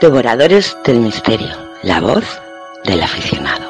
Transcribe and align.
Devoradores 0.00 0.76
del 0.84 1.00
Misterio, 1.00 1.56
la 1.82 2.00
voz 2.00 2.24
del 2.84 3.02
aficionado. 3.02 3.67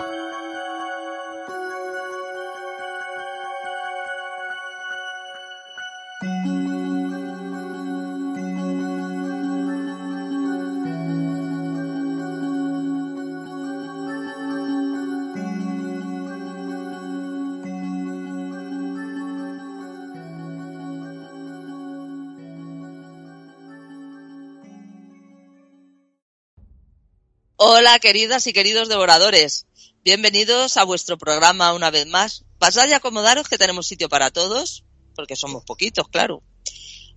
Hola, 27.79 27.97
queridas 28.01 28.45
y 28.49 28.53
queridos 28.53 28.89
devoradores. 28.89 29.69
Bienvenidos 30.03 30.77
a 30.77 30.83
vuestro 30.83 31.17
programa 31.17 31.73
una 31.75 31.93
vez 31.93 32.09
más. 32.09 32.45
Pasad 32.59 32.89
y 32.89 32.93
acomodaros 32.93 33.49
que 33.49 33.57
tenemos 33.57 33.87
sitio 33.87 34.09
para 34.09 34.33
todos, 34.33 34.85
porque 35.15 35.37
somos 35.37 35.63
poquitos, 35.65 36.09
claro. 36.09 36.43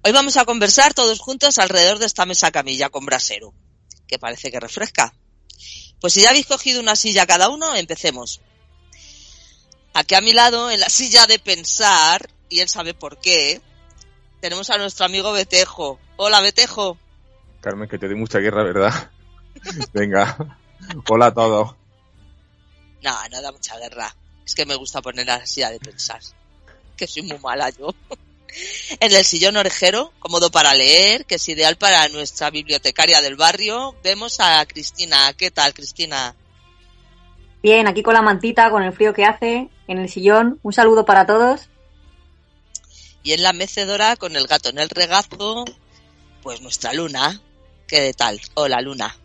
Hoy 0.03 0.11
vamos 0.11 0.37
a 0.37 0.45
conversar 0.45 0.93
todos 0.93 1.17
juntos 1.17 1.57
alrededor 1.57 1.97
de 1.97 2.05
esta 2.05 2.27
mesa 2.27 2.51
camilla 2.51 2.89
con 2.89 3.07
brasero, 3.07 3.55
que 4.07 4.19
parece 4.19 4.51
que 4.51 4.59
refresca. 4.59 5.15
Pues 5.99 6.13
si 6.13 6.21
ya 6.21 6.29
habéis 6.29 6.45
cogido 6.45 6.79
una 6.79 6.95
silla 6.95 7.25
cada 7.25 7.49
uno, 7.49 7.75
empecemos. 7.75 8.39
Aquí 9.95 10.13
a 10.13 10.21
mi 10.21 10.33
lado, 10.33 10.69
en 10.69 10.79
la 10.79 10.89
silla 10.89 11.25
de 11.25 11.39
pensar, 11.39 12.29
y 12.49 12.59
él 12.59 12.69
sabe 12.69 12.93
por 12.93 13.19
qué, 13.19 13.61
tenemos 14.41 14.69
a 14.69 14.77
nuestro 14.77 15.07
amigo 15.07 15.31
Betejo. 15.31 15.99
Hola, 16.17 16.39
Betejo. 16.39 16.99
Carmen, 17.61 17.89
que 17.89 17.97
te 17.97 18.05
doy 18.05 18.15
mucha 18.15 18.37
guerra, 18.37 18.61
¿verdad? 18.61 19.09
Venga, 19.93 20.37
hola 21.09 21.27
a 21.27 21.33
todos. 21.33 21.75
No, 23.03 23.11
no 23.29 23.41
da 23.41 23.51
mucha 23.51 23.77
guerra. 23.77 24.15
Es 24.45 24.55
que 24.55 24.65
me 24.65 24.75
gusta 24.75 25.01
poner 25.01 25.25
la 25.25 25.45
silla 25.45 25.69
de 25.69 25.79
pensar. 25.79 26.19
Que 26.95 27.07
soy 27.07 27.23
muy 27.23 27.39
mala 27.39 27.69
yo. 27.69 27.93
En 28.99 29.13
el 29.13 29.23
sillón 29.23 29.55
orejero, 29.55 30.11
cómodo 30.19 30.51
para 30.51 30.73
leer, 30.73 31.25
que 31.25 31.35
es 31.35 31.47
ideal 31.47 31.77
para 31.77 32.09
nuestra 32.09 32.49
bibliotecaria 32.49 33.21
del 33.21 33.37
barrio, 33.37 33.95
vemos 34.03 34.41
a 34.41 34.65
Cristina. 34.65 35.31
¿Qué 35.37 35.51
tal, 35.51 35.73
Cristina? 35.73 36.35
Bien, 37.63 37.87
aquí 37.87 38.03
con 38.03 38.13
la 38.13 38.21
mantita, 38.21 38.69
con 38.69 38.83
el 38.83 38.91
frío 38.91 39.13
que 39.13 39.23
hace, 39.23 39.69
en 39.87 39.97
el 39.99 40.09
sillón. 40.09 40.59
Un 40.63 40.73
saludo 40.73 41.05
para 41.05 41.25
todos. 41.25 41.69
Y 43.23 43.33
en 43.33 43.43
la 43.43 43.53
mecedora, 43.53 44.15
con 44.17 44.35
el 44.35 44.47
gato 44.47 44.69
en 44.69 44.79
el 44.79 44.89
regazo, 44.89 45.63
pues 46.41 46.59
nuestra 46.61 46.91
luna. 46.93 47.39
¿Qué 47.87 48.13
tal? 48.13 48.41
Hola, 48.55 48.81
luna. 48.81 49.15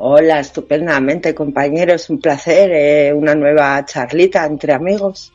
Hola, 0.00 0.38
estupendamente, 0.38 1.34
compañeros. 1.34 2.08
Un 2.08 2.20
placer, 2.20 2.70
eh, 2.72 3.12
una 3.12 3.34
nueva 3.34 3.84
charlita 3.84 4.46
entre 4.46 4.72
amigos. 4.72 5.32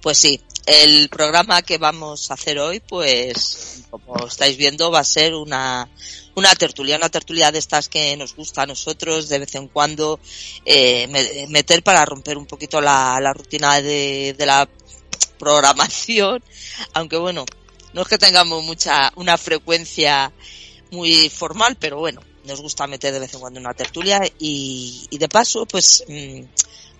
Pues 0.00 0.18
sí, 0.18 0.40
el 0.66 1.08
programa 1.08 1.60
que 1.62 1.78
vamos 1.78 2.30
a 2.30 2.34
hacer 2.34 2.60
hoy, 2.60 2.78
pues, 2.78 3.82
como 3.90 4.28
estáis 4.28 4.56
viendo, 4.56 4.92
va 4.92 5.00
a 5.00 5.04
ser 5.04 5.34
una, 5.34 5.88
una 6.36 6.54
tertulia, 6.54 6.96
una 6.96 7.08
tertulia 7.08 7.50
de 7.50 7.58
estas 7.58 7.88
que 7.88 8.16
nos 8.16 8.36
gusta 8.36 8.62
a 8.62 8.66
nosotros 8.66 9.28
de 9.28 9.40
vez 9.40 9.52
en 9.56 9.66
cuando 9.66 10.20
eh, 10.64 11.08
meter 11.48 11.82
para 11.82 12.04
romper 12.04 12.38
un 12.38 12.46
poquito 12.46 12.80
la, 12.80 13.18
la 13.20 13.32
rutina 13.32 13.82
de, 13.82 14.36
de 14.38 14.46
la 14.46 14.68
programación, 15.40 16.40
aunque 16.94 17.16
bueno, 17.16 17.44
no 17.94 18.02
es 18.02 18.06
que 18.08 18.18
tengamos 18.18 18.62
mucha, 18.62 19.12
una 19.16 19.36
frecuencia 19.36 20.32
muy 20.90 21.28
formal, 21.28 21.76
pero 21.78 21.98
bueno, 21.98 22.20
nos 22.44 22.60
gusta 22.60 22.86
meter 22.86 23.12
de 23.12 23.20
vez 23.20 23.34
en 23.34 23.40
cuando 23.40 23.60
una 23.60 23.74
tertulia 23.74 24.20
y, 24.38 25.06
y 25.10 25.18
de 25.18 25.28
paso, 25.28 25.66
pues 25.66 26.04
mmm, 26.08 26.42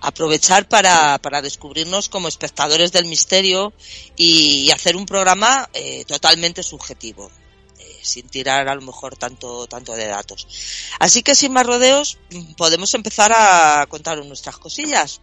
aprovechar 0.00 0.68
para, 0.68 1.18
para, 1.18 1.42
descubrirnos 1.42 2.08
como 2.08 2.28
espectadores 2.28 2.92
del 2.92 3.06
misterio 3.06 3.72
y, 4.16 4.70
hacer 4.70 4.96
un 4.96 5.06
programa 5.06 5.68
eh, 5.72 6.04
totalmente 6.04 6.62
subjetivo, 6.62 7.30
eh, 7.78 7.98
sin 8.02 8.28
tirar 8.28 8.68
a 8.68 8.74
lo 8.74 8.82
mejor 8.82 9.16
tanto, 9.16 9.66
tanto 9.66 9.92
de 9.94 10.06
datos. 10.06 10.46
Así 10.98 11.22
que 11.22 11.34
sin 11.34 11.52
más 11.52 11.66
rodeos, 11.66 12.18
podemos 12.56 12.92
empezar 12.94 13.32
a 13.34 13.86
contar 13.88 14.22
nuestras 14.24 14.58
cosillas. 14.58 15.20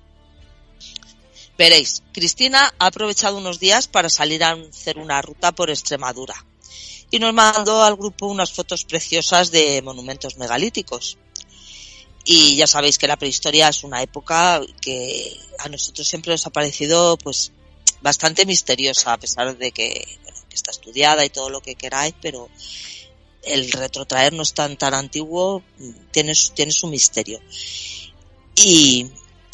Veréis, 1.57 2.01
Cristina 2.11 2.73
ha 2.79 2.87
aprovechado 2.87 3.37
unos 3.37 3.59
días 3.59 3.87
para 3.87 4.09
salir 4.09 4.43
a 4.43 4.51
hacer 4.53 4.97
una 4.97 5.21
ruta 5.21 5.51
por 5.51 5.69
Extremadura 5.69 6.45
y 7.11 7.19
nos 7.19 7.33
mandó 7.33 7.83
al 7.83 7.97
grupo 7.97 8.27
unas 8.27 8.53
fotos 8.53 8.85
preciosas 8.85 9.51
de 9.51 9.81
monumentos 9.81 10.37
megalíticos. 10.37 11.17
Y 12.23 12.55
ya 12.55 12.67
sabéis 12.67 12.97
que 12.97 13.07
la 13.07 13.17
prehistoria 13.17 13.67
es 13.67 13.83
una 13.83 14.01
época 14.01 14.61
que 14.79 15.37
a 15.59 15.67
nosotros 15.67 16.07
siempre 16.07 16.31
nos 16.31 16.47
ha 16.47 16.51
parecido 16.51 17.17
pues 17.17 17.51
bastante 18.01 18.45
misteriosa, 18.45 19.13
a 19.13 19.19
pesar 19.19 19.57
de 19.57 19.71
que, 19.71 20.19
bueno, 20.23 20.39
que 20.47 20.55
está 20.55 20.71
estudiada 20.71 21.25
y 21.25 21.29
todo 21.29 21.49
lo 21.49 21.61
que 21.61 21.75
queráis, 21.75 22.15
pero 22.21 22.49
el 23.43 23.71
retrotraernos 23.71 24.53
tan 24.53 24.77
tan 24.77 24.93
antiguo 24.93 25.63
tiene, 26.11 26.33
tiene 26.53 26.71
su 26.71 26.87
misterio. 26.87 27.41
Y 28.55 29.07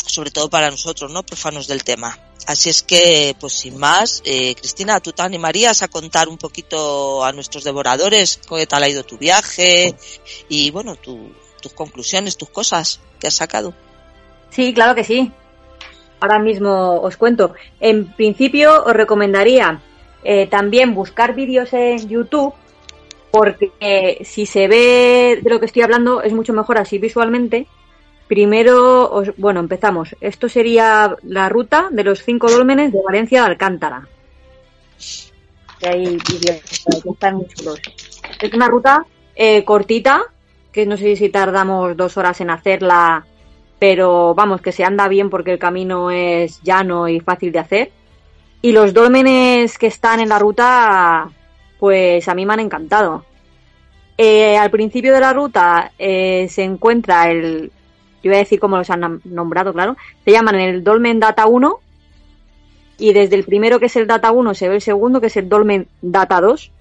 sobre 0.07 0.31
todo 0.31 0.50
para 0.50 0.72
nosotros, 0.72 1.12
¿no? 1.12 1.23
Profanos 1.23 1.68
del 1.68 1.84
tema. 1.84 2.18
Así 2.47 2.69
es 2.69 2.81
que, 2.81 3.35
pues 3.40 3.53
sin 3.53 3.78
más, 3.78 4.22
eh, 4.25 4.56
Cristina, 4.56 5.00
¿tú 5.00 5.12
te 5.12 5.22
animarías 5.22 5.81
a 5.81 5.90
contar 5.90 6.29
un 6.29 6.38
poquito 6.38 7.25
a 7.25 7.34
nuestros 7.34 7.63
devoradores 7.63 8.40
qué 8.47 8.66
tal 8.66 8.84
ha 8.84 8.90
ido 8.90 9.03
tu 9.03 9.18
viaje 9.18 9.95
y, 10.47 10.72
bueno, 10.72 10.95
tu, 10.95 11.31
tus 11.62 11.73
conclusiones, 11.73 12.38
tus 12.38 12.50
cosas 12.50 13.01
que 13.19 13.28
has 13.28 13.34
sacado? 13.34 13.73
Sí, 14.50 14.73
claro 14.73 14.95
que 14.95 15.03
sí. 15.03 15.31
Ahora 16.19 16.39
mismo 16.39 17.01
os 17.01 17.18
cuento. 17.18 17.53
En 17.79 18.13
principio 18.13 18.84
os 18.85 18.94
recomendaría 18.94 19.81
eh, 20.24 20.47
también 20.47 20.95
buscar 20.95 21.35
vídeos 21.35 21.74
en 21.74 22.07
YouTube 22.07 22.53
porque 23.31 23.72
eh, 23.79 24.24
si 24.24 24.45
se 24.45 24.68
ve 24.68 25.39
de 25.44 25.50
lo 25.50 25.59
que 25.59 25.66
estoy 25.68 25.84
hablando 25.84 26.22
es 26.22 26.34
mucho 26.34 26.53
mejor 26.53 26.78
así 26.78 26.97
visualmente 26.97 27.68
Primero, 28.28 29.24
bueno, 29.38 29.62
empezamos. 29.62 30.16
Esto 30.20 30.50
sería 30.50 31.16
la 31.24 31.48
ruta 31.48 31.88
de 31.92 32.04
los 32.04 32.22
cinco 32.24 32.52
dólmenes 32.52 32.92
de 32.92 33.02
Valencia 33.02 33.44
a 33.44 33.46
Alcántara. 33.46 34.08
Que 35.80 35.88
hay 35.88 36.04
vídeos 36.04 36.62
que 37.04 37.10
están 37.10 37.48
chulos. 37.48 37.80
Es 38.42 38.54
una 38.54 38.68
ruta 38.68 39.06
eh, 39.36 39.64
cortita, 39.64 40.24
que 40.74 40.86
no 40.86 40.98
sé 40.98 41.16
si 41.16 41.30
tardamos 41.30 41.96
dos 41.96 42.18
horas 42.18 42.42
en 42.42 42.50
hacerla, 42.50 43.26
pero 43.80 44.36
vamos, 44.36 44.62
que 44.62 44.74
se 44.74 44.84
anda 44.84 45.07
bien 45.07 45.30
porque 45.30 45.54
el 45.54 45.60
camino 45.60 46.12
es 46.12 46.62
llano 46.63 47.07
y 47.07 47.22
fácil 47.22 47.54
de 47.54 47.60
hacer. 47.60 47.92
Y 48.62 48.74
los 48.74 48.94
dólmenes 48.94 49.78
que 49.78 49.88
están 49.88 50.19
en 50.19 50.30
la 50.30 50.40
ruta, 50.40 51.30
pues 51.80 52.28
a 52.28 52.36
mí 52.36 52.46
me 52.46 52.54
han 52.54 52.60
encantado. 52.60 53.24
Eh, 54.18 54.57
al 54.57 54.72
principio 54.72 55.13
de 55.13 55.19
la 55.22 55.31
ruta 55.31 55.92
eh, 55.98 56.48
se 56.50 56.63
encuentra 56.63 57.30
el, 57.30 57.72
yo 58.24 58.31
voy 58.31 58.36
a 58.36 58.40
decir 58.40 58.60
cómo 58.60 58.78
los 58.78 58.90
han 58.90 59.22
nombrado, 59.25 59.74
claro, 59.74 59.96
se 60.25 60.31
llaman 60.31 60.56
el 60.56 60.84
Dolmen 60.84 61.19
Data 61.19 61.46
1 61.46 61.80
y 63.00 63.14
desde 63.14 63.36
el 63.36 63.44
primero 63.44 63.80
que 63.80 63.86
es 63.86 63.96
el 63.96 64.08
Data 64.08 64.31
1 64.31 64.54
se 64.54 64.69
ve 64.69 64.75
el 64.75 64.81
segundo 64.81 65.22
que 65.22 65.28
es 65.28 65.38
el 65.38 65.50
Dolmen 65.50 65.88
Data 66.02 66.42
2 66.42 66.72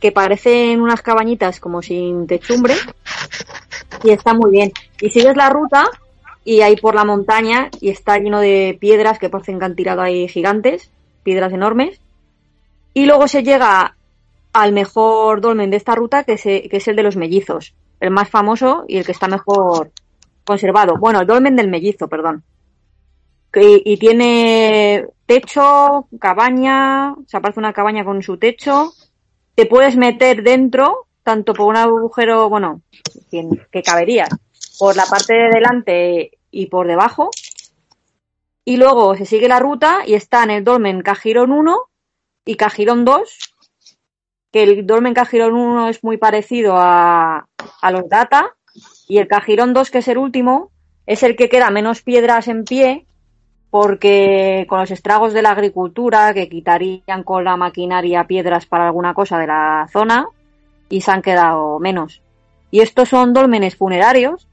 que 0.00 0.12
parecen 0.12 0.80
unas 0.80 1.02
cabañitas 1.02 1.60
como 1.60 1.82
sin 1.82 2.26
techumbre 2.26 2.74
y 4.04 4.10
está 4.10 4.34
muy 4.34 4.50
bien. 4.50 4.72
Y 5.00 5.10
sigues 5.10 5.36
la 5.36 5.50
ruta 5.50 5.86
y 6.44 6.60
ahí 6.60 6.76
por 6.76 6.94
la 6.94 7.04
montaña 7.04 7.70
y 7.80 7.90
está 7.90 8.18
lleno 8.18 8.40
de 8.40 8.76
piedras 8.80 9.18
que 9.18 9.28
parecen 9.28 9.58
que 9.58 9.64
han 9.64 9.76
tirado 9.76 10.02
ahí 10.02 10.28
gigantes, 10.28 10.90
piedras 11.22 11.52
enormes. 11.52 12.00
Y 12.94 13.06
luego 13.06 13.28
se 13.28 13.42
llega 13.42 13.96
al 14.52 14.72
mejor 14.72 15.40
dolmen 15.40 15.70
de 15.70 15.76
esta 15.76 15.94
ruta 15.94 16.24
que, 16.24 16.36
que 16.36 16.76
es 16.76 16.88
el 16.88 16.96
de 16.96 17.02
los 17.02 17.16
mellizos, 17.16 17.74
el 18.00 18.10
más 18.10 18.28
famoso 18.28 18.84
y 18.88 18.98
el 18.98 19.04
que 19.04 19.12
está 19.12 19.28
mejor 19.28 19.90
conservado. 20.48 20.96
Bueno, 20.96 21.20
el 21.20 21.26
dolmen 21.26 21.56
del 21.56 21.68
mellizo, 21.68 22.08
perdón. 22.08 22.42
Y 23.54 23.96
tiene 23.98 25.06
techo, 25.26 26.08
cabaña, 26.18 27.14
se 27.26 27.36
aparece 27.36 27.60
una 27.60 27.74
cabaña 27.74 28.04
con 28.04 28.22
su 28.22 28.38
techo. 28.38 28.92
Te 29.54 29.66
puedes 29.66 29.96
meter 29.96 30.42
dentro, 30.42 31.06
tanto 31.22 31.52
por 31.52 31.68
un 31.68 31.76
agujero, 31.76 32.48
bueno, 32.48 32.80
que, 33.30 33.46
que 33.70 33.82
caberías, 33.82 34.30
por 34.78 34.96
la 34.96 35.04
parte 35.04 35.34
de 35.34 35.50
delante 35.50 36.30
y 36.50 36.66
por 36.66 36.86
debajo. 36.86 37.30
Y 38.64 38.78
luego 38.78 39.16
se 39.16 39.26
sigue 39.26 39.48
la 39.48 39.60
ruta 39.60 40.02
y 40.06 40.14
está 40.14 40.44
en 40.44 40.50
el 40.50 40.64
dolmen 40.64 41.02
Cajirón 41.02 41.52
1 41.52 41.78
y 42.46 42.54
Cajirón 42.56 43.04
2, 43.04 43.54
que 44.50 44.62
el 44.62 44.86
dolmen 44.86 45.14
Cajirón 45.14 45.54
1 45.54 45.88
es 45.88 46.02
muy 46.04 46.16
parecido 46.16 46.74
a, 46.76 47.48
a 47.82 47.90
los 47.90 48.08
Data 48.08 48.54
y 49.08 49.18
el 49.18 49.26
Cajirón 49.26 49.72
2, 49.72 49.90
que 49.90 49.98
es 49.98 50.08
el 50.08 50.18
último, 50.18 50.70
es 51.06 51.22
el 51.22 51.34
que 51.34 51.48
queda 51.48 51.70
menos 51.70 52.02
piedras 52.02 52.46
en 52.46 52.64
pie 52.64 53.06
porque 53.70 54.66
con 54.68 54.80
los 54.80 54.90
estragos 54.90 55.32
de 55.32 55.42
la 55.42 55.50
agricultura 55.50 56.32
que 56.32 56.48
quitarían 56.48 57.22
con 57.24 57.44
la 57.44 57.56
maquinaria 57.56 58.26
piedras 58.26 58.66
para 58.66 58.86
alguna 58.86 59.14
cosa 59.14 59.38
de 59.38 59.46
la 59.46 59.88
zona 59.92 60.28
y 60.88 61.00
se 61.00 61.10
han 61.10 61.22
quedado 61.22 61.78
menos. 61.78 62.22
Y 62.70 62.80
estos 62.80 63.08
son 63.08 63.32
dólmenes 63.32 63.76
funerarios 63.76 64.46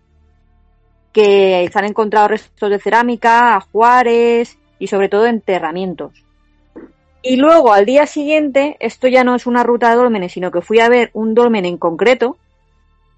que 1.13 1.69
se 1.71 1.79
han 1.79 1.85
encontrado 1.85 2.29
restos 2.29 2.69
de 2.69 2.79
cerámica, 2.79 3.55
ajuares 3.55 4.57
y 4.79 4.87
sobre 4.87 5.07
todo 5.07 5.25
enterramientos. 5.27 6.25
Y 7.21 7.37
luego 7.37 7.73
al 7.73 7.85
día 7.85 8.05
siguiente, 8.05 8.75
esto 8.79 9.07
ya 9.07 9.23
no 9.23 9.35
es 9.35 9.47
una 9.47 9.63
ruta 9.63 9.89
de 9.89 9.95
dólmenes, 9.95 10.33
sino 10.33 10.51
que 10.51 10.61
fui 10.61 10.79
a 10.79 10.89
ver 10.89 11.09
un 11.13 11.33
dolmen 11.33 11.65
en 11.65 11.77
concreto, 11.77 12.37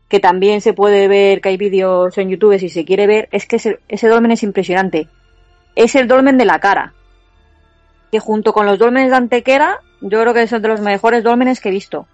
que 0.08 0.20
también 0.20 0.62
se 0.62 0.74
puede 0.74 1.08
ver, 1.08 1.42
que 1.42 1.50
hay 1.50 1.58
vídeos 1.58 2.18
en 2.18 2.30
YouTube 2.30 2.60
si 2.60 2.70
se 2.70 2.86
quiere 2.86 3.08
ver, 3.08 3.28
es 3.32 3.46
que 3.46 3.58
ese, 3.58 4.08
dolmen 4.08 4.32
es 4.32 4.44
impresionante. 4.44 5.10
Es 5.76 5.96
el 5.96 6.08
dolmen 6.08 6.38
de 6.38 6.46
la 6.46 6.60
cara, 6.60 6.94
que 8.12 8.20
junto 8.20 8.54
con 8.54 8.66
los 8.66 8.80
dólmenes 8.80 9.12
de 9.12 9.18
Antequera, 9.18 9.82
yo 10.02 10.22
creo 10.22 10.34
que 10.34 10.44
es 10.44 10.52
de 10.52 10.60
los 10.60 10.82
mejores 10.82 11.24
dólmenes 11.24 11.60
que 11.60 11.70
he 11.70 11.72
visto. 11.72 12.08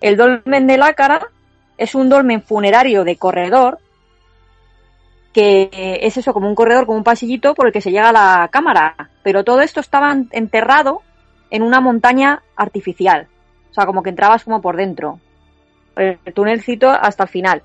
El 0.00 0.16
dolmen 0.16 0.66
de 0.66 0.78
la 0.78 0.94
cara 0.94 1.28
es 1.76 1.94
un 1.94 2.08
dolmen 2.08 2.42
funerario 2.42 3.04
de 3.04 3.16
corredor, 3.16 3.78
que 5.32 5.70
es 6.02 6.16
eso, 6.16 6.32
como 6.32 6.48
un 6.48 6.54
corredor, 6.54 6.86
como 6.86 6.98
un 6.98 7.04
pasillito 7.04 7.54
por 7.54 7.66
el 7.66 7.72
que 7.72 7.80
se 7.80 7.90
llega 7.90 8.08
a 8.08 8.12
la 8.12 8.48
cámara. 8.50 9.10
Pero 9.22 9.44
todo 9.44 9.60
esto 9.60 9.80
estaba 9.80 10.16
enterrado 10.30 11.02
en 11.50 11.62
una 11.62 11.80
montaña 11.80 12.42
artificial. 12.56 13.28
O 13.70 13.74
sea, 13.74 13.86
como 13.86 14.02
que 14.02 14.10
entrabas 14.10 14.44
como 14.44 14.60
por 14.60 14.76
dentro. 14.76 15.20
El 16.00 16.34
túnelcito 16.34 16.88
hasta 16.88 17.24
el 17.24 17.28
final. 17.28 17.62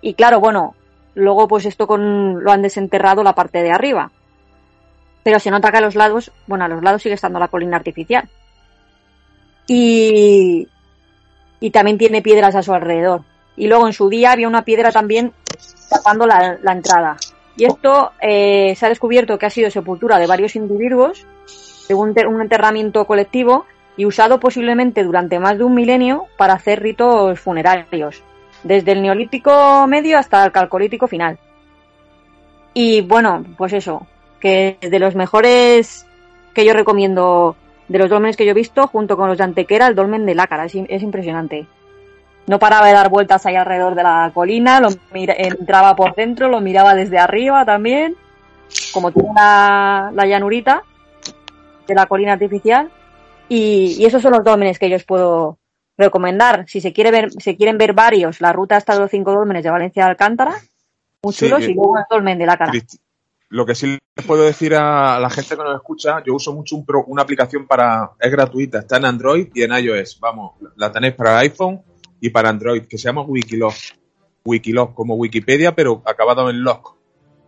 Y 0.00 0.14
claro, 0.14 0.40
bueno, 0.40 0.74
luego 1.14 1.46
pues 1.48 1.66
esto 1.66 1.86
con 1.86 2.42
lo 2.42 2.50
han 2.50 2.62
desenterrado 2.62 3.22
la 3.22 3.34
parte 3.34 3.62
de 3.62 3.70
arriba. 3.70 4.10
Pero 5.22 5.38
se 5.38 5.50
nota 5.50 5.70
que 5.70 5.78
a 5.78 5.82
los 5.82 5.94
lados, 5.94 6.32
bueno, 6.46 6.64
a 6.64 6.68
los 6.68 6.82
lados 6.82 7.02
sigue 7.02 7.14
estando 7.14 7.38
la 7.38 7.48
colina 7.48 7.76
artificial. 7.76 8.28
Y, 9.66 10.68
y 11.60 11.70
también 11.70 11.98
tiene 11.98 12.22
piedras 12.22 12.54
a 12.54 12.62
su 12.62 12.72
alrededor. 12.74 13.22
Y 13.56 13.66
luego 13.68 13.86
en 13.86 13.92
su 13.92 14.08
día 14.08 14.32
había 14.32 14.48
una 14.48 14.64
piedra 14.64 14.90
también 14.90 15.32
tapando 15.88 16.26
la, 16.26 16.58
entrada. 16.72 17.16
Y 17.56 17.64
esto 17.64 18.12
eh, 18.20 18.74
se 18.76 18.86
ha 18.86 18.88
descubierto 18.88 19.38
que 19.38 19.46
ha 19.46 19.50
sido 19.50 19.70
sepultura 19.70 20.18
de 20.18 20.26
varios 20.26 20.56
individuos, 20.56 21.26
un, 21.88 22.14
un 22.26 22.40
enterramiento 22.40 23.04
colectivo 23.04 23.66
y 23.96 24.06
usado 24.06 24.40
posiblemente 24.40 25.04
durante 25.04 25.38
más 25.38 25.58
de 25.58 25.64
un 25.64 25.74
milenio 25.74 26.26
para 26.36 26.54
hacer 26.54 26.82
ritos 26.82 27.38
funerarios, 27.38 28.22
desde 28.62 28.92
el 28.92 29.02
neolítico 29.02 29.86
medio 29.86 30.18
hasta 30.18 30.44
el 30.44 30.52
calcolítico 30.52 31.06
final. 31.06 31.38
Y 32.72 33.02
bueno, 33.02 33.44
pues 33.56 33.72
eso, 33.72 34.06
que 34.40 34.78
de 34.80 34.98
los 34.98 35.14
mejores 35.14 36.06
que 36.54 36.64
yo 36.64 36.72
recomiendo, 36.72 37.56
de 37.88 37.98
los 37.98 38.10
dolmenes 38.10 38.36
que 38.36 38.44
yo 38.44 38.50
he 38.50 38.54
visto, 38.54 38.86
junto 38.88 39.16
con 39.16 39.28
los 39.28 39.38
de 39.38 39.44
Antequera, 39.44 39.86
el 39.86 39.94
dolmen 39.94 40.26
de 40.26 40.34
Lácara, 40.34 40.64
es, 40.64 40.74
es 40.74 41.02
impresionante. 41.02 41.66
No 42.46 42.58
paraba 42.58 42.88
de 42.88 42.92
dar 42.92 43.08
vueltas 43.08 43.46
ahí 43.46 43.56
alrededor 43.56 43.94
de 43.94 44.02
la 44.02 44.30
colina, 44.34 44.80
lo 44.80 44.88
mira, 45.12 45.34
entraba 45.38 45.96
por 45.96 46.14
dentro, 46.14 46.48
lo 46.48 46.60
miraba 46.60 46.94
desde 46.94 47.18
arriba 47.18 47.64
también, 47.64 48.16
como 48.92 49.12
tiene 49.12 49.30
la, 49.34 50.10
la 50.12 50.26
llanurita 50.26 50.82
de 51.86 51.94
la 51.94 52.06
colina 52.06 52.32
artificial. 52.32 52.90
Y, 53.48 53.96
y, 53.98 54.06
esos 54.06 54.22
son 54.22 54.32
los 54.32 54.44
dólmenes 54.44 54.78
que 54.78 54.88
yo 54.88 54.96
os 54.96 55.04
puedo 55.04 55.58
recomendar. 55.96 56.64
Si 56.68 56.80
se 56.80 56.92
quiere 56.92 57.10
ver, 57.10 57.30
se 57.30 57.56
quieren 57.56 57.78
ver 57.78 57.92
varios, 57.92 58.40
la 58.40 58.52
ruta 58.52 58.76
hasta 58.76 58.98
los 58.98 59.10
cinco 59.10 59.32
dólmenes 59.32 59.64
de 59.64 59.70
Valencia 59.70 60.04
de 60.04 60.10
Alcántara, 60.10 60.54
muy 61.22 61.34
chulos, 61.34 61.62
y 61.62 61.74
luego 61.74 61.98
el 61.98 62.04
dolmen 62.10 62.38
de 62.38 62.46
la 62.46 62.56
cara. 62.56 62.72
Lo 63.50 63.64
que 63.64 63.74
sí 63.74 63.98
les 64.16 64.26
puedo 64.26 64.42
decir 64.42 64.74
a 64.74 65.18
la 65.20 65.30
gente 65.30 65.56
que 65.56 65.62
nos 65.62 65.76
escucha, 65.76 66.22
yo 66.24 66.34
uso 66.34 66.52
mucho 66.52 66.74
un 66.76 66.84
pro, 66.84 67.04
una 67.06 67.22
aplicación 67.22 67.66
para, 67.66 68.10
es 68.18 68.30
gratuita, 68.30 68.80
está 68.80 68.96
en 68.96 69.04
Android 69.04 69.48
y 69.54 69.62
en 69.62 69.72
iOS. 69.72 70.18
Vamos, 70.18 70.54
la 70.76 70.90
tenéis 70.90 71.14
para 71.14 71.38
iPhone 71.38 71.80
y 72.20 72.30
para 72.30 72.48
Android, 72.48 72.82
que 72.86 72.98
se 72.98 73.04
llama 73.04 73.22
Wikiloc. 73.22 73.74
Wikiloc, 74.44 74.94
como 74.94 75.14
Wikipedia, 75.14 75.74
pero 75.74 76.02
acabado 76.04 76.50
en 76.50 76.62
loc, 76.62 76.96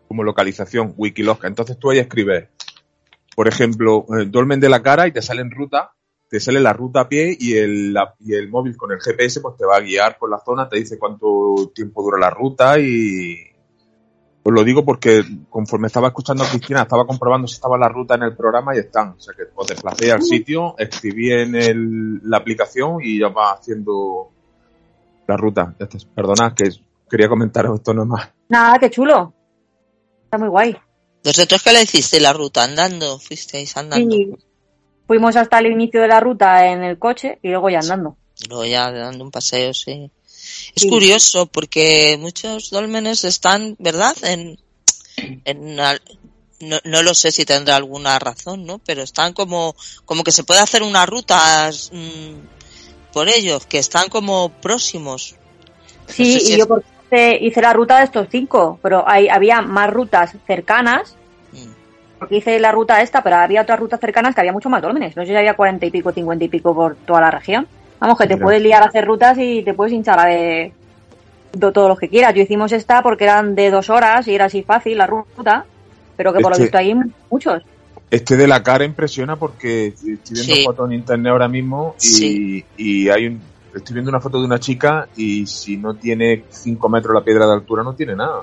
como 0.09 0.23
localización, 0.23 0.95
Wikiloc. 0.97 1.45
Entonces 1.45 1.79
tú 1.79 1.91
ahí 1.91 1.99
escribes, 1.99 2.49
por 3.37 3.49
ejemplo, 3.49 4.07
el 4.19 4.31
dolmen 4.31 4.61
de 4.61 4.71
la 4.71 4.83
cara 4.83 5.07
y 5.07 5.13
te 5.13 5.21
sale 5.21 5.43
en 5.43 5.51
ruta, 5.51 5.93
te 6.29 6.41
sale 6.41 6.59
la 6.59 6.73
ruta 6.73 7.03
a 7.03 7.09
pie 7.09 7.37
y 7.39 7.55
el, 7.55 7.93
la, 7.93 8.15
y 8.19 8.35
el 8.35 8.49
móvil 8.49 8.79
con 8.79 8.91
el 8.93 8.99
GPS 8.99 9.43
pues 9.43 9.57
te 9.59 9.67
va 9.67 9.77
a 9.77 9.81
guiar 9.81 10.17
por 10.19 10.31
la 10.31 10.39
zona, 10.39 10.69
te 10.71 10.79
dice 10.79 10.99
cuánto 10.99 11.71
tiempo 11.75 12.03
dura 12.03 12.19
la 12.19 12.31
ruta 12.31 12.81
y... 12.81 13.37
Os 14.43 14.53
lo 14.53 14.63
digo 14.63 14.85
porque 14.85 15.25
conforme 15.51 15.89
estaba 15.89 16.07
escuchando 16.07 16.45
a 16.45 16.49
Cristina, 16.49 16.83
estaba 16.83 17.05
comprobando 17.05 17.49
si 17.49 17.55
estaba 17.57 17.77
la 17.77 17.89
ruta 17.89 18.15
en 18.15 18.23
el 18.23 18.37
programa 18.37 18.77
y 18.77 18.79
están. 18.79 19.09
O 19.11 19.21
sea 19.21 19.35
que 19.37 19.43
os 19.53 19.67
desplacé 19.67 20.13
al 20.13 20.23
sitio, 20.23 20.77
escribí 20.79 21.33
en 21.33 21.57
el, 21.57 22.21
la 22.23 22.37
aplicación 22.37 22.99
y 23.03 23.19
ya 23.19 23.29
va 23.29 23.55
haciendo 23.55 24.31
la 25.27 25.37
ruta. 25.37 25.75
Perdonad 26.15 26.53
que 26.55 26.71
quería 27.11 27.29
comentaros 27.29 27.75
esto 27.75 27.93
nomás. 27.93 28.31
Nada, 28.49 28.79
qué 28.79 28.89
chulo. 28.89 29.35
Está 30.27 30.39
muy 30.39 30.49
guay. 30.49 30.77
¿Vosotros 31.27 31.61
qué 31.61 31.73
le 31.73 31.83
hiciste 31.83 32.21
la 32.21 32.33
ruta 32.33 32.63
andando? 32.63 33.19
¿Fuisteis 33.19 33.77
andando? 33.77 34.15
Sí. 34.15 34.31
Fuimos 35.09 35.35
hasta 35.35 35.59
el 35.59 35.67
inicio 35.67 36.01
de 36.01 36.07
la 36.07 36.21
ruta 36.21 36.71
en 36.71 36.85
el 36.85 37.01
coche 37.01 37.41
y 37.43 37.49
luego 37.49 37.69
ya 37.69 37.81
andando. 37.81 38.17
Luego 38.49 38.65
ya 38.65 38.93
dando 38.93 39.25
un 39.25 39.33
paseo, 39.33 39.75
sí. 39.75 40.09
Es 40.77 40.83
sí. 40.83 40.89
curioso 40.89 41.47
porque 41.47 42.17
muchos 42.21 42.71
dólmenes 42.71 43.25
están, 43.25 43.75
¿verdad? 43.81 44.17
En, 44.23 44.57
en 45.45 45.75
no, 45.75 46.79
no, 46.85 47.03
lo 47.03 47.13
sé 47.13 47.33
si 47.33 47.45
tendrá 47.45 47.75
alguna 47.75 48.21
razón, 48.21 48.65
¿no? 48.65 48.79
Pero 48.79 49.03
están 49.03 49.33
como, 49.33 49.75
como 50.05 50.23
que 50.23 50.31
se 50.31 50.45
puede 50.45 50.61
hacer 50.61 50.85
unas 50.85 51.09
rutas 51.09 51.91
mmm, 51.93 52.39
por 53.13 53.29
ellos, 53.29 53.67
que 53.67 53.79
están 53.79 54.09
como 54.11 54.61
próximos. 54.61 55.35
Sí, 56.07 56.23
no 56.23 56.39
sé 56.39 56.41
si 56.41 56.51
y 56.53 56.55
es... 56.55 56.59
yo 56.59 56.83
hice 57.41 57.61
la 57.61 57.73
ruta 57.73 57.99
de 57.99 58.05
estos 58.05 58.29
cinco, 58.31 58.79
pero 58.83 59.05
hay, 59.07 59.29
había 59.29 59.63
más 59.63 59.91
rutas 59.91 60.37
cercanas, 60.47 61.17
mm. 61.53 62.19
porque 62.19 62.37
hice 62.37 62.59
la 62.59 62.73
ruta 62.73 63.01
esta, 63.03 63.23
pero 63.23 63.37
había 63.37 63.63
otras 63.63 63.79
rutas 63.79 64.01
cercanas 64.01 64.35
que 64.35 64.41
había 64.41 64.53
mucho 64.53 64.69
más 64.69 64.83
dólmenes. 64.83 65.17
No 65.17 65.23
sé 65.23 65.29
si 65.29 65.37
había 65.37 65.55
cuarenta 65.55 65.87
y 65.87 65.91
pico, 65.91 66.13
cincuenta 66.13 66.45
y 66.45 66.49
pico 66.49 66.75
por 66.75 66.97
toda 66.97 67.21
la 67.21 67.31
región. 67.31 67.67
Vamos, 67.99 68.19
que 68.19 68.27
te 68.27 68.35
Mira. 68.35 68.45
puedes 68.45 68.63
liar 68.63 68.83
a 68.83 68.87
hacer 68.87 69.07
rutas 69.07 69.39
y 69.39 69.63
te 69.63 69.75
puedes 69.75 69.93
hinchar 69.93 70.19
a 70.19 70.27
ver 70.27 70.73
todo 71.59 71.89
lo 71.89 71.97
que 71.97 72.09
quieras. 72.09 72.35
Yo 72.35 72.43
hicimos 72.43 72.73
esta 72.73 73.03
porque 73.03 73.25
eran 73.25 73.55
de 73.55 73.71
dos 73.71 73.91
horas 73.91 74.29
y 74.29 74.35
era 74.35 74.47
así 74.47 74.63
fácil 74.63 74.99
la 74.99 75.07
ruta, 75.07 75.65
pero 76.17 76.33
que 76.33 76.41
por 76.41 76.53
este, 76.53 76.61
lo 76.61 76.65
visto 76.65 76.79
hay 76.79 76.95
muchos. 77.31 77.63
Este 78.11 78.37
de 78.37 78.47
la 78.47 78.63
cara 78.63 78.85
impresiona 78.85 79.37
porque 79.37 79.89
estoy 79.89 80.19
viendo 80.31 80.55
sí. 80.55 80.65
fotos 80.65 80.89
en 80.89 80.95
internet 80.95 81.33
ahora 81.33 81.49
mismo 81.49 81.97
y, 82.01 82.07
sí. 82.07 82.65
y 82.77 83.09
hay 83.09 83.27
un, 83.27 83.41
estoy 83.77 83.95
viendo 83.95 84.11
una 84.11 84.21
foto 84.21 84.39
de 84.39 84.45
una 84.47 84.59
chica 84.59 85.09
y 85.17 85.47
si 85.47 85.77
no 85.77 85.95
tiene 85.95 86.45
5 86.51 86.89
metros 86.89 87.15
la 87.15 87.23
piedra 87.23 87.47
de 87.47 87.53
altura 87.55 87.83
no 87.83 87.95
tiene 87.95 88.17
nada. 88.17 88.43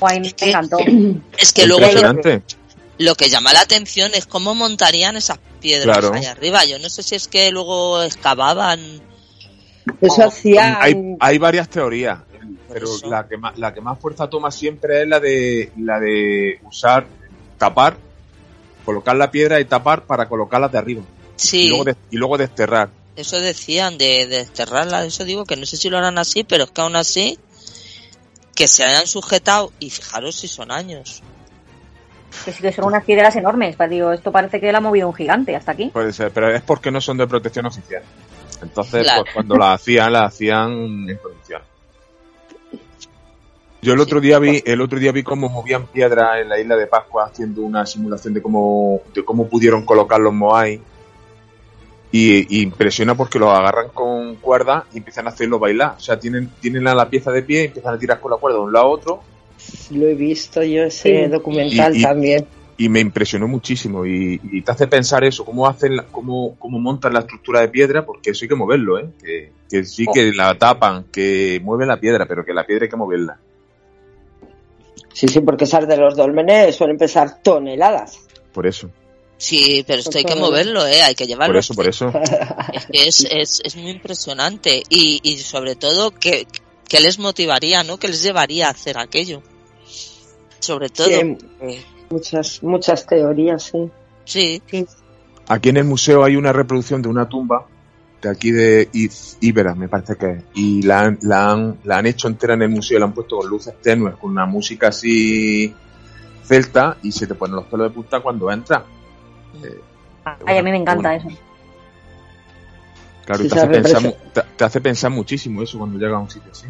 Guay, 0.00 0.20
me 0.20 0.28
encantó. 0.28 0.78
Es 1.38 1.52
que 1.52 1.66
luego 1.66 1.86
lo, 1.92 2.40
lo 2.98 3.14
que 3.14 3.28
llama 3.28 3.52
la 3.52 3.60
atención 3.60 4.12
es 4.14 4.26
cómo 4.26 4.54
montarían 4.54 5.16
esas 5.16 5.38
piedras 5.60 5.98
Claro. 5.98 6.14
allá 6.14 6.32
arriba. 6.32 6.64
Yo 6.64 6.78
no 6.78 6.88
sé 6.88 7.02
si 7.02 7.14
es 7.14 7.28
que 7.28 7.50
luego 7.50 8.02
excavaban. 8.02 8.80
Eso 10.00 10.24
hacía. 10.26 10.80
Hay, 10.80 11.16
hay 11.18 11.38
varias 11.38 11.68
teorías, 11.68 12.18
pero 12.72 12.86
la 13.08 13.26
que, 13.26 13.36
más, 13.38 13.58
la 13.58 13.72
que 13.72 13.80
más 13.80 13.98
fuerza 13.98 14.28
toma 14.28 14.50
siempre 14.50 15.02
es 15.02 15.08
la 15.08 15.18
de, 15.18 15.72
la 15.78 15.98
de 15.98 16.60
usar, 16.64 17.06
tapar, 17.56 17.96
colocar 18.84 19.16
la 19.16 19.30
piedra 19.30 19.58
y 19.60 19.64
tapar 19.64 20.02
para 20.02 20.28
colocarla 20.28 20.68
de 20.68 20.78
arriba. 20.78 21.00
Y 21.02 21.40
Sí, 21.40 21.68
luego, 21.68 21.84
de- 21.84 21.96
y 22.10 22.16
luego 22.16 22.36
desterrar. 22.36 22.90
Eso 23.20 23.38
decían 23.40 23.98
de, 23.98 24.26
de 24.26 24.38
desterrarla. 24.38 25.04
Eso 25.04 25.24
digo 25.24 25.44
que 25.44 25.56
no 25.56 25.66
sé 25.66 25.76
si 25.76 25.90
lo 25.90 25.98
harán 25.98 26.18
así, 26.18 26.44
pero 26.44 26.64
es 26.64 26.70
que 26.70 26.80
aún 26.80 26.96
así 26.96 27.38
que 28.54 28.66
se 28.68 28.84
hayan 28.84 29.06
sujetado 29.06 29.72
y 29.78 29.90
fijaros 29.90 30.36
si 30.36 30.48
son 30.48 30.70
años. 30.72 31.22
Que 32.44 32.52
sí 32.52 32.60
que 32.60 32.72
son 32.72 32.86
unas 32.86 33.04
piedras 33.04 33.34
enormes. 33.36 33.76
pues 33.76 33.88
digo, 33.90 34.12
esto 34.12 34.30
parece 34.32 34.60
que 34.60 34.70
la 34.72 34.78
ha 34.78 34.80
movido 34.80 35.08
un 35.08 35.14
gigante 35.14 35.54
hasta 35.56 35.72
aquí. 35.72 35.90
Puede 35.92 36.12
ser, 36.12 36.30
pero 36.32 36.50
es 36.54 36.62
porque 36.62 36.90
no 36.90 37.00
son 37.00 37.16
de 37.18 37.26
protección 37.26 37.66
oficial. 37.66 38.02
Entonces, 38.60 39.04
Claro. 39.04 39.22
pues 39.22 39.34
cuando 39.34 39.56
la 39.56 39.72
hacían, 39.74 40.12
la 40.12 40.24
hacían 40.24 41.08
en 41.08 41.18
protección. 41.18 41.62
Yo 43.80 43.92
el 43.92 44.00
otro 44.00 44.20
día 44.20 44.40
vi, 44.40 44.60
el 44.66 44.80
otro 44.80 44.98
día 44.98 45.12
vi 45.12 45.22
cómo 45.22 45.48
movían 45.48 45.86
piedra 45.86 46.40
en 46.40 46.48
la 46.48 46.58
isla 46.58 46.74
de 46.76 46.88
Pascua 46.88 47.26
haciendo 47.26 47.62
una 47.62 47.86
simulación 47.86 48.34
de 48.34 48.42
cómo, 48.42 49.02
de 49.14 49.24
cómo 49.24 49.46
pudieron 49.46 49.84
colocar 49.84 50.18
los 50.20 50.32
Moai. 50.34 50.80
Y, 52.10 52.56
y 52.58 52.62
impresiona 52.62 53.14
porque 53.14 53.38
los 53.38 53.50
agarran 53.50 53.88
con 53.90 54.36
cuerda 54.36 54.86
y 54.94 54.98
empiezan 54.98 55.26
a 55.26 55.30
hacerlo 55.30 55.58
bailar. 55.58 55.94
O 55.98 56.00
sea, 56.00 56.18
tienen, 56.18 56.48
tienen 56.60 56.86
a 56.88 56.94
la 56.94 57.08
pieza 57.10 57.30
de 57.30 57.42
pie 57.42 57.62
y 57.62 57.66
empiezan 57.66 57.94
a 57.94 57.98
tirar 57.98 58.18
con 58.20 58.30
la 58.30 58.38
cuerda 58.38 58.58
de 58.58 58.64
un 58.64 58.72
lado 58.72 58.86
a 58.86 58.88
otro. 58.88 59.20
Lo 59.90 60.06
he 60.06 60.14
visto 60.14 60.62
yo 60.62 60.84
ese 60.84 61.24
Sí. 61.24 61.30
documental 61.30 61.94
Y- 61.94 62.00
y- 62.00 62.02
también. 62.02 62.46
Y 62.80 62.88
me 62.88 63.00
impresionó 63.00 63.48
muchísimo. 63.48 64.06
Y, 64.06 64.40
y 64.52 64.62
te 64.62 64.70
hace 64.70 64.86
pensar 64.86 65.24
eso, 65.24 65.44
cómo 65.44 65.66
hacen, 65.66 65.96
la- 65.96 66.04
cómo, 66.04 66.54
cómo 66.58 66.78
montan 66.78 67.12
la 67.12 67.20
estructura 67.20 67.60
de 67.60 67.68
piedra, 67.68 68.06
porque 68.06 68.30
eso 68.30 68.44
hay 68.44 68.48
que 68.48 68.54
moverlo, 68.54 68.98
¿eh? 69.00 69.08
Que, 69.22 69.52
que 69.68 69.84
sí 69.84 70.06
que 70.14 70.32
la 70.32 70.56
tapan, 70.56 71.04
que 71.12 71.60
mueven 71.62 71.88
la 71.88 71.98
piedra, 71.98 72.24
pero 72.26 72.44
que 72.44 72.54
la 72.54 72.64
piedra 72.64 72.84
hay 72.84 72.88
que 72.90 72.96
moverla. 72.96 73.38
Sí, 75.12 75.26
sí, 75.26 75.40
porque 75.40 75.64
esas 75.64 75.88
de 75.88 75.96
los 75.96 76.16
dolmenes 76.16 76.76
suelen 76.76 76.96
pesar 76.96 77.42
toneladas. 77.42 78.20
Por 78.52 78.66
eso, 78.66 78.88
Sí, 79.38 79.84
pero 79.86 80.00
esto 80.00 80.18
hay 80.18 80.24
que 80.24 80.34
moverlo, 80.34 80.84
¿eh? 80.86 81.00
Hay 81.02 81.14
que 81.14 81.26
llevarlo. 81.26 81.54
por 81.54 81.58
eso, 81.60 81.74
por 81.74 81.88
eso. 81.88 82.12
Es 82.72 82.86
que 82.86 83.08
es, 83.08 83.24
es, 83.30 83.60
es 83.64 83.76
muy 83.76 83.92
impresionante. 83.92 84.82
Y, 84.90 85.20
y 85.22 85.38
sobre 85.38 85.76
todo, 85.76 86.10
¿qué, 86.10 86.46
qué 86.88 87.00
les 87.00 87.18
motivaría, 87.18 87.84
no? 87.84 87.98
¿Qué 87.98 88.08
les 88.08 88.22
llevaría 88.22 88.66
a 88.66 88.70
hacer 88.70 88.98
aquello? 88.98 89.42
Sobre 90.58 90.88
todo. 90.88 91.06
Sí, 91.06 91.38
eh, 91.60 91.84
muchas, 92.10 92.62
muchas 92.62 93.06
teorías, 93.06 93.62
sí. 93.62 93.90
sí, 94.24 94.86
Aquí 95.46 95.68
en 95.68 95.78
el 95.78 95.84
museo 95.84 96.24
hay 96.24 96.36
una 96.36 96.52
reproducción 96.52 97.00
de 97.00 97.08
una 97.08 97.28
tumba 97.28 97.66
de 98.20 98.28
aquí 98.28 98.50
de 98.50 98.88
Ibera, 99.40 99.74
me 99.74 99.88
parece 99.88 100.16
que 100.16 100.30
es. 100.32 100.44
Y 100.54 100.82
la 100.82 101.00
han, 101.00 101.18
la, 101.22 101.50
han, 101.52 101.78
la 101.84 101.98
han 101.98 102.06
hecho 102.06 102.28
entera 102.28 102.54
en 102.54 102.62
el 102.62 102.68
museo, 102.70 102.98
la 102.98 103.06
han 103.06 103.14
puesto 103.14 103.38
con 103.38 103.48
luces 103.48 103.74
tenues, 103.80 104.16
con 104.16 104.32
una 104.32 104.46
música 104.46 104.88
así 104.88 105.72
celta 106.42 106.96
y 107.02 107.12
se 107.12 107.26
te 107.26 107.34
ponen 107.34 107.56
los 107.56 107.66
pelos 107.66 107.88
de 107.88 107.94
punta 107.94 108.20
cuando 108.20 108.50
entras. 108.50 108.82
Eh, 109.64 109.80
Ay, 110.46 110.58
a 110.58 110.62
mí 110.62 110.70
me 110.70 110.76
encanta 110.78 111.14
eso. 111.14 111.28
Claro, 113.24 113.44
y 113.44 113.48
te 113.48 113.54
hace, 113.54 113.66
pensar, 113.66 114.02
representa- 114.02 114.08
mu- 114.24 114.30
te, 114.32 114.42
te 114.56 114.64
hace 114.64 114.80
pensar 114.80 115.10
muchísimo 115.10 115.62
eso 115.62 115.78
cuando 115.78 115.98
llega 115.98 116.16
a 116.16 116.20
un 116.20 116.30
sitio 116.30 116.50
así. 116.50 116.66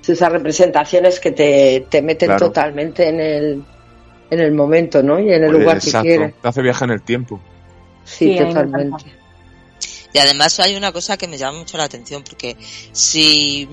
Sí, 0.00 0.12
Esas 0.12 0.32
representaciones 0.32 1.20
que 1.20 1.32
te, 1.32 1.86
te 1.90 2.00
meten 2.02 2.28
Claro. 2.28 2.46
totalmente 2.46 3.08
en 3.08 3.20
el, 3.20 3.64
en 4.30 4.40
el 4.40 4.52
momento, 4.52 5.02
¿no? 5.02 5.18
Y 5.20 5.32
en 5.32 5.44
el 5.44 5.50
lugar 5.52 5.80
que 5.80 5.90
quieres. 5.90 6.34
te 6.40 6.48
hace 6.48 6.62
viajar 6.62 6.88
en 6.88 6.94
el 6.94 7.02
tiempo. 7.02 7.40
Sí, 8.04 8.36
totalmente. 8.38 9.04
Y 10.12 10.18
además 10.18 10.58
hay 10.60 10.76
una 10.76 10.92
cosa 10.92 11.16
que 11.18 11.28
me 11.28 11.36
llama 11.36 11.58
mucho 11.58 11.76
la 11.76 11.84
atención, 11.84 12.22
porque 12.22 12.56
si, 12.92 13.68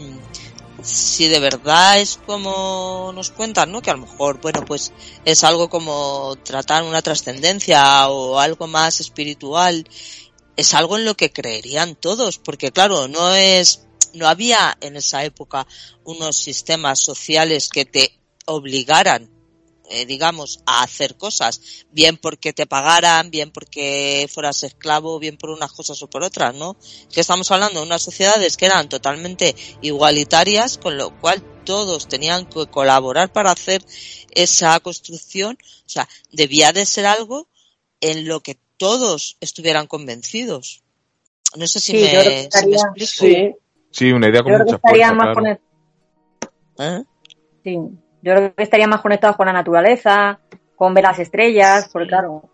si 0.84 1.28
de 1.28 1.40
verdad 1.40 2.00
es 2.00 2.20
como 2.26 3.12
nos 3.16 3.32
cuentan, 3.32 3.72
¿no? 3.72 3.82
Que 3.82 3.90
a 3.90 3.96
lo 3.96 4.06
mejor, 4.06 4.42
bueno, 4.42 4.64
pues 4.66 4.92
es 5.26 5.44
algo 5.44 5.70
como 5.70 6.36
tratar 6.44 6.84
una 6.84 7.02
trascendencia 7.02 8.08
o 8.10 8.38
algo 8.38 8.68
más 8.68 9.00
espiritual, 9.00 9.88
es 10.56 10.74
algo 10.74 10.98
en 10.98 11.06
lo 11.06 11.16
que 11.16 11.32
creerían 11.32 11.96
todos, 11.96 12.38
porque 12.38 12.72
claro, 12.72 13.08
no 13.08 13.34
es, 13.34 13.86
no 14.14 14.28
había 14.28 14.78
en 14.82 14.98
esa 14.98 15.24
época 15.24 15.66
unos 16.04 16.38
sistemas 16.38 17.00
sociales 17.00 17.70
que 17.70 17.86
te 17.86 18.20
obligaran 18.46 19.33
eh, 19.94 20.06
digamos, 20.06 20.62
a 20.66 20.84
hacer 20.84 21.16
cosas, 21.16 21.86
bien 21.92 22.18
porque 22.18 22.52
te 22.52 22.66
pagaran, 22.66 23.30
bien 23.32 23.52
porque 23.52 24.28
fueras 24.32 24.64
esclavo, 24.64 25.20
bien 25.20 25.38
por 25.38 25.52
unas 25.52 25.72
cosas 25.72 26.02
o 26.02 26.10
por 26.10 26.24
otras, 26.24 26.56
¿no? 26.56 26.76
Que 27.12 27.22
estamos 27.22 27.52
hablando 27.52 27.80
de 27.80 27.86
unas 27.86 28.02
sociedades 28.02 28.58
que 28.58 28.66
eran 28.66 28.90
totalmente 28.90 29.56
igualitarias, 29.82 30.78
con 30.78 30.98
lo 30.98 31.18
cual 31.20 31.44
todos 31.64 32.08
tenían 32.08 32.46
que 32.46 32.66
colaborar 32.68 33.32
para 33.32 33.52
hacer 33.52 33.86
esa 34.32 34.80
construcción, 34.80 35.58
o 35.86 35.90
sea, 35.90 36.10
debía 36.32 36.74
de 36.74 36.86
ser 36.86 37.06
algo 37.06 37.48
en 38.02 38.28
lo 38.28 38.42
que 38.42 38.58
todos 38.78 39.38
estuvieran 39.40 39.88
convencidos. 39.88 40.84
No 41.56 41.68
sé 41.68 41.80
si, 41.80 41.92
Sí, 41.92 42.00
yo 42.02 42.10
creo 42.10 42.24
que 42.24 42.30
me, 42.30 42.52
si 42.52 42.68
me 42.68 42.76
explico. 42.76 43.12
Sí, 43.12 43.56
Sí, 43.94 44.12
una 44.12 44.28
idea 44.28 44.42
claro. 44.42 44.66
¿Eh? 46.80 47.04
sí. 47.64 47.78
Yo 48.24 48.34
creo 48.34 48.56
que 48.56 48.64
estaría 48.64 48.88
más 48.88 49.02
conectados 49.02 49.36
con 49.36 49.48
la 49.48 49.54
naturaleza, 49.54 50.40
con 50.78 50.94
ver 50.94 51.04
las 51.04 51.20
estrellas, 51.20 51.90
porque 51.92 52.08
claro, 52.08 52.50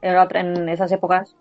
en, 0.00 0.68
esas 0.70 0.90
épocas. 0.90 1.36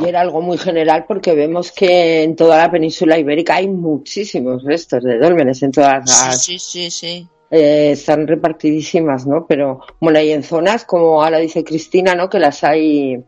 y 0.00 0.08
era 0.08 0.20
algo 0.20 0.40
muy 0.40 0.56
general 0.56 1.04
porque 1.06 1.34
vemos 1.34 1.72
que 1.72 2.22
en 2.22 2.36
toda 2.36 2.58
la 2.58 2.70
península 2.70 3.18
ibérica 3.18 3.56
hay 3.56 3.66
muchísimos 3.66 4.62
restos 4.62 5.02
de 5.02 5.18
dólmenes 5.18 5.62
en 5.64 5.72
todas 5.72 6.08
las... 6.08 6.44
Sí, 6.44 6.60
sí, 6.60 6.90
sí, 6.90 6.90
sí. 6.90 7.28
eh, 7.50 7.90
están 7.90 8.28
repartidísimas, 8.28 9.26
¿no? 9.26 9.46
Pero 9.48 9.80
bueno, 10.00 10.20
hay 10.20 10.30
en 10.30 10.44
zonas, 10.44 10.84
como 10.84 11.24
ahora 11.24 11.38
dice 11.38 11.64
Cristina, 11.64 12.14
¿no? 12.14 12.30
Que 12.30 12.38
las 12.38 12.62
hay, 12.62 13.20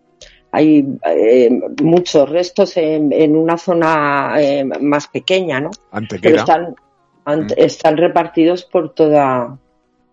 hay 0.53 0.87
eh, 1.05 1.51
muchos 1.83 2.31
restos 2.31 2.77
en, 2.77 3.13
en 3.13 3.35
una 3.35 3.59
zona 3.59 4.35
eh, 4.39 4.65
más 4.65 5.09
pequeña, 5.09 5.61
¿no? 5.61 5.71
Pero 5.71 5.99
Antequera. 5.99 6.39
están, 6.39 6.77
Mm. 7.25 7.47
están 7.57 7.97
repartidos 7.97 8.65
por 8.65 8.93
toda, 8.95 9.57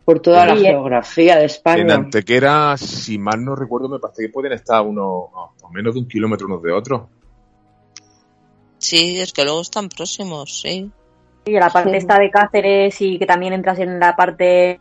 por 0.06 0.20
toda 0.20 0.46
la 0.46 0.56
Sí, 0.56 0.66
eh. 0.66 0.70
geografía 0.70 1.34
de 1.36 1.40
En 1.42 1.46
España. 1.46 1.96
Antequera, 1.96 2.78
si 2.78 3.18
mal 3.18 3.44
no 3.44 3.56
recuerdo, 3.56 3.90
me 3.90 4.00
parece 4.00 4.24
que 4.24 4.30
pueden 4.30 4.52
estar 4.54 4.78
a 4.78 4.82
unos, 4.82 5.26
a 5.36 5.70
menos 5.72 5.94
de 5.96 6.02
un 6.02 6.08
kilómetro 6.08 6.48
unos 6.48 6.62
de 6.62 6.72
otros. 6.72 7.02
Sí, 8.78 9.20
es 9.20 9.34
que 9.34 9.44
luego 9.44 9.62
están 9.62 9.90
próximos, 9.90 10.62
sí. 10.62 10.90
Y 11.46 11.52
la 11.52 11.70
parte 11.70 11.92
Sí. 11.92 11.98
esta 11.98 12.20
de 12.20 12.30
Cáceres 12.30 13.02
y 13.02 13.18
que 13.20 13.26
también 13.26 13.54
entras 13.54 13.80
en 13.80 14.00
la 14.00 14.16
parte 14.16 14.80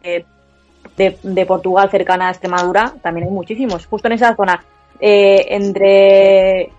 de, 0.97 1.19
de 1.23 1.47
Portugal 1.47 1.91
cercana 1.91 2.29
a 2.29 2.31
Extremadura, 2.31 2.95
también 3.03 3.27
hay 3.29 3.33
muchísimos. 3.33 3.87
Justo 3.87 4.09
en 4.09 4.13
esa 4.15 4.37
zona, 4.37 4.63
eh, 5.01 5.47
entre 5.51 6.71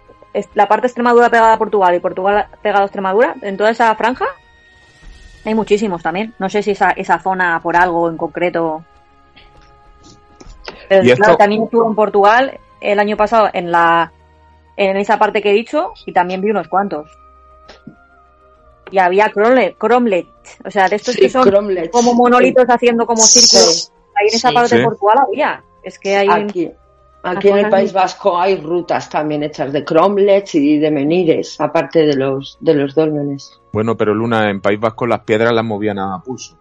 la 0.53 0.67
parte 0.67 0.83
de 0.83 0.87
Extremadura 0.87 1.29
pegada 1.29 1.53
a 1.53 1.57
Portugal 1.57 1.95
y 1.95 1.99
Portugal 1.99 2.47
pegado 2.61 2.83
a 2.83 2.85
Extremadura, 2.85 3.35
en 3.41 3.57
toda 3.57 3.71
esa 3.71 3.93
franja, 3.95 4.25
hay 5.45 5.55
muchísimos 5.55 6.01
también. 6.03 6.33
No 6.39 6.49
sé 6.49 6.61
si 6.63 6.71
esa, 6.71 6.91
esa 6.91 7.19
zona 7.19 7.59
por 7.61 7.75
algo 7.75 8.09
en 8.09 8.17
concreto. 8.17 8.83
Pero 10.87 11.03
Y 11.03 11.07
claro, 11.15 11.23
esto- 11.33 11.37
también 11.37 11.63
estuve 11.63 11.85
en 11.87 11.95
Portugal 11.95 12.59
el 12.81 12.99
año 12.99 13.17
pasado 13.17 13.49
en 13.53 13.71
la 13.71 14.11
en 14.77 14.95
esa 14.95 15.19
parte 15.19 15.41
que 15.41 15.49
he 15.49 15.53
dicho 15.53 15.91
y 16.05 16.13
también 16.13 16.39
vi 16.41 16.51
unos 16.51 16.67
cuantos. 16.69 17.09
Y 18.91 18.97
había 18.97 19.29
cromlet, 19.29 19.77
cromlet, 19.77 20.25
o 20.65 20.71
sea, 20.71 20.87
de 20.87 20.95
estos 20.95 21.15
Sí, 21.15 21.21
que 21.21 21.29
son 21.29 21.43
como 21.91 22.13
monolitos 22.13 22.65
haciendo 22.67 23.05
como 23.05 23.21
círculos. 23.21 23.75
Sí. 23.85 23.91
Ahí 24.15 24.27
en 24.29 24.35
esa 24.35 24.49
Sí. 24.49 24.55
parte 24.55 24.69
Sí. 24.69 24.77
de 24.77 24.83
Portugal 24.85 25.17
había. 25.27 25.63
Es 25.83 25.99
que 25.99 26.15
hay 26.17 26.27
Aquí, 26.29 26.71
aquí 27.23 27.49
en 27.49 27.57
el 27.59 27.69
País 27.69 27.93
Vasco 27.93 28.39
hay 28.39 28.57
rutas 28.57 29.09
también 29.09 29.43
hechas 29.43 29.71
de 29.73 29.83
cromlechs 29.83 30.55
y 30.55 30.77
de 30.77 30.91
menires, 30.91 31.59
aparte 31.59 32.05
de 32.05 32.15
los, 32.15 32.57
de 32.61 32.73
los 32.73 32.95
dólmenes. 32.95 33.59
Bueno, 33.73 33.95
pero 33.97 34.13
Luna, 34.13 34.49
en 34.49 34.61
País 34.61 34.79
Vasco 34.79 35.05
las 35.07 35.21
piedras 35.21 35.53
las 35.53 35.63
movían 35.65 35.99
a 35.99 36.21
pulso. 36.23 36.57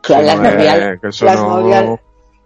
Claro, 0.00 0.24
las 0.24 0.36
no 0.38 0.50
movían, 0.50 1.00
que 1.00 1.08
eso 1.08 1.24
las 1.24 1.36
no- 1.36 1.48
movían- 1.48 2.00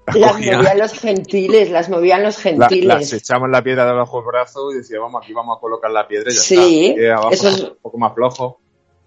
las 0.06 0.16
las 0.16 0.32
cogían, 0.32 0.56
movían 0.58 0.78
los 0.78 0.92
gentiles, 0.98 1.70
las 1.70 1.88
movían 1.90 2.22
los 2.22 2.36
la- 2.44 2.50
gentiles. 2.68 2.86
las 2.86 3.12
echaban 3.12 3.50
la 3.52 3.62
piedra 3.62 3.84
debajo 3.86 4.16
del 4.18 4.26
brazo 4.26 4.72
y 4.72 4.76
decía, 4.78 4.98
vamos, 4.98 5.22
aquí 5.22 5.32
vamos 5.32 5.56
a 5.56 5.60
colocar 5.60 5.90
la 5.90 6.08
piedra 6.08 6.30
y 6.30 6.34
ya 6.34 6.40
Sí, 6.40 6.86
está. 6.88 7.02
Y 7.02 7.06
abajo 7.06 7.30
eso 7.30 7.48
es- 7.48 7.60
un 7.62 7.76
poco 7.82 7.98
más 7.98 8.14
flojo. 8.14 8.59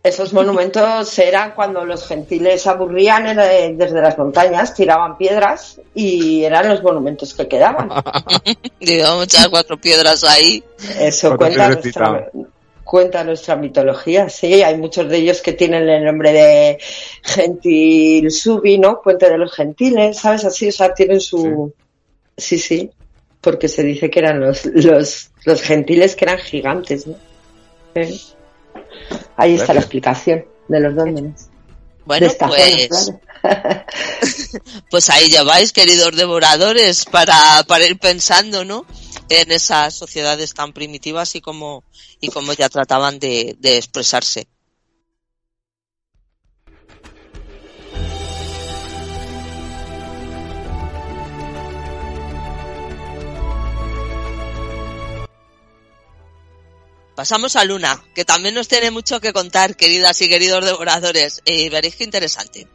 Esos 0.03 0.33
monumentos 0.33 1.17
eran 1.17 1.53
cuando 1.53 1.85
los 1.85 2.05
gentiles 2.05 2.67
aburrían 2.67 3.37
desde 3.77 4.01
las 4.01 4.17
montañas, 4.17 4.73
tiraban 4.73 5.17
piedras 5.17 5.79
y 5.95 6.43
eran 6.43 6.67
los 6.67 6.83
monumentos 6.83 7.33
que 7.33 7.47
quedaban. 7.47 7.89
A 7.93 9.23
echar 9.23 9.49
cuatro 9.49 9.79
piedras 9.79 10.25
ahí. 10.25 10.61
Eso 10.99 11.37
cuenta 11.37 11.69
nuestra, 11.69 12.29
cuenta 12.83 13.23
nuestra 13.23 13.55
mitología, 13.55 14.27
sí. 14.27 14.61
Hay 14.61 14.77
muchos 14.77 15.07
de 15.07 15.19
ellos 15.19 15.41
que 15.41 15.53
tienen 15.53 15.87
el 15.87 16.03
nombre 16.03 16.33
de 16.33 16.77
Gentil 17.21 18.29
Subi, 18.29 18.77
¿no? 18.77 19.01
Puente 19.01 19.29
de 19.29 19.37
los 19.37 19.53
Gentiles, 19.53 20.17
¿sabes? 20.17 20.43
Así, 20.43 20.67
o 20.67 20.71
sea, 20.73 20.93
tienen 20.93 21.21
su... 21.21 21.73
Sí, 22.35 22.59
sí, 22.59 22.91
porque 23.39 23.69
se 23.69 23.83
dice 23.83 24.09
que 24.09 24.19
eran 24.19 24.41
los, 24.41 24.65
los, 24.65 25.31
los 25.45 25.61
gentiles 25.61 26.17
que 26.17 26.25
eran 26.25 26.39
gigantes, 26.39 27.07
¿no? 27.07 27.15
Sí. 27.95 28.32
Ahí 29.35 29.55
está 29.55 29.73
la 29.73 29.79
explicación 29.79 30.45
de 30.67 30.79
los 30.79 30.95
dólmenes. 30.95 31.45
de 31.45 31.51
Bueno, 32.05 32.27
esta 32.27 32.47
pues, 32.47 32.89
zona, 32.89 33.19
claro. 33.19 33.23
pues 34.89 35.09
ahí 35.09 35.29
ya 35.29 35.43
vais, 35.43 35.71
queridos 35.73 36.15
devoradores, 36.15 37.05
para, 37.05 37.63
para 37.67 37.85
ir 37.85 37.97
pensando, 37.97 38.65
¿no? 38.65 38.85
En 39.29 39.51
esas 39.51 39.93
sociedades 39.93 40.53
tan 40.53 40.73
primitivas 40.73 41.35
y 41.35 41.41
como, 41.41 41.83
y 42.19 42.29
como 42.29 42.53
ya 42.53 42.69
trataban 42.69 43.19
de, 43.19 43.55
de 43.59 43.77
expresarse. 43.77 44.47
Pasamos 57.23 57.55
a 57.55 57.63
Luna, 57.63 58.03
que 58.13 58.25
también 58.25 58.53
nos 58.53 58.67
tiene 58.67 58.91
mucho 58.91 59.21
que 59.21 59.31
contar, 59.31 59.77
queridas 59.77 60.21
y 60.21 60.27
queridos 60.27 60.65
devoradores, 60.65 61.41
y 61.45 61.69
veréis 61.69 61.95
qué 61.95 62.03
interesante. 62.03 62.67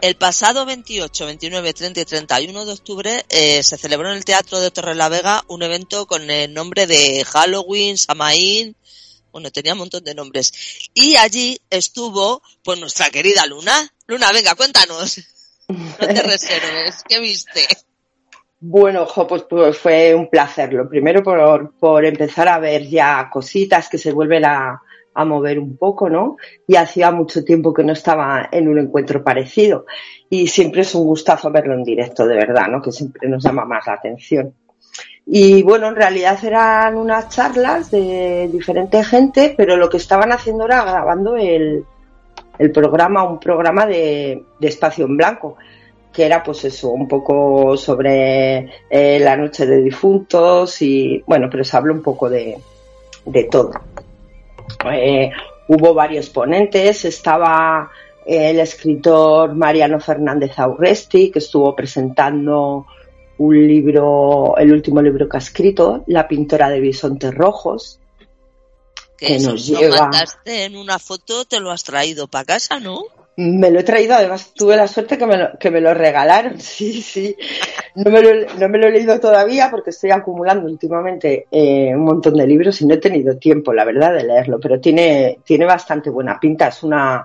El 0.00 0.14
pasado 0.14 0.64
28, 0.64 1.26
29, 1.26 1.74
30 1.74 2.00
y 2.00 2.04
31 2.04 2.66
de 2.66 2.72
octubre 2.72 3.26
eh, 3.28 3.64
se 3.64 3.76
celebró 3.76 4.08
en 4.08 4.18
el 4.18 4.24
Teatro 4.24 4.60
de 4.60 4.70
Torrelavega 4.70 5.42
un 5.48 5.64
evento 5.64 6.06
con 6.06 6.30
el 6.30 6.54
nombre 6.54 6.86
de 6.86 7.24
Halloween, 7.24 7.98
Samaín, 7.98 8.76
bueno, 9.32 9.50
tenía 9.50 9.72
un 9.72 9.80
montón 9.80 10.04
de 10.04 10.14
nombres. 10.14 10.52
Y 10.94 11.16
allí 11.16 11.60
estuvo, 11.68 12.44
pues, 12.62 12.78
nuestra 12.78 13.10
querida 13.10 13.44
Luna. 13.46 13.92
Luna, 14.06 14.30
venga, 14.30 14.54
cuéntanos. 14.54 15.18
No 15.66 15.96
te 15.98 16.22
reserves. 16.22 17.02
¿Qué 17.08 17.18
viste? 17.18 17.66
Bueno, 18.60 19.06
pues, 19.28 19.42
pues, 19.44 19.78
fue 19.78 20.14
un 20.14 20.28
placer. 20.28 20.72
Lo 20.72 20.88
primero 20.88 21.22
por, 21.22 21.72
por 21.78 22.04
empezar 22.04 22.48
a 22.48 22.58
ver 22.58 22.86
ya 22.86 23.28
cositas 23.32 23.88
que 23.88 23.98
se 23.98 24.12
vuelven 24.12 24.44
a, 24.44 24.82
a 25.14 25.24
mover 25.24 25.58
un 25.58 25.76
poco, 25.76 26.08
¿no? 26.08 26.36
Y 26.66 26.76
hacía 26.76 27.10
mucho 27.10 27.44
tiempo 27.44 27.72
que 27.72 27.84
no 27.84 27.92
estaba 27.92 28.48
en 28.52 28.68
un 28.68 28.78
encuentro 28.78 29.24
parecido. 29.24 29.86
Y 30.28 30.46
siempre 30.46 30.82
es 30.82 30.94
un 30.94 31.04
gustazo 31.04 31.50
verlo 31.50 31.74
en 31.74 31.84
directo, 31.84 32.26
de 32.26 32.36
verdad, 32.36 32.68
¿no? 32.68 32.82
Que 32.82 32.92
siempre 32.92 33.28
nos 33.28 33.42
llama 33.42 33.64
más 33.64 33.86
la 33.86 33.94
atención. 33.94 34.54
Y 35.26 35.62
bueno, 35.62 35.88
en 35.88 35.96
realidad 35.96 36.38
eran 36.44 36.96
unas 36.96 37.28
charlas 37.28 37.90
de 37.90 38.48
diferente 38.52 39.02
gente, 39.04 39.54
pero 39.56 39.76
lo 39.76 39.88
que 39.88 39.98
estaban 39.98 40.32
haciendo 40.32 40.64
era 40.64 40.82
grabando 40.82 41.36
el, 41.36 41.84
el 42.58 42.72
programa, 42.72 43.22
un 43.24 43.38
programa 43.38 43.86
de, 43.86 44.42
de, 44.58 44.68
espacio 44.68 45.06
en 45.06 45.16
blanco, 45.16 45.56
que 46.12 46.26
era 46.26 46.42
pues 46.42 46.64
eso, 46.64 46.90
un 46.90 47.06
poco 47.06 47.76
sobre 47.76 48.68
eh, 48.90 49.18
la 49.20 49.36
noche 49.36 49.66
de 49.66 49.80
difuntos 49.80 50.82
y 50.82 51.22
bueno, 51.26 51.48
pero 51.50 51.64
se 51.64 51.76
habla 51.76 51.92
un 51.92 52.02
poco 52.02 52.28
de, 52.28 52.58
de 53.24 53.44
todo. 53.44 53.72
Eh, 54.92 55.30
hubo 55.68 55.94
varios 55.94 56.30
ponentes, 56.30 57.04
estaba 57.04 57.90
el 58.26 58.60
escritor 58.60 59.54
Mariano 59.54 60.00
Fernández 60.00 60.58
Aurresti, 60.58 61.30
que 61.30 61.38
estuvo 61.38 61.74
presentando 61.74 62.86
un 63.38 63.66
libro, 63.66 64.56
el 64.58 64.72
último 64.72 65.00
libro 65.00 65.28
que 65.28 65.36
ha 65.36 65.40
escrito, 65.40 66.04
La 66.06 66.28
pintora 66.28 66.68
de 66.68 66.80
bisontes 66.80 67.34
rojos. 67.34 67.98
Que, 69.16 69.38
nos 69.38 69.66
lleva... 69.66 70.02
mandaste 70.02 70.64
en 70.64 70.76
una 70.76 70.98
foto, 70.98 71.44
te 71.44 71.60
lo 71.60 71.70
has 71.70 71.84
traído 71.84 72.26
para 72.26 72.44
casa, 72.44 72.80
¿no? 72.80 73.02
Me 73.42 73.70
lo 73.70 73.80
he 73.80 73.84
traído, 73.84 74.14
además 74.14 74.52
tuve 74.54 74.76
la 74.76 74.86
suerte 74.86 75.16
que 75.16 75.26
me 75.26 75.38
lo, 75.38 75.58
que 75.58 75.70
me 75.70 75.80
lo 75.80 75.94
regalaron, 75.94 76.60
sí, 76.60 77.00
sí. 77.00 77.34
No 77.94 78.10
me, 78.10 78.20
lo, 78.20 78.54
no 78.58 78.68
me 78.68 78.76
lo 78.76 78.86
he 78.86 78.90
leído 78.90 79.18
todavía 79.18 79.70
porque 79.70 79.90
estoy 79.90 80.10
acumulando 80.10 80.66
últimamente 80.66 81.46
eh, 81.50 81.90
un 81.94 82.04
montón 82.04 82.34
de 82.34 82.46
libros 82.46 82.82
y 82.82 82.86
no 82.86 82.94
he 82.94 82.98
tenido 82.98 83.38
tiempo, 83.38 83.72
la 83.72 83.86
verdad, 83.86 84.12
de 84.12 84.24
leerlo, 84.24 84.60
pero 84.60 84.78
tiene, 84.78 85.38
tiene 85.42 85.64
bastante 85.64 86.10
buena 86.10 86.38
pinta. 86.38 86.68
Es 86.68 86.82
una, 86.82 87.24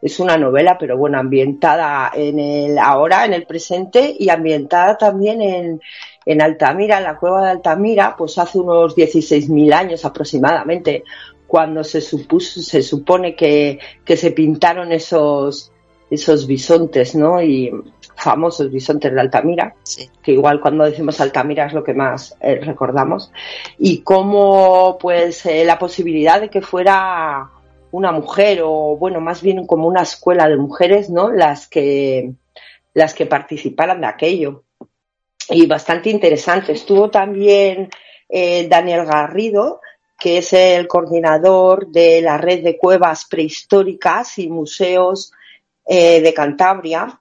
es 0.00 0.20
una 0.20 0.36
novela, 0.36 0.78
pero 0.78 0.96
bueno, 0.96 1.18
ambientada 1.18 2.12
en 2.14 2.38
el 2.38 2.78
ahora, 2.78 3.24
en 3.24 3.32
el 3.32 3.44
presente 3.44 4.14
y 4.16 4.28
ambientada 4.28 4.96
también 4.96 5.42
en, 5.42 5.80
en 6.24 6.42
Altamira, 6.42 6.98
en 6.98 7.04
la 7.04 7.16
cueva 7.16 7.42
de 7.42 7.50
Altamira, 7.50 8.14
pues 8.16 8.38
hace 8.38 8.60
unos 8.60 8.94
16.000 8.94 9.72
años 9.72 10.04
aproximadamente 10.04 11.02
cuando 11.46 11.84
se 11.84 12.00
supuso, 12.00 12.60
se 12.60 12.82
supone 12.82 13.34
que, 13.34 13.78
que 14.04 14.16
se 14.16 14.32
pintaron 14.32 14.92
esos, 14.92 15.72
esos 16.10 16.46
bisontes, 16.46 17.14
¿no? 17.14 17.40
Y 17.42 17.70
famosos 18.16 18.70
bisontes 18.70 19.12
de 19.12 19.20
Altamira, 19.20 19.74
sí. 19.82 20.10
que 20.22 20.32
igual 20.32 20.60
cuando 20.60 20.84
decimos 20.84 21.20
Altamira 21.20 21.66
es 21.66 21.74
lo 21.74 21.84
que 21.84 21.94
más 21.94 22.36
eh, 22.40 22.56
recordamos, 22.56 23.30
y 23.78 24.00
cómo 24.00 24.96
pues 24.98 25.44
eh, 25.46 25.64
la 25.64 25.78
posibilidad 25.78 26.40
de 26.40 26.48
que 26.48 26.62
fuera 26.62 27.50
una 27.90 28.12
mujer 28.12 28.62
o 28.64 28.96
bueno, 28.96 29.20
más 29.20 29.42
bien 29.42 29.66
como 29.66 29.86
una 29.86 30.02
escuela 30.02 30.48
de 30.48 30.56
mujeres, 30.56 31.10
¿no? 31.10 31.30
Las 31.30 31.68
que 31.68 32.32
las 32.96 33.12
que 33.12 33.26
participaran 33.26 34.00
de 34.00 34.06
aquello. 34.06 34.64
Y 35.50 35.66
bastante 35.66 36.08
interesante. 36.08 36.72
Estuvo 36.72 37.10
también 37.10 37.90
eh, 38.28 38.66
Daniel 38.68 39.04
Garrido, 39.04 39.80
que 40.18 40.38
es 40.38 40.52
el 40.52 40.88
coordinador 40.88 41.88
de 41.88 42.22
la 42.22 42.38
red 42.38 42.62
de 42.62 42.78
cuevas 42.78 43.26
prehistóricas 43.26 44.38
y 44.38 44.48
museos 44.48 45.32
eh, 45.84 46.20
de 46.20 46.34
Cantabria. 46.34 47.20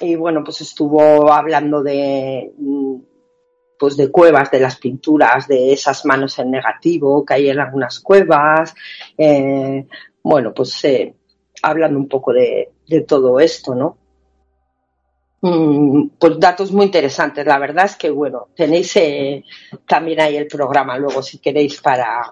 Y 0.00 0.14
bueno, 0.14 0.44
pues 0.44 0.60
estuvo 0.60 1.32
hablando 1.32 1.82
de, 1.82 2.52
pues 3.78 3.96
de 3.96 4.10
cuevas, 4.10 4.50
de 4.50 4.60
las 4.60 4.76
pinturas, 4.76 5.48
de 5.48 5.72
esas 5.72 6.04
manos 6.04 6.38
en 6.38 6.52
negativo 6.52 7.24
que 7.24 7.34
hay 7.34 7.50
en 7.50 7.58
algunas 7.58 7.98
cuevas. 8.00 8.74
Eh, 9.16 9.86
bueno, 10.22 10.54
pues 10.54 10.84
eh, 10.84 11.14
hablando 11.62 11.98
un 11.98 12.08
poco 12.08 12.32
de, 12.32 12.70
de 12.86 13.00
todo 13.00 13.40
esto, 13.40 13.74
¿no? 13.74 13.98
Mm, 15.40 16.08
pues 16.18 16.40
datos 16.40 16.72
muy 16.72 16.86
interesantes. 16.86 17.46
La 17.46 17.58
verdad 17.58 17.84
es 17.86 17.96
que, 17.96 18.10
bueno, 18.10 18.48
tenéis 18.56 18.96
eh, 18.96 19.44
también 19.86 20.20
ahí 20.20 20.36
el 20.36 20.46
programa 20.46 20.98
luego 20.98 21.22
si 21.22 21.38
queréis 21.38 21.80
para, 21.80 22.28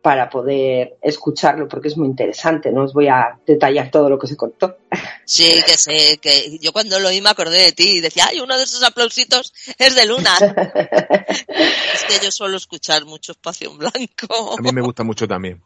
para 0.00 0.30
poder 0.30 0.96
escucharlo 1.02 1.66
porque 1.66 1.88
es 1.88 1.96
muy 1.96 2.06
interesante. 2.06 2.70
No 2.70 2.84
os 2.84 2.92
voy 2.92 3.08
a 3.08 3.38
detallar 3.44 3.90
todo 3.90 4.08
lo 4.08 4.18
que 4.18 4.28
se 4.28 4.36
contó. 4.36 4.78
Sí, 5.24 5.60
que 5.66 5.76
sé, 5.76 6.18
que 6.18 6.58
yo 6.60 6.72
cuando 6.72 7.00
lo 7.00 7.08
oí 7.08 7.20
me 7.20 7.30
acordé 7.30 7.62
de 7.64 7.72
ti 7.72 7.96
y 7.96 8.00
decía, 8.00 8.26
ay, 8.28 8.40
uno 8.40 8.56
de 8.56 8.62
esos 8.62 8.82
aplausitos 8.82 9.52
es 9.76 9.94
de 9.96 10.06
Luna. 10.06 10.34
es 11.28 12.04
que 12.04 12.24
yo 12.24 12.30
suelo 12.30 12.56
escuchar 12.56 13.04
mucho 13.06 13.32
espacio 13.32 13.70
en 13.72 13.78
blanco. 13.78 14.56
A 14.56 14.62
mí 14.62 14.70
me 14.72 14.82
gusta 14.82 15.02
mucho 15.02 15.26
también. 15.26 15.60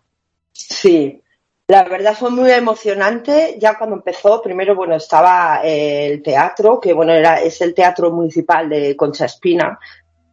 Sí, 0.52 1.22
la 1.68 1.84
verdad 1.84 2.14
fue 2.14 2.30
muy 2.30 2.50
emocionante 2.50 3.56
ya 3.58 3.78
cuando 3.78 3.96
empezó. 3.96 4.42
Primero, 4.42 4.74
bueno, 4.74 4.96
estaba 4.96 5.60
eh, 5.64 6.06
el 6.06 6.22
teatro, 6.22 6.80
que 6.80 6.92
bueno, 6.92 7.12
era, 7.12 7.40
es 7.40 7.60
el 7.60 7.74
teatro 7.74 8.10
municipal 8.10 8.68
de 8.68 8.96
Concha 8.96 9.26
Espina, 9.26 9.78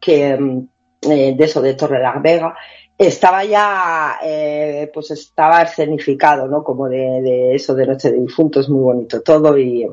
que 0.00 0.32
eh, 1.02 1.34
de 1.36 1.44
eso, 1.44 1.62
de 1.62 1.74
Torre 1.74 2.00
la 2.00 2.18
Vega. 2.18 2.54
Estaba 2.98 3.44
ya, 3.44 4.18
eh, 4.22 4.90
pues 4.92 5.12
estaba 5.12 5.62
escenificado, 5.62 6.46
¿no? 6.46 6.62
Como 6.62 6.88
de, 6.88 7.22
de, 7.22 7.54
eso 7.54 7.74
de 7.74 7.86
Noche 7.86 8.10
de 8.10 8.20
Difuntos, 8.20 8.68
muy 8.68 8.82
bonito 8.82 9.22
todo 9.22 9.56
y, 9.56 9.88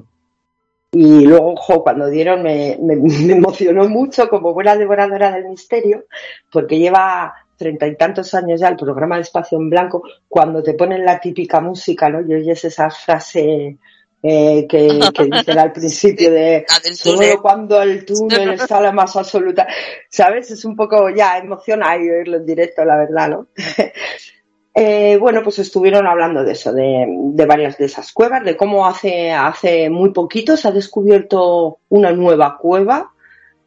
y 0.91 1.25
luego, 1.25 1.55
cuando 1.81 2.09
dieron 2.09 2.43
me 2.43 2.73
emocionó 2.73 3.87
mucho 3.87 4.27
como 4.27 4.53
buena 4.53 4.75
devoradora 4.75 5.31
del 5.31 5.45
misterio, 5.45 6.05
porque 6.51 6.77
lleva 6.77 7.33
treinta 7.57 7.87
y 7.87 7.95
tantos 7.95 8.33
años 8.33 8.61
ya 8.61 8.69
el 8.69 8.77
programa 8.77 9.15
de 9.15 9.23
Espacio 9.23 9.57
en 9.57 9.69
Blanco, 9.69 10.03
cuando 10.27 10.63
te 10.63 10.75
ponen 10.75 11.03
la 11.03 11.19
típica 11.19 11.59
música, 11.59 12.09
¿no? 12.09 12.21
Y 12.21 12.33
oyes 12.33 12.63
esa 12.63 12.89
frase 12.89 13.77
eh, 14.23 14.65
que, 14.67 14.99
que 15.13 15.23
dicen 15.25 15.59
al 15.59 15.71
principio 15.71 16.31
de 16.31 16.65
solo 16.93 17.41
cuando 17.41 17.81
el 17.81 18.05
túnel 18.05 18.51
está 18.51 18.81
la 18.81 18.91
más 18.91 19.15
absoluta, 19.15 19.67
¿sabes? 20.09 20.49
Es 20.51 20.65
un 20.65 20.75
poco 20.75 21.09
ya 21.09 21.37
emociona 21.37 21.95
y 21.97 22.09
oírlo 22.09 22.37
en 22.37 22.45
directo, 22.45 22.83
la 22.83 22.97
verdad, 22.97 23.29
¿no? 23.29 23.47
eh, 24.73 25.17
bueno, 25.17 25.43
pues 25.43 25.59
estuvieron 25.59 26.07
hablando 26.07 26.43
de 26.43 26.51
eso, 26.53 26.73
de, 26.73 27.05
de, 27.07 27.45
varias 27.45 27.77
de 27.77 27.85
esas 27.85 28.11
cuevas, 28.11 28.43
de 28.43 28.57
cómo 28.57 28.87
hace, 28.87 29.31
hace 29.31 29.89
muy 29.89 30.11
poquito 30.11 30.57
se 30.57 30.67
ha 30.67 30.71
descubierto 30.71 31.79
una 31.89 32.11
nueva 32.11 32.57
cueva, 32.57 33.11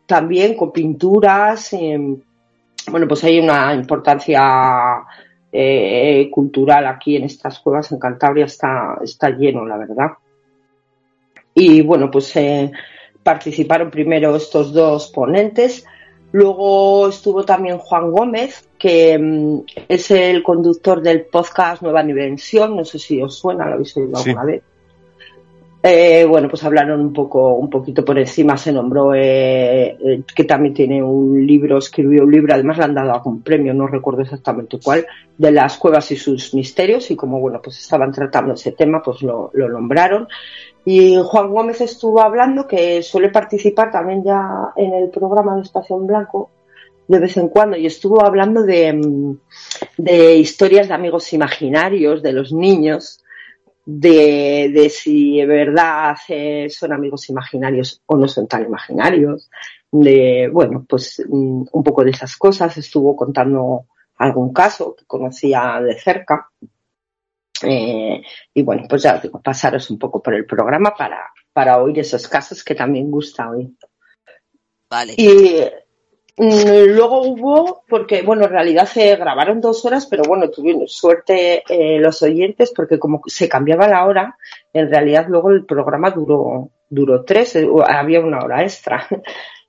también 0.06 0.56
con 0.56 0.72
pinturas, 0.72 1.72
eh, 1.74 1.98
bueno, 2.88 3.06
pues 3.08 3.24
hay 3.24 3.38
una 3.38 3.74
importancia 3.74 5.04
eh, 5.52 6.28
cultural 6.30 6.86
aquí 6.86 7.16
en 7.16 7.24
estas 7.24 7.58
cuevas, 7.60 7.90
en 7.92 7.98
Cantabria 7.98 8.44
está, 8.44 8.98
está 9.02 9.30
lleno, 9.30 9.66
la 9.66 9.76
verdad. 9.76 10.10
Y 11.54 11.82
bueno, 11.82 12.10
pues 12.10 12.34
eh, 12.36 12.70
participaron 13.22 13.90
primero 13.90 14.36
estos 14.36 14.72
dos 14.72 15.08
ponentes. 15.08 15.84
Luego 16.32 17.08
estuvo 17.08 17.44
también 17.44 17.78
Juan 17.78 18.12
Gómez, 18.12 18.68
que 18.78 19.18
um, 19.18 19.64
es 19.88 20.10
el 20.12 20.44
conductor 20.44 21.02
del 21.02 21.22
podcast 21.22 21.82
Nueva 21.82 22.04
Dimensión. 22.04 22.76
No 22.76 22.84
sé 22.84 23.00
si 23.00 23.20
os 23.20 23.36
suena, 23.36 23.66
lo 23.66 23.74
habéis 23.74 23.96
oído 23.96 24.16
Sí. 24.16 24.30
alguna 24.30 24.44
vez. 24.46 24.62
Eh, 25.82 26.26
bueno, 26.26 26.46
pues 26.48 26.62
hablaron 26.62 27.00
un 27.00 27.12
poco, 27.14 27.54
un 27.54 27.70
poquito 27.70 28.04
por 28.04 28.18
encima, 28.18 28.58
se 28.58 28.70
nombró 28.70 29.14
eh, 29.14 29.96
eh, 29.98 30.22
que 30.34 30.44
también 30.44 30.74
tiene 30.74 31.02
un 31.02 31.46
libro, 31.46 31.78
escribió 31.78 32.24
un 32.24 32.30
libro, 32.30 32.52
además 32.52 32.76
le 32.76 32.84
han 32.84 32.94
dado 32.94 33.14
algún 33.14 33.40
premio, 33.40 33.72
no 33.72 33.86
recuerdo 33.86 34.20
exactamente 34.20 34.78
cuál, 34.82 35.06
de 35.38 35.52
las 35.52 35.78
cuevas 35.78 36.10
y 36.10 36.16
sus 36.16 36.52
misterios, 36.52 37.10
y 37.10 37.16
como 37.16 37.40
bueno, 37.40 37.62
pues 37.62 37.78
estaban 37.78 38.12
tratando 38.12 38.52
ese 38.52 38.72
tema, 38.72 39.02
pues 39.02 39.22
lo, 39.22 39.50
lo 39.54 39.70
nombraron. 39.70 40.28
Y 40.84 41.16
Juan 41.16 41.50
Gómez 41.50 41.80
estuvo 41.80 42.20
hablando 42.20 42.66
que 42.66 43.02
suele 43.02 43.30
participar 43.30 43.90
también 43.90 44.22
ya 44.22 44.72
en 44.76 44.92
el 44.92 45.08
programa 45.08 45.56
de 45.56 45.62
Espacio 45.62 45.96
en 45.96 46.06
Blanco 46.06 46.50
de 47.08 47.18
vez 47.18 47.36
en 47.38 47.48
cuando 47.48 47.76
y 47.76 47.86
estuvo 47.86 48.24
hablando 48.24 48.62
de, 48.62 49.36
de 49.96 50.36
historias 50.36 50.86
de 50.86 50.94
amigos 50.94 51.32
imaginarios 51.32 52.22
de 52.22 52.32
los 52.32 52.52
niños 52.52 53.19
de, 53.92 54.70
de 54.72 54.88
si 54.88 55.38
de 55.38 55.46
verdad 55.46 56.16
eh, 56.28 56.68
son 56.70 56.92
amigos 56.92 57.28
imaginarios 57.28 58.00
o 58.06 58.16
no 58.16 58.28
son 58.28 58.46
tan 58.46 58.64
imaginarios, 58.64 59.50
de, 59.90 60.48
bueno, 60.52 60.86
pues 60.88 61.22
mm, 61.28 61.62
un 61.72 61.82
poco 61.82 62.04
de 62.04 62.10
esas 62.10 62.36
cosas. 62.36 62.76
Estuvo 62.76 63.16
contando 63.16 63.86
algún 64.18 64.52
caso 64.52 64.94
que 64.94 65.04
conocía 65.06 65.80
de 65.80 65.98
cerca. 65.98 66.50
Eh, 67.62 68.22
y 68.54 68.62
bueno, 68.62 68.84
pues 68.88 69.02
ya 69.02 69.16
os 69.16 69.22
digo, 69.22 69.40
pasaros 69.42 69.90
un 69.90 69.98
poco 69.98 70.22
por 70.22 70.34
el 70.34 70.46
programa 70.46 70.94
para, 70.96 71.30
para 71.52 71.82
oír 71.82 71.98
esos 71.98 72.28
casos 72.28 72.62
que 72.62 72.76
también 72.76 73.10
gusta 73.10 73.50
oír. 73.50 73.70
Vale. 74.88 75.14
Y 75.16 75.64
luego 76.40 77.22
hubo, 77.22 77.82
porque 77.88 78.22
bueno, 78.22 78.44
en 78.44 78.50
realidad 78.50 78.86
se 78.86 79.14
grabaron 79.16 79.60
dos 79.60 79.84
horas, 79.84 80.06
pero 80.06 80.22
bueno, 80.26 80.50
tuvieron 80.50 80.88
suerte 80.88 81.62
eh, 81.68 81.98
los 81.98 82.22
oyentes 82.22 82.72
porque 82.74 82.98
como 82.98 83.20
se 83.26 83.48
cambiaba 83.48 83.88
la 83.88 84.06
hora, 84.06 84.38
en 84.72 84.88
realidad 84.88 85.26
luego 85.28 85.50
el 85.50 85.66
programa 85.66 86.10
duró, 86.10 86.70
duró 86.88 87.24
tres, 87.24 87.56
eh, 87.56 87.68
había 87.86 88.20
una 88.20 88.38
hora 88.38 88.62
extra. 88.62 89.06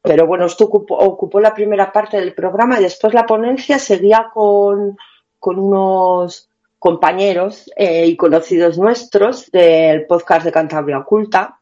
Pero 0.03 0.25
bueno, 0.25 0.45
esto 0.45 0.65
ocupó, 0.65 0.97
ocupó 0.97 1.39
la 1.39 1.53
primera 1.53 1.91
parte 1.91 2.17
del 2.17 2.33
programa 2.33 2.79
y 2.79 2.83
después 2.83 3.13
la 3.13 3.27
ponencia 3.27 3.77
seguía 3.77 4.31
con, 4.33 4.97
con 5.37 5.59
unos 5.59 6.49
compañeros 6.79 7.71
eh, 7.75 8.07
y 8.07 8.17
conocidos 8.17 8.79
nuestros 8.79 9.51
del 9.51 10.07
podcast 10.07 10.45
de 10.45 10.51
Cantabria 10.51 10.97
Oculta, 10.97 11.60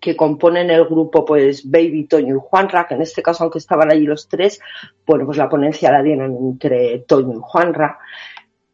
que 0.00 0.16
componen 0.16 0.70
el 0.70 0.84
grupo 0.84 1.24
pues 1.24 1.68
Baby, 1.68 2.06
Toño 2.06 2.36
y 2.36 2.40
Juanra, 2.40 2.86
que 2.86 2.94
en 2.94 3.02
este 3.02 3.22
caso, 3.22 3.44
aunque 3.44 3.58
estaban 3.58 3.90
allí 3.90 4.04
los 4.04 4.28
tres, 4.28 4.60
bueno, 5.06 5.26
pues 5.26 5.38
la 5.38 5.48
ponencia 5.48 5.92
la 5.92 6.02
dieron 6.02 6.36
entre 6.36 7.00
Toño 7.00 7.38
y 7.38 7.40
Juanra. 7.40 7.98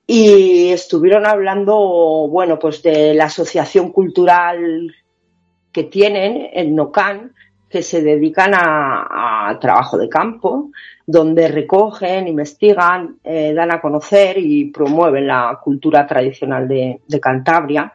Y 0.07 0.71
estuvieron 0.71 1.27
hablando, 1.27 1.77
bueno, 2.31 2.59
pues 2.59 2.83
de 2.83 3.15
la 3.15 3.25
asociación 3.25 3.93
cultural 3.93 4.95
que 5.71 5.85
tienen 5.85 6.49
en 6.53 6.75
Nocan, 6.75 7.35
que 7.69 7.83
se 7.83 8.01
dedican 8.01 8.53
a, 8.55 9.59
trabajo 9.61 9.99
de 9.99 10.09
campo, 10.09 10.71
donde 11.07 11.49
recogen, 11.49 12.27
investigan, 12.27 13.19
eh, 13.23 13.53
dan 13.53 13.71
a 13.71 13.81
conocer 13.81 14.39
y 14.39 14.71
promueven 14.71 15.27
la 15.27 15.59
cultura 15.63 16.07
tradicional 16.07 16.67
de 16.67 17.21
Cantabria. 17.21 17.93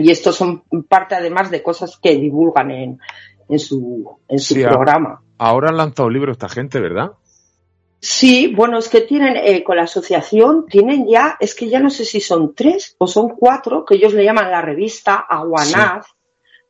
Y 0.00 0.10
estos 0.10 0.36
son 0.36 0.62
parte 0.88 1.14
además 1.14 1.50
de 1.50 1.62
cosas 1.62 1.98
que 2.02 2.16
divulgan 2.16 2.70
en, 2.70 2.98
en 3.48 3.58
su, 3.58 4.18
en 4.28 4.38
su 4.38 4.54
Sí, 4.54 4.62
programa. 4.62 5.22
Ahora 5.38 5.68
han 5.68 5.76
lanzado 5.76 6.10
libros 6.10 6.34
esta 6.34 6.48
gente, 6.48 6.80
¿verdad? 6.80 7.12
Sí, 8.02 8.54
bueno, 8.54 8.78
es 8.78 8.88
que 8.88 9.02
tienen, 9.02 9.36
eh, 9.36 9.62
con 9.62 9.76
la 9.76 9.82
asociación, 9.82 10.64
tienen 10.66 11.06
ya, 11.06 11.36
es 11.38 11.54
que 11.54 11.68
ya 11.68 11.80
no 11.80 11.90
sé 11.90 12.06
si 12.06 12.20
son 12.20 12.54
tres 12.54 12.96
o 12.98 13.06
son 13.06 13.28
cuatro, 13.30 13.84
que 13.84 13.96
ellos 13.96 14.14
le 14.14 14.24
llaman 14.24 14.50
la 14.50 14.62
revista 14.62 15.16
Aguanaz, 15.16 16.06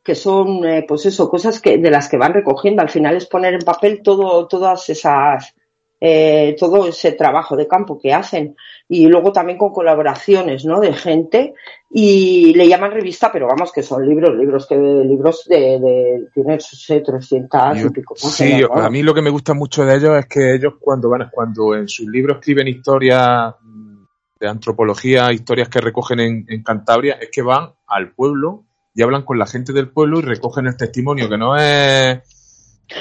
que 0.03 0.17
son, 0.17 0.65
eh, 0.65 0.85
pues 0.89 1.07
eso, 1.07 1.31
cosas 1.31 1.61
que, 1.61 1.79
de 1.79 1.91
las 1.91 2.09
que 2.09 2.17
van 2.17 2.35
recogiendo. 2.35 2.83
Al 2.83 2.91
final 2.91 3.17
es 3.17 3.27
poner 3.27 3.55
en 3.55 3.61
papel 3.61 4.01
todo, 4.03 4.49
todas 4.49 4.89
esas, 4.91 5.55
eh, 6.01 6.57
todo 6.59 6.87
ese 6.89 7.13
trabajo 7.13 7.57
de 7.57 7.69
campo 7.69 7.99
que 8.01 8.13
hacen. 8.15 8.57
Y 8.89 9.07
luego 9.07 9.33
también 9.33 9.59
con 9.59 9.73
colaboraciones, 9.73 10.65
¿no? 10.65 10.81
De 10.81 10.93
gente. 10.95 11.55
Y 11.91 12.55
le 12.55 12.67
llaman 12.69 12.93
revista, 12.93 13.31
pero 13.33 13.47
vamos, 13.47 13.71
que 13.73 13.83
son 13.83 14.09
libros, 14.09 14.35
libros 14.37 14.67
que, 14.67 14.77
libros 14.77 15.45
de, 15.47 15.79
de 15.79 16.29
tienen, 16.33 16.55
no 16.57 16.61
sé, 16.61 17.01
300 17.01 17.77
y 17.77 17.81
Yo- 17.81 17.91
pico. 17.93 18.15
sí, 18.17 18.59
yo- 18.59 18.73
a 18.75 18.89
mí 18.89 19.03
lo 19.03 19.13
que 19.13 19.23
me 19.23 19.31
gusta 19.31 19.55
mucho 19.55 19.85
de 19.85 19.97
ellos 19.97 20.17
es 20.19 20.27
que 20.27 20.55
ellos 20.55 20.75
cuando 20.81 21.09
van, 21.11 21.29
cuando 21.31 21.75
en 21.75 21.87
sus 21.89 22.07
libros 22.07 22.39
escriben 22.39 22.69
historias 22.69 23.55
mm, 23.61 24.05
de 24.41 24.49
antropología, 24.49 25.33
historias 25.33 25.69
que 25.69 25.81
recogen 25.81 26.21
en, 26.21 26.47
en 26.49 26.63
Cantabria, 26.63 27.15
es 27.21 27.29
que 27.31 27.43
van 27.43 27.73
al 27.87 28.13
pueblo 28.13 28.65
y 28.95 29.03
hablan 29.03 29.23
con 29.23 29.39
la 29.39 29.47
gente 29.47 29.73
del 29.73 29.91
pueblo 29.91 30.19
y 30.19 30.23
recogen 30.23 30.67
el 30.67 30.77
testimonio, 30.77 31.29
que 31.29 31.39
no 31.39 31.57
es 31.57 32.19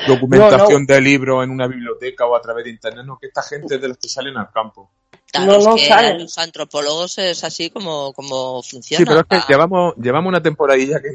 documentación 0.08 0.86
de 0.86 1.02
libros 1.02 1.43
en 1.43 1.52
una 1.52 1.67
biblioteca 1.67 2.25
o 2.25 2.36
a 2.36 2.41
través 2.41 2.65
de 2.65 2.71
internet, 2.71 3.06
no, 3.06 3.17
que 3.17 3.28
esta 3.28 3.41
gente 3.43 3.75
es 3.75 3.82
de 3.82 3.88
los 3.88 3.97
que 3.97 4.10
salen 4.10 4.38
al 4.38 4.52
campo. 4.52 4.91
Claro, 5.32 5.52
No, 5.52 5.58
es 5.58 5.65
no 5.65 5.75
que 5.75 6.13
los 6.19 6.38
antropólogos 6.38 7.17
es 7.19 7.43
así 7.43 7.69
como, 7.69 8.13
como 8.13 8.63
funciona. 8.63 8.99
Sí, 8.99 9.06
pero 9.06 9.19
es 9.19 9.28
que 9.28 9.36
Ah, 9.36 9.45
llevamos, 9.47 9.95
llevamos 9.97 10.30
una 10.30 10.41
temporadilla 10.41 10.99
que, 11.02 11.10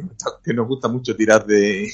que 0.45 0.55
nos 0.55 0.69
gusta 0.69 0.89
mucho 0.89 1.17
tirar 1.17 1.45
de... 1.47 1.91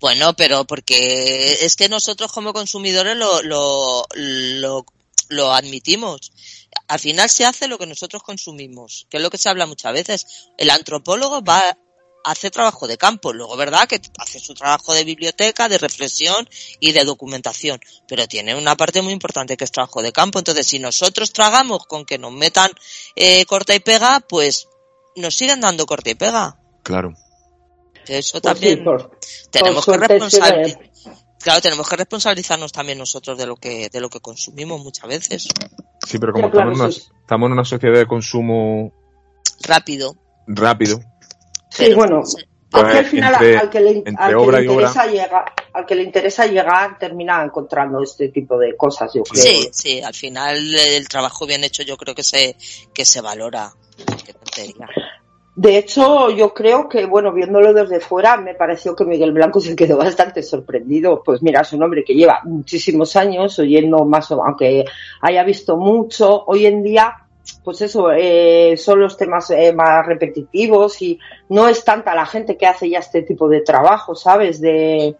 Bueno, 0.00 0.34
pero 0.34 0.64
porque 0.64 1.64
es 1.64 1.76
que 1.76 1.88
nosotros 1.88 2.32
como 2.32 2.52
consumidores 2.52 3.16
lo, 3.16 3.42
lo, 3.42 4.04
lo, 4.16 4.84
lo 5.28 5.52
admitimos. 5.52 6.32
Al 6.88 6.98
final 6.98 7.30
se 7.30 7.44
hace 7.44 7.68
lo 7.68 7.78
que 7.78 7.86
nosotros 7.86 8.24
consumimos, 8.24 9.06
que 9.08 9.18
es 9.18 9.22
lo 9.22 9.30
que 9.30 9.38
se 9.38 9.48
habla 9.48 9.66
muchas 9.66 9.92
veces. 9.92 10.48
El 10.58 10.70
antropólogo 10.70 11.42
va 11.42 11.62
a 12.24 12.30
hacer 12.32 12.50
trabajo 12.50 12.86
de 12.86 12.96
campo, 12.98 13.32
luego, 13.32 13.56
¿verdad? 13.56 13.88
Que 13.88 14.00
hace 14.18 14.38
su 14.38 14.54
trabajo 14.54 14.94
de 14.94 15.04
biblioteca, 15.04 15.68
de 15.68 15.78
reflexión 15.78 16.48
y 16.80 16.92
de 16.92 17.04
documentación, 17.04 17.80
pero 18.06 18.26
tiene 18.28 18.54
una 18.54 18.76
parte 18.76 19.02
muy 19.02 19.12
importante 19.12 19.56
que 19.56 19.64
es 19.64 19.72
trabajo 19.72 20.02
de 20.02 20.12
campo. 20.12 20.38
Entonces, 20.38 20.66
si 20.66 20.78
nosotros 20.78 21.32
tragamos 21.32 21.86
con 21.86 22.04
que 22.04 22.18
nos 22.18 22.32
metan 22.32 22.70
eh, 23.16 23.44
corta 23.46 23.74
y 23.74 23.80
pega, 23.80 24.20
pues 24.28 24.68
nos 25.16 25.34
siguen 25.34 25.60
dando 25.60 25.84
corta 25.86 26.10
y 26.10 26.14
pega. 26.14 26.58
Claro. 26.82 27.12
Eso 28.06 28.06
Pues 28.06 28.24
sí, 28.32 28.40
también 28.40 28.84
por- 28.84 29.18
tenemos 29.50 29.84
por 29.84 30.00
que 30.00 30.08
responsabilizar. 30.08 30.90
Claro, 31.40 31.60
tenemos 31.60 31.88
que 31.88 31.96
responsabilizarnos 31.96 32.70
también 32.72 32.98
nosotros 32.98 33.36
de 33.36 33.46
lo 33.46 33.56
que 33.56 33.88
de 33.88 34.00
lo 34.00 34.08
que 34.08 34.20
consumimos 34.20 34.80
muchas 34.82 35.08
veces. 35.08 35.48
Sí, 36.06 36.18
pero 36.18 36.32
como 36.32 36.50
claro, 36.50 36.70
estamos, 36.72 36.96
en 36.96 37.02
una, 37.10 37.20
estamos 37.20 37.46
en 37.46 37.52
una 37.52 37.64
sociedad 37.64 37.98
de 37.98 38.06
consumo 38.06 38.92
Rápido. 39.60 40.16
rápido, 40.46 41.00
Sí, 41.72 41.84
Pero- 41.86 41.96
bueno, 41.96 42.22
Pues, 42.70 42.84
al 42.84 43.04
final 43.04 43.34
entre- 43.34 43.58
al 43.58 43.68
que 43.70 43.80
le, 43.80 44.02
al 44.16 44.28
que 44.30 44.34
obra 44.34 44.58
le 44.60 44.64
interesa 44.66 45.06
llegar, 45.06 45.44
al 45.74 45.84
que 45.86 45.94
le 45.94 46.02
interesa 46.04 46.46
llegar 46.46 46.98
termina 46.98 47.44
encontrando 47.44 48.02
este 48.02 48.28
tipo 48.30 48.56
de 48.58 48.74
cosas, 48.76 49.12
yo 49.14 49.22
creo. 49.24 49.42
Sí, 49.42 49.68
sí, 49.72 50.00
al 50.00 50.14
final 50.14 50.74
el 50.74 51.06
trabajo 51.06 51.46
bien 51.46 51.64
hecho 51.64 51.82
yo 51.82 51.98
creo 51.98 52.14
que 52.14 52.22
se 52.22 52.56
que 52.94 53.04
se 53.04 53.20
valora. 53.20 53.70
Qué 54.24 54.32
tontería. 54.32 54.88
De 55.54 55.76
hecho, 55.76 56.30
yo 56.30 56.54
creo 56.54 56.88
que, 56.88 57.04
bueno, 57.04 57.30
viéndolo 57.30 57.74
desde 57.74 58.00
fuera, 58.00 58.38
me 58.38 58.54
pareció 58.54 58.96
que 58.96 59.04
Miguel 59.04 59.32
Blanco 59.32 59.60
se 59.60 59.76
quedó 59.76 59.98
bastante 59.98 60.42
sorprendido. 60.42 61.22
Pues 61.22 61.42
mira, 61.42 61.60
es 61.60 61.74
un 61.74 61.82
hombre 61.82 62.02
que 62.04 62.14
lleva 62.14 62.40
muchísimos 62.44 63.16
años 63.16 63.58
oyendo 63.58 64.02
más, 64.06 64.30
o- 64.30 64.42
aunque 64.42 64.86
haya 65.20 65.44
visto 65.44 65.76
mucho, 65.76 66.44
hoy 66.46 66.64
en 66.64 66.82
día, 66.82 67.21
pues 67.64 67.80
eso, 67.82 68.12
eh, 68.12 68.76
son 68.76 69.00
los 69.00 69.16
temas 69.16 69.50
eh, 69.50 69.72
más 69.72 70.06
repetitivos 70.06 71.00
y 71.02 71.18
no 71.48 71.68
es 71.68 71.84
tanta 71.84 72.14
la 72.14 72.26
gente 72.26 72.56
que 72.56 72.66
hace 72.66 72.88
ya 72.88 72.98
este 72.98 73.22
tipo 73.22 73.48
de 73.48 73.60
trabajo, 73.60 74.14
¿sabes? 74.14 74.60
De, 74.60 75.16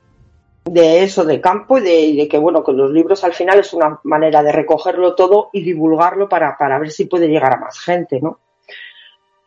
de 0.65 1.03
eso, 1.03 1.25
de 1.25 1.41
campo 1.41 1.79
y 1.79 2.17
de, 2.17 2.29
que, 2.29 2.39
bueno, 2.39 2.63
que 2.63 2.73
los 2.73 2.91
libros 2.91 3.25
al 3.25 3.33
final 3.33 3.59
es 3.61 3.73
una 3.73 4.01
manera 4.05 4.43
de 4.43 4.53
recogerlo 4.53 5.15
todo 5.15 5.51
y 5.53 5.63
divulgarlo 5.63 6.29
para, 6.29 6.57
para 6.57 6.79
ver 6.79 6.91
si 6.91 7.07
puede 7.07 7.29
llegar 7.29 7.55
a 7.55 7.61
más 7.61 7.79
gente, 7.81 8.21
¿no? 8.21 8.39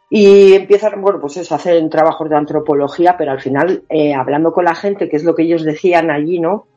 Y 0.09 0.53
empiezan, 0.53 1.01
bueno, 1.01 1.19
pues 1.19 1.37
eso, 1.37 1.55
hacen 1.55 1.89
trabajos 1.89 2.29
de 2.29 2.35
antropología, 2.35 3.17
pero 3.17 3.31
al 3.31 3.41
final, 3.41 3.83
eh, 3.89 4.13
hablando 4.13 4.53
con 4.53 4.65
la 4.65 4.75
gente, 4.75 5.09
que 5.09 5.17
es 5.17 5.23
lo 5.23 5.35
que 5.35 5.43
ellos 5.43 5.63
decían 5.63 6.11
allí, 6.11 6.39
¿no? 6.39 6.67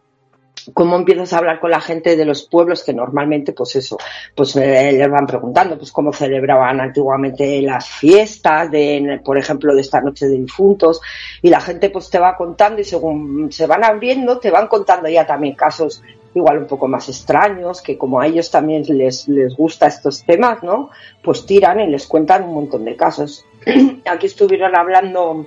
¿Cómo 0.74 0.96
empiezas 0.96 1.32
a 1.32 1.38
hablar 1.38 1.60
con 1.60 1.70
la 1.70 1.80
gente 1.80 2.16
de 2.16 2.24
los 2.24 2.44
pueblos 2.44 2.84
que 2.84 2.92
normalmente, 2.92 3.52
pues 3.52 3.76
eso, 3.76 3.98
pues 4.34 4.54
les 4.56 5.10
van 5.10 5.26
preguntando, 5.26 5.78
pues 5.78 5.92
cómo 5.92 6.12
celebraban 6.12 6.80
antiguamente 6.80 7.60
las 7.62 7.88
fiestas, 7.88 8.70
de, 8.70 9.20
por 9.24 9.38
ejemplo, 9.38 9.74
de 9.74 9.80
esta 9.80 10.00
noche 10.00 10.26
de 10.26 10.38
difuntos, 10.38 11.00
y 11.42 11.48
la 11.48 11.60
gente 11.60 11.90
pues 11.90 12.10
te 12.10 12.18
va 12.18 12.36
contando 12.36 12.80
y 12.80 12.84
según 12.84 13.50
se 13.50 13.66
van 13.66 13.84
abriendo, 13.84 14.38
te 14.38 14.50
van 14.50 14.68
contando 14.68 15.08
ya 15.08 15.26
también 15.26 15.54
casos 15.54 16.02
igual 16.34 16.58
un 16.58 16.66
poco 16.66 16.88
más 16.88 17.08
extraños, 17.08 17.82
que 17.82 17.98
como 17.98 18.20
a 18.20 18.26
ellos 18.26 18.50
también 18.50 18.84
les, 18.88 19.28
les 19.28 19.56
gusta 19.56 19.86
estos 19.86 20.24
temas, 20.24 20.62
¿no? 20.62 20.90
Pues 21.22 21.46
tiran 21.46 21.80
y 21.80 21.86
les 21.86 22.06
cuentan 22.06 22.44
un 22.44 22.54
montón 22.54 22.84
de 22.84 22.96
casos. 22.96 23.44
Aquí 24.04 24.26
estuvieron 24.26 24.76
hablando 24.76 25.46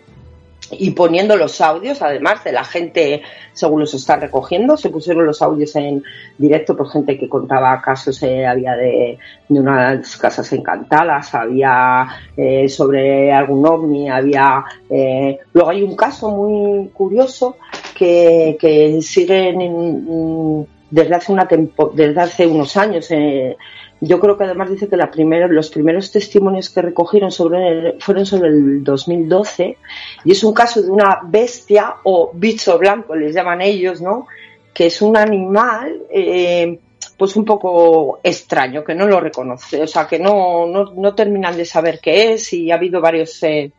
y 0.72 0.92
poniendo 0.92 1.36
los 1.38 1.62
audios, 1.62 2.02
además 2.02 2.44
de 2.44 2.52
la 2.52 2.64
gente, 2.64 3.22
según 3.54 3.82
los 3.82 3.94
están 3.94 4.22
recogiendo, 4.22 4.78
se 4.78 4.90
pusieron 4.90 5.26
los 5.26 5.42
audios 5.42 5.76
en 5.76 6.04
directo 6.38 6.76
por 6.76 6.90
gente 6.90 7.18
que 7.18 7.28
contaba 7.30 7.82
casos, 7.82 8.22
eh, 8.24 8.46
había 8.46 8.76
de, 8.76 9.18
de 9.50 9.60
unas 9.60 10.18
casas 10.18 10.52
encantadas, 10.54 11.34
había 11.36 12.08
eh, 12.38 12.68
sobre 12.70 13.32
algún 13.32 13.66
ovni, 13.66 14.10
había... 14.10 14.64
eh, 14.90 15.40
luego 15.54 15.70
hay 15.70 15.84
un 15.84 15.96
caso 15.96 16.32
muy 16.32 16.90
curioso 16.90 17.58
que, 17.98 18.58
que 18.60 19.02
siguen 19.02 19.62
en- 19.62 20.68
desde 20.90 21.16
hace 21.16 21.32
una 21.32 21.48
tempo- 21.48 21.92
desde 21.96 22.20
hace 22.20 22.46
unos 22.46 22.76
años 22.76 23.08
eh, 23.12 23.56
yo 24.04 24.20
creo 24.20 24.36
que 24.38 24.44
además 24.46 24.70
dice 24.72 24.90
que 24.90 24.98
la 24.98 25.12
primera, 25.12 25.48
los 25.48 25.70
primeros 25.70 26.12
testimonios 26.12 26.70
que 26.72 26.82
recogieron 26.82 27.32
sobre 27.32 27.68
el- 27.70 28.02
fueron 28.02 28.26
sobre 28.26 28.50
el 28.50 28.84
2012 28.84 29.78
y 30.26 30.32
es 30.32 30.44
un 30.44 30.54
caso 30.54 30.82
de 30.82 30.90
una 30.90 31.20
bestia 31.24 31.96
o 32.04 32.32
bicho 32.34 32.78
blanco, 32.80 33.16
les 33.16 33.34
llaman 33.36 33.62
ellos, 33.62 34.02
¿no? 34.02 34.28
Que 34.74 34.88
es 34.88 35.02
un 35.04 35.16
animal, 35.18 36.02
eh, 36.10 36.80
pues 37.18 37.36
un 37.36 37.46
poco 37.46 38.20
extraño, 38.24 38.84
que 38.84 38.96
no 38.96 39.06
lo 39.06 39.20
reconoce, 39.20 39.84
o 39.84 39.88
sea, 39.88 40.08
que 40.08 40.18
no, 40.18 40.66
no, 40.66 40.92
no 40.94 41.14
terminan 41.14 41.56
de 41.56 41.66
saber 41.66 42.00
qué 42.02 42.34
es 42.34 42.52
y 42.54 42.72
ha 42.72 42.76
habido 42.76 43.02
varios 43.02 43.42
eh, 43.44 43.72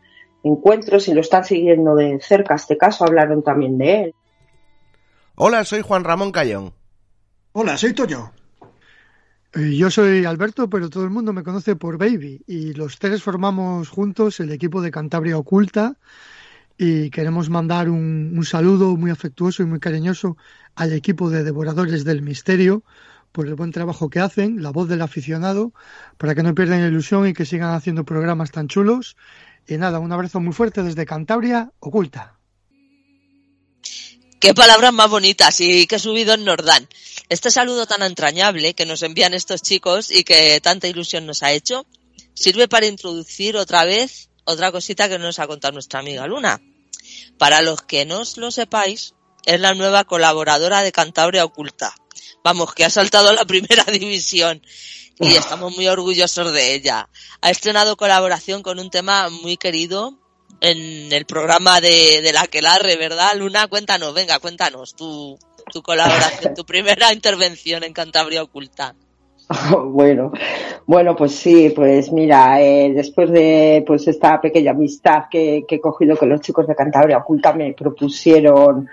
encuentros 0.43 1.07
y 1.09 1.13
lo 1.13 1.19
están 1.21 1.43
siguiendo 1.43 1.95
de 1.95 2.19
cerca. 2.21 2.55
Este 2.55 2.77
caso 2.77 3.03
hablaron 3.03 3.43
también 3.43 3.77
de 3.77 4.03
él. 4.03 4.15
Hola, 5.35 5.65
soy 5.65 5.81
Juan 5.81 6.03
Ramón 6.05 6.31
Cayón. 6.31 6.73
Hola, 7.51 7.75
soy 7.77 7.93
Toño. 7.93 8.31
Eh, 9.53 9.75
Yo 9.75 9.89
soy 9.91 10.25
Alberto, 10.25 10.69
pero 10.69 10.89
todo 10.89 11.03
el 11.03 11.09
mundo 11.11 11.33
me 11.33 11.43
conoce 11.43 11.75
por 11.75 11.97
Baby 11.97 12.43
y 12.47 12.73
los 12.73 12.97
tres 12.99 13.21
formamos 13.21 13.89
juntos 13.89 14.39
el 14.39 14.51
equipo 14.51 14.81
de 14.81 14.91
Cantabria 14.91 15.37
Oculta 15.37 15.97
y 16.77 17.09
queremos 17.11 17.49
mandar 17.49 17.89
un, 17.89 18.33
un 18.37 18.45
saludo 18.45 18.97
muy 18.97 19.11
afectuoso 19.11 19.63
y 19.63 19.67
muy 19.67 19.79
cariñoso 19.79 20.37
al 20.75 20.93
equipo 20.93 21.29
de 21.29 21.43
Devoradores 21.43 22.03
del 22.05 22.21
Misterio 22.23 22.83
por 23.31 23.47
el 23.47 23.55
buen 23.55 23.71
trabajo 23.71 24.09
que 24.09 24.19
hacen, 24.19 24.63
la 24.63 24.71
voz 24.71 24.89
del 24.89 25.01
aficionado, 25.01 25.73
para 26.17 26.35
que 26.35 26.43
no 26.43 26.55
pierdan 26.55 26.81
la 26.81 26.87
ilusión 26.87 27.27
y 27.27 27.33
que 27.33 27.45
sigan 27.45 27.73
haciendo 27.73 28.05
programas 28.05 28.51
tan 28.51 28.67
chulos. 28.67 29.17
Y 29.67 29.77
nada, 29.77 29.99
un 29.99 30.11
abrazo 30.11 30.39
muy 30.39 30.53
fuerte 30.53 30.83
desde 30.83 31.05
Cantabria, 31.05 31.71
oculta. 31.79 32.39
Qué 34.43 34.53
palabras 34.53 34.91
más 34.91 35.09
bonitas 35.09 35.61
y 35.61 35.87
qué 35.87 35.97
subido 35.97 36.33
en 36.33 36.43
Nordán. 36.43 36.89
Este 37.29 37.49
saludo 37.49 37.85
tan 37.85 38.03
entrañable 38.03 38.73
que 38.73 38.85
nos 38.85 39.01
envían 39.01 39.33
estos 39.33 39.61
chicos 39.61 40.11
y 40.11 40.25
que 40.25 40.59
tanta 40.59 40.89
ilusión 40.89 41.25
nos 41.25 41.43
ha 41.43 41.53
hecho, 41.53 41.85
sirve 42.33 42.67
para 42.67 42.87
introducir 42.87 43.55
otra 43.55 43.85
vez 43.85 44.27
otra 44.43 44.73
cosita 44.73 45.07
que 45.07 45.17
nos 45.17 45.39
ha 45.39 45.47
contado 45.47 45.71
nuestra 45.71 46.01
amiga 46.01 46.27
Luna. 46.27 46.61
Para 47.37 47.61
los 47.61 47.83
que 47.83 48.03
no 48.03 48.23
lo 48.35 48.51
sepáis, 48.51 49.13
es 49.45 49.61
la 49.61 49.75
nueva 49.75 50.03
colaboradora 50.03 50.81
de 50.81 50.91
Cantabria 50.91 51.45
Oculta. 51.45 51.95
Vamos, 52.43 52.73
que 52.73 52.83
ha 52.83 52.89
saltado 52.89 53.29
a 53.29 53.33
la 53.33 53.45
primera 53.47 53.85
división 53.85 54.61
y 55.21 55.35
estamos 55.35 55.73
muy 55.73 55.87
orgullosos 55.87 56.51
de 56.51 56.73
ella. 56.73 57.07
Ha 57.39 57.49
estrenado 57.49 57.95
colaboración 57.95 58.61
con 58.61 58.77
un 58.77 58.89
tema 58.89 59.29
muy 59.29 59.55
querido 59.55 60.19
en 60.63 61.11
el 61.11 61.25
programa 61.25 61.81
de, 61.81 62.21
de 62.21 62.31
la 62.31 62.47
Quelarre, 62.47 62.95
¿verdad? 62.95 63.35
Luna, 63.37 63.67
cuéntanos, 63.67 64.13
venga, 64.13 64.39
cuéntanos 64.39 64.95
tu, 64.95 65.37
tu 65.71 65.81
colaboración, 65.81 66.55
tu 66.55 66.63
primera 66.63 67.11
intervención 67.13 67.83
en 67.83 67.93
Cantabria 67.93 68.43
Oculta. 68.43 68.95
Bueno, 69.85 70.31
bueno, 70.85 71.15
pues 71.17 71.35
sí, 71.35 71.71
pues 71.75 72.11
mira, 72.13 72.61
eh, 72.61 72.93
después 72.95 73.29
de 73.29 73.83
pues 73.85 74.07
esta 74.07 74.39
pequeña 74.39 74.71
amistad 74.71 75.25
que, 75.29 75.65
que, 75.67 75.75
he 75.75 75.81
cogido 75.81 76.15
con 76.15 76.29
los 76.29 76.39
chicos 76.39 76.65
de 76.65 76.75
Cantabria 76.75 77.17
Oculta, 77.17 77.51
me 77.51 77.73
propusieron 77.73 78.87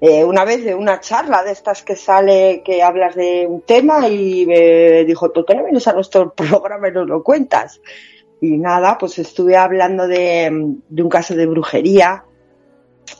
eh, 0.00 0.24
una 0.24 0.44
vez 0.44 0.64
de 0.64 0.76
una 0.76 1.00
charla 1.00 1.42
de 1.42 1.50
estas 1.50 1.82
que 1.82 1.96
sale 1.96 2.62
que 2.64 2.82
hablas 2.82 3.16
de 3.16 3.46
un 3.48 3.62
tema 3.62 4.08
y 4.08 4.46
me 4.46 5.04
dijo, 5.04 5.30
¿tú 5.32 5.44
qué 5.44 5.56
no 5.56 5.64
vienes 5.64 5.88
a 5.88 5.92
nuestro 5.92 6.32
programa 6.36 6.88
y 6.88 6.92
nos 6.92 7.08
lo 7.08 7.22
cuentas? 7.22 7.80
Y 8.40 8.58
nada, 8.58 8.98
pues 8.98 9.18
estuve 9.18 9.56
hablando 9.56 10.06
de, 10.06 10.76
de 10.88 11.02
un 11.02 11.08
caso 11.08 11.34
de 11.34 11.46
brujería, 11.46 12.24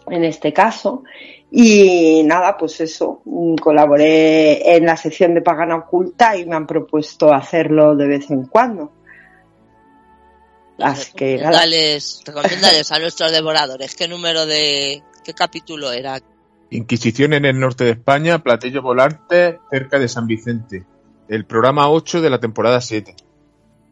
en 0.08 0.24
este 0.24 0.52
caso, 0.52 1.04
y 1.50 2.22
nada, 2.24 2.56
pues 2.56 2.80
eso, 2.80 3.22
colaboré 3.60 4.76
en 4.76 4.84
la 4.84 4.96
sección 4.96 5.34
de 5.34 5.42
Pagana 5.42 5.76
Oculta 5.76 6.36
y 6.36 6.44
me 6.44 6.56
han 6.56 6.66
propuesto 6.66 7.32
hacerlo 7.32 7.94
de 7.94 8.06
vez 8.06 8.30
en 8.30 8.46
cuando. 8.46 8.92
Así 10.78 11.12
que. 11.12 11.38
Recomiéndales 11.38 12.92
a 12.92 12.98
nuestros 13.00 13.32
devoradores 13.32 13.94
qué 13.94 14.08
número 14.08 14.44
de, 14.44 15.02
qué 15.24 15.34
capítulo 15.34 15.92
era. 15.92 16.20
Inquisición 16.70 17.32
en 17.32 17.44
el 17.44 17.58
norte 17.58 17.84
de 17.84 17.92
España, 17.92 18.42
Platillo 18.42 18.82
Volante, 18.82 19.60
cerca 19.70 19.98
de 19.98 20.08
San 20.08 20.26
Vicente. 20.26 20.84
El 21.28 21.46
programa 21.46 21.88
8 21.88 22.20
de 22.20 22.30
la 22.30 22.40
temporada 22.40 22.80
7. 22.80 23.14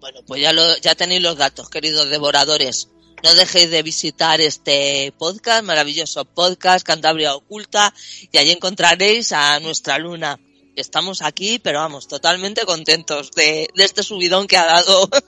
Bueno, 0.05 0.21
pues 0.27 0.43
ya, 0.43 0.53
lo, 0.53 0.77
ya 0.83 0.95
tenéis 0.95 1.23
los 1.23 1.39
datos, 1.39 1.71
queridos 1.71 2.11
devoradores. 2.11 2.91
No 3.23 3.33
dejéis 3.33 3.71
de 3.71 3.83
visitar 3.83 4.39
este 4.43 5.15
podcast, 5.17 5.65
maravilloso 5.65 6.27
podcast, 6.27 6.87
Cantabria 6.87 7.35
Oculta, 7.35 7.91
y 8.31 8.37
allí 8.37 8.51
encontraréis 8.51 9.33
a 9.33 9.59
nuestra 9.61 9.97
luna. 9.97 10.39
Estamos 10.77 11.23
aquí, 11.23 11.59
pero 11.59 11.79
vamos, 11.79 12.07
totalmente 12.07 12.67
contentos 12.67 13.31
de, 13.31 13.67
de 13.75 13.83
este 13.83 14.03
subidón 14.03 14.47
que 14.47 14.59
ha 14.59 14.67
dado. 14.67 15.09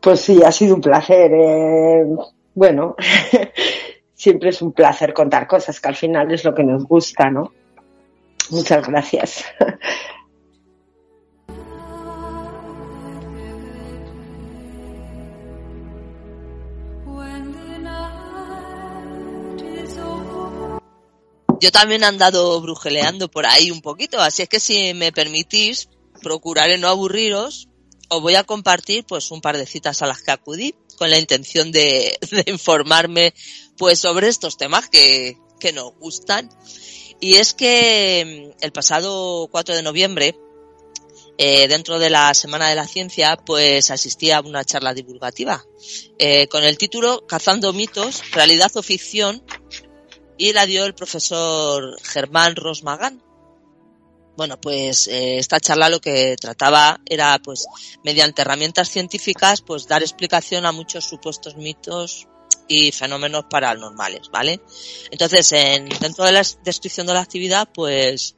Pues 0.00 0.20
sí, 0.20 0.40
ha 0.44 0.52
sido 0.52 0.76
un 0.76 0.80
placer. 0.80 1.32
Eh, 1.34 2.04
bueno, 2.54 2.94
siempre 4.14 4.50
es 4.50 4.62
un 4.62 4.72
placer 4.72 5.12
contar 5.12 5.48
cosas 5.48 5.80
que 5.80 5.88
al 5.88 5.96
final 5.96 6.32
es 6.32 6.44
lo 6.44 6.54
que 6.54 6.62
nos 6.62 6.84
gusta, 6.84 7.28
¿no? 7.28 7.52
Muchas 8.50 8.86
gracias. 8.86 9.44
Yo 21.60 21.72
también 21.72 22.02
he 22.02 22.06
andado 22.06 22.60
brujeleando 22.60 23.30
por 23.30 23.46
ahí 23.46 23.70
un 23.70 23.80
poquito, 23.80 24.20
así 24.20 24.42
es 24.42 24.48
que 24.48 24.60
si 24.60 24.94
me 24.94 25.12
permitís, 25.12 25.88
procuraré 26.22 26.78
no 26.78 26.88
aburriros, 26.88 27.68
os 28.08 28.22
voy 28.22 28.36
a 28.36 28.44
compartir 28.44 29.04
pues 29.04 29.30
un 29.30 29.40
par 29.40 29.56
de 29.56 29.66
citas 29.66 30.02
a 30.02 30.06
las 30.06 30.22
que 30.22 30.30
acudí 30.30 30.74
con 30.96 31.10
la 31.10 31.18
intención 31.18 31.70
de, 31.72 32.18
informarme 32.46 33.34
pues 33.76 33.98
sobre 33.98 34.28
estos 34.28 34.56
temas 34.56 34.88
que, 34.88 35.36
que 35.60 35.72
nos 35.72 35.94
gustan. 35.98 36.48
Y 37.20 37.34
es 37.34 37.54
que 37.54 38.52
mm, 38.54 38.64
el 38.64 38.72
pasado 38.72 39.48
4 39.50 39.74
de 39.74 39.82
noviembre, 39.82 40.38
eh, 41.36 41.68
dentro 41.68 41.98
de 41.98 42.10
la 42.10 42.34
Semana 42.34 42.68
de 42.68 42.74
la 42.74 42.86
Ciencia, 42.86 43.36
pues 43.36 43.90
asistí 43.90 44.30
a 44.30 44.40
una 44.40 44.64
charla 44.64 44.94
divulgativa 44.94 45.64
eh, 46.18 46.48
con 46.48 46.64
el 46.64 46.78
título 46.78 47.26
Cazando 47.26 47.72
mitos, 47.72 48.22
realidad 48.32 48.72
o 48.74 48.82
ficción 48.82 49.42
y 50.38 50.52
la 50.52 50.64
dio 50.64 50.86
el 50.86 50.94
profesor 50.94 52.00
Germán 52.02 52.56
Rosmagán. 52.56 53.22
Bueno, 54.36 54.60
pues 54.60 55.08
eh, 55.08 55.38
esta 55.38 55.58
charla 55.58 55.88
lo 55.88 56.00
que 56.00 56.36
trataba 56.40 57.00
era, 57.04 57.40
pues, 57.42 57.66
mediante 58.04 58.42
herramientas 58.42 58.88
científicas, 58.88 59.62
pues, 59.62 59.88
dar 59.88 60.00
explicación 60.02 60.64
a 60.64 60.70
muchos 60.70 61.04
supuestos 61.04 61.56
mitos 61.56 62.28
y 62.68 62.92
fenómenos 62.92 63.46
paranormales, 63.50 64.30
¿vale? 64.30 64.60
Entonces, 65.10 65.50
en, 65.50 65.88
dentro 65.88 66.24
de 66.24 66.30
la 66.30 66.46
descripción 66.62 67.08
de 67.08 67.14
la 67.14 67.20
actividad, 67.20 67.68
pues, 67.74 68.36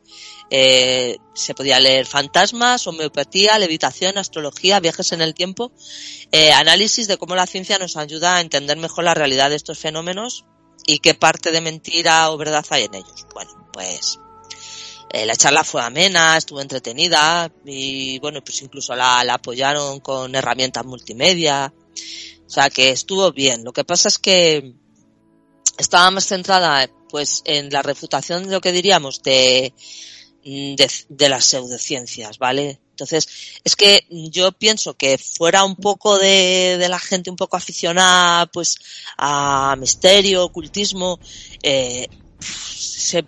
eh, 0.48 1.18
se 1.34 1.54
podía 1.54 1.78
leer 1.78 2.06
fantasmas, 2.06 2.86
homeopatía, 2.86 3.58
levitación, 3.58 4.16
astrología, 4.16 4.80
viajes 4.80 5.12
en 5.12 5.20
el 5.20 5.34
tiempo, 5.34 5.70
eh, 6.32 6.50
análisis 6.52 7.08
de 7.08 7.18
cómo 7.18 7.34
la 7.34 7.46
ciencia 7.46 7.78
nos 7.78 7.98
ayuda 7.98 8.36
a 8.36 8.40
entender 8.40 8.78
mejor 8.78 9.04
la 9.04 9.12
realidad 9.12 9.50
de 9.50 9.56
estos 9.56 9.78
fenómenos 9.78 10.46
y 10.90 10.98
qué 10.98 11.14
parte 11.14 11.52
de 11.52 11.60
mentira 11.60 12.32
o 12.32 12.36
verdad 12.36 12.66
hay 12.70 12.84
en 12.84 12.94
ellos. 12.96 13.24
Bueno, 13.32 13.68
pues 13.72 14.18
eh, 15.12 15.24
la 15.24 15.36
charla 15.36 15.62
fue 15.62 15.80
amena, 15.80 16.36
estuvo 16.36 16.60
entretenida 16.60 17.50
y 17.64 18.18
bueno, 18.18 18.42
pues 18.42 18.60
incluso 18.62 18.96
la, 18.96 19.22
la, 19.22 19.34
apoyaron 19.34 20.00
con 20.00 20.34
herramientas 20.34 20.84
multimedia. 20.84 21.72
O 22.44 22.50
sea 22.50 22.70
que 22.70 22.90
estuvo 22.90 23.30
bien. 23.30 23.62
Lo 23.62 23.72
que 23.72 23.84
pasa 23.84 24.08
es 24.08 24.18
que 24.18 24.74
estaba 25.78 26.10
más 26.10 26.26
centrada 26.26 26.90
pues 27.08 27.42
en 27.44 27.70
la 27.70 27.82
refutación 27.82 28.44
de 28.44 28.50
lo 28.50 28.60
que 28.60 28.72
diríamos 28.72 29.22
de, 29.22 29.72
de, 30.44 30.90
de 31.08 31.28
las 31.28 31.44
pseudociencias, 31.44 32.38
¿vale? 32.38 32.80
Entonces, 33.00 33.28
es 33.64 33.76
que 33.76 34.04
yo 34.10 34.52
pienso 34.52 34.92
que 34.92 35.16
fuera 35.16 35.64
un 35.64 35.74
poco 35.74 36.18
de, 36.18 36.76
de 36.78 36.88
la 36.90 36.98
gente 36.98 37.30
un 37.30 37.36
poco 37.36 37.56
aficionada, 37.56 38.44
pues, 38.46 38.76
a 39.16 39.74
misterio, 39.78 40.44
ocultismo, 40.44 41.18
eh, 41.62 42.08
se 42.40 43.24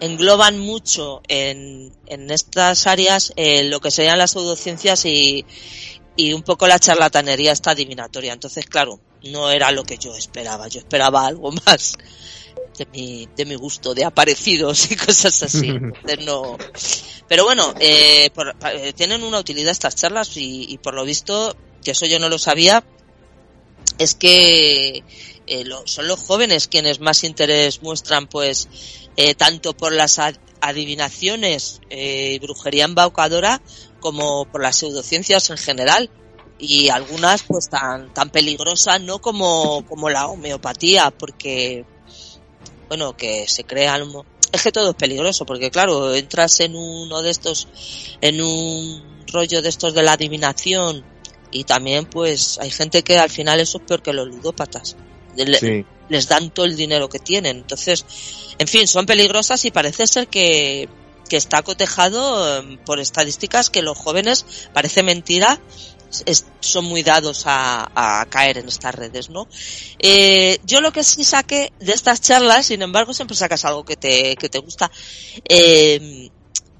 engloban 0.00 0.58
mucho 0.58 1.20
en, 1.28 1.92
en 2.06 2.30
estas 2.30 2.86
áreas 2.86 3.34
eh, 3.36 3.64
lo 3.64 3.80
que 3.80 3.90
serían 3.90 4.16
las 4.16 4.30
pseudociencias 4.30 5.04
y, 5.04 5.44
y 6.16 6.32
un 6.32 6.42
poco 6.42 6.66
la 6.66 6.78
charlatanería 6.78 7.52
esta 7.52 7.72
adivinatoria. 7.72 8.32
Entonces, 8.32 8.64
claro, 8.64 8.98
no 9.24 9.50
era 9.50 9.70
lo 9.72 9.84
que 9.84 9.98
yo 9.98 10.16
esperaba. 10.16 10.68
Yo 10.68 10.80
esperaba 10.80 11.26
algo 11.26 11.52
más 11.66 11.98
de 12.78 12.86
mi, 12.86 13.28
de 13.36 13.44
mi 13.44 13.54
gusto, 13.54 13.94
de 13.94 14.04
aparecidos 14.04 14.90
y 14.90 14.96
cosas 15.06 15.42
así. 15.42 15.68
Entonces, 15.68 16.24
no, 16.24 16.56
pero 17.28 17.44
bueno, 17.44 17.74
eh, 17.80 18.30
por, 18.34 18.54
eh, 18.72 18.92
tienen 18.92 19.22
una 19.22 19.38
utilidad 19.38 19.70
estas 19.70 19.94
charlas 19.94 20.36
y, 20.36 20.66
y, 20.68 20.78
por 20.78 20.94
lo 20.94 21.04
visto, 21.04 21.56
que 21.82 21.92
eso 21.92 22.06
yo 22.06 22.18
no 22.18 22.28
lo 22.28 22.38
sabía, 22.38 22.84
es 23.98 24.14
que 24.14 25.02
eh, 25.46 25.64
lo, 25.64 25.86
son 25.86 26.08
los 26.08 26.20
jóvenes 26.20 26.68
quienes 26.68 27.00
más 27.00 27.24
interés 27.24 27.82
muestran, 27.82 28.26
pues, 28.26 28.68
eh, 29.16 29.34
tanto 29.34 29.74
por 29.74 29.92
las 29.92 30.20
adivinaciones 30.60 31.80
y 31.90 32.38
brujería 32.38 32.84
embaucadora 32.84 33.60
como 34.00 34.44
por 34.46 34.62
las 34.62 34.76
pseudociencias 34.76 35.50
en 35.50 35.56
general 35.56 36.10
y 36.58 36.90
algunas 36.90 37.42
pues 37.42 37.68
tan 37.68 38.14
tan 38.14 38.30
peligrosas 38.30 39.00
no 39.00 39.20
como 39.20 39.84
como 39.86 40.08
la 40.08 40.28
homeopatía 40.28 41.10
porque 41.10 41.84
bueno 42.92 43.16
que 43.16 43.48
se 43.48 43.64
crean 43.64 44.06
es 44.52 44.62
que 44.62 44.70
todo 44.70 44.90
es 44.90 44.96
peligroso, 44.96 45.46
porque 45.46 45.70
claro, 45.70 46.14
entras 46.14 46.60
en 46.60 46.76
uno 46.76 47.22
de 47.22 47.30
estos, 47.30 47.66
en 48.20 48.42
un 48.42 49.24
rollo 49.28 49.62
de 49.62 49.70
estos 49.70 49.94
de 49.94 50.02
la 50.02 50.12
adivinación 50.12 51.02
y 51.50 51.64
también 51.64 52.04
pues 52.04 52.58
hay 52.60 52.70
gente 52.70 53.02
que 53.02 53.18
al 53.18 53.30
final 53.30 53.60
eso 53.60 53.78
es 53.78 53.84
peor 53.84 54.02
que 54.02 54.12
los 54.12 54.28
ludópatas. 54.28 54.94
Sí. 55.58 55.86
Les 56.10 56.28
dan 56.28 56.50
todo 56.50 56.66
el 56.66 56.76
dinero 56.76 57.08
que 57.08 57.18
tienen. 57.18 57.56
Entonces, 57.56 58.04
en 58.58 58.68
fin, 58.68 58.86
son 58.86 59.06
peligrosas 59.06 59.64
y 59.64 59.70
parece 59.70 60.06
ser 60.06 60.28
que, 60.28 60.90
que 61.30 61.38
está 61.38 61.62
cotejado 61.62 62.62
por 62.84 63.00
estadísticas 63.00 63.70
que 63.70 63.80
los 63.80 63.96
jóvenes, 63.96 64.44
parece 64.74 65.02
mentira, 65.02 65.58
es- 66.26 66.46
son 66.60 66.84
muy 66.86 67.02
dados 67.02 67.42
a, 67.46 68.20
a 68.20 68.26
caer 68.26 68.58
en 68.58 68.68
estas 68.68 68.94
redes, 68.94 69.30
¿no? 69.30 69.48
Eh, 69.98 70.58
yo 70.64 70.80
lo 70.80 70.92
que 70.92 71.04
sí 71.04 71.24
saqué 71.24 71.72
de 71.80 71.92
estas 71.92 72.20
charlas, 72.20 72.66
sin 72.66 72.82
embargo, 72.82 73.14
siempre 73.14 73.36
sacas 73.36 73.64
algo 73.64 73.84
que 73.84 73.96
te, 73.96 74.36
que 74.36 74.48
te 74.48 74.58
gusta, 74.58 74.90
eh, 75.48 76.30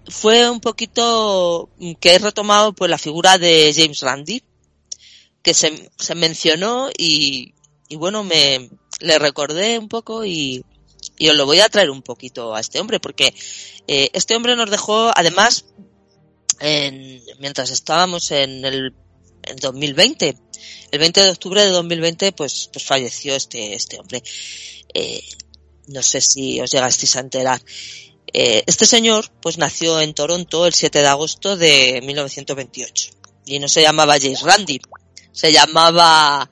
fue 0.08 0.50
un 0.50 0.60
poquito 0.60 1.70
que 2.00 2.14
he 2.14 2.18
retomado 2.18 2.72
pues 2.72 2.90
la 2.90 2.98
figura 2.98 3.38
de 3.38 3.72
James 3.76 4.00
Randi, 4.00 4.42
que 5.42 5.54
se, 5.54 5.90
se 5.98 6.14
mencionó 6.14 6.90
y, 6.96 7.54
y 7.88 7.96
bueno, 7.96 8.22
me 8.24 8.70
le 9.00 9.18
recordé 9.18 9.78
un 9.78 9.88
poco 9.88 10.24
y, 10.24 10.64
y 11.18 11.28
os 11.28 11.36
lo 11.36 11.46
voy 11.46 11.60
a 11.60 11.68
traer 11.68 11.90
un 11.90 12.02
poquito 12.02 12.54
a 12.54 12.60
este 12.60 12.80
hombre, 12.80 13.00
porque 13.00 13.34
eh, 13.88 14.10
este 14.12 14.36
hombre 14.36 14.54
nos 14.56 14.70
dejó, 14.70 15.10
además, 15.14 15.64
en- 16.60 17.22
mientras 17.38 17.70
estábamos 17.70 18.30
en 18.30 18.64
el 18.64 18.94
en 19.42 19.56
2020, 19.56 20.36
el 20.90 20.98
20 20.98 21.20
de 21.22 21.30
octubre 21.30 21.62
de 21.62 21.70
2020, 21.70 22.32
pues, 22.32 22.68
pues 22.72 22.84
falleció 22.84 23.34
este, 23.34 23.74
este 23.74 23.98
hombre. 23.98 24.22
Eh, 24.94 25.22
no 25.88 26.02
sé 26.02 26.20
si 26.20 26.60
os 26.60 26.70
llegasteis 26.70 27.16
a 27.16 27.20
enterar. 27.20 27.60
Eh, 28.32 28.62
este 28.66 28.86
señor, 28.86 29.30
pues 29.40 29.58
nació 29.58 30.00
en 30.00 30.14
Toronto 30.14 30.66
el 30.66 30.72
7 30.72 31.00
de 31.00 31.06
agosto 31.06 31.56
de 31.56 32.00
1928 32.02 33.10
y 33.44 33.58
no 33.58 33.68
se 33.68 33.82
llamaba 33.82 34.18
James 34.20 34.42
Randi, 34.42 34.80
se 35.32 35.52
llamaba, 35.52 36.50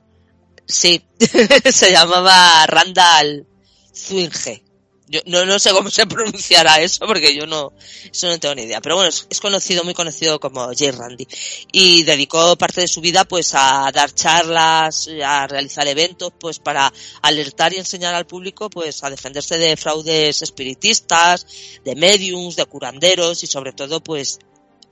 sí, 0.67 1.03
se 1.73 1.93
llamaba 1.93 2.67
Randall 2.67 3.47
Zwinge. 3.95 4.65
Yo 5.11 5.19
no, 5.27 5.45
no 5.45 5.59
sé 5.59 5.73
cómo 5.73 5.91
se 5.91 6.07
pronunciará 6.07 6.81
eso 6.81 7.05
porque 7.05 7.35
yo 7.35 7.45
no, 7.45 7.73
eso 8.13 8.29
no 8.29 8.39
tengo 8.39 8.55
ni 8.55 8.63
idea. 8.63 8.81
Pero 8.81 8.95
bueno, 8.95 9.09
es, 9.09 9.27
es 9.29 9.41
conocido, 9.41 9.83
muy 9.83 9.93
conocido 9.93 10.39
como 10.39 10.67
James 10.67 10.97
Randi. 10.97 11.27
Y 11.73 12.05
dedicó 12.05 12.57
parte 12.57 12.83
de 12.83 12.89
su 12.89 13.01
vida 13.01 13.25
pues 13.25 13.53
a 13.55 13.91
dar 13.93 14.15
charlas, 14.15 15.11
a 15.25 15.49
realizar 15.49 15.89
eventos 15.89 16.33
pues 16.39 16.61
para 16.61 16.93
alertar 17.23 17.73
y 17.73 17.79
enseñar 17.79 18.15
al 18.15 18.29
público 18.29 18.71
pues 18.71 19.03
a 19.03 19.11
defenderse 19.11 19.59
de 19.59 19.77
fraudes 19.77 20.43
espiritistas, 20.43 21.45
de 21.85 21.97
mediums, 21.97 22.55
de 22.55 22.67
curanderos 22.67 23.43
y 23.43 23.49
sobre 23.49 23.73
todo 23.73 24.01
pues 24.01 24.39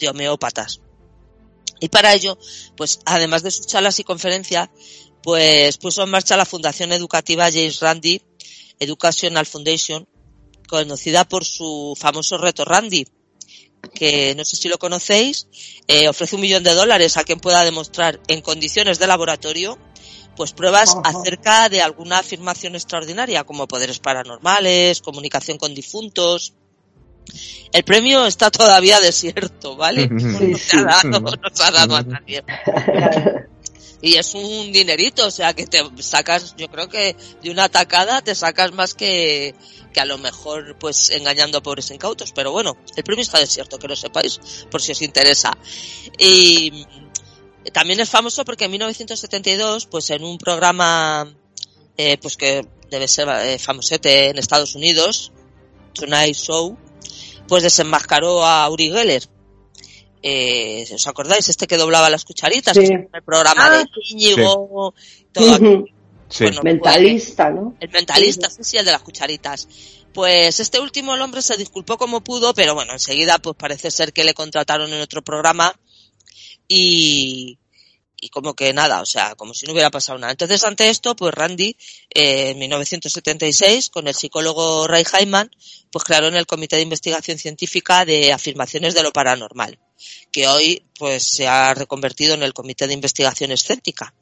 de 0.01 0.09
homeópatas. 0.09 0.81
Y 1.79 1.91
para 1.91 2.13
ello, 2.13 2.37
pues 2.77 2.99
además 3.05 3.45
de 3.45 3.53
sus 3.53 3.69
charlas 3.69 4.01
y 4.01 4.05
conferencias, 4.05 4.69
pues 5.23 5.77
puso 5.77 6.03
en 6.03 6.11
marcha 6.11 6.37
la 6.37 6.45
Fundación 6.45 6.91
Educativa 6.91 7.53
James 7.53 7.79
Randi 7.79 8.21
Educational 8.79 9.47
Foundation, 9.47 10.07
conocida 10.69 11.25
por 11.25 11.45
su 11.45 11.97
famoso 11.99 12.39
reto 12.39 12.65
Randy, 12.65 13.07
que 13.95 14.35
no 14.37 14.45
sé 14.45 14.57
si 14.57 14.69
lo 14.69 14.79
conocéis, 14.79 15.47
eh, 15.87 16.09
ofrece 16.09 16.35
un 16.35 16.43
millón 16.43 16.63
de 16.63 16.75
dólares 16.75 17.17
a 17.17 17.25
quien 17.25 17.41
pueda 17.41 17.65
demostrar 17.65 18.21
en 18.29 18.41
condiciones 18.41 18.99
de 18.99 19.07
laboratorio 19.07 19.79
pues 20.39 20.53
pruebas 20.53 20.97
Ajá. 20.97 21.19
acerca 21.19 21.69
de 21.69 21.83
alguna 21.83 22.21
afirmación 22.21 22.77
extraordinaria, 22.77 23.43
como 23.43 23.67
poderes 23.67 23.99
paranormales, 23.99 25.03
comunicación 25.03 25.59
con 25.59 25.75
difuntos. 25.75 26.55
El 27.73 27.83
premio 27.83 28.25
está 28.25 28.49
todavía 28.49 29.01
desierto, 29.03 29.75
¿vale? 29.75 30.03
Sí, 30.03 30.09
No 30.15 30.57
se 30.57 30.77
ha 30.79 30.83
dado, 30.85 31.21
no 31.21 31.37
se 31.53 31.65
ha 31.65 31.71
dado 31.73 31.97
a 31.97 32.03
nadie. 32.03 32.45
Y 34.01 34.15
es 34.15 34.35
un 34.35 34.73
dinerito, 34.73 35.27
o 35.27 35.31
sea 35.31 35.55
que 35.55 35.67
te 35.67 35.83
sacas, 36.03 36.55
yo 36.57 36.69
creo 36.69 36.89
que 36.89 37.17
de 37.43 37.51
una 37.51 37.69
tacada 37.69 38.23
te 38.23 38.35
sacas 38.35 38.73
más 38.73 38.95
que, 38.95 39.57
que 39.93 40.01
a 40.01 40.05
lo 40.05 40.19
mejor 40.19 40.77
pues 40.79 41.11
engañando 41.11 41.59
a 41.59 41.63
pobres 41.63 41.91
incautos. 41.91 42.33
Pero 42.33 42.53
bueno, 42.53 42.77
el 42.97 43.05
premio 43.05 43.23
está 43.23 43.39
desierto, 43.39 43.79
que 43.79 43.89
lo 43.89 43.97
sepáis, 43.97 44.41
por 44.71 44.81
si 44.81 44.93
os 44.93 45.03
interesa. 45.03 45.57
Y 46.17 46.87
también 47.73 48.01
es 48.01 48.09
famoso 48.09 48.45
porque 48.45 48.65
en 48.65 48.71
1972, 48.73 49.87
pues 49.87 50.11
en 50.11 50.25
un 50.25 50.39
programa, 50.39 51.35
eh, 51.97 52.19
pues 52.19 52.37
que 52.37 52.67
debe 52.91 53.09
ser 53.09 53.29
eh, 53.29 53.59
famosete 53.59 54.31
en 54.31 54.39
Estados 54.39 54.75
Unidos, 54.75 55.33
Tonight 55.95 56.37
Show, 56.37 56.79
pues 57.47 57.63
desenmascaró 57.63 58.45
a 58.45 58.69
Uri 58.71 58.91
Geller. 58.91 59.29
Eh, 60.23 60.87
¿Os 60.93 61.07
acordáis? 61.07 61.49
Este 61.49 61.67
que 61.67 61.77
doblaba 61.77 62.11
las 62.11 62.25
cucharitas, 62.25 62.77
Sí. 62.77 62.87
que 62.89 63.09
el 63.13 63.23
programa 63.25 63.67
Ah. 63.67 63.79
de 63.79 63.85
Íñigo, 64.11 64.95
todo 65.33 65.47
Ujú. 65.61 65.87
Sí. 66.31 66.45
Bueno, 66.45 66.61
Mentalista, 66.63 67.49
¿no? 67.51 67.75
el 67.81 67.89
mentalista, 67.91 68.51
sí, 68.51 68.59
sí, 68.63 68.77
el 68.77 68.85
de 68.85 68.93
las 68.93 69.01
cucharitas. 69.03 69.67
Pues 70.13 70.61
este 70.61 70.79
último, 70.79 71.15
el 71.15 71.23
hombre 71.23 71.41
se 71.41 71.57
disculpó 71.57 71.97
como 71.97 72.23
pudo, 72.23 72.53
pero 72.53 72.75
bueno, 72.75 72.93
enseguida 72.93 73.39
pues 73.39 73.57
parece 73.57 73.91
ser 73.91 74.13
que 74.13 74.25
le 74.25 74.35
contrataron 74.35 74.93
en 74.93 75.01
otro 75.01 75.23
programa 75.23 75.75
y, 76.67 77.59
y 78.17 78.29
como 78.29 78.55
que 78.55 78.73
nada, 78.73 79.01
o 79.01 79.07
sea, 79.07 79.35
como 79.37 79.55
si 79.55 79.67
no 79.67 79.73
hubiera 79.73 79.91
pasado 79.91 80.19
nada. 80.19 80.33
Entonces 80.33 80.65
ante 80.65 80.91
esto, 80.91 81.15
pues 81.17 81.33
Randy, 81.35 81.77
eh, 82.15 82.51
en 82.51 82.59
1976, 82.59 83.91
con 83.91 84.09
el 84.09 84.15
psicólogo 84.15 84.87
Ray 84.87 85.05
Hyman, 85.05 85.51
pues 85.91 86.05
crearon 86.05 86.35
el 86.37 86.47
Comité 86.47 86.77
de 86.77 86.83
Investigación 86.83 87.39
Científica 87.39 88.05
de 88.05 88.33
Afirmaciones 88.33 88.95
de 88.95 89.03
lo 89.03 89.13
Paranormal, 89.13 89.79
que 90.31 90.47
hoy 90.47 90.83
pues 90.99 91.25
se 91.25 91.47
ha 91.47 91.75
reconvertido 91.75 92.35
en 92.35 92.43
el 92.43 92.55
Comité 92.55 92.87
de 92.87 92.95
Investigación 92.95 93.53
Escéptica 93.53 94.15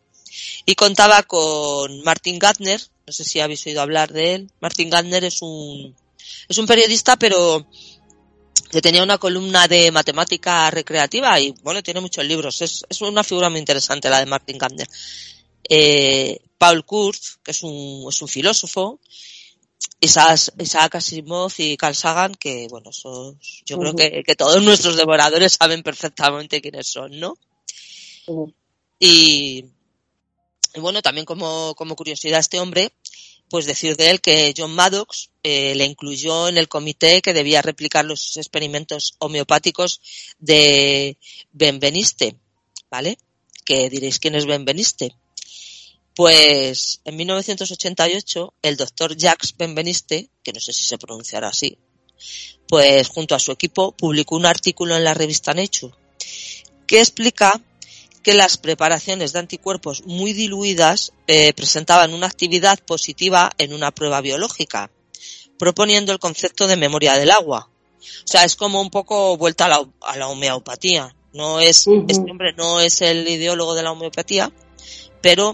y 0.65 0.75
contaba 0.75 1.23
con 1.23 2.03
Martin 2.03 2.39
Gardner, 2.39 2.81
no 3.07 3.13
sé 3.13 3.25
si 3.25 3.41
habéis 3.41 3.65
oído 3.67 3.81
hablar 3.81 4.13
de 4.13 4.35
él. 4.35 4.51
Martin 4.61 4.91
Gardner 4.91 5.25
es 5.25 5.41
un 5.43 5.95
es 6.49 6.59
un 6.59 6.67
periodista, 6.67 7.17
pero 7.17 7.67
que 8.71 8.83
tenía 8.83 9.03
una 9.03 9.19
columna 9.19 9.69
de 9.69 9.91
matemática 9.93 10.71
recreativa 10.71 11.39
y 11.41 11.55
bueno, 11.63 11.83
tiene 11.83 12.01
muchos 12.01 12.25
libros. 12.25 12.61
Es, 12.63 12.85
es 12.89 13.01
una 13.01 13.25
figura 13.25 13.49
muy 13.49 13.61
interesante 13.61 14.11
la 14.11 14.21
de 14.21 14.27
Martin 14.27 14.59
Gardner. 14.59 14.89
Eh, 15.69 16.39
Paul 16.59 16.85
Kurz, 16.85 17.39
que 17.43 17.51
es 17.51 17.63
un, 17.63 18.07
es 18.09 18.23
un 18.23 18.29
filósofo, 18.29 19.01
Isaac, 20.01 20.55
Isaac 20.59 20.95
Asimov 20.97 21.53
y 21.59 21.77
Carl 21.77 21.95
Sagan, 21.95 22.35
que 22.35 22.67
bueno, 22.69 22.91
esos, 22.91 23.37
yo 23.65 23.79
creo 23.79 23.95
que, 23.95 24.23
que 24.25 24.37
todos 24.37 24.63
nuestros 24.63 24.97
devoradores 24.97 25.57
saben 25.59 25.83
perfectamente 25.83 26.61
quiénes 26.61 26.87
son, 26.87 27.19
¿no? 27.19 27.37
Y, 28.99 29.65
y 30.75 30.81
bueno, 30.81 31.03
también 31.03 31.25
como, 31.25 31.75
como 31.75 31.97
curiosidad 31.97 32.41
este 32.41 32.61
hombre, 32.61 32.93
pues 33.49 33.67
decir 33.67 33.97
de 33.97 34.11
él 34.11 34.21
que 34.21 34.53
John 34.57 34.75
Maddox 34.75 35.31
eh, 35.43 35.75
le 35.75 35.85
incluyó 35.85 36.49
en 36.49 36.59
el 36.59 36.69
comité 36.69 37.23
que 37.23 37.33
debía 37.33 37.63
replicar 37.63 38.05
los 38.05 38.37
experimentos 38.37 39.15
homeopáticos 39.19 40.01
de 40.39 41.17
Benveniste, 41.53 42.37
¿vale? 42.91 43.19
Que 43.65 43.89
diréis 43.89 44.19
quién 44.19 44.35
es 44.35 44.47
Benveniste. 44.47 45.15
Pues 46.17 47.03
en 47.05 47.15
1988 47.15 48.55
el 48.63 48.77
doctor 48.79 49.15
Jacques 49.15 49.55
Benveniste, 49.57 50.31
que 50.43 50.55
no 50.55 50.61
sé 50.61 50.73
si 50.73 50.83
se 50.83 50.97
pronunciará 50.97 51.49
así, 51.49 51.77
pues 52.67 53.09
junto 53.09 53.35
a 53.35 53.39
su 53.39 53.53
equipo 53.53 53.93
publicó 53.93 54.35
un 54.35 54.47
artículo 54.47 54.97
en 54.97 55.05
la 55.05 55.13
revista 55.13 55.53
Nature 55.53 55.95
que 56.87 57.01
explica 57.01 57.61
que 58.23 58.33
las 58.33 58.57
preparaciones 58.57 59.35
de 59.35 59.41
anticuerpos 59.41 60.07
muy 60.07 60.33
diluidas 60.33 61.13
eh, 61.27 61.53
presentaban 61.53 62.15
una 62.15 62.27
actividad 62.27 62.79
positiva 62.79 63.51
en 63.59 63.75
una 63.75 63.91
prueba 63.91 64.23
biológica, 64.23 64.91
proponiendo 65.59 66.13
el 66.13 66.19
concepto 66.19 66.67
de 66.67 66.77
memoria 66.77 67.15
del 67.15 67.31
agua. 67.31 67.69
O 67.69 68.27
sea, 68.27 68.45
es 68.45 68.57
como 68.57 68.81
un 68.81 68.91
poco 68.91 69.37
vuelta 69.37 69.67
a 69.67 69.69
la, 69.69 69.89
a 70.01 70.17
la 70.17 70.29
homeopatía. 70.29 71.15
No 71.35 71.61
es, 71.61 71.87
este 72.09 72.31
hombre 72.31 72.55
no 72.55 72.81
es 72.81 73.03
el 73.03 73.29
ideólogo 73.29 73.75
de 73.75 73.83
la 73.83 73.93
homeopatía, 73.93 74.51
pero 75.21 75.53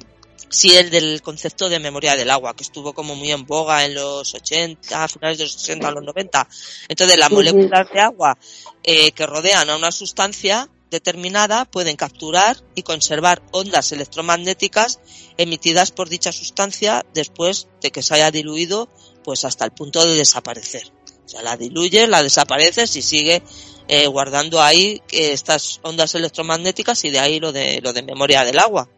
sí 0.53 0.77
el 0.77 0.91
del 0.91 1.23
concepto 1.23 1.69
de 1.69 1.81
memoria 1.81 2.15
del 2.15 2.31
agua, 2.31 2.55
que 2.55 2.63
estuvo 2.63 2.93
como 2.93 3.17
muy 3.17 3.33
en 3.33 3.47
boga 3.47 3.85
en 3.85 3.95
los 3.95 4.35
80, 4.35 5.05
a 5.05 5.09
finales 5.09 5.39
de 5.39 5.45
los 5.45 5.57
80, 5.57 5.89
a 5.89 5.91
los 5.91 6.05
90. 6.05 6.49
Entonces, 6.89 7.19
las 7.19 7.31
moléculas 7.31 7.91
de 7.91 8.01
agua 8.01 8.39
eh, 8.85 9.13
que 9.13 9.27
rodean 9.27 9.71
a 9.71 9.77
una 9.77 9.91
sustancia 9.91 10.69
determinada 10.91 11.65
pueden 11.65 11.97
capturar 11.97 12.59
y 12.75 12.83
conservar 12.83 13.43
ondas 13.51 13.93
electromagnéticas 13.93 15.01
emitidas 15.39 15.91
por 15.91 16.11
dicha 16.11 16.33
sustancia 16.33 17.05
después 17.15 17.69
de 17.81 17.91
que 17.91 18.03
se 18.03 18.15
haya 18.15 18.31
diluido 18.31 18.91
pues 19.25 19.47
hasta 19.47 19.65
el 19.65 19.73
punto 19.73 20.05
de 20.05 20.15
desaparecer. 20.15 20.93
O 21.25 21.29
sea, 21.29 21.41
la 21.41 21.57
diluyes, 21.57 22.11
la 22.11 22.23
desapareces 22.23 22.95
y 22.97 23.01
sigue 23.01 23.43
eh, 23.89 24.07
guardando 24.07 24.61
ahí 24.61 25.01
eh, 25.11 25.33
estas 25.33 25.81
ondas 25.83 26.15
electromagnéticas 26.15 27.03
y 27.07 27.11
de 27.11 27.21
ahí 27.21 27.41
lo 27.41 27.53
de 27.53 27.81
lo 27.81 27.95
de 27.95 28.03
memoria 28.03 28.45
del 28.45 28.59
agua. 28.59 28.89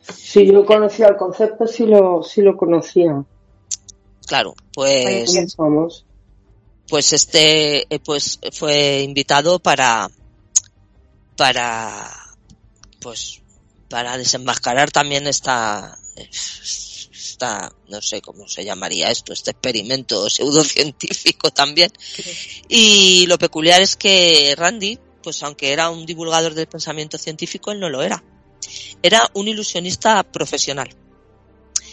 Sí, 0.00 0.46
yo 0.46 0.64
conocía 0.64 1.08
el 1.08 1.16
concepto, 1.16 1.66
sí 1.66 1.86
lo, 1.86 2.22
sí 2.22 2.42
lo 2.42 2.56
conocía. 2.56 3.24
Claro, 4.26 4.54
pues 4.72 5.56
Vamos. 5.56 6.04
pues 6.88 7.12
este 7.12 7.94
eh, 7.94 7.98
pues 8.00 8.38
fue 8.52 9.00
invitado 9.00 9.58
para 9.58 10.10
para 11.36 12.10
pues 13.00 13.40
para 13.88 14.18
desenmascarar 14.18 14.90
también 14.90 15.26
esta 15.26 15.98
esta 16.14 17.72
no 17.88 18.02
sé 18.02 18.20
cómo 18.20 18.46
se 18.48 18.66
llamaría 18.66 19.10
esto 19.10 19.32
este 19.32 19.52
experimento 19.52 20.28
pseudocientífico 20.28 21.50
también 21.50 21.90
y 22.68 23.24
lo 23.28 23.38
peculiar 23.38 23.80
es 23.80 23.96
que 23.96 24.54
Randy 24.58 24.98
pues 25.22 25.42
aunque 25.42 25.72
era 25.72 25.90
un 25.90 26.06
divulgador 26.06 26.54
del 26.54 26.66
pensamiento 26.66 27.18
científico, 27.18 27.70
él 27.70 27.80
no 27.80 27.88
lo 27.88 28.02
era. 28.02 28.22
Era 29.02 29.28
un 29.34 29.48
ilusionista 29.48 30.22
profesional. 30.22 30.88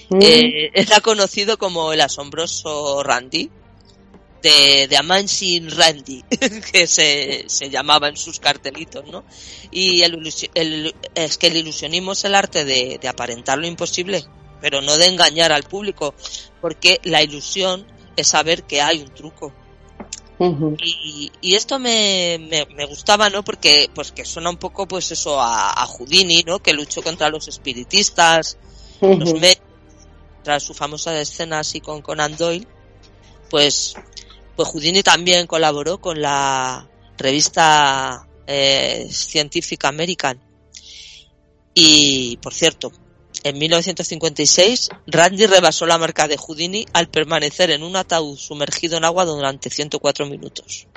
Mm. 0.09 0.19
Eh, 0.21 0.71
era 0.73 0.99
conocido 1.01 1.57
como 1.57 1.93
el 1.93 2.01
asombroso 2.01 3.03
Randy, 3.03 3.49
de, 4.41 4.87
de 4.87 4.97
Amansin 4.97 5.71
Randy, 5.71 6.23
que 6.71 6.85
se, 6.85 7.45
se 7.47 7.69
llamaba 7.69 8.09
en 8.09 8.15
sus 8.17 8.39
cartelitos, 8.39 9.03
¿no? 9.07 9.23
Y 9.71 10.03
el, 10.03 10.19
el- 10.53 10.95
es 11.15 11.37
que 11.37 11.47
el 11.47 11.57
ilusionismo 11.57 12.11
es 12.11 12.23
el 12.25 12.35
arte 12.35 12.63
de, 12.63 12.99
de 13.01 13.07
aparentar 13.07 13.57
lo 13.57 13.65
imposible, 13.65 14.23
pero 14.61 14.81
no 14.81 14.97
de 14.97 15.07
engañar 15.07 15.51
al 15.51 15.63
público, 15.63 16.13
porque 16.61 16.99
la 17.03 17.23
ilusión 17.23 17.87
es 18.15 18.27
saber 18.27 18.63
que 18.63 18.81
hay 18.81 18.99
un 19.01 19.13
truco. 19.13 19.51
Y, 20.37 21.31
y 21.41 21.55
esto 21.55 21.79
me, 21.79 22.37
me, 22.49 22.65
me 22.75 22.85
gustaba, 22.85 23.29
¿no? 23.29 23.43
Porque, 23.43 23.89
pues 23.93 24.11
que 24.11 24.25
suena 24.25 24.49
un 24.49 24.57
poco, 24.57 24.87
pues 24.87 25.11
eso, 25.11 25.39
a, 25.39 25.71
a 25.71 25.85
Houdini, 25.85 26.43
¿no? 26.45 26.59
Que 26.59 26.73
luchó 26.73 27.01
contra 27.01 27.29
los 27.29 27.47
espiritistas, 27.47 28.57
los 29.01 29.33
medios, 29.33 29.61
tras 30.43 30.63
su 30.63 30.73
famosa 30.73 31.19
escena 31.19 31.59
así 31.59 31.81
con 31.81 32.01
Conan 32.01 32.35
Doyle, 32.37 32.67
pues, 33.49 33.95
pues 34.55 34.69
Houdini 34.69 35.01
también 35.01 35.47
colaboró 35.47 35.99
con 35.99 36.21
la 36.21 36.87
revista 37.17 38.27
eh, 38.45 39.07
Scientific 39.09 39.85
American. 39.85 40.39
Y, 41.73 42.37
por 42.37 42.53
cierto, 42.53 42.91
en 43.45 43.59
1956, 43.59 44.89
Randy 45.05 45.45
rebasó 45.45 45.85
la 45.85 45.99
marca 45.99 46.27
de 46.27 46.35
Houdini 46.35 46.87
al 46.93 47.09
permanecer 47.09 47.69
en 47.69 47.83
un 47.83 47.95
ataúd 47.95 48.37
sumergido 48.37 48.97
en 48.97 49.05
agua 49.05 49.23
durante 49.23 49.69
104 49.69 50.25
minutos. 50.25 50.87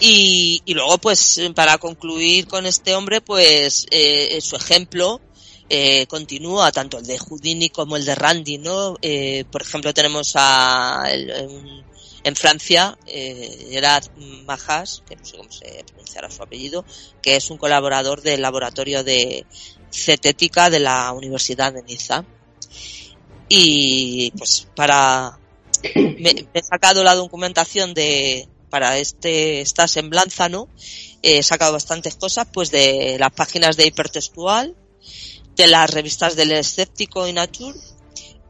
Y, 0.00 0.62
y 0.64 0.72
luego, 0.74 0.96
pues, 0.96 1.38
para 1.54 1.76
concluir 1.76 2.46
con 2.46 2.64
este 2.64 2.94
hombre, 2.94 3.20
pues, 3.20 3.86
eh, 3.90 4.38
su 4.40 4.56
ejemplo 4.56 5.20
eh, 5.68 6.06
continúa, 6.06 6.72
tanto 6.72 6.96
el 6.98 7.04
de 7.06 7.18
Houdini 7.18 7.68
como 7.68 7.96
el 7.98 8.06
de 8.06 8.14
Randy, 8.14 8.56
¿no? 8.56 8.96
Eh, 9.02 9.44
por 9.52 9.60
ejemplo, 9.60 9.92
tenemos 9.92 10.32
a, 10.36 11.04
el- 11.10 11.84
en, 12.24 12.34
Francia, 12.34 12.96
eh, 13.06 13.66
Gerard 13.70 14.06
Majas, 14.46 15.02
que 15.06 15.16
no 15.16 15.24
sé 15.26 15.36
cómo 15.36 15.52
se 15.52 15.84
pronunciará 15.86 16.30
su 16.30 16.42
apellido, 16.42 16.86
que 17.20 17.36
es 17.36 17.50
un 17.50 17.58
colaborador 17.58 18.22
del 18.22 18.40
laboratorio 18.40 19.04
de 19.04 19.44
cetética 19.90 20.70
de 20.70 20.80
la 20.80 21.12
Universidad 21.12 21.72
de 21.72 21.82
Niza. 21.82 22.24
Y 23.48 24.30
pues 24.32 24.68
para 24.74 25.38
me, 25.94 26.46
he 26.52 26.62
sacado 26.62 27.02
la 27.02 27.14
documentación 27.14 27.94
de 27.94 28.48
para 28.70 28.98
este 28.98 29.60
esta 29.60 29.88
semblanza, 29.88 30.48
¿no? 30.48 30.68
He 31.22 31.42
sacado 31.42 31.72
bastantes 31.72 32.16
cosas, 32.16 32.46
pues 32.52 32.70
de 32.70 33.16
las 33.18 33.32
páginas 33.32 33.76
de 33.76 33.86
hipertextual, 33.86 34.76
de 35.56 35.66
las 35.66 35.90
revistas 35.90 36.36
del 36.36 36.52
escéptico 36.52 37.26
y 37.26 37.32
Nature 37.32 37.78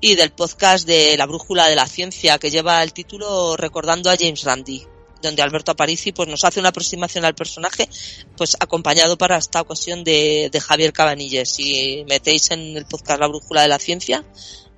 y 0.01 0.15
del 0.15 0.31
podcast 0.31 0.87
de 0.87 1.17
La 1.17 1.27
Brújula 1.27 1.69
de 1.69 1.77
la 1.77 1.87
Ciencia 1.87 2.39
que 2.39 2.51
lleva 2.51 2.83
el 2.83 2.93
título 2.93 3.57
Recordando 3.57 4.11
a 4.11 4.17
James 4.17 4.45
Randi, 4.45 4.87
donde 5.23 5.43
Alberto 5.43 5.73
Aparici 5.73 6.13
pues 6.13 6.29
nos 6.29 6.45
hace 6.45 6.61
una 6.61 6.71
aproximación 6.71 7.25
al 7.25 7.35
personaje, 7.35 7.89
pues 8.37 8.57
acompañado 8.61 9.19
para 9.19 9.39
esta 9.39 9.61
ocasión 9.61 10.05
de, 10.05 10.49
de 10.53 10.61
Javier 10.61 10.93
Cabanilles. 10.93 11.51
Si 11.51 12.05
metéis 12.09 12.51
en 12.51 12.77
el 12.77 12.87
podcast 12.87 13.21
La 13.21 13.29
Brújula 13.29 13.63
de 13.63 13.69
la 13.69 13.79
Ciencia, 13.79 14.25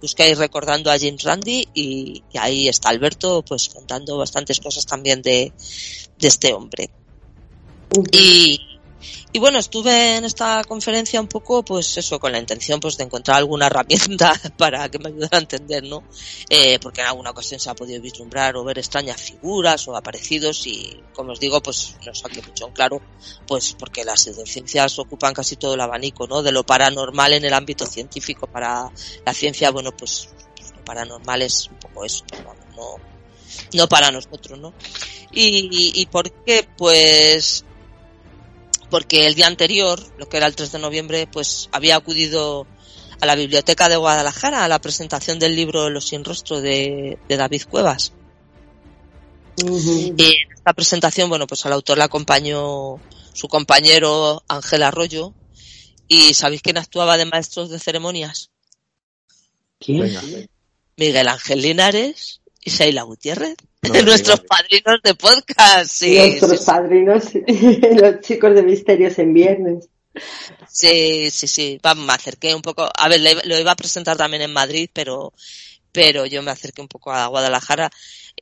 buscáis 0.00 0.38
recordando 0.38 0.90
a 0.90 0.98
James 0.98 1.22
Randi 1.22 1.68
y, 1.74 2.22
y 2.32 2.38
ahí 2.38 2.68
está 2.68 2.88
Alberto 2.88 3.42
pues 3.42 3.68
contando 3.68 4.16
bastantes 4.16 4.60
cosas 4.60 4.86
también 4.86 5.22
de, 5.22 5.52
de 6.18 6.28
este 6.28 6.52
hombre. 6.52 6.90
Y, 8.12 8.69
y 9.32 9.38
bueno, 9.38 9.58
estuve 9.58 10.16
en 10.16 10.24
esta 10.24 10.62
conferencia 10.64 11.20
un 11.20 11.28
poco, 11.28 11.64
pues 11.64 11.96
eso, 11.96 12.18
con 12.18 12.32
la 12.32 12.38
intención 12.38 12.80
pues 12.80 12.96
de 12.96 13.04
encontrar 13.04 13.38
alguna 13.38 13.66
herramienta 13.66 14.32
para 14.56 14.88
que 14.88 14.98
me 14.98 15.08
ayudara 15.08 15.38
a 15.38 15.40
entender, 15.40 15.84
¿no? 15.84 16.04
Eh, 16.48 16.78
porque 16.80 17.00
en 17.00 17.08
alguna 17.08 17.30
ocasión 17.30 17.60
se 17.60 17.70
ha 17.70 17.74
podido 17.74 18.00
vislumbrar 18.00 18.56
o 18.56 18.64
ver 18.64 18.78
extrañas 18.78 19.20
figuras 19.20 19.86
o 19.88 19.96
aparecidos 19.96 20.66
y, 20.66 21.00
como 21.12 21.32
os 21.32 21.40
digo, 21.40 21.62
pues 21.62 21.96
no 22.04 22.14
saqué 22.14 22.42
mucho 22.42 22.66
en 22.66 22.72
claro, 22.72 23.00
pues 23.46 23.74
porque 23.78 24.04
las 24.04 24.22
pseudociencias 24.22 24.98
ocupan 24.98 25.34
casi 25.34 25.56
todo 25.56 25.74
el 25.74 25.80
abanico, 25.80 26.26
¿no? 26.26 26.42
De 26.42 26.52
lo 26.52 26.64
paranormal 26.64 27.32
en 27.34 27.44
el 27.44 27.52
ámbito 27.52 27.86
científico. 27.86 28.46
Para 28.46 28.90
la 29.24 29.34
ciencia, 29.34 29.70
bueno, 29.70 29.96
pues, 29.96 30.28
lo 30.76 30.84
paranormal 30.84 31.42
es 31.42 31.68
un 31.68 31.78
poco 31.78 32.04
eso, 32.04 32.24
vamos, 32.32 32.56
no, 32.76 32.96
no 33.74 33.88
para 33.88 34.10
nosotros, 34.10 34.58
¿no? 34.58 34.74
Y, 35.32 35.68
y, 35.70 36.00
y 36.00 36.06
por 36.06 36.30
qué, 36.44 36.68
pues 36.76 37.64
porque 38.90 39.26
el 39.26 39.34
día 39.34 39.46
anterior, 39.46 40.00
lo 40.18 40.28
que 40.28 40.36
era 40.36 40.46
el 40.46 40.56
3 40.56 40.72
de 40.72 40.78
noviembre, 40.78 41.26
pues 41.26 41.68
había 41.72 41.96
acudido 41.96 42.66
a 43.20 43.26
la 43.26 43.34
biblioteca 43.34 43.88
de 43.88 43.96
Guadalajara 43.96 44.64
a 44.64 44.68
la 44.68 44.80
presentación 44.80 45.38
del 45.38 45.54
libro 45.54 45.90
Los 45.90 46.08
sin 46.08 46.24
rostro 46.24 46.60
de, 46.60 47.18
de 47.28 47.36
David 47.36 47.62
Cuevas. 47.68 48.12
Y 49.56 50.24
en 50.24 50.52
esta 50.56 50.72
presentación, 50.72 51.28
bueno, 51.28 51.46
pues 51.46 51.64
al 51.66 51.72
autor 51.72 51.98
le 51.98 52.04
acompañó 52.04 53.00
su 53.32 53.48
compañero 53.48 54.42
Ángel 54.48 54.82
Arroyo. 54.82 55.34
¿Y 56.08 56.34
sabéis 56.34 56.62
quién 56.62 56.78
actuaba 56.78 57.16
de 57.16 57.26
maestros 57.26 57.70
de 57.70 57.78
ceremonias? 57.78 58.50
¿Quién? 59.78 60.48
Miguel 60.96 61.28
Ángel 61.28 61.62
Linares 61.62 62.40
y 62.60 62.70
Sheila 62.70 63.02
Gutiérrez. 63.02 63.56
No 63.82 64.02
Nuestros 64.02 64.40
padrinos 64.40 65.00
de 65.02 65.14
podcast. 65.14 65.90
Sí, 65.90 66.16
Nuestros 66.16 66.58
sí, 66.60 66.66
padrinos, 66.66 67.24
los 68.02 68.20
chicos 68.20 68.54
de 68.54 68.62
Misterios 68.62 69.18
en 69.18 69.32
Viernes. 69.32 69.88
Sí, 70.68 71.30
sí, 71.30 71.46
sí. 71.46 71.80
Vamos, 71.82 72.04
me 72.04 72.12
acerqué 72.12 72.54
un 72.54 72.60
poco. 72.62 72.88
A 72.94 73.08
ver, 73.08 73.20
le- 73.20 73.42
lo 73.44 73.58
iba 73.58 73.72
a 73.72 73.76
presentar 73.76 74.16
también 74.18 74.42
en 74.42 74.52
Madrid, 74.52 74.90
pero, 74.92 75.32
pero 75.92 76.26
yo 76.26 76.42
me 76.42 76.50
acerqué 76.50 76.80
un 76.80 76.88
poco 76.88 77.12
a 77.12 77.26
Guadalajara, 77.26 77.90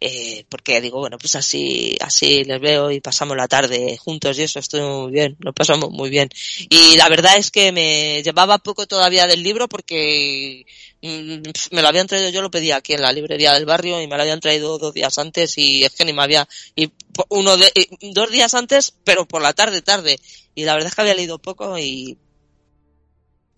eh, 0.00 0.44
porque 0.48 0.80
digo, 0.80 1.00
bueno, 1.00 1.18
pues 1.18 1.34
así, 1.34 1.96
así 2.00 2.44
les 2.44 2.60
veo 2.60 2.90
y 2.90 3.00
pasamos 3.00 3.36
la 3.36 3.48
tarde 3.48 3.96
juntos 3.96 4.38
y 4.38 4.42
eso 4.42 4.58
estuvo 4.58 5.02
muy 5.02 5.12
bien, 5.12 5.36
lo 5.40 5.52
pasamos 5.52 5.90
muy 5.90 6.10
bien. 6.10 6.28
Y 6.68 6.96
la 6.96 7.08
verdad 7.08 7.36
es 7.36 7.50
que 7.50 7.72
me 7.72 8.22
llevaba 8.22 8.58
poco 8.58 8.86
todavía 8.86 9.26
del 9.26 9.42
libro 9.42 9.68
porque 9.68 10.64
mm, 11.02 11.42
me 11.72 11.82
lo 11.82 11.88
habían 11.88 12.06
traído, 12.06 12.30
yo 12.30 12.42
lo 12.42 12.50
pedí 12.50 12.70
aquí 12.70 12.92
en 12.94 13.02
la 13.02 13.12
librería 13.12 13.54
del 13.54 13.66
barrio 13.66 14.00
y 14.00 14.06
me 14.06 14.16
lo 14.16 14.22
habían 14.22 14.40
traído 14.40 14.78
dos 14.78 14.94
días 14.94 15.18
antes 15.18 15.58
y 15.58 15.84
es 15.84 15.94
que 15.94 16.04
ni 16.04 16.12
me 16.12 16.22
había, 16.22 16.48
y 16.76 16.90
uno 17.30 17.56
de, 17.56 17.72
dos 18.12 18.30
días 18.30 18.54
antes, 18.54 18.94
pero 19.04 19.26
por 19.26 19.42
la 19.42 19.52
tarde, 19.52 19.82
tarde. 19.82 20.18
Y 20.54 20.64
la 20.64 20.74
verdad 20.74 20.88
es 20.88 20.94
que 20.94 21.00
había 21.00 21.14
leído 21.14 21.38
poco 21.38 21.78
y, 21.78 22.18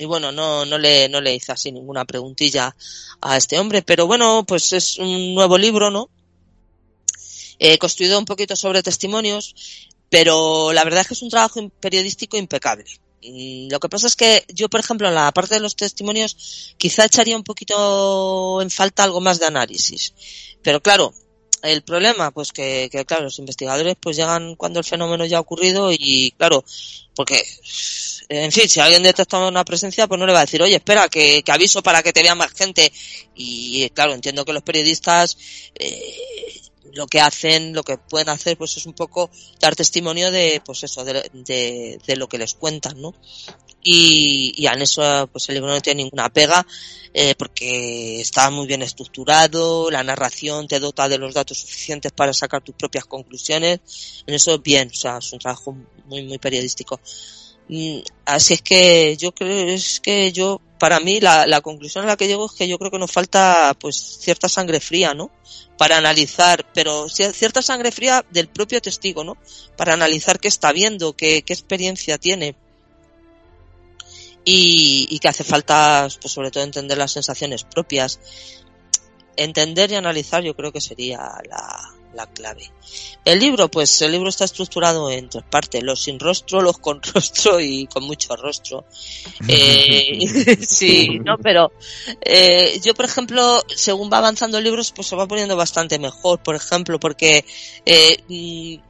y 0.00 0.06
bueno, 0.06 0.32
no, 0.32 0.64
no 0.64 0.78
le, 0.78 1.10
no 1.10 1.20
le 1.20 1.34
hice 1.34 1.52
así 1.52 1.70
ninguna 1.70 2.06
preguntilla 2.06 2.74
a 3.20 3.36
este 3.36 3.58
hombre, 3.58 3.82
pero 3.82 4.06
bueno, 4.06 4.44
pues 4.46 4.72
es 4.72 4.96
un 4.96 5.34
nuevo 5.34 5.58
libro, 5.58 5.90
¿no? 5.90 6.08
Eh, 7.58 7.76
construido 7.76 8.18
un 8.18 8.24
poquito 8.24 8.56
sobre 8.56 8.82
testimonios, 8.82 9.54
pero 10.08 10.72
la 10.72 10.84
verdad 10.84 11.02
es 11.02 11.08
que 11.08 11.14
es 11.14 11.22
un 11.22 11.28
trabajo 11.28 11.68
periodístico 11.80 12.38
impecable. 12.38 12.86
Lo 13.70 13.78
que 13.78 13.90
pasa 13.90 14.06
es 14.06 14.16
que 14.16 14.46
yo, 14.48 14.70
por 14.70 14.80
ejemplo, 14.80 15.06
en 15.06 15.14
la 15.14 15.30
parte 15.32 15.56
de 15.56 15.60
los 15.60 15.76
testimonios, 15.76 16.74
quizá 16.78 17.04
echaría 17.04 17.36
un 17.36 17.44
poquito 17.44 18.62
en 18.62 18.70
falta 18.70 19.04
algo 19.04 19.20
más 19.20 19.38
de 19.38 19.46
análisis. 19.46 20.14
Pero 20.62 20.80
claro, 20.82 21.12
el 21.62 21.82
problema, 21.82 22.30
pues 22.30 22.52
que, 22.52 22.88
que 22.90 23.04
claro, 23.04 23.24
los 23.24 23.38
investigadores 23.38 23.96
pues 24.00 24.16
llegan 24.16 24.54
cuando 24.56 24.78
el 24.78 24.84
fenómeno 24.84 25.24
ya 25.26 25.38
ha 25.38 25.40
ocurrido 25.40 25.90
y 25.92 26.32
claro, 26.36 26.64
porque, 27.14 27.44
en 28.30 28.50
fin, 28.50 28.68
si 28.68 28.80
alguien 28.80 29.02
detecta 29.02 29.38
una 29.38 29.64
presencia, 29.64 30.06
pues 30.06 30.18
no 30.18 30.26
le 30.26 30.32
va 30.32 30.38
a 30.38 30.46
decir, 30.46 30.62
oye, 30.62 30.76
espera, 30.76 31.08
que, 31.08 31.42
aviso 31.48 31.82
para 31.82 32.02
que 32.02 32.12
te 32.12 32.22
vea 32.22 32.34
más 32.34 32.52
gente. 32.52 32.90
Y 33.34 33.90
claro, 33.90 34.14
entiendo 34.14 34.44
que 34.44 34.54
los 34.54 34.62
periodistas, 34.62 35.36
eh, 35.74 36.62
lo 36.94 37.06
que 37.06 37.20
hacen, 37.20 37.74
lo 37.74 37.82
que 37.82 37.98
pueden 37.98 38.30
hacer, 38.30 38.56
pues 38.56 38.76
es 38.78 38.86
un 38.86 38.94
poco 38.94 39.30
dar 39.60 39.76
testimonio 39.76 40.30
de, 40.30 40.62
pues 40.64 40.82
eso, 40.84 41.04
de, 41.04 41.98
de 42.06 42.16
lo 42.16 42.28
que 42.28 42.38
les 42.38 42.54
cuentan, 42.54 43.00
¿no? 43.02 43.14
Y, 43.82 44.52
y 44.56 44.66
en 44.66 44.82
eso, 44.82 45.28
pues 45.32 45.48
el 45.48 45.54
libro 45.56 45.70
no 45.70 45.80
tiene 45.80 46.02
ninguna 46.02 46.28
pega, 46.28 46.66
eh, 47.14 47.34
porque 47.36 48.20
está 48.20 48.50
muy 48.50 48.66
bien 48.66 48.82
estructurado, 48.82 49.90
la 49.90 50.04
narración 50.04 50.68
te 50.68 50.78
dota 50.78 51.08
de 51.08 51.18
los 51.18 51.32
datos 51.34 51.58
suficientes 51.58 52.12
para 52.12 52.32
sacar 52.34 52.62
tus 52.62 52.74
propias 52.74 53.06
conclusiones, 53.06 53.80
en 54.26 54.34
eso 54.34 54.58
bien, 54.58 54.90
o 54.92 54.94
sea, 54.94 55.18
es 55.18 55.32
un 55.32 55.38
trabajo 55.38 55.76
muy, 56.06 56.22
muy 56.24 56.38
periodístico. 56.38 57.00
Mm, 57.68 58.00
Así 58.26 58.54
es 58.54 58.62
que 58.62 59.16
yo 59.16 59.32
creo, 59.32 59.68
es 59.68 60.00
que 60.00 60.30
yo, 60.32 60.60
para 60.78 61.00
mí, 61.00 61.20
la, 61.20 61.46
la 61.46 61.60
conclusión 61.60 62.04
a 62.04 62.08
la 62.08 62.16
que 62.16 62.26
llego 62.28 62.46
es 62.46 62.52
que 62.52 62.68
yo 62.68 62.78
creo 62.78 62.90
que 62.90 62.98
nos 62.98 63.10
falta, 63.10 63.74
pues, 63.80 63.96
cierta 64.20 64.48
sangre 64.48 64.80
fría, 64.80 65.14
¿no? 65.14 65.30
Para 65.78 65.96
analizar, 65.96 66.66
pero 66.74 67.06
cier- 67.08 67.32
cierta 67.32 67.62
sangre 67.62 67.90
fría 67.92 68.24
del 68.30 68.48
propio 68.48 68.80
testigo, 68.80 69.24
¿no? 69.24 69.36
Para 69.76 69.94
analizar 69.94 70.38
qué 70.38 70.48
está 70.48 70.72
viendo, 70.72 71.14
qué, 71.14 71.42
qué 71.42 71.52
experiencia 71.52 72.18
tiene 72.18 72.54
y, 74.50 75.06
y 75.08 75.18
que 75.20 75.28
hace 75.28 75.44
falta, 75.44 76.08
pues 76.20 76.32
sobre 76.32 76.50
todo, 76.50 76.64
entender 76.64 76.98
las 76.98 77.12
sensaciones 77.12 77.64
propias. 77.64 78.18
Entender 79.36 79.92
y 79.92 79.94
analizar 79.94 80.42
yo 80.42 80.56
creo 80.56 80.72
que 80.72 80.80
sería 80.80 81.18
la, 81.48 81.94
la 82.14 82.26
clave. 82.26 82.70
El 83.24 83.38
libro, 83.38 83.70
pues 83.70 84.02
el 84.02 84.10
libro 84.10 84.28
está 84.28 84.44
estructurado 84.44 85.08
en 85.08 85.28
tres 85.28 85.44
partes, 85.48 85.82
los 85.84 86.02
sin 86.02 86.18
rostro, 86.18 86.62
los 86.62 86.78
con 86.78 87.00
rostro 87.14 87.60
y 87.60 87.86
con 87.86 88.04
mucho 88.04 88.34
rostro. 88.34 88.84
Eh, 89.46 90.56
sí, 90.66 91.20
no, 91.20 91.38
pero 91.38 91.70
eh, 92.20 92.80
yo, 92.82 92.94
por 92.94 93.04
ejemplo, 93.04 93.62
según 93.68 94.10
va 94.12 94.18
avanzando 94.18 94.58
el 94.58 94.64
libro, 94.64 94.82
pues 94.94 95.06
se 95.06 95.16
va 95.16 95.28
poniendo 95.28 95.56
bastante 95.56 95.98
mejor, 95.98 96.42
por 96.42 96.56
ejemplo, 96.56 96.98
porque 96.98 97.44
eh, 97.86 98.18
mm, 98.28 98.82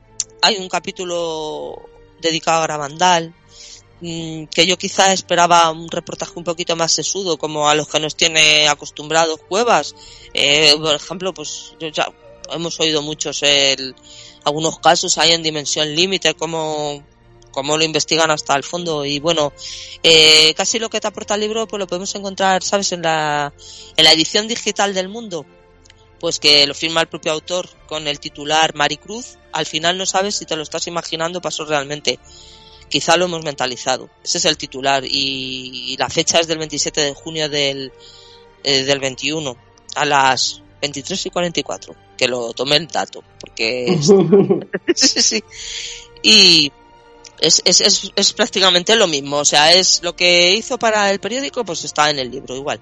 hay 0.43 0.57
un 0.57 0.69
capítulo 0.69 1.83
dedicado 2.21 2.61
a 2.61 2.63
Gravandal, 2.63 3.35
que 4.01 4.66
yo 4.66 4.78
quizá 4.78 5.12
esperaba 5.12 5.70
un 5.70 5.90
reportaje 5.90 6.32
un 6.36 6.44
poquito 6.44 6.74
más 6.74 6.92
sesudo, 6.92 7.36
como 7.36 7.68
a 7.68 7.74
los 7.74 7.88
que 7.88 8.01
nos 8.01 8.16
tiene 8.16 8.66
acostumbrados 8.68 9.40
Cuevas. 9.48 9.94
Eh, 10.32 10.74
por 10.80 10.94
ejemplo, 10.94 11.34
pues 11.34 11.74
ya 11.92 12.07
hemos 12.51 12.80
oído 12.80 13.03
muchos 13.03 13.42
el, 13.42 13.94
algunos 14.44 14.78
casos 14.78 15.18
ahí 15.18 15.32
en 15.32 15.42
dimensión 15.42 15.94
límite, 15.94 16.34
como 16.34 17.05
cómo 17.51 17.76
lo 17.76 17.84
investigan 17.84 18.30
hasta 18.30 18.57
el 18.57 18.64
fondo. 18.64 19.05
Y 19.05 19.18
bueno 19.18 19.53
eh, 20.03 20.55
casi 20.55 20.78
lo 20.78 20.88
que 20.88 21.01
te 21.01 21.09
aporta 21.09 21.34
el 21.34 21.40
libro 21.40 21.66
pues 21.66 21.78
lo 21.78 21.86
podemos 21.86 22.14
encontrar 22.14 22.62
sabes 22.62 22.92
en 22.92 23.03
la 23.03 23.53
en 23.96 24.05
la 24.05 24.12
edición 24.12 24.48
digital 24.48 24.94
del 24.94 25.09
mundo. 25.09 25.44
Pues 26.18 26.38
que 26.38 26.66
lo 26.66 26.74
firma 26.74 27.01
el 27.01 27.09
propio 27.09 27.32
autor 27.32 27.68
con 27.86 28.07
el 28.07 28.20
titular 28.20 28.74
Maricruz. 28.74 29.38
Al 29.53 29.66
final 29.66 29.96
no 29.96 30.07
sabes 30.07 30.36
si 30.36 30.44
te 30.44 30.55
lo 30.57 30.62
estás 30.62 30.86
imaginando 30.86 31.40
pasó 31.40 31.64
realmente 31.64 32.18
quizá 32.91 33.16
lo 33.16 33.24
hemos 33.24 33.43
mentalizado 33.43 34.11
ese 34.22 34.36
es 34.36 34.45
el 34.45 34.59
titular 34.59 35.05
y, 35.07 35.97
la 35.99 36.11
fecha 36.11 36.38
es 36.38 36.47
del 36.47 36.59
27 36.59 37.01
de 37.01 37.14
junio 37.14 37.49
del 37.49 37.93
eh, 38.62 38.82
del 38.84 39.01
21 39.01 39.57
a 39.97 40.05
las 40.05 40.62
23 40.82 41.26
y 41.26 41.30
44 41.30 41.95
que 42.18 42.28
lo 42.28 42.53
tomé 42.53 42.76
el 42.76 42.88
dato 42.88 43.24
porque 43.41 43.99
sí, 44.95 45.22
sí. 45.22 45.45
y 46.22 46.72
es, 47.41 47.62
es, 47.64 47.80
es, 47.80 48.12
es, 48.14 48.32
prácticamente 48.34 48.95
lo 48.97 49.07
mismo. 49.07 49.38
O 49.38 49.45
sea, 49.45 49.72
es 49.72 50.03
lo 50.03 50.14
que 50.14 50.53
hizo 50.53 50.78
para 50.78 51.11
el 51.11 51.20
periódico, 51.20 51.64
pues 51.64 51.84
está 51.84 52.11
en 52.11 52.18
el 52.18 52.30
libro 52.30 52.55
igual. 52.55 52.80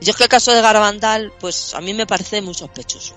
Yo 0.00 0.10
es 0.10 0.16
que 0.16 0.24
el 0.24 0.28
caso 0.28 0.52
de 0.52 0.60
Garabandal, 0.60 1.32
pues 1.40 1.74
a 1.74 1.80
mí 1.80 1.94
me 1.94 2.06
parece 2.06 2.42
muy 2.42 2.54
sospechoso. 2.54 3.14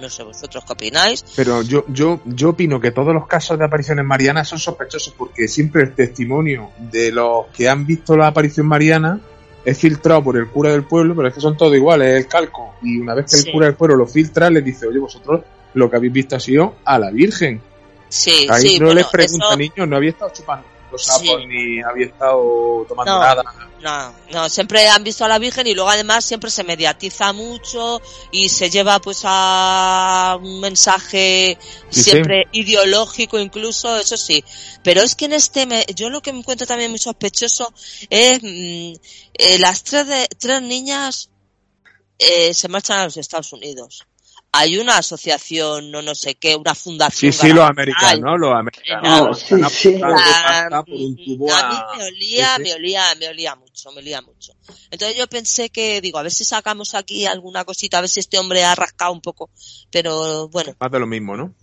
No 0.00 0.08
sé 0.08 0.22
vosotros 0.22 0.64
qué 0.66 0.72
opináis. 0.72 1.24
Pero 1.36 1.62
yo, 1.62 1.84
yo, 1.88 2.20
yo 2.24 2.50
opino 2.50 2.80
que 2.80 2.90
todos 2.90 3.12
los 3.14 3.26
casos 3.26 3.58
de 3.58 3.64
apariciones 3.64 4.04
marianas 4.04 4.48
son 4.48 4.58
sospechosos 4.58 5.14
porque 5.16 5.46
siempre 5.48 5.82
el 5.82 5.94
testimonio 5.94 6.70
de 6.78 7.12
los 7.12 7.46
que 7.48 7.68
han 7.68 7.86
visto 7.86 8.16
la 8.16 8.28
aparición 8.28 8.66
mariana 8.66 9.20
es 9.64 9.76
filtrado 9.78 10.24
por 10.24 10.36
el 10.38 10.46
cura 10.48 10.70
del 10.70 10.84
pueblo, 10.84 11.14
pero 11.14 11.28
es 11.28 11.34
que 11.34 11.40
son 11.40 11.56
todos 11.56 11.74
iguales, 11.76 12.08
es 12.08 12.24
el 12.24 12.28
calco. 12.28 12.74
Y 12.82 12.98
una 12.98 13.14
vez 13.14 13.30
que 13.30 13.40
el 13.48 13.52
cura 13.52 13.66
del 13.66 13.74
pueblo 13.74 13.96
lo 13.96 14.06
filtra, 14.06 14.48
les 14.48 14.64
dice, 14.64 14.86
oye, 14.86 14.98
vosotros 14.98 15.42
lo 15.74 15.90
que 15.90 15.96
habéis 15.96 16.12
visto 16.12 16.36
ha 16.36 16.40
sido 16.40 16.76
a 16.84 16.98
la 16.98 17.10
Virgen. 17.10 17.60
Sí, 18.08 18.46
Ahí 18.50 18.62
sí, 18.62 18.78
no 18.80 18.86
bueno, 18.86 19.00
les 19.00 19.06
pregunta, 19.08 19.46
eso- 19.48 19.56
niño, 19.56 19.86
no 19.86 19.96
había 19.96 20.10
estado 20.10 20.32
chupando 20.34 20.66
los 20.90 21.04
sapos 21.04 21.20
Sí. 21.40 21.46
ni 21.46 21.80
había 21.82 22.06
estado 22.06 22.84
tomando 22.88 23.12
No, 23.14 23.20
nada. 23.20 23.42
No, 23.80 24.14
no, 24.32 24.48
siempre 24.50 24.86
han 24.88 25.02
visto 25.04 25.24
a 25.24 25.28
la 25.28 25.38
Virgen 25.38 25.66
y 25.66 25.74
luego 25.74 25.88
además 25.88 26.24
siempre 26.24 26.50
se 26.50 26.64
mediatiza 26.64 27.32
mucho 27.32 28.00
y 28.30 28.48
se 28.50 28.68
lleva 28.68 28.98
pues 29.00 29.20
a 29.24 30.36
un 30.40 30.60
mensaje 30.60 31.56
Sí, 31.88 32.02
siempre 32.02 32.46
ideológico 32.52 33.38
incluso, 33.38 33.96
eso 33.96 34.16
sí. 34.18 34.44
Pero 34.82 35.00
es 35.02 35.14
que 35.14 35.24
en 35.26 35.32
este, 35.32 35.64
me- 35.66 35.86
yo 35.94 36.10
lo 36.10 36.20
que 36.20 36.32
me 36.32 36.40
encuentro 36.40 36.66
también 36.66 36.90
muy 36.90 36.98
sospechoso 36.98 37.72
es 38.10 38.42
mm, 38.42 38.92
eh, 39.34 39.58
las 39.58 39.82
tres, 39.82 40.06
de- 40.06 40.28
tres 40.38 40.60
niñas 40.60 41.30
eh, 42.18 42.52
se 42.52 42.68
marchan 42.68 42.98
a 42.98 43.04
los 43.04 43.16
Estados 43.16 43.50
Unidos. 43.54 44.04
Hay 44.52 44.78
una 44.78 44.98
asociación, 44.98 45.90
no 45.92 46.02
no 46.02 46.14
sé 46.14 46.34
qué, 46.34 46.56
una 46.56 46.74
Sí, 46.74 46.80
fundación. 46.82 47.32
sí, 47.32 47.48
los 47.52 47.68
americanos, 47.68 48.38
los 48.40 48.52
americanos. 48.52 49.02
No, 49.20 49.26
los 49.28 49.38
sí, 49.38 49.54
sí. 49.70 49.88
apuntando 50.02 50.16
Ah, 50.76 50.82
por 50.84 50.94
un 50.94 51.16
tubo 51.16 51.54
a 51.54 51.68
mí 51.70 51.76
me 51.98 52.04
olía, 52.04 52.46
Sí, 52.46 52.52
sí. 52.56 52.62
me 52.62 52.74
olía, 52.74 53.14
me 53.20 53.28
olía 53.28 53.54
mucho, 53.54 53.92
me 53.92 53.98
olía 54.00 54.20
mucho. 54.22 54.52
Entonces 54.90 55.16
yo 55.16 55.28
pensé 55.28 55.70
que, 55.70 56.00
digo, 56.00 56.18
a 56.18 56.22
ver 56.24 56.32
si 56.32 56.44
sacamos 56.44 56.94
aquí 56.96 57.26
alguna 57.26 57.64
cosita, 57.64 57.98
a 57.98 58.00
ver 58.00 58.10
si 58.10 58.18
este 58.20 58.38
hombre 58.38 58.64
ha 58.64 58.74
rascado 58.74 59.12
un 59.12 59.20
poco, 59.20 59.50
pero 59.90 60.48
bueno, 60.48 60.74
Más 60.80 60.90
de 60.90 60.98
lo 60.98 61.06
mismo, 61.06 61.36
¿no? 61.36 61.54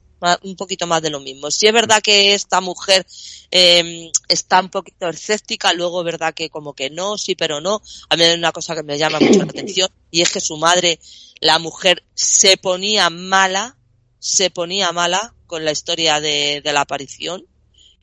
Un 0.42 0.56
poquito 0.56 0.88
más 0.88 1.02
de 1.02 1.10
lo 1.10 1.20
mismo. 1.20 1.52
Si 1.52 1.68
es 1.68 1.74
verdad 1.74 2.02
que 2.02 2.34
esta 2.34 2.62
mujer 2.62 3.06
eh, 3.52 4.12
está 4.28 4.60
un 4.60 4.70
poquito 4.70 5.08
escéptica, 5.10 5.74
luego 5.74 6.02
es 6.02 6.06
verdad 6.06 6.34
que 6.34 6.50
como 6.50 6.74
que 6.74 6.90
no, 6.90 7.18
sí, 7.18 7.36
pero 7.36 7.62
no. 7.62 7.82
A 8.10 8.16
mí 8.16 8.24
hay 8.24 8.38
una 8.38 8.52
cosa 8.52 8.76
que 8.76 8.84
me 8.84 8.98
llama 8.98 9.20
mucho 9.20 9.40
la 9.40 9.46
atención 9.46 9.90
y 10.12 10.22
es 10.22 10.32
que 10.32 10.42
su 10.42 10.58
madre, 10.58 11.00
la 11.40 11.60
mujer, 11.60 12.04
se 12.14 12.58
ponía 12.58 13.10
mala, 13.10 13.78
se 14.20 14.50
ponía 14.50 14.92
mala 14.92 15.34
con 15.46 15.64
la 15.64 15.72
historia 15.72 16.20
de, 16.20 16.62
la 16.64 16.82
aparición 16.82 17.46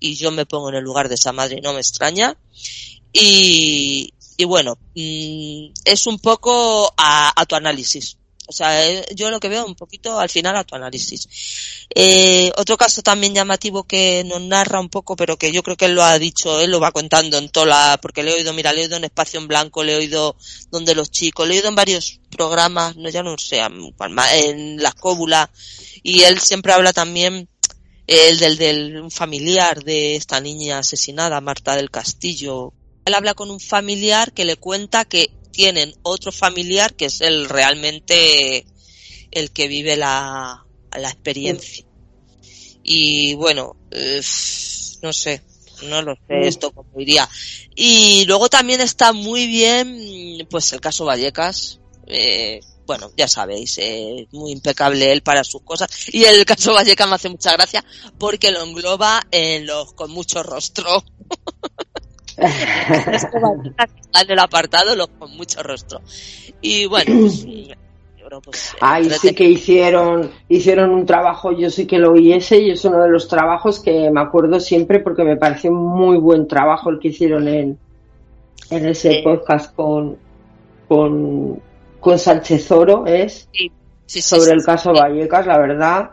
y 0.01 0.15
yo 0.17 0.31
me 0.31 0.47
pongo 0.47 0.71
en 0.71 0.77
el 0.77 0.85
lugar 0.85 1.09
de 1.09 1.15
esa 1.17 1.33
madre 1.33 1.61
no 1.61 1.73
me 1.73 1.81
extraña. 1.81 2.37
Y, 3.13 4.13
y 4.37 4.45
bueno, 4.45 4.77
mm, 4.95 5.73
es 5.85 6.07
un 6.07 6.19
poco 6.19 6.93
a, 6.97 7.41
a 7.41 7.47
tu 7.47 7.55
análisis. 7.55 8.19
O 8.47 8.53
sea, 8.53 8.87
eh, 8.87 9.07
yo 9.15 9.31
lo 9.31 9.41
que 9.41 9.49
veo 9.49 9.65
un 9.65 9.75
poquito 9.75 10.19
al 10.19 10.29
final 10.29 10.57
a 10.57 10.65
tu 10.65 10.75
análisis. 10.75 11.87
Eh, 11.95 12.53
otro 12.57 12.77
caso 12.77 13.03
también 13.03 13.35
llamativo 13.35 13.85
que 13.85 14.23
nos 14.25 14.43
narra 14.43 14.81
un 14.81 14.91
poco, 14.91 15.17
pero 15.17 15.37
que 15.39 15.51
yo 15.51 15.63
creo 15.63 15.77
que 15.77 15.87
él 15.87 15.95
lo 15.95 16.05
ha 16.05 16.19
dicho, 16.19 16.61
él 16.61 16.71
lo 16.71 16.81
va 16.81 16.93
contando 16.93 17.39
en 17.39 17.49
toda 17.49 17.67
la, 17.67 17.99
porque 18.03 18.23
le 18.23 18.33
he 18.33 18.35
oído, 18.35 18.53
mira, 18.53 18.73
le 18.73 18.81
he 18.81 18.85
oído 18.85 18.97
en 18.97 19.05
Espacio 19.05 19.41
en 19.41 19.49
Blanco, 19.49 19.83
le 19.83 19.93
he 19.93 19.97
oído 19.97 20.37
donde 20.71 20.95
los 20.95 21.11
chicos, 21.11 21.49
le 21.49 21.55
he 21.55 21.57
oído 21.59 21.71
en 21.71 21.75
varios 21.75 22.21
programas, 22.31 22.97
no 22.97 23.09
ya 23.09 23.23
no 23.23 23.39
sé, 23.39 23.61
en 23.61 24.83
la 24.83 24.93
cóbula, 24.93 25.51
y 26.03 26.23
él 26.23 26.39
siempre 26.41 26.73
habla 26.73 26.93
también 26.93 27.49
el 28.07 28.39
del, 28.39 28.59
del 28.59 29.11
familiar 29.11 29.83
de 29.83 30.17
esta 30.17 30.41
niña 30.41 30.79
asesinada, 30.79 31.41
Marta 31.41 31.77
del 31.77 31.91
Castillo. 31.91 32.75
Él 33.07 33.15
habla 33.15 33.35
con 33.35 33.51
un 33.51 33.61
familiar 33.61 34.33
que 34.33 34.45
le 34.45 34.57
cuenta 34.57 35.05
que 35.05 35.31
tienen 35.55 35.95
otro 36.03 36.33
familiar 36.33 36.95
que 36.95 37.07
es 37.07 37.21
el 37.21 37.49
realmente 37.49 38.67
el 39.31 39.51
que 39.53 39.69
vive 39.69 39.97
la, 39.97 40.67
la 40.93 41.09
experiencia. 41.09 41.85
Y 42.83 43.35
bueno, 43.35 43.77
eh, 43.91 44.21
no 45.03 45.13
sé, 45.13 45.43
no 45.85 46.03
lo 46.03 46.15
sé 46.15 46.47
esto 46.47 46.73
cómo 46.73 47.01
iría. 47.01 47.29
Y 47.75 48.25
luego 48.27 48.49
también 48.49 48.81
está 48.81 49.13
muy 49.13 49.47
bien, 49.47 50.47
pues 50.51 50.73
el 50.73 50.81
caso 50.81 51.05
Vallecas, 51.05 51.81
eh, 52.07 52.61
bueno, 52.87 53.11
ya 53.17 53.29
sabéis, 53.29 53.79
eh, 53.79 54.29
muy 54.33 54.53
impecable 54.53 55.11
él 55.13 55.23
para 55.23 55.45
sus 55.45 55.63
cosas. 55.63 55.89
Y 56.13 56.25
el 56.25 56.45
caso 56.45 56.75
Vallecas 56.75 57.09
me 57.09 57.15
hace 57.15 57.29
mucha 57.29 57.53
gracia 57.53 57.85
porque 58.19 58.51
lo 58.51 58.63
engloba 58.63 59.23
en 59.31 59.67
los 59.67 59.95
con 59.95 60.11
mucho 60.11 60.43
rostro. 60.43 61.05
En 62.45 64.31
el 64.31 64.39
apartado 64.39 64.95
los 64.97 65.09
con 65.09 65.37
mucho 65.37 65.63
rostro. 65.63 66.01
Y 66.61 66.87
bueno, 66.87 67.21
pues, 67.21 67.45
creo, 68.27 68.41
pues, 68.41 68.75
Ay, 68.81 69.11
sí 69.11 69.35
que 69.35 69.45
hicieron, 69.45 70.31
hicieron 70.49 70.91
un 70.91 71.05
trabajo, 71.07 71.53
yo 71.53 71.71
sí 71.71 71.87
que 71.87 71.99
lo 71.99 72.13
oí 72.13 72.33
ese 72.33 72.59
y 72.61 72.71
es 72.71 72.85
uno 72.85 73.03
de 73.03 73.11
los 73.11 73.29
trabajos 73.29 73.81
que 73.81 74.11
me 74.11 74.21
acuerdo 74.21 74.61
siempre 74.61 75.01
porque 75.01 75.25
me 75.25 75.37
pareció 75.37 75.73
muy 75.73 76.17
buen 76.19 76.47
trabajo 76.49 76.91
el 76.91 76.99
que 76.99 77.09
hicieron 77.09 77.47
en, 77.49 77.79
en 78.71 78.87
ese 78.89 79.21
podcast 79.23 79.75
con, 79.75 80.17
con, 80.89 81.61
con 82.01 82.19
Sánchez 82.19 82.71
Oro, 82.73 83.05
es 83.07 83.49
Sí, 83.53 83.71
sí, 84.07 84.21
sí, 84.21 84.23
sobre 84.23 84.45
sí, 84.47 84.51
el 84.53 84.65
caso. 84.65 84.93
Vallecas, 84.93 85.47
la 85.47 85.59
verdad. 85.59 86.11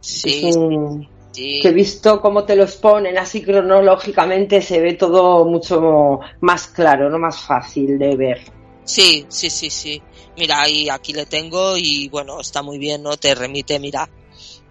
Sí, 0.00 0.48
es 0.48 0.56
un- 0.56 1.08
sí. 1.34 1.60
que 1.60 1.68
he 1.68 1.72
visto 1.72 2.20
cómo 2.20 2.44
te 2.44 2.56
los 2.56 2.76
ponen 2.76 3.18
así 3.18 3.42
cronológicamente 3.42 4.62
se 4.62 4.80
ve 4.80 4.94
todo 4.94 5.44
mucho 5.44 6.20
más 6.40 6.68
claro, 6.68 7.10
no 7.10 7.18
más 7.18 7.40
fácil 7.40 7.98
de 7.98 8.16
ver. 8.16 8.40
Sí, 8.84 9.24
sí, 9.28 9.50
sí, 9.50 9.70
sí. 9.70 10.02
Mira, 10.36 10.68
y 10.68 10.88
aquí 10.88 11.12
le 11.12 11.26
tengo 11.26 11.76
y 11.76 12.08
bueno, 12.08 12.40
está 12.40 12.62
muy 12.62 12.78
bien, 12.78 13.02
¿no? 13.02 13.16
Te 13.16 13.34
remite, 13.34 13.78
mira, 13.78 14.08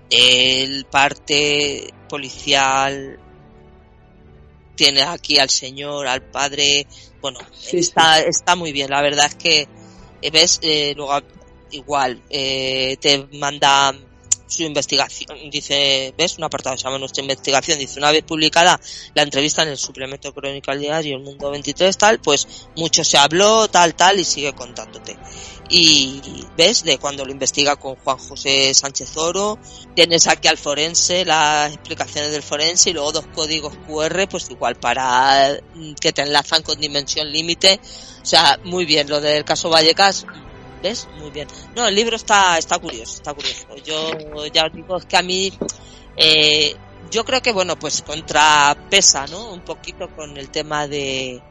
el 0.10 0.86
parte 0.86 1.94
policial 2.08 3.20
tiene 4.76 5.04
aquí 5.04 5.40
al 5.40 5.50
señor, 5.50 6.08
al 6.08 6.22
padre, 6.22 6.88
bueno, 7.22 7.40
Sí, 7.52 7.78
está, 7.78 8.20
está 8.20 8.56
muy 8.56 8.72
bien. 8.72 8.90
La 8.90 9.02
verdad 9.02 9.28
es 9.28 9.36
que, 9.36 9.68
eh, 10.22 10.32
ves, 10.32 10.60
eh, 10.62 10.94
luego 10.96 11.20
igual, 11.72 12.22
eh, 12.30 12.98
te 13.00 13.28
manda 13.34 13.94
su 14.54 14.64
investigación, 14.64 15.38
dice, 15.50 16.14
ves, 16.18 16.38
un 16.38 16.44
apartado 16.44 16.78
se 16.78 16.84
llama 16.84 17.00
nuestra 17.00 17.22
investigación, 17.22 17.80
dice, 17.80 18.00
una 18.00 18.12
vez 18.12 18.24
publicada 18.24 18.80
la 19.14 19.24
entrevista 19.24 19.64
en 19.64 19.70
el 19.70 19.78
suplemento 19.78 20.34
crónico 20.34 20.72
al 20.72 20.80
diario 20.80 21.18
El 21.18 21.24
Mundo 21.24 21.52
23, 21.52 21.98
tal, 21.98 22.20
pues 22.20 22.68
mucho 22.76 23.04
se 23.04 23.18
habló, 23.18 23.68
tal, 23.68 23.96
tal, 23.96 24.20
y 24.20 24.24
sigue 24.24 24.54
contándote. 24.54 25.18
Y 25.70 26.22
ves, 26.58 26.84
de 26.84 26.98
cuando 26.98 27.26
lo 27.26 27.32
investiga 27.32 27.78
con 27.78 27.96
Juan 27.96 28.18
José 28.18 28.74
Sánchez 28.74 29.16
Oro, 29.18 29.58
tienes 29.96 30.28
aquí 30.28 30.48
al 30.48 30.58
forense, 30.58 31.26
las 31.26 31.74
explicaciones 31.74 32.32
del 32.32 32.44
forense 32.44 32.90
y 32.90 32.94
luego 32.94 33.14
dos 33.14 33.26
códigos 33.34 33.74
QR, 33.88 34.28
pues 34.30 34.50
igual 34.50 34.76
para 34.76 35.58
mm, 35.74 35.94
que 35.94 36.12
te 36.12 36.22
enlazan 36.22 36.62
con 36.64 36.80
dimensión 36.80 37.32
límite. 37.32 37.80
O 38.22 38.26
sea, 38.26 38.60
muy 38.64 38.86
bien, 38.86 39.10
lo 39.10 39.20
del 39.20 39.44
caso 39.46 39.70
Vallecas, 39.70 40.26
¿Ves? 40.84 41.08
Muy 41.18 41.32
bien. 41.32 41.48
No, 41.78 41.88
el 41.88 41.96
libro 41.96 42.18
está, 42.18 42.58
está 42.58 42.78
curioso, 42.78 43.16
está 43.16 43.34
curioso. 43.34 43.66
Yo 43.86 44.46
ya 44.48 44.66
os 44.66 44.74
digo, 44.74 45.00
que 45.00 45.16
a 45.16 45.24
mí, 45.24 45.52
eh, 46.18 46.76
yo 47.10 47.24
creo 47.24 47.42
que, 47.42 47.54
bueno, 47.54 47.80
pues 47.80 48.02
contrapesa, 48.02 49.26
¿no? 49.28 49.54
Un 49.54 49.62
poquito 49.62 50.10
con 50.14 50.36
el 50.36 50.50
tema 50.50 50.86
de, 50.90 51.42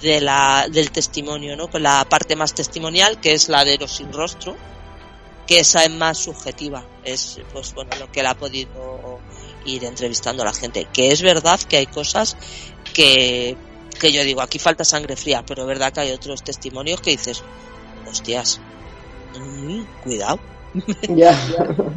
de 0.00 0.22
la, 0.22 0.66
del 0.70 0.90
testimonio, 0.90 1.54
¿no? 1.54 1.68
Con 1.68 1.82
la 1.82 2.06
parte 2.08 2.34
más 2.34 2.54
testimonial, 2.54 3.20
que 3.20 3.34
es 3.34 3.50
la 3.50 3.62
de 3.66 3.76
los 3.76 3.92
sin 3.92 4.10
rostro, 4.10 4.56
que 5.46 5.60
esa 5.60 5.84
es 5.84 5.90
más 5.90 6.16
subjetiva. 6.16 6.82
Es, 7.04 7.40
pues 7.52 7.74
bueno, 7.74 7.90
lo 7.98 8.10
que 8.10 8.20
él 8.20 8.26
ha 8.26 8.34
podido 8.34 9.20
ir 9.66 9.84
entrevistando 9.84 10.44
a 10.44 10.46
la 10.46 10.54
gente. 10.54 10.88
Que 10.90 11.08
es 11.08 11.20
verdad 11.20 11.60
que 11.60 11.76
hay 11.76 11.86
cosas 11.86 12.38
que, 12.94 13.54
que 14.00 14.12
yo 14.12 14.24
digo, 14.24 14.40
aquí 14.40 14.58
falta 14.58 14.82
sangre 14.82 15.14
fría, 15.14 15.44
pero 15.46 15.62
es 15.62 15.68
verdad 15.68 15.92
que 15.92 16.00
hay 16.00 16.12
otros 16.12 16.42
testimonios 16.42 17.02
que 17.02 17.10
dices, 17.10 17.44
hostias, 18.06 18.60
mm, 19.38 19.82
cuidado. 20.02 20.40
Ya. 21.08 21.38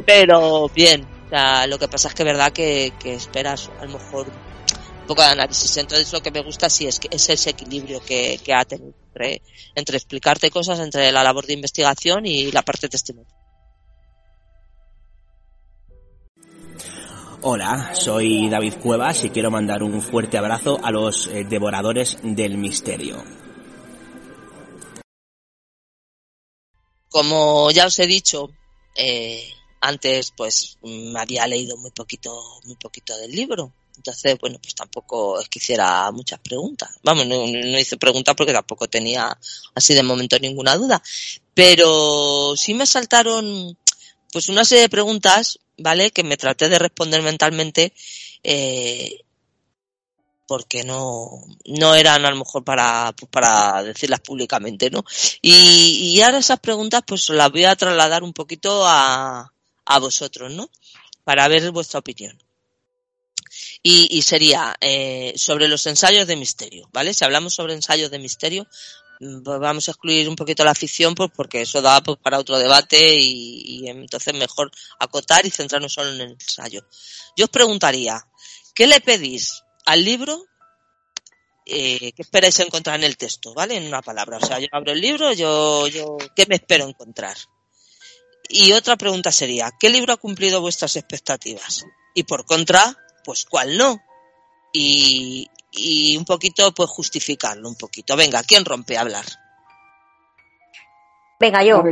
pero 0.06 0.68
bien, 0.70 1.08
o 1.28 1.30
sea, 1.30 1.66
lo 1.66 1.80
que 1.80 1.88
pasa 1.88 2.10
es 2.10 2.14
que 2.14 2.24
es 2.24 2.28
verdad 2.28 2.52
que, 2.52 2.94
que 3.00 3.14
esperas 3.14 3.72
a 3.80 3.86
lo 3.86 3.94
mejor 3.94 4.28
un 4.28 5.08
poco 5.08 5.22
de 5.22 5.30
análisis. 5.30 5.78
Entonces 5.78 6.12
lo 6.12 6.22
que 6.22 6.32
me 6.32 6.42
gusta 6.42 6.70
sí 6.70 6.88
es 6.88 7.00
que 7.00 7.08
es 7.12 7.30
ese 7.30 7.52
equilibrio 7.52 8.02
que, 8.02 8.40
que 8.44 8.54
ha 8.54 8.66
tenido 8.66 8.94
entre, 9.16 9.42
entre 9.76 9.98
explicarte 9.98 10.50
cosas, 10.50 10.80
entre 10.80 11.12
la 11.12 11.24
labor 11.24 11.46
de 11.46 11.54
investigación 11.54 12.26
y 12.26 12.52
la 12.52 12.64
parte 12.64 12.90
testimonio. 12.90 13.30
Hola, 17.42 17.92
soy 17.94 18.50
David 18.50 18.74
Cuevas 18.82 19.24
y 19.24 19.30
quiero 19.30 19.52
mandar 19.52 19.84
un 19.84 20.02
fuerte 20.02 20.38
abrazo 20.38 20.80
a 20.84 20.90
los 20.90 21.28
eh, 21.28 21.46
devoradores 21.48 22.18
del 22.24 22.58
misterio. 22.58 23.24
Como 27.16 27.72
ya 27.72 27.86
os 27.86 27.98
he 28.00 28.08
dicho, 28.08 28.52
eh, 28.94 29.48
antes 29.80 30.34
pues 30.36 30.78
me 30.84 31.18
había 31.18 31.48
leído 31.48 31.78
muy 31.78 31.92
poquito, 31.92 32.60
muy 32.66 32.76
poquito 32.76 33.16
del 33.16 33.32
libro. 33.32 33.72
Entonces, 33.96 34.38
bueno, 34.38 34.60
pues 34.62 34.76
tampoco 34.76 35.40
es 35.40 35.48
que 35.48 35.60
hiciera 35.60 36.12
muchas 36.12 36.40
preguntas. 36.40 36.90
Vamos, 37.04 37.26
no, 37.26 37.48
no 37.48 37.80
hice 37.80 37.96
preguntas 37.96 38.36
porque 38.36 38.52
tampoco 38.52 38.90
tenía 38.90 39.34
así 39.74 39.94
de 39.94 40.04
momento 40.04 40.38
ninguna 40.40 40.76
duda. 40.76 41.02
Pero 41.54 42.54
sí 42.58 42.74
me 42.74 42.86
saltaron 42.86 43.78
pues 44.34 44.50
una 44.50 44.66
serie 44.66 44.82
de 44.82 44.90
preguntas, 44.90 45.58
¿vale? 45.78 46.12
Que 46.12 46.26
me 46.26 46.36
traté 46.36 46.68
de 46.68 46.80
responder 46.80 47.22
mentalmente, 47.22 47.94
eh, 48.44 49.22
porque 50.48 50.84
no, 50.84 51.44
no 51.66 51.96
eran 51.96 52.26
a 52.26 52.30
lo 52.30 52.38
mejor 52.38 52.64
para, 52.64 53.14
pues 53.18 53.30
para 53.30 53.84
decirlas 53.84 54.20
públicamente, 54.22 54.90
¿no? 54.90 55.04
Y, 55.42 56.14
y 56.16 56.22
ahora 56.22 56.38
esas 56.38 56.60
preguntas 56.60 57.04
pues 57.06 57.30
las 57.30 57.52
voy 57.52 57.66
a 57.66 57.76
trasladar 57.76 58.24
un 58.24 58.34
poquito 58.34 58.86
a, 58.86 59.52
a 59.86 60.00
vosotros, 60.00 60.52
¿no? 60.52 60.70
Para 61.24 61.48
ver 61.48 61.72
vuestra 61.72 62.00
opinión. 62.00 62.38
Y, 63.82 64.08
y 64.12 64.22
sería 64.22 64.76
eh, 64.82 65.34
sobre 65.38 65.68
los 65.68 65.86
ensayos 65.86 66.28
de 66.28 66.36
misterio, 66.36 66.90
¿vale? 66.92 67.14
Si 67.14 67.24
hablamos 67.24 67.54
sobre 67.54 67.74
ensayos 67.74 68.12
de 68.12 68.20
misterio, 68.20 68.68
mm, 69.20 69.42
pues 69.44 69.60
vamos 69.60 69.88
a 69.88 69.92
excluir 69.92 70.28
un 70.28 70.36
poquito 70.36 70.64
la 70.64 70.76
ficción 70.76 71.16
pues 71.16 71.32
porque 71.36 71.62
eso 71.62 71.82
da 71.82 72.02
pues, 72.02 72.18
para 72.20 72.40
otro 72.40 72.58
debate 72.58 73.16
y, 73.16 73.80
y 73.84 73.90
entonces 73.90 74.34
mejor 74.34 74.72
acotar 75.00 75.46
y 75.46 75.52
centrarnos 75.52 75.94
solo 75.94 76.10
en 76.10 76.22
el 76.22 76.32
ensayo. 76.32 76.86
Yo 77.36 77.46
os 77.46 77.52
preguntaría, 77.52 78.28
¿qué 78.74 78.88
le 78.88 79.00
pedís 79.02 79.65
al 79.86 80.04
libro 80.04 80.46
eh, 81.66 82.12
¿qué 82.12 82.22
esperáis 82.22 82.60
encontrar 82.60 82.98
en 82.98 83.06
el 83.06 83.18
texto? 83.18 83.54
¿Vale? 83.54 83.76
En 83.76 83.88
una 83.88 84.02
palabra. 84.02 84.38
O 84.38 84.46
sea, 84.46 84.60
yo 84.60 84.68
abro 84.72 84.92
el 84.92 85.02
libro, 85.02 85.34
yo, 85.34 85.88
yo, 85.88 86.18
¿qué 86.36 86.46
me 86.48 86.56
espero 86.56 86.88
encontrar? 86.88 87.36
Y 88.48 88.72
otra 88.74 88.96
pregunta 88.96 89.32
sería, 89.32 89.72
¿qué 89.80 89.90
libro 89.90 90.14
ha 90.14 90.18
cumplido 90.18 90.62
vuestras 90.62 90.96
expectativas? 90.96 91.84
Y 92.14 92.24
por 92.24 92.46
contra, 92.46 92.96
pues 93.24 93.46
cuál 93.46 93.78
no. 93.78 94.00
Y, 94.72 95.50
y 95.72 96.16
un 96.18 96.26
poquito, 96.26 96.72
pues 96.74 96.90
justificarlo 96.90 97.68
un 97.68 97.76
poquito. 97.76 98.16
Venga, 98.16 98.44
¿quién 98.44 98.64
rompe 98.64 98.98
a 98.98 99.02
hablar? 99.02 99.26
Venga, 101.40 101.64
yo. 101.64 101.84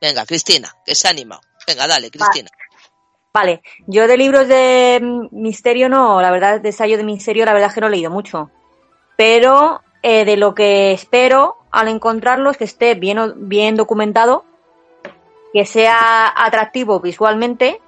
Venga, 0.00 0.26
Cristina, 0.26 0.76
que 0.84 0.94
se 0.94 1.06
ha 1.08 1.10
animado. 1.10 1.40
Venga, 1.66 1.86
dale, 1.86 2.10
Cristina. 2.10 2.50
Vale, 3.32 3.62
yo 3.86 4.08
de 4.08 4.16
libros 4.16 4.48
de 4.48 5.28
misterio 5.30 5.88
no, 5.88 6.20
la 6.20 6.32
verdad, 6.32 6.60
de 6.60 6.70
ensayo 6.70 6.96
de 6.96 7.04
misterio, 7.04 7.44
la 7.44 7.52
verdad 7.52 7.68
es 7.68 7.74
que 7.74 7.80
no 7.80 7.86
he 7.86 7.90
leído 7.90 8.10
mucho. 8.10 8.50
Pero 9.16 9.82
eh, 10.02 10.24
de 10.24 10.36
lo 10.36 10.54
que 10.54 10.90
espero 10.92 11.56
al 11.70 11.86
encontrarlo 11.88 12.50
es 12.50 12.56
que 12.56 12.64
esté 12.64 12.94
bien, 12.94 13.48
bien 13.48 13.76
documentado, 13.76 14.44
que 15.52 15.64
sea 15.64 16.32
atractivo 16.36 16.98
visualmente, 16.98 17.80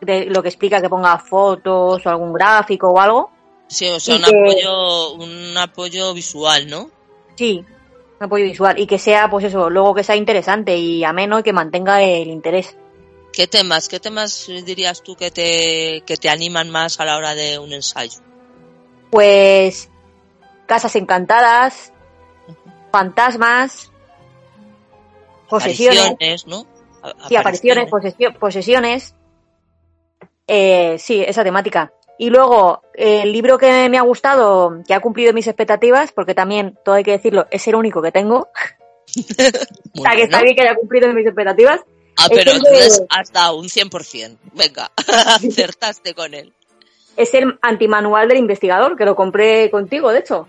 de 0.00 0.24
lo 0.26 0.42
que 0.42 0.48
explica 0.48 0.80
que 0.80 0.88
ponga 0.88 1.18
fotos 1.18 2.04
o 2.04 2.08
algún 2.08 2.32
gráfico 2.32 2.88
o 2.88 3.00
algo. 3.00 3.30
Sí, 3.66 3.88
o 3.88 4.00
sea, 4.00 4.16
un 4.16 4.22
que- 4.22 4.30
apoyo, 4.30 5.12
un 5.12 5.56
apoyo 5.58 6.14
visual, 6.14 6.68
¿no? 6.70 6.90
Sí, 7.36 7.64
un 8.18 8.24
apoyo 8.24 8.44
visual. 8.44 8.78
Y 8.78 8.86
que 8.86 8.98
sea, 8.98 9.28
pues 9.30 9.44
eso, 9.44 9.68
luego 9.68 9.94
que 9.94 10.04
sea 10.04 10.16
interesante 10.16 10.76
y 10.76 11.04
ameno 11.04 11.38
y 11.38 11.42
que 11.42 11.52
mantenga 11.52 12.02
el 12.02 12.28
interés. 12.28 12.76
¿Qué 13.32 13.46
temas, 13.46 13.88
qué 13.88 13.98
temas 13.98 14.46
dirías 14.64 15.02
tú 15.02 15.16
que 15.16 15.30
te, 15.30 16.02
que 16.06 16.16
te 16.16 16.28
animan 16.28 16.70
más 16.70 17.00
a 17.00 17.04
la 17.04 17.16
hora 17.16 17.34
de 17.34 17.58
un 17.58 17.72
ensayo? 17.72 18.20
Pues 19.10 19.88
casas 20.66 20.94
encantadas, 20.96 21.92
fantasmas, 22.90 23.90
posesiones, 25.48 26.00
Apariciones, 26.00 26.46
¿no? 26.46 26.66
A- 27.02 27.28
sí, 27.28 27.36
apariciones, 27.36 27.90
posesio- 27.90 28.38
posesiones. 28.38 29.14
Eh, 30.46 30.96
sí, 30.98 31.22
esa 31.26 31.42
temática. 31.42 31.92
Y 32.18 32.30
luego, 32.30 32.82
eh, 32.94 33.22
el 33.22 33.32
libro 33.32 33.58
que 33.58 33.88
me 33.88 33.98
ha 33.98 34.02
gustado, 34.02 34.82
que 34.86 34.94
ha 34.94 35.00
cumplido 35.00 35.32
mis 35.32 35.46
expectativas, 35.46 36.12
porque 36.12 36.34
también, 36.34 36.78
todo 36.84 36.94
hay 36.96 37.04
que 37.04 37.12
decirlo, 37.12 37.46
es 37.50 37.66
el 37.66 37.74
único 37.74 38.02
que 38.02 38.12
tengo. 38.12 38.48
o 39.98 40.02
sea, 40.02 40.12
que 40.14 40.22
está 40.22 40.42
bien 40.42 40.54
que 40.54 40.62
haya 40.62 40.74
cumplido 40.74 41.12
mis 41.12 41.26
expectativas. 41.26 41.80
Ah, 42.16 42.26
Es 42.30 42.38
pero 42.38 42.52
de- 42.52 42.56
entonces 42.58 43.02
has 43.08 43.32
dado 43.32 43.56
un 43.56 43.68
100%. 43.68 44.38
Venga, 44.54 44.90
acertaste 45.26 46.14
con 46.14 46.34
él. 46.34 46.52
Es 47.16 47.34
el 47.34 47.58
antimanual 47.62 48.28
del 48.28 48.38
investigador, 48.38 48.96
que 48.96 49.04
lo 49.04 49.14
compré 49.16 49.70
contigo, 49.70 50.10
de 50.12 50.20
hecho. 50.20 50.48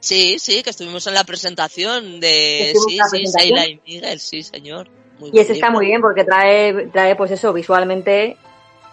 Sí, 0.00 0.38
sí, 0.38 0.62
que 0.62 0.70
estuvimos 0.70 1.06
en 1.06 1.14
la 1.14 1.24
presentación 1.24 2.20
de... 2.20 2.72
Sí, 2.88 2.96
la 2.96 3.04
sí, 3.04 3.10
presentación. 3.18 3.30
Seila 3.58 3.66
y 3.66 3.80
Miguel, 3.86 4.20
sí, 4.20 4.42
señor. 4.42 4.88
Muy 5.18 5.30
Y 5.32 5.38
ese 5.38 5.52
está 5.52 5.70
muy 5.70 5.86
bien 5.86 6.00
porque 6.00 6.24
trae, 6.24 6.86
trae 6.86 7.16
pues 7.16 7.30
eso, 7.30 7.52
visualmente 7.52 8.36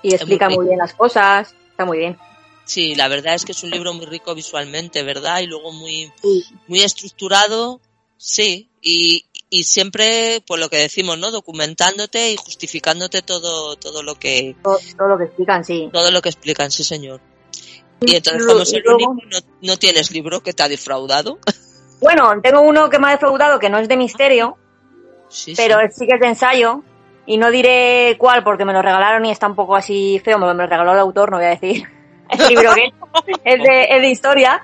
y 0.01 0.13
explica 0.13 0.47
muy 0.49 0.57
muy 0.57 0.65
bien 0.67 0.79
las 0.79 0.93
cosas. 0.93 1.53
Está 1.71 1.85
muy 1.85 1.99
bien. 1.99 2.17
Sí, 2.65 2.95
la 2.95 3.07
verdad 3.07 3.35
es 3.35 3.45
que 3.45 3.53
es 3.53 3.63
un 3.63 3.69
libro 3.69 3.93
muy 3.93 4.05
rico 4.05 4.35
visualmente, 4.35 5.01
¿verdad? 5.03 5.39
Y 5.39 5.47
luego 5.47 5.71
muy, 5.71 6.11
muy 6.67 6.81
estructurado, 6.81 7.79
sí, 8.17 8.67
y, 8.81 9.23
y 9.49 9.63
siempre, 9.63 10.43
pues 10.45 10.59
lo 10.59 10.69
que 10.69 10.77
decimos, 10.77 11.17
¿no? 11.17 11.31
Documentándote 11.31 12.31
y 12.31 12.35
justificándote 12.37 13.21
todo, 13.21 13.75
todo 13.77 14.03
lo 14.03 14.15
que, 14.15 14.55
Todo, 14.61 14.77
todo 14.97 15.07
lo 15.07 15.17
que 15.17 15.23
explican, 15.25 15.63
sí. 15.63 15.89
todo 15.91 16.11
lo 16.11 16.21
que 16.21 16.29
explican, 16.29 16.71
sí 16.71 16.83
señor. 16.83 17.21
Y 18.01 18.15
entonces 18.15 18.45
como 18.45 18.61
el 18.61 18.87
único, 18.87 19.13
no, 19.13 19.39
no 19.61 19.77
tienes 19.77 20.11
libro 20.11 20.41
que 20.41 20.53
te 20.53 20.63
ha 20.63 20.69
defraudado. 20.69 21.39
Bueno, 21.99 22.29
tengo 22.43 22.61
uno 22.61 22.91
que 22.91 22.99
me 22.99 23.07
ha 23.07 23.11
defraudado 23.13 23.57
que 23.57 23.71
no 23.71 23.79
es 23.79 23.87
de 23.87 23.97
misterio, 23.97 24.55
Sí, 25.29 25.55
pero 25.57 25.79
sí. 25.81 25.87
sí 26.01 26.05
que 26.07 26.13
es 26.13 26.19
de 26.21 26.27
ensayo. 26.27 26.83
Y 27.25 27.37
no 27.37 27.49
diré 27.49 28.15
cuál 28.19 28.43
porque 28.43 28.65
me 28.65 28.71
lo 28.71 28.83
regalaron 28.83 29.25
y 29.25 29.31
está 29.31 29.47
un 29.47 29.55
poco 29.55 29.75
así 29.75 30.21
feo. 30.23 30.37
Me 30.37 30.45
lo, 30.45 30.53
me 30.53 30.61
lo 30.65 30.69
regaló 30.69 30.93
el 30.93 30.99
autor, 30.99 31.31
no 31.31 31.37
voy 31.37 31.47
a 31.47 31.49
decir 31.49 31.83
el 32.29 32.47
libro 32.49 32.71
que 32.75 32.85
es. 32.85 32.93
Es 33.43 33.63
de, 33.63 33.83
es 33.89 34.01
de 34.03 34.09
historia. 34.09 34.61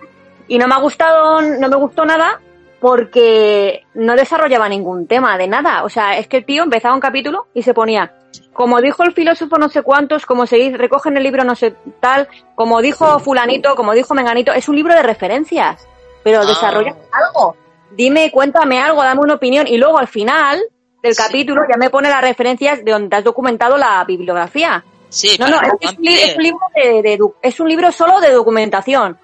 Y 0.47 0.59
no 0.59 0.67
me 0.67 0.75
ha 0.75 0.77
gustado, 0.77 1.41
no 1.41 1.69
me 1.69 1.75
gustó 1.75 2.05
nada 2.05 2.39
porque 2.83 3.85
no 3.93 4.13
desarrollaba 4.15 4.67
ningún 4.67 5.07
tema 5.07 5.37
de 5.37 5.47
nada. 5.47 5.83
O 5.85 5.89
sea, 5.89 6.17
es 6.17 6.27
que 6.27 6.37
el 6.37 6.45
tío 6.45 6.63
empezaba 6.63 6.93
un 6.93 6.99
capítulo 6.99 7.47
y 7.53 7.63
se 7.63 7.73
ponía, 7.73 8.11
como 8.51 8.81
dijo 8.81 9.03
el 9.03 9.13
filósofo 9.13 9.57
no 9.57 9.69
sé 9.69 9.83
cuántos, 9.83 10.25
como 10.25 10.45
se 10.45 10.57
dice- 10.57 10.75
recoge 10.77 11.07
en 11.07 11.15
el 11.15 11.23
libro 11.23 11.45
no 11.45 11.55
sé 11.55 11.73
tal, 12.01 12.27
como 12.55 12.81
dijo 12.81 13.19
fulanito, 13.19 13.75
como 13.75 13.93
dijo 13.93 14.13
menganito, 14.13 14.51
es 14.51 14.67
un 14.67 14.75
libro 14.75 14.93
de 14.93 15.01
referencias. 15.01 15.87
Pero 16.23 16.41
Ah. 16.41 16.45
desarrolla 16.45 16.93
algo. 17.11 17.55
Dime, 17.91 18.29
cuéntame 18.31 18.79
algo, 18.81 19.01
dame 19.01 19.21
una 19.21 19.35
opinión. 19.35 19.65
Y 19.65 19.77
luego 19.77 19.97
al 19.97 20.07
final 20.07 20.61
del 21.01 21.15
capítulo 21.15 21.61
ya 21.71 21.77
me 21.77 21.89
pone 21.89 22.09
las 22.09 22.21
referencias 22.21 22.83
de 22.83 22.91
donde 22.91 23.15
has 23.15 23.23
documentado 23.23 23.77
la 23.77 24.03
bibliografía. 24.03 24.83
Sí, 25.07 25.37
No, 25.39 25.47
no, 25.47 25.61
es, 25.61 25.71
un 25.97 26.07
es 26.07 26.35
un 26.35 26.43
libro 26.43 26.59
de, 26.75 27.01
de 27.01 27.17
edu- 27.17 27.35
es 27.41 27.59
un 27.61 27.69
libro 27.69 27.91
solo 27.93 28.19
de 28.19 28.31
documentación. 28.31 29.17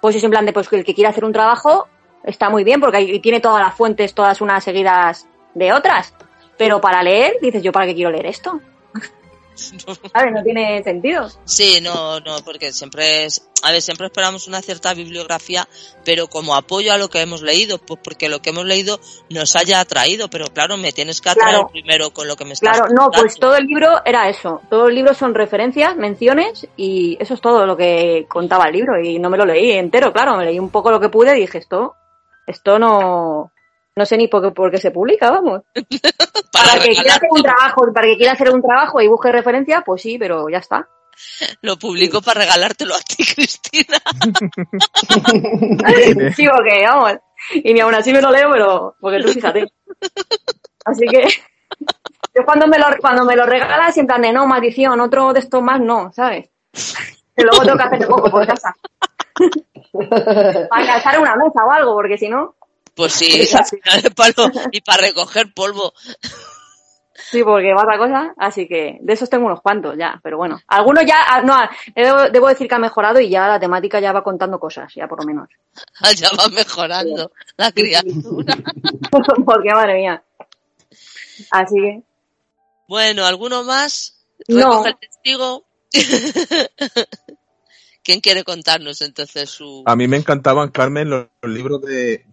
Pues 0.00 0.16
es 0.16 0.24
en 0.24 0.30
plan 0.30 0.44
de 0.44 0.52
pues 0.52 0.68
que 0.68 0.76
el 0.76 0.84
que 0.84 0.94
quiera 0.94 1.10
hacer 1.10 1.24
un 1.24 1.32
trabajo 1.32 1.86
está 2.24 2.50
muy 2.50 2.64
bien 2.64 2.80
porque 2.80 2.96
ahí 2.96 3.20
tiene 3.20 3.40
todas 3.40 3.62
las 3.62 3.74
fuentes, 3.74 4.14
todas 4.14 4.40
unas 4.40 4.64
seguidas 4.64 5.26
de 5.54 5.72
otras. 5.72 6.14
Pero 6.56 6.80
para 6.80 7.02
leer, 7.02 7.34
dices 7.40 7.62
yo, 7.62 7.72
¿para 7.72 7.86
qué 7.86 7.94
quiero 7.94 8.10
leer 8.10 8.26
esto? 8.26 8.60
¿Sabes? 9.54 10.32
No 10.32 10.42
tiene 10.42 10.82
sentido. 10.82 11.28
Sí, 11.44 11.80
no, 11.80 12.20
no, 12.20 12.36
porque 12.44 12.72
siempre 12.72 13.24
es, 13.24 13.48
a 13.62 13.70
ver, 13.70 13.82
siempre 13.82 14.06
esperamos 14.06 14.48
una 14.48 14.62
cierta 14.62 14.94
bibliografía, 14.94 15.68
pero 16.04 16.26
como 16.28 16.56
apoyo 16.56 16.92
a 16.92 16.98
lo 16.98 17.08
que 17.08 17.20
hemos 17.20 17.42
leído, 17.42 17.78
pues 17.78 18.00
porque 18.02 18.28
lo 18.28 18.40
que 18.40 18.50
hemos 18.50 18.64
leído 18.64 19.00
nos 19.30 19.54
haya 19.56 19.80
atraído, 19.80 20.28
pero 20.28 20.46
claro, 20.46 20.76
me 20.76 20.92
tienes 20.92 21.20
que 21.20 21.30
atraer 21.30 21.54
Claro. 21.54 21.68
primero 21.68 22.10
con 22.10 22.26
lo 22.26 22.36
que 22.36 22.44
me 22.44 22.52
estás 22.52 22.78
Claro, 22.78 22.92
no, 22.94 23.10
pues 23.10 23.36
todo 23.36 23.56
el 23.56 23.66
libro 23.66 24.00
era 24.04 24.28
eso. 24.28 24.60
Todo 24.70 24.88
el 24.88 24.94
libro 24.94 25.14
son 25.14 25.34
referencias, 25.34 25.96
menciones 25.96 26.66
y 26.76 27.16
eso 27.20 27.34
es 27.34 27.40
todo 27.40 27.66
lo 27.66 27.76
que 27.76 28.26
contaba 28.28 28.66
el 28.66 28.74
libro. 28.74 29.00
Y 29.00 29.18
no 29.18 29.30
me 29.30 29.38
lo 29.38 29.44
leí 29.44 29.72
entero, 29.72 30.12
claro, 30.12 30.36
me 30.36 30.44
leí 30.44 30.58
un 30.58 30.70
poco 30.70 30.90
lo 30.90 31.00
que 31.00 31.08
pude 31.08 31.36
y 31.36 31.40
dije, 31.42 31.58
esto, 31.58 31.96
esto 32.46 32.78
no, 32.78 33.52
no 33.96 34.06
sé 34.06 34.16
ni 34.16 34.28
por 34.28 34.42
qué, 34.42 34.50
por 34.50 34.70
qué 34.70 34.78
se 34.78 34.90
publica, 34.90 35.30
vamos. 35.30 35.62
para 36.52 36.82
que 36.82 36.90
quiera 36.90 37.14
hacer 37.14 37.28
un 37.30 37.42
trabajo, 37.42 37.92
para 37.92 38.06
que 38.06 38.16
quiera 38.16 38.32
hacer 38.32 38.50
un 38.50 38.62
trabajo 38.62 39.00
y 39.00 39.08
busque 39.08 39.32
referencia, 39.32 39.82
pues 39.82 40.02
sí, 40.02 40.18
pero 40.18 40.48
ya 40.48 40.58
está. 40.58 40.88
Lo 41.62 41.78
publico 41.78 42.20
para 42.20 42.40
regalártelo 42.40 42.94
a 42.94 42.98
ti, 42.98 43.24
Cristina. 43.24 43.98
sí, 46.34 46.48
porque 46.48 46.84
vamos. 46.86 47.14
Y 47.52 47.72
ni 47.72 47.80
aún 47.80 47.94
así 47.94 48.12
me 48.12 48.20
lo 48.20 48.30
leo, 48.30 48.50
pero 48.50 48.96
porque 49.00 49.22
tú 49.22 49.28
fíjate. 49.28 49.72
Así 50.84 51.06
que 51.06 51.28
yo 52.34 52.44
cuando 52.44 52.66
me 52.66 52.78
lo 52.78 52.86
cuando 53.00 53.24
me 53.24 53.36
lo 53.36 53.46
regalas 53.46 53.96
en 53.96 54.06
plan 54.06 54.22
de 54.22 54.32
no, 54.32 54.46
maldición, 54.46 55.00
otro 55.00 55.32
de 55.32 55.40
estos 55.40 55.62
más 55.62 55.80
no, 55.80 56.12
¿sabes? 56.12 56.48
Que 57.36 57.44
luego 57.44 57.62
tengo 57.62 57.76
que 57.76 57.84
hacer 57.84 58.08
poco 58.08 58.30
por 58.30 58.46
casa. 58.46 58.74
Para 60.70 60.86
calzar 60.86 61.20
una 61.20 61.36
mesa 61.36 61.64
o 61.64 61.70
algo, 61.70 61.94
porque 61.94 62.18
si 62.18 62.28
no, 62.28 62.54
Pues 62.94 63.12
sí, 63.12 63.28
de 64.02 64.10
palo 64.10 64.50
y 64.72 64.80
para 64.80 65.02
recoger 65.02 65.52
polvo. 65.52 65.92
sí, 67.30 67.42
porque 67.42 67.74
va 67.74 67.82
otra 67.82 67.98
cosa. 67.98 68.34
Así 68.36 68.66
que 68.66 68.98
de 69.00 69.12
esos 69.12 69.28
tengo 69.30 69.46
unos 69.46 69.60
cuantos 69.60 69.96
ya, 69.96 70.20
pero 70.22 70.36
bueno. 70.36 70.60
Algunos 70.68 71.04
ya, 71.06 71.22
ah, 71.26 71.42
no, 71.42 71.56
debo, 71.94 72.30
debo 72.30 72.48
decir 72.48 72.68
que 72.68 72.74
ha 72.74 72.78
mejorado 72.78 73.20
y 73.20 73.28
ya 73.28 73.48
la 73.48 73.60
temática 73.60 74.00
ya 74.00 74.12
va 74.12 74.24
contando 74.24 74.58
cosas, 74.58 74.92
ya 74.94 75.06
por 75.06 75.20
lo 75.20 75.26
menos. 75.26 75.48
Ya 76.16 76.30
va 76.38 76.48
mejorando 76.48 77.32
la 77.56 77.72
criatura. 77.72 78.56
porque 79.44 79.70
madre 79.70 79.94
mía. 79.94 80.22
Así 81.50 81.76
que. 81.76 82.02
Bueno, 82.88 83.24
¿alguno 83.24 83.64
más? 83.64 84.14
No. 84.48 84.84
El 84.86 84.96
testigo. 84.96 85.64
¿Quién 88.04 88.20
quiere 88.20 88.44
contarnos 88.44 89.00
entonces 89.00 89.48
su... 89.48 89.82
A 89.86 89.96
mí 89.96 90.06
me 90.06 90.18
encantaban, 90.18 90.70
Carmen, 90.70 91.08
los, 91.08 91.26
libros 91.42 91.80
de... 91.82 92.26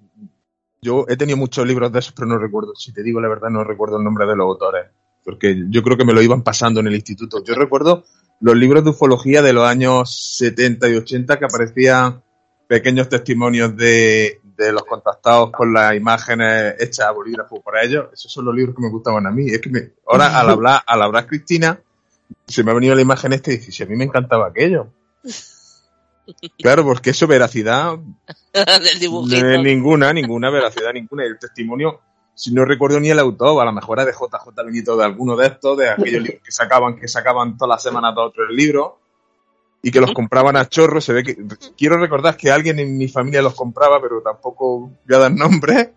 Yo 0.82 1.05
he 1.07 1.15
tenido 1.15 1.38
muchos 1.38 1.65
libros 1.65 1.91
de 1.93 1.99
esos, 1.99 2.13
pero 2.13 2.28
no 2.28 2.38
recuerdo, 2.38 2.76
si 2.76 2.91
te 2.91 3.03
digo 3.03 3.22
la 3.22 3.30
verdad, 3.30 3.49
no 3.49 3.63
recuerdo 3.63 3.97
el 3.97 4.03
nombre 4.03 4.26
de 4.26 4.36
los 4.36 4.45
autores, 4.45 4.88
porque 5.24 5.65
yo 5.69 5.82
creo 5.82 5.95
que 5.95 6.03
me 6.03 6.13
lo 6.13 6.22
iban 6.22 6.43
pasando 6.43 6.82
en 6.82 6.88
el 6.88 6.95
instituto. 6.95 7.43
Yo 7.43 7.55
recuerdo 7.55 8.03
los 8.41 8.55
libros 8.55 8.84
de 8.84 8.89
ufología 8.89 9.41
de 9.41 9.53
los 9.53 9.65
años 9.65 10.36
70 10.38 10.89
y 10.89 10.95
80 10.95 11.39
que 11.39 11.45
aparecían 11.45 12.22
pequeños 12.67 13.07
testimonios 13.07 13.78
de, 13.78 14.41
de 14.57 14.72
los 14.72 14.84
contactados 14.84 15.51
con 15.51 15.72
las 15.72 15.95
imágenes 15.95 16.76
hechas 16.80 17.05
a 17.05 17.11
bolígrafo 17.11 17.61
por 17.61 17.78
ellos. 17.78 18.07
Esos 18.11 18.32
son 18.32 18.45
los 18.45 18.55
libros 18.55 18.76
que 18.76 18.82
me 18.82 18.89
gustaban 18.89 19.26
a 19.26 19.32
mí. 19.32 19.49
Es 19.49 19.61
que 19.61 19.93
ahora 20.07 20.39
al 20.39 20.49
hablar, 20.49 20.82
al 20.86 21.01
hablar 21.01 21.28
Cristina, 21.28 21.80
se 22.47 22.63
me 22.63 22.72
ha 22.72 22.74
venido 22.74 22.95
la 22.95 23.01
imagen 23.01 23.34
esta 23.34 23.51
y 23.51 23.57
dice, 23.57 23.72
si 23.72 23.84
a 23.84 23.86
mí 23.86 23.95
me 23.95 24.05
encantaba 24.05 24.47
aquello. 24.47 24.91
Claro, 26.57 26.84
porque 26.84 27.11
eso, 27.11 27.28
veracidad, 27.28 27.97
del 28.53 28.99
dibujito? 28.99 29.45
de 29.45 29.57
ninguna, 29.57 30.13
ninguna 30.13 30.49
veracidad, 30.49 30.93
ninguna. 30.93 31.26
Y 31.26 31.30
el 31.30 31.39
testimonio, 31.39 31.99
si 32.36 32.53
no 32.53 32.65
recuerdo 32.65 32.99
ni 32.99 33.09
el 33.09 33.19
autor, 33.19 33.61
a 33.61 33.65
lo 33.65 33.74
mejor 33.74 33.99
era 33.99 34.05
de 34.05 34.13
JJ 34.13 34.65
Benito, 34.65 34.97
de 34.97 35.05
alguno 35.05 35.36
de 35.36 35.47
estos, 35.47 35.78
de 35.78 35.89
aquellos 35.89 36.24
libros 36.24 36.41
que 36.43 36.51
sacaban, 36.51 36.97
que 36.97 37.07
sacaban 37.07 37.57
todas 37.57 37.76
las 37.76 37.84
semanas 37.84 38.13
dos 38.15 38.30
o 38.30 38.32
tres 38.32 38.49
libros 38.49 38.93
y 39.84 39.91
que 39.91 40.01
los 40.01 40.13
compraban 40.13 40.55
a 40.57 40.67
chorro. 40.69 41.01
Se 41.01 41.13
ve 41.13 41.24
que, 41.24 41.38
quiero 41.78 41.97
recordar 41.97 42.38
que 42.38 42.51
alguien 42.51 42.80
en 42.80 42.97
mi 42.97 43.07
familia 43.07 43.41
los 43.41 43.55
compraba, 43.55 44.01
pero 44.01 44.22
tampoco 44.22 44.91
voy 45.07 45.15
a 45.15 45.19
dar 45.19 45.32
nombre. 45.32 45.95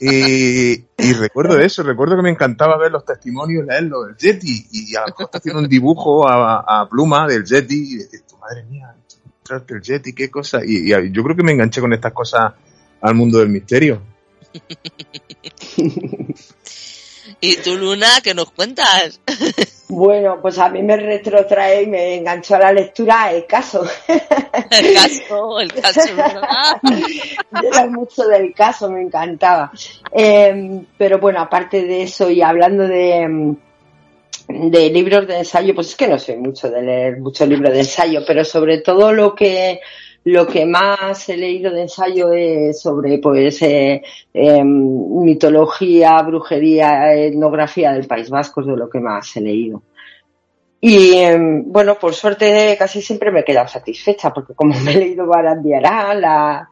Y, 0.00 0.72
y 0.74 1.12
recuerdo 1.14 1.58
eso, 1.58 1.82
recuerdo 1.82 2.16
que 2.16 2.22
me 2.22 2.30
encantaba 2.30 2.76
ver 2.76 2.92
los 2.92 3.04
testimonios, 3.04 3.64
leerlos 3.64 4.06
del 4.06 4.16
Yeti, 4.16 4.66
y 4.70 4.94
a 4.94 5.00
lo 5.00 5.06
mejor 5.06 5.30
hacían 5.32 5.56
un 5.56 5.68
dibujo 5.68 6.28
a, 6.28 6.82
a 6.82 6.88
pluma 6.88 7.26
del 7.26 7.44
Yeti, 7.44 7.98
madre 8.46 8.64
mía, 8.64 8.94
encontrarte 9.14 9.74
el 9.74 9.82
Yeti, 9.82 10.12
qué 10.14 10.30
cosa. 10.30 10.60
Y, 10.64 10.92
y 10.92 11.12
yo 11.12 11.22
creo 11.22 11.36
que 11.36 11.42
me 11.42 11.52
enganché 11.52 11.80
con 11.80 11.92
estas 11.92 12.12
cosas 12.12 12.52
al 13.00 13.14
mundo 13.14 13.38
del 13.38 13.48
misterio. 13.48 14.02
¿Y 17.40 17.56
tú, 17.56 17.76
Luna, 17.76 18.06
qué 18.22 18.34
nos 18.34 18.50
cuentas? 18.50 19.20
Bueno, 19.88 20.38
pues 20.40 20.58
a 20.58 20.68
mí 20.68 20.82
me 20.82 20.96
retrotrae 20.96 21.82
y 21.82 21.86
me 21.86 22.16
enganchó 22.16 22.56
a 22.56 22.60
la 22.60 22.72
lectura 22.72 23.30
el 23.30 23.46
caso. 23.46 23.84
El 24.70 24.94
caso, 24.94 25.60
el 25.60 25.72
caso, 25.72 26.00
¿verdad? 26.16 26.80
Yo 26.82 27.68
era 27.68 27.86
mucho 27.86 28.26
del 28.26 28.54
caso, 28.54 28.90
me 28.90 29.02
encantaba. 29.02 29.70
Eh, 30.12 30.82
pero 30.96 31.18
bueno, 31.18 31.40
aparte 31.40 31.84
de 31.84 32.02
eso 32.02 32.30
y 32.30 32.42
hablando 32.42 32.88
de, 32.88 33.28
mm, 33.28 33.56
de 34.70 34.90
libros 34.90 35.26
de 35.26 35.38
ensayo, 35.38 35.74
pues 35.74 35.88
es 35.88 35.96
que 35.96 36.08
no 36.08 36.18
soy 36.18 36.36
mucho 36.36 36.70
de 36.70 36.82
leer 36.82 37.20
muchos 37.20 37.48
libros 37.48 37.72
de 37.72 37.80
ensayo, 37.80 38.20
pero 38.26 38.44
sobre 38.44 38.78
todo 38.78 39.12
lo 39.12 39.34
que 39.34 39.80
lo 40.26 40.44
que 40.44 40.66
más 40.66 41.28
he 41.28 41.36
leído 41.36 41.72
de 41.72 41.82
ensayo 41.82 42.32
es 42.32 42.80
sobre 42.80 43.18
pues 43.18 43.62
eh, 43.62 44.02
eh, 44.34 44.64
mitología, 44.64 46.20
brujería, 46.22 47.14
etnografía 47.14 47.92
del 47.92 48.08
País 48.08 48.28
Vasco, 48.28 48.60
es 48.60 48.66
de 48.66 48.76
lo 48.76 48.90
que 48.90 48.98
más 48.98 49.36
he 49.36 49.40
leído. 49.40 49.82
Y 50.80 51.12
eh, 51.14 51.38
bueno, 51.38 51.94
por 51.94 52.12
suerte 52.12 52.74
casi 52.76 53.00
siempre 53.02 53.30
me 53.30 53.40
he 53.40 53.44
quedado 53.44 53.68
satisfecha, 53.68 54.34
porque 54.34 54.54
como 54.54 54.74
me 54.80 54.94
he 54.94 54.98
leído 54.98 55.28
Barandiará, 55.28 56.68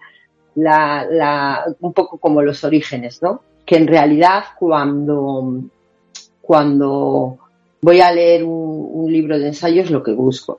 un 1.78 1.92
poco 1.92 2.18
como 2.18 2.42
los 2.42 2.64
orígenes, 2.64 3.22
¿no? 3.22 3.40
Que 3.64 3.76
en 3.76 3.86
realidad 3.86 4.46
cuando, 4.58 5.62
cuando 6.40 7.38
voy 7.84 8.00
a 8.00 8.10
leer 8.10 8.44
un, 8.44 9.12
libro 9.12 9.38
de 9.38 9.48
ensayo 9.48 9.82
es 9.82 9.90
lo 9.90 10.02
que 10.02 10.12
busco. 10.12 10.58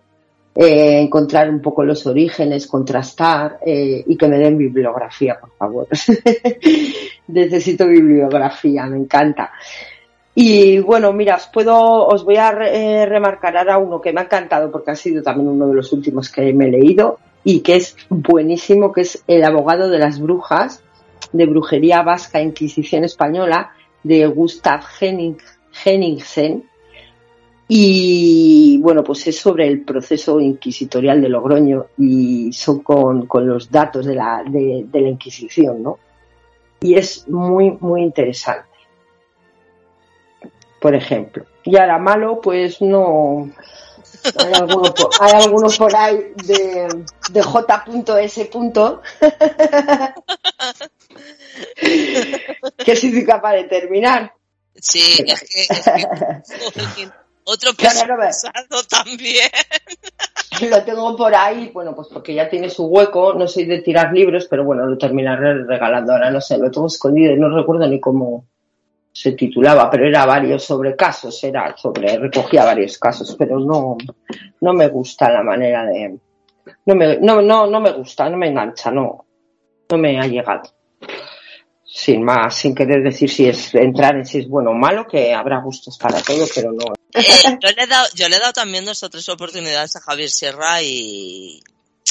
Eh, 0.53 1.01
encontrar 1.01 1.49
un 1.49 1.59
poco 1.59 1.83
los 1.83 2.05
orígenes, 2.05 2.67
contrastar 2.67 3.57
eh, 3.65 4.03
y 4.05 4.15
que 4.15 4.27
me 4.27 4.37
den 4.37 4.57
bibliografía, 4.57 5.37
por 5.41 5.49
favor. 5.57 5.87
Necesito 7.27 7.87
bibliografía, 7.87 8.85
me 8.85 8.97
encanta. 8.97 9.51
Y 10.35 10.79
bueno, 10.79 11.11
mira, 11.13 11.35
os 11.37 11.47
puedo, 11.47 12.05
os 12.05 12.23
voy 12.23 12.37
a 12.37 12.51
eh, 12.51 13.05
remarcar 13.07 13.57
ahora 13.57 13.79
uno 13.79 13.99
que 13.99 14.13
me 14.13 14.21
ha 14.21 14.25
encantado 14.25 14.71
porque 14.71 14.91
ha 14.91 14.95
sido 14.95 15.23
también 15.23 15.49
uno 15.49 15.67
de 15.67 15.75
los 15.75 15.91
últimos 15.91 16.29
que 16.31 16.53
me 16.53 16.67
he 16.67 16.71
leído 16.71 17.17
y 17.43 17.61
que 17.61 17.77
es 17.77 17.97
buenísimo, 18.09 18.93
que 18.93 19.01
es 19.01 19.23
El 19.27 19.43
abogado 19.43 19.89
de 19.89 19.97
las 19.97 20.19
brujas, 20.19 20.83
de 21.33 21.45
brujería 21.47 22.03
vasca, 22.03 22.39
Inquisición 22.39 23.03
española, 23.03 23.71
de 24.03 24.27
Gustav 24.27 24.81
Henning, 25.01 25.37
Henningsen. 25.83 26.63
Y 27.67 28.77
bueno, 28.81 29.03
pues 29.03 29.25
es 29.27 29.39
sobre 29.39 29.67
el 29.67 29.83
proceso 29.83 30.39
inquisitorial 30.39 31.19
de 31.21 31.29
Logroño 31.29 31.87
y 31.97 32.53
son 32.53 32.79
con, 32.79 33.25
con 33.25 33.47
los 33.47 33.71
datos 33.71 34.05
de 34.05 34.15
la, 34.15 34.43
de, 34.47 34.85
de 34.87 35.01
la 35.01 35.09
Inquisición, 35.09 35.81
¿no? 35.81 35.97
Y 36.81 36.93
es 36.95 37.27
muy, 37.27 37.71
muy 37.79 38.03
interesante. 38.03 38.69
Por 40.79 40.93
ejemplo. 40.93 41.45
Y 41.63 41.75
ahora 41.77 41.97
malo, 41.97 42.39
pues 42.39 42.79
no. 42.81 43.49
Hay 44.37 44.53
alguno 44.53 44.93
por, 44.93 45.09
hay 45.19 45.31
alguno 45.33 45.67
por 45.75 45.95
ahí 45.95 46.33
de, 46.45 46.87
de 47.31 47.41
J.S. 47.41 48.49
que 52.85 52.95
soy 52.95 53.25
capaz 53.25 53.53
de 53.53 53.63
terminar. 53.63 54.33
Sí, 54.75 55.23
es 55.25 55.41
que, 55.41 55.61
es 55.61 56.87
que 56.95 57.09
otro 57.45 57.71
no 57.71 57.77
pesado 57.77 58.83
también. 58.89 59.49
Lo 60.69 60.83
tengo 60.83 61.15
por 61.15 61.35
ahí, 61.35 61.69
bueno, 61.73 61.95
pues 61.95 62.07
porque 62.11 62.33
ya 62.33 62.49
tiene 62.49 62.69
su 62.69 62.85
hueco, 62.85 63.33
no 63.33 63.47
soy 63.47 63.65
de 63.65 63.81
tirar 63.81 64.13
libros, 64.13 64.47
pero 64.49 64.63
bueno, 64.63 64.85
lo 64.85 64.97
terminaré 64.97 65.65
regalando 65.65 66.13
ahora, 66.13 66.31
no 66.31 66.39
sé, 66.39 66.57
lo 66.57 66.71
tengo 66.71 66.87
escondido 66.87 67.33
y 67.33 67.37
no 67.37 67.49
recuerdo 67.49 67.85
ni 67.87 67.99
cómo 67.99 68.45
se 69.11 69.33
titulaba, 69.33 69.89
pero 69.89 70.07
era 70.07 70.25
varios 70.25 70.63
sobre 70.63 70.95
casos, 70.95 71.43
era 71.43 71.75
sobre, 71.75 72.17
recogía 72.17 72.63
varios 72.63 72.97
casos, 72.97 73.35
pero 73.37 73.59
no, 73.59 73.97
no 74.61 74.73
me 74.73 74.87
gusta 74.87 75.29
la 75.29 75.43
manera 75.43 75.85
de, 75.85 76.17
no 76.85 76.95
me, 76.95 77.17
no, 77.17 77.41
no, 77.41 77.67
no 77.67 77.79
me 77.81 77.91
gusta, 77.91 78.29
no 78.29 78.37
me 78.37 78.47
engancha, 78.47 78.91
no, 78.91 79.25
no 79.89 79.97
me 79.97 80.19
ha 80.19 80.27
llegado. 80.27 80.74
Sin 81.97 82.23
más, 82.23 82.55
sin 82.57 82.75
querer 82.75 83.01
decir 83.03 83.29
si 83.29 83.47
es 83.47 83.73
entrar 83.73 84.17
en 84.17 84.25
si 84.25 84.39
es 84.39 84.49
bueno 84.49 84.71
o 84.71 84.73
malo, 84.73 85.07
que 85.07 85.33
habrá 85.33 85.61
gustos 85.61 85.97
para 85.97 86.21
todo, 86.21 86.45
pero 86.53 86.73
no. 86.73 86.93
Eh, 87.13 87.21
yo, 87.61 87.69
le 87.73 87.83
he 87.83 87.87
dado, 87.87 88.05
yo 88.13 88.27
le 88.27 88.35
he 88.35 88.39
dado 88.39 88.51
también 88.51 88.83
dos 88.83 89.01
o 89.03 89.09
tres 89.09 89.29
oportunidades 89.29 89.95
a 89.95 90.01
Javier 90.01 90.29
Sierra 90.29 90.81
y, 90.81 91.61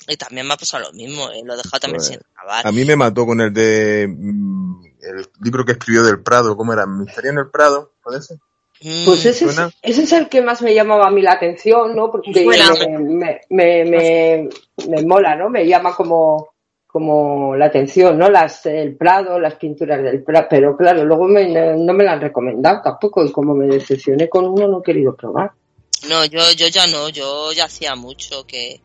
y 0.09 0.17
también 0.17 0.47
me 0.47 0.55
ha 0.55 0.57
pasado 0.57 0.85
lo 0.85 0.93
mismo. 0.95 1.31
eh, 1.31 1.43
Lo 1.45 1.53
he 1.53 1.57
dejado 1.59 1.81
también 1.81 1.99
Pues, 1.99 2.07
sin 2.09 2.19
acabar. 2.35 2.67
A 2.67 2.73
mí 2.73 2.83
me 2.87 2.97
mató 2.97 3.27
con 3.27 3.43
el 3.43 3.53
de 3.53 4.07
mm, 4.09 4.85
el 5.03 5.29
libro 5.43 5.67
que 5.67 5.73
escribió 5.73 6.03
del 6.03 6.23
Prado, 6.23 6.57
¿cómo 6.57 6.73
era? 6.73 6.87
Misterio 6.87 7.33
en 7.33 7.39
el 7.41 7.51
Prado, 7.51 7.93
¿puede 8.03 8.23
ser? 8.23 8.39
Mm, 8.81 9.05
Pues 9.05 9.27
ese 9.27 9.45
es, 9.45 9.59
ese 9.83 10.03
es 10.05 10.13
el 10.13 10.31
que 10.31 10.41
más 10.41 10.63
me 10.63 10.75
llamaba 10.75 11.09
a 11.09 11.11
mí 11.11 11.21
la 11.21 11.33
atención, 11.33 11.95
¿no? 11.95 12.11
Porque 12.11 12.33
me, 13.11 13.41
me, 13.51 13.85
me- 13.85 14.49
me 14.89 15.03
mola, 15.03 15.37
¿no? 15.37 15.51
Me 15.51 15.67
llama 15.67 15.95
como, 15.95 16.54
como 16.95 17.57
la 17.57 17.67
atención, 17.67 18.17
¿no? 18.17 18.31
Las, 18.31 18.67
el 18.67 18.95
Prado, 18.95 19.41
las 19.41 19.57
pinturas 19.57 20.01
del 20.01 20.23
Prado, 20.23 20.47
pero 20.49 20.77
claro, 20.77 21.05
luego 21.05 21.25
me- 21.27 21.49
no, 21.49 21.93
me 21.93 22.05
la 22.05 22.13
han 22.13 22.21
recomendado 22.21 22.83
tampoco 22.85 23.25
y 23.25 23.33
como 23.33 23.53
me 23.53 23.67
decepcioné 23.67 24.29
con 24.29 24.45
uno 24.47 24.69
no 24.69 24.79
he 24.79 24.83
querido 24.85 25.17
probar. 25.17 25.51
No, 26.09 26.25
yo, 26.27 26.53
yo 26.53 26.69
ya 26.69 26.87
no, 26.87 27.09
yo 27.09 27.53
ya 27.53 27.65
hacía 27.65 27.97
mucho 27.97 28.47
que, 28.47 28.81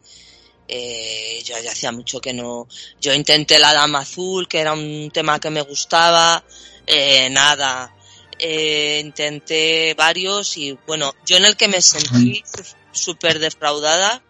eh, 0.68 1.40
yo 1.46 1.54
ya 1.64 1.70
hacía 1.72 1.92
mucho 1.92 2.20
que 2.20 2.34
no, 2.34 2.68
yo 3.00 3.14
intenté 3.14 3.60
la 3.60 3.76
Dama 3.76 4.00
Azul, 4.00 4.48
que 4.48 4.60
era 4.62 4.74
un 4.74 5.12
tema 5.14 5.40
que 5.40 5.52
me 5.52 5.62
gustaba, 5.62 6.44
eh, 6.88 7.30
nada, 7.30 7.94
eh, 8.40 9.04
intenté 9.06 9.94
varios 9.94 10.58
y 10.58 10.76
bueno, 10.88 11.14
yo 11.28 11.38
en 11.38 11.46
el 11.46 11.56
que 11.56 11.68
me 11.68 11.80
sentí 11.80 12.42
súper 12.92 13.38
defraudada 13.38 14.24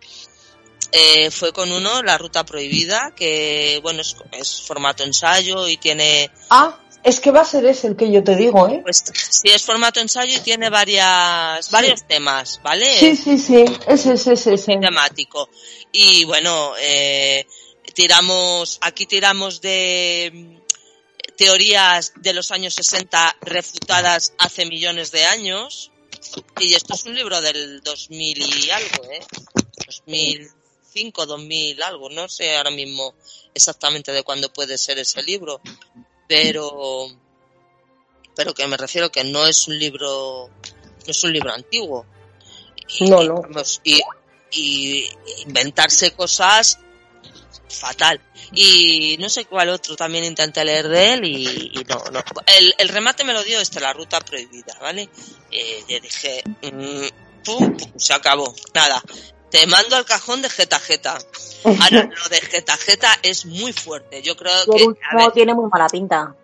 eh, 0.92 1.32
fue 1.32 1.54
con 1.54 1.72
uno, 1.72 2.02
La 2.04 2.18
Ruta 2.18 2.46
Prohibida, 2.46 3.14
que 3.16 3.80
bueno, 3.84 4.02
es, 4.02 4.16
es 4.32 4.62
formato 4.62 5.04
ensayo 5.04 5.68
y 5.68 5.78
tiene 5.78 6.32
Ah, 6.50 6.80
es 7.04 7.20
que 7.20 7.32
va 7.32 7.42
a 7.42 7.46
ser 7.46 7.66
ese 7.66 7.88
el 7.88 7.96
que 7.96 8.12
yo 8.12 8.24
te 8.24 8.36
digo, 8.36 8.68
¿eh? 8.68 8.82
Pues 8.84 9.04
sí, 9.14 9.50
es 9.50 9.64
formato 9.64 10.00
ensayo 10.00 10.36
y 10.36 10.42
tiene 10.42 10.70
varias, 10.70 11.72
varios 11.72 12.06
temas, 12.06 12.60
¿vale? 12.62 13.00
Sí, 13.00 13.16
sí, 13.16 13.38
sí, 13.38 13.64
ese, 13.88 14.14
ese, 14.14 14.34
ese, 14.34 14.54
ese. 14.54 14.78
temático. 14.78 15.50
Y 15.94 16.26
bueno, 16.26 16.74
eh, 16.80 17.48
tiramos, 17.94 18.80
aquí 18.82 19.06
tiramos 19.06 19.62
de 19.62 20.32
mm, 20.34 21.36
teorías 21.38 22.12
de 22.18 22.34
los 22.34 22.52
años 22.52 22.74
60 22.74 23.38
refutadas 23.42 24.34
hace 24.38 24.66
millones 24.66 25.12
de 25.12 25.26
años. 25.26 25.92
Y 26.60 26.74
esto 26.74 26.96
es 26.96 27.06
un 27.06 27.16
libro 27.16 27.40
del 27.40 27.82
2000 27.82 28.66
y 28.66 28.70
algo, 28.72 29.04
¿eh? 29.10 29.22
2005, 31.00 31.26
2000 31.26 31.84
algo, 31.84 32.10
no 32.10 32.28
sé 32.28 32.58
ahora 32.58 32.72
mismo 32.72 33.14
exactamente 33.54 34.12
de 34.12 34.24
cuándo 34.24 34.52
puede 34.52 34.78
ser 34.78 35.00
ese 35.00 35.24
libro, 35.24 35.62
pero 36.28 37.08
pero 38.36 38.54
que 38.54 38.68
me 38.68 38.78
refiero 38.78 39.12
que 39.12 39.24
no 39.24 39.46
es 39.46 39.68
un 39.68 39.78
libro 39.78 40.50
no 40.50 41.12
es 41.12 41.24
un 41.24 41.34
libro 41.34 41.52
antiguo 41.54 42.06
y, 42.88 43.10
No, 43.10 43.24
no. 43.24 43.42
y, 43.84 44.02
y 44.52 45.08
inventarse 45.46 46.12
cosas 46.12 46.80
fatal 47.70 48.20
y 48.54 49.18
no 49.20 49.30
sé 49.30 49.46
cuál 49.46 49.70
otro 49.70 49.96
también 49.96 50.24
intenté 50.24 50.64
leer 50.66 50.88
de 50.88 51.14
él 51.14 51.26
y, 51.26 51.72
y 51.80 51.84
no, 51.88 52.04
no. 52.12 52.24
El, 52.58 52.74
el 52.78 52.90
remate 52.90 53.24
me 53.24 53.34
lo 53.34 53.44
dio 53.44 53.60
este 53.60 53.80
la 53.80 53.94
ruta 53.94 54.20
prohibida 54.22 54.78
vale 54.82 55.10
eh, 55.52 55.84
le 55.88 56.00
dije 56.00 56.44
mm, 56.46 57.44
pum, 57.44 57.78
pum, 57.78 57.92
se 57.98 58.14
acabó 58.14 58.54
nada 58.74 59.04
te 59.52 59.66
mando 59.68 59.96
al 59.96 60.06
cajón 60.06 60.42
de 60.42 60.50
Geta 60.50 60.80
Geta 60.80 61.18
ahora 61.64 62.10
lo 62.16 62.30
de 62.30 62.42
Geta 62.42 62.78
Geta 62.78 63.18
es 63.24 63.46
muy 63.46 63.74
fuerte 63.74 64.22
yo 64.22 64.36
creo 64.38 64.54
que 64.66 64.84
ver, 65.16 65.32
tiene 65.34 65.54
muy 65.54 65.70
mala 65.70 65.88
pinta. 65.88 66.36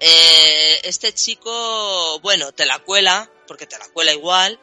eh, 0.00 0.80
este 0.84 1.12
chico, 1.12 2.18
bueno, 2.20 2.52
te 2.52 2.66
la 2.66 2.78
cuela, 2.80 3.30
porque 3.46 3.66
te 3.66 3.78
la 3.78 3.88
cuela 3.88 4.12
igual, 4.12 4.58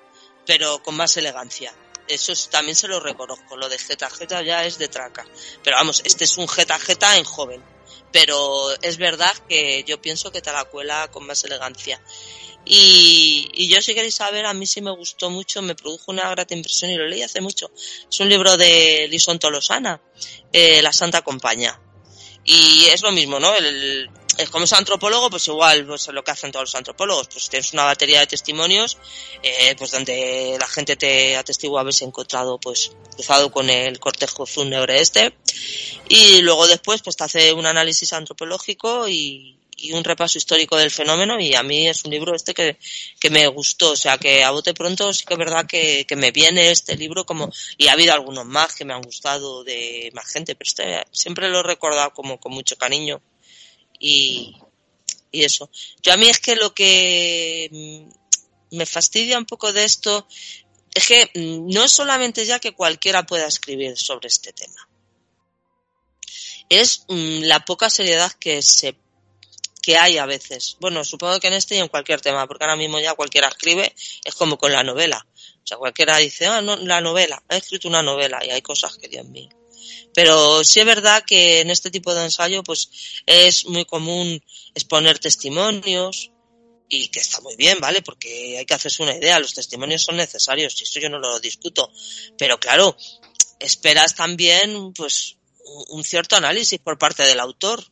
pero 0.45 0.81
con 0.83 0.95
más 0.95 1.15
elegancia. 1.17 1.73
Eso 2.07 2.31
es- 2.33 2.49
también 2.49 2.75
se 2.75 2.87
lo 2.87 2.99
reconozco. 2.99 3.55
Lo 3.55 3.69
de 3.69 3.77
Geta 3.77 4.09
Geta 4.09 4.41
ya 4.41 4.65
es 4.65 4.77
de 4.79 4.87
traca. 4.87 5.25
Pero 5.63 5.77
vamos, 5.77 6.01
este 6.03 6.23
es 6.25 6.37
un 6.37 6.47
Geta 6.47 6.77
Geta 6.79 7.17
en 7.17 7.23
joven. 7.23 7.63
Pero 8.11 8.69
es 8.81 8.97
verdad 8.97 9.31
que 9.47 9.83
yo 9.87 10.01
pienso 10.01 10.31
que 10.31 10.41
te 10.41 10.51
la 10.51 10.65
cuela 10.65 11.09
con 11.11 11.25
más 11.25 11.43
elegancia. 11.43 12.01
Y, 12.65 13.49
y 13.53 13.67
yo 13.67 13.81
si 13.81 13.93
queréis 13.95 14.15
saber, 14.15 14.45
a 14.45 14.53
mí 14.53 14.65
sí 14.65 14.81
me 14.81 14.91
gustó 14.91 15.29
mucho, 15.29 15.61
me 15.61 15.75
produjo 15.75 16.11
una 16.11 16.29
grata 16.29 16.53
impresión 16.53 16.91
y 16.91 16.97
lo 16.97 17.07
leí 17.07 17.23
hace 17.23 17.41
mucho. 17.41 17.71
Es 18.09 18.19
un 18.19 18.29
libro 18.29 18.57
de 18.57 19.07
Lison 19.09 19.39
Tolosana, 19.39 20.01
eh, 20.51 20.81
La 20.81 20.93
Santa 20.93 21.21
Compañía. 21.21 21.79
Y 22.43 22.85
es 22.85 23.01
lo 23.01 23.11
mismo, 23.11 23.39
¿no? 23.39 23.55
El, 23.55 24.09
como 24.47 24.65
es 24.65 24.73
antropólogo, 24.73 25.29
pues 25.29 25.47
igual, 25.47 25.85
pues 25.85 26.07
lo 26.07 26.23
que 26.23 26.31
hacen 26.31 26.51
todos 26.51 26.63
los 26.63 26.75
antropólogos, 26.75 27.27
pues 27.27 27.49
tienes 27.49 27.73
una 27.73 27.83
batería 27.83 28.19
de 28.21 28.27
testimonios, 28.27 28.97
eh, 29.43 29.75
pues 29.77 29.91
donde 29.91 30.55
la 30.59 30.67
gente 30.67 30.95
te 30.95 31.35
atestigua 31.35 31.81
haberse 31.81 32.05
encontrado, 32.05 32.59
pues, 32.59 32.91
cruzado 33.13 33.51
con 33.51 33.69
el 33.69 33.99
cortejo 33.99 34.45
fúnebre 34.45 35.01
este, 35.01 35.33
y 36.07 36.41
luego 36.41 36.67
después, 36.67 37.01
pues 37.01 37.17
te 37.17 37.23
hace 37.25 37.53
un 37.53 37.65
análisis 37.65 38.13
antropológico 38.13 39.07
y, 39.07 39.57
y 39.75 39.93
un 39.93 40.03
repaso 40.03 40.37
histórico 40.37 40.77
del 40.77 40.91
fenómeno, 40.91 41.39
y 41.39 41.55
a 41.55 41.63
mí 41.63 41.87
es 41.87 42.05
un 42.05 42.11
libro 42.11 42.35
este 42.35 42.53
que, 42.53 42.77
que 43.19 43.29
me 43.29 43.47
gustó, 43.47 43.91
o 43.91 43.95
sea 43.95 44.17
que 44.17 44.43
a 44.43 44.51
bote 44.51 44.73
pronto 44.73 45.13
sí 45.13 45.25
que 45.25 45.33
es 45.33 45.39
verdad 45.39 45.65
que, 45.65 46.05
que 46.07 46.15
me 46.15 46.31
viene 46.31 46.71
este 46.71 46.95
libro 46.95 47.25
como, 47.25 47.51
y 47.77 47.87
ha 47.87 47.93
habido 47.93 48.13
algunos 48.13 48.45
más 48.45 48.75
que 48.75 48.85
me 48.85 48.93
han 48.93 49.01
gustado 49.01 49.63
de 49.63 50.11
más 50.13 50.27
gente, 50.27 50.55
pero 50.55 50.67
este 50.67 51.03
siempre 51.11 51.49
lo 51.49 51.59
he 51.59 51.63
recordado 51.63 52.11
como 52.13 52.39
con 52.39 52.53
mucho 52.53 52.77
cariño 52.77 53.21
y, 53.99 54.55
y 55.31 55.43
eso. 55.43 55.69
Yo 56.01 56.13
a 56.13 56.17
mí 56.17 56.27
es 56.27 56.39
que 56.39 56.55
lo 56.55 56.73
que 56.73 57.69
mm, 57.71 58.77
me 58.77 58.85
fastidia 58.85 59.37
un 59.37 59.45
poco 59.45 59.73
de 59.73 59.83
esto 59.83 60.27
es 60.93 61.07
que 61.07 61.31
mm, 61.35 61.69
no 61.71 61.83
es 61.83 61.91
solamente 61.91 62.45
ya 62.45 62.59
que 62.59 62.73
cualquiera 62.73 63.25
pueda 63.25 63.47
escribir 63.47 63.97
sobre 63.97 64.27
este 64.27 64.53
tema. 64.53 64.87
Es 66.69 67.05
mm, 67.07 67.43
la 67.43 67.65
poca 67.65 67.89
seriedad 67.89 68.31
que 68.33 68.61
se 68.61 68.95
que 69.81 69.97
hay 69.97 70.17
a 70.17 70.25
veces. 70.25 70.77
Bueno, 70.79 71.03
supongo 71.03 71.39
que 71.39 71.47
en 71.47 71.53
este 71.53 71.75
y 71.75 71.79
en 71.79 71.87
cualquier 71.87 72.21
tema, 72.21 72.45
porque 72.47 72.63
ahora 72.63 72.75
mismo 72.75 72.99
ya 72.99 73.15
cualquiera 73.15 73.47
escribe, 73.47 73.95
es 74.23 74.35
como 74.35 74.57
con 74.57 74.71
la 74.71 74.83
novela. 74.83 75.25
O 75.63 75.67
sea, 75.67 75.77
cualquiera 75.77 76.17
dice, 76.17 76.47
ah, 76.47 76.61
no, 76.61 76.75
la 76.75 77.01
novela, 77.01 77.41
he 77.49 77.57
escrito 77.57 77.87
una 77.87 78.03
novela 78.03 78.39
y 78.45 78.49
hay 78.49 78.61
cosas 78.61 78.97
que, 78.97 79.07
Dios 79.07 79.25
mío. 79.27 79.49
Pero 80.13 80.63
sí 80.63 80.79
es 80.79 80.85
verdad 80.85 81.23
que 81.25 81.61
en 81.61 81.69
este 81.69 81.91
tipo 81.91 82.13
de 82.13 82.23
ensayo, 82.25 82.63
pues 82.63 82.89
es 83.25 83.65
muy 83.65 83.85
común 83.85 84.43
exponer 84.73 85.19
testimonios 85.19 86.31
y 86.89 87.07
que 87.09 87.19
está 87.19 87.39
muy 87.41 87.55
bien, 87.55 87.77
¿vale? 87.79 88.01
Porque 88.01 88.57
hay 88.57 88.65
que 88.65 88.73
hacerse 88.73 89.03
una 89.03 89.15
idea, 89.15 89.39
los 89.39 89.53
testimonios 89.53 90.01
son 90.03 90.17
necesarios 90.17 90.79
y 90.79 90.83
eso 90.83 90.99
yo 90.99 91.09
no 91.09 91.19
lo 91.19 91.39
discuto. 91.39 91.91
Pero 92.37 92.59
claro, 92.59 92.97
esperas 93.59 94.15
también, 94.15 94.93
pues, 94.93 95.35
un 95.89 96.03
cierto 96.03 96.35
análisis 96.35 96.79
por 96.79 96.97
parte 96.97 97.23
del 97.23 97.39
autor 97.39 97.83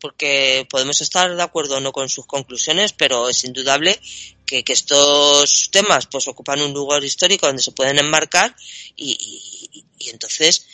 porque 0.00 0.64
podemos 0.70 1.00
estar 1.00 1.34
de 1.34 1.42
acuerdo 1.42 1.78
o 1.78 1.80
no 1.80 1.90
con 1.90 2.08
sus 2.08 2.24
conclusiones, 2.24 2.92
pero 2.92 3.28
es 3.28 3.42
indudable 3.42 4.00
que, 4.46 4.62
que 4.62 4.72
estos 4.72 5.70
temas 5.72 6.06
pues 6.06 6.28
ocupan 6.28 6.60
un 6.62 6.72
lugar 6.72 7.02
histórico 7.02 7.46
donde 7.48 7.62
se 7.62 7.72
pueden 7.72 7.98
enmarcar 7.98 8.54
y, 8.94 9.10
y- 9.72 9.84
y 9.98 10.10
entonces 10.10 10.64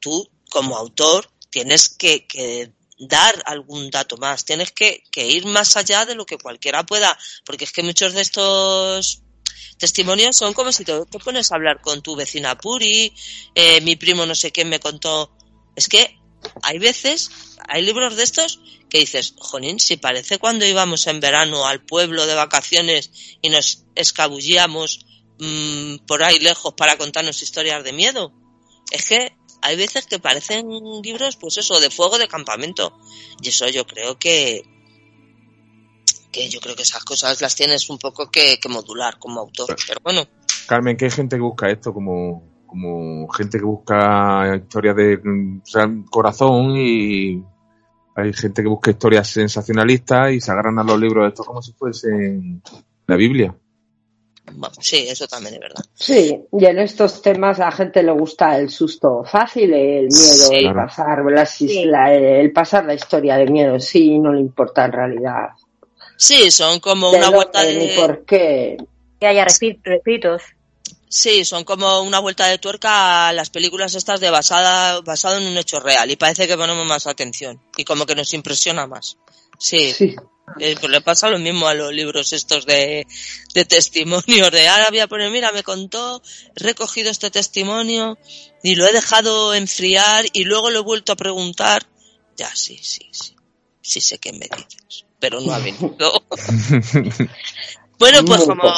tú 0.00 0.30
como 0.50 0.76
autor 0.76 1.30
tienes 1.50 1.88
que, 1.88 2.72
dar 3.00 3.42
algún 3.46 3.90
dato 3.90 4.16
más, 4.16 4.44
tienes 4.44 4.72
que, 4.72 5.04
que 5.12 5.24
ir 5.24 5.46
más 5.46 5.76
allá 5.76 6.04
de 6.04 6.16
lo 6.16 6.26
que 6.26 6.36
cualquiera 6.36 6.84
pueda, 6.84 7.16
porque 7.44 7.64
es 7.64 7.72
que 7.72 7.84
muchos 7.84 8.12
de 8.12 8.22
estos 8.22 9.22
testimonios 9.78 10.36
son 10.36 10.52
como 10.52 10.72
si 10.72 10.84
te, 10.84 11.06
te 11.06 11.18
pones 11.20 11.52
a 11.52 11.54
hablar 11.54 11.80
con 11.80 12.02
tu 12.02 12.16
vecina 12.16 12.58
Puri, 12.58 13.14
eh, 13.54 13.80
mi 13.82 13.94
primo 13.94 14.26
no 14.26 14.34
sé 14.34 14.50
quién 14.50 14.68
me 14.68 14.80
contó, 14.80 15.32
es 15.76 15.88
que 15.88 16.18
hay 16.62 16.78
veces, 16.78 17.30
hay 17.68 17.82
libros 17.82 18.16
de 18.16 18.24
estos 18.24 18.60
que 18.88 18.98
dices, 18.98 19.34
Jonín, 19.38 19.80
si 19.80 19.96
parece 19.96 20.38
cuando 20.38 20.66
íbamos 20.66 21.06
en 21.06 21.20
verano 21.20 21.66
al 21.66 21.84
pueblo 21.84 22.26
de 22.26 22.34
vacaciones 22.34 23.10
y 23.42 23.50
nos 23.50 23.84
escabullíamos 23.94 25.06
mm, 25.38 26.06
por 26.06 26.22
ahí 26.22 26.38
lejos 26.38 26.74
para 26.74 26.96
contarnos 26.96 27.42
historias 27.42 27.84
de 27.84 27.92
miedo. 27.92 28.32
Es 28.90 29.06
que 29.06 29.36
hay 29.62 29.76
veces 29.76 30.06
que 30.06 30.18
parecen 30.18 30.68
libros, 31.02 31.36
pues 31.36 31.58
eso, 31.58 31.80
de 31.80 31.90
fuego 31.90 32.18
de 32.18 32.28
campamento. 32.28 32.98
Y 33.42 33.48
eso 33.48 33.68
yo 33.68 33.86
creo 33.86 34.18
que, 34.18 34.62
que 36.32 36.48
yo 36.48 36.60
creo 36.60 36.76
que 36.76 36.82
esas 36.82 37.04
cosas 37.04 37.40
las 37.40 37.54
tienes 37.54 37.88
un 37.90 37.98
poco 37.98 38.30
que, 38.30 38.58
que 38.60 38.68
modular 38.68 39.18
como 39.18 39.40
autor. 39.40 39.76
Pero 39.86 40.00
bueno, 40.02 40.26
Carmen, 40.66 40.96
que 40.96 41.06
hay 41.06 41.10
gente 41.10 41.36
que 41.36 41.42
busca 41.42 41.70
esto 41.70 41.92
como, 41.94 42.62
como 42.66 43.26
gente 43.28 43.58
que 43.58 43.64
busca 43.64 44.54
historias 44.54 44.94
de 44.96 45.14
o 45.16 45.66
sea, 45.66 45.88
corazón 46.10 46.76
y 46.76 47.42
hay 48.14 48.32
gente 48.32 48.62
que 48.62 48.68
busca 48.68 48.90
historias 48.90 49.28
sensacionalistas 49.28 50.32
y 50.32 50.40
se 50.40 50.50
agarran 50.50 50.78
a 50.78 50.84
los 50.84 51.00
libros 51.00 51.24
de 51.24 51.28
estos 51.28 51.46
como 51.46 51.62
si 51.62 51.72
fuesen 51.72 52.62
la 53.06 53.16
Biblia. 53.16 53.56
Bueno, 54.52 54.74
sí, 54.80 55.06
eso 55.08 55.26
también 55.28 55.54
es 55.54 55.60
verdad. 55.60 55.84
Sí, 55.94 56.40
y 56.52 56.64
en 56.64 56.78
estos 56.78 57.20
temas 57.22 57.58
a 57.60 57.66
la 57.66 57.72
gente 57.72 58.02
le 58.02 58.12
gusta 58.12 58.56
el 58.58 58.70
susto 58.70 59.22
fácil, 59.24 59.72
el 59.72 60.02
miedo, 60.08 60.08
Sí. 60.12 60.54
el 60.54 60.62
Claro. 60.72 60.86
pasar 60.86 61.18
la, 61.24 61.48
la- 61.86 62.14
el 62.14 62.52
pasar 62.52 62.84
la 62.84 62.94
historia 62.94 63.36
de 63.36 63.46
miedo, 63.46 63.78
sí, 63.80 64.18
no 64.18 64.32
le 64.32 64.40
importa 64.40 64.84
en 64.84 64.92
realidad. 64.92 65.48
Sí, 66.16 66.50
son 66.50 66.80
como 66.80 67.10
De 67.12 67.18
una 67.18 67.30
vuelta 67.30 67.62
ni 67.64 67.88
de... 67.88 67.94
por 67.96 68.24
qué. 68.24 68.76
Que 69.20 69.26
haya 69.26 69.44
repi- 69.46 69.80
repitos. 69.84 70.42
Sí, 71.10 71.44
son 71.44 71.64
como 71.64 72.02
una 72.02 72.18
vuelta 72.20 72.46
de 72.48 72.58
tuerca 72.58 73.28
a 73.28 73.32
las 73.32 73.48
películas 73.50 73.94
estas 73.94 74.20
de 74.20 74.28
basada, 74.30 75.00
basado 75.00 75.38
en 75.38 75.46
un 75.46 75.56
hecho 75.56 75.80
real 75.80 76.10
y 76.10 76.16
parece 76.16 76.46
que 76.46 76.56
ponemos 76.56 76.86
más 76.86 77.06
atención 77.06 77.60
y 77.76 77.84
como 77.84 78.04
que 78.04 78.14
nos 78.14 78.34
impresiona 78.34 78.86
más. 78.86 79.16
Sí, 79.58 79.90
Sí. 79.92 80.16
Eh, 80.60 80.76
pues 80.80 80.90
le 80.90 81.00
pasa 81.00 81.30
lo 81.30 81.38
mismo 81.38 81.68
a 81.68 81.74
los 81.74 81.92
libros 81.92 82.32
estos 82.32 82.66
de, 82.66 83.06
de 83.54 83.64
testimonios, 83.64 84.50
de 84.50 84.68
ahora 84.68 84.90
voy 84.90 85.00
a 85.00 85.06
poner, 85.06 85.30
mira, 85.30 85.52
me 85.52 85.62
contó, 85.62 86.22
he 86.56 86.64
recogido 86.64 87.10
este 87.10 87.30
testimonio 87.30 88.18
y 88.62 88.74
lo 88.74 88.86
he 88.86 88.92
dejado 88.92 89.54
enfriar 89.54 90.26
y 90.32 90.44
luego 90.44 90.70
lo 90.70 90.80
he 90.80 90.82
vuelto 90.82 91.12
a 91.12 91.16
preguntar. 91.16 91.86
Ya, 92.36 92.54
sí, 92.54 92.78
sí, 92.82 93.08
sí, 93.12 93.34
sí 93.80 94.00
sé 94.00 94.18
qué 94.18 94.32
me 94.32 94.48
dices, 94.48 95.04
pero 95.18 95.40
no 95.40 95.52
ha 95.52 95.58
venido. 95.58 95.96
bueno, 97.98 98.24
pues 98.24 98.44
como, 98.44 98.62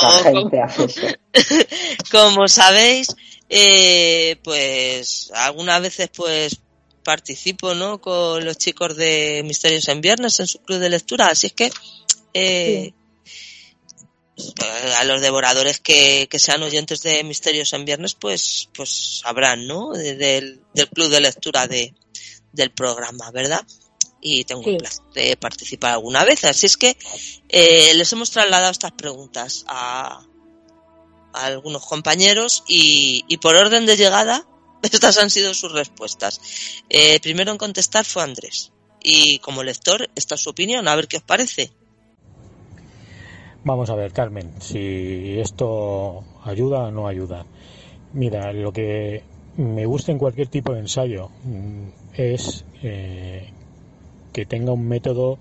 como 2.10 2.48
sabéis, 2.48 3.08
eh, 3.48 4.38
pues 4.42 5.30
algunas 5.34 5.82
veces 5.82 6.10
pues 6.14 6.58
participo, 7.04 7.74
¿no? 7.74 8.00
Con 8.00 8.44
los 8.44 8.56
chicos 8.58 8.96
de 8.96 9.42
Misterios 9.44 9.88
en 9.88 10.00
Viernes 10.00 10.38
en 10.40 10.46
su 10.46 10.58
club 10.60 10.78
de 10.78 10.88
lectura, 10.90 11.26
así 11.28 11.48
es 11.48 11.52
que 11.52 11.70
eh, 12.34 12.92
a 14.98 15.04
los 15.04 15.20
devoradores 15.20 15.80
que, 15.80 16.26
que 16.30 16.38
sean 16.38 16.62
oyentes 16.62 17.02
de 17.02 17.22
Misterios 17.24 17.72
en 17.72 17.84
Viernes, 17.84 18.14
pues, 18.14 18.68
pues 18.74 19.20
sabrán, 19.22 19.66
¿no? 19.66 19.90
De- 19.92 20.16
del, 20.16 20.62
del 20.74 20.88
club 20.88 21.08
de 21.10 21.20
lectura 21.20 21.66
de, 21.66 21.94
del 22.52 22.70
programa, 22.70 23.30
¿verdad? 23.30 23.66
Y 24.22 24.44
tengo 24.44 24.62
Sí. 24.62 24.70
el 24.70 24.76
placer 24.78 25.02
de 25.14 25.36
participar 25.36 25.92
alguna 25.92 26.24
vez, 26.24 26.44
así 26.44 26.66
es 26.66 26.76
que 26.76 26.96
eh, 27.48 27.92
les 27.94 28.12
hemos 28.12 28.30
trasladado 28.30 28.70
estas 28.70 28.92
preguntas 28.92 29.64
a, 29.66 30.22
a 31.32 31.44
algunos 31.44 31.84
compañeros 31.86 32.62
y, 32.66 33.24
y 33.28 33.38
por 33.38 33.56
orden 33.56 33.86
de 33.86 33.96
llegada 33.96 34.46
estas 34.92 35.18
han 35.18 35.30
sido 35.30 35.54
sus 35.54 35.72
respuestas. 35.72 36.40
Eh, 36.88 37.20
primero 37.20 37.52
en 37.52 37.58
contestar 37.58 38.04
fue 38.04 38.22
Andrés 38.22 38.72
y 39.02 39.38
como 39.38 39.62
lector 39.62 40.08
esta 40.14 40.34
es 40.34 40.42
su 40.42 40.50
opinión, 40.50 40.86
a 40.88 40.94
ver 40.96 41.08
qué 41.08 41.18
os 41.18 41.22
parece. 41.22 41.70
Vamos 43.62 43.90
a 43.90 43.94
ver, 43.94 44.12
Carmen, 44.12 44.52
si 44.60 45.38
esto 45.38 46.24
ayuda 46.44 46.84
o 46.84 46.90
no 46.90 47.06
ayuda. 47.06 47.44
Mira, 48.14 48.52
lo 48.52 48.72
que 48.72 49.22
me 49.56 49.84
gusta 49.84 50.12
en 50.12 50.18
cualquier 50.18 50.48
tipo 50.48 50.72
de 50.72 50.80
ensayo 50.80 51.28
mm, 51.44 51.88
es 52.14 52.64
eh, 52.82 53.50
que 54.32 54.46
tenga 54.46 54.72
un 54.72 54.88
método 54.88 55.38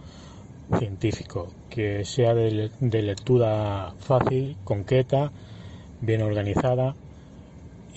científico, 0.77 1.51
que 1.69 2.03
sea 2.05 2.33
de, 2.33 2.51
le- 2.51 2.71
de 2.79 3.01
lectura 3.01 3.93
fácil, 4.01 4.57
concreta, 4.65 5.31
bien 6.01 6.21
organizada 6.21 6.95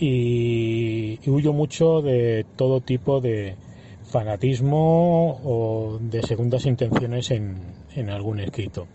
y, 0.03 1.21
huyo 1.31 1.53
mucho 1.53 2.03
de 2.03 2.45
todo 2.57 2.81
tipo 2.81 3.21
de 3.21 3.55
fanatismo 4.03 5.41
o 5.45 5.99
de 6.01 6.23
segundas 6.23 6.67
intenciones 6.67 7.31
en, 7.31 7.57
en 7.95 8.11
algún 8.11 8.41
escrito. 8.41 8.89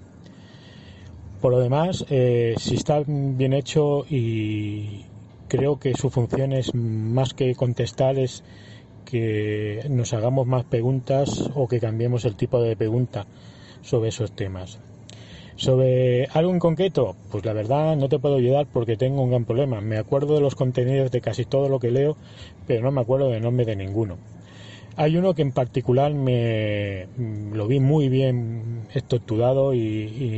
Por 1.41 1.53
lo 1.53 1.59
demás, 1.59 2.05
eh, 2.09 2.55
si 2.57 2.75
está 2.75 3.01
bien 3.05 3.53
hecho 3.53 4.05
y 4.09 5.05
creo 5.47 5.79
que 5.79 5.93
su 5.93 6.09
función 6.09 6.51
es 6.51 6.75
más 6.75 7.33
que 7.33 7.55
contestar, 7.55 8.19
es 8.19 8.43
que 9.05 9.85
nos 9.89 10.13
hagamos 10.13 10.45
más 10.45 10.65
preguntas 10.65 11.49
o 11.55 11.69
que 11.69 11.79
cambiemos 11.79 12.25
el 12.25 12.35
tipo 12.35 12.61
de 12.61 12.75
pregunta 12.75 13.25
sobre 13.81 14.09
esos 14.09 14.33
temas. 14.33 14.79
Sobre 15.57 16.27
algo 16.33 16.51
en 16.51 16.59
concreto, 16.59 17.15
pues 17.31 17.43
la 17.43 17.51
verdad 17.53 17.95
no 17.97 18.07
te 18.09 18.19
puedo 18.19 18.35
ayudar 18.35 18.67
porque 18.71 18.95
tengo 18.95 19.23
un 19.23 19.31
gran 19.31 19.45
problema. 19.45 19.81
Me 19.81 19.97
acuerdo 19.97 20.35
de 20.35 20.41
los 20.41 20.53
contenidos 20.55 21.09
de 21.09 21.19
casi 21.19 21.45
todo 21.45 21.67
lo 21.67 21.79
que 21.79 21.89
leo, 21.89 22.15
pero 22.67 22.83
no 22.83 22.91
me 22.91 23.01
acuerdo 23.01 23.29
del 23.29 23.41
nombre 23.41 23.65
de 23.65 23.75
ninguno. 23.75 24.17
Hay 24.95 25.17
uno 25.17 25.33
que 25.33 25.41
en 25.41 25.51
particular 25.51 26.13
me 26.13 27.07
lo 27.17 27.67
vi 27.67 27.79
muy 27.79 28.07
bien 28.09 28.87
estructurado 28.93 29.73
y, 29.73 29.79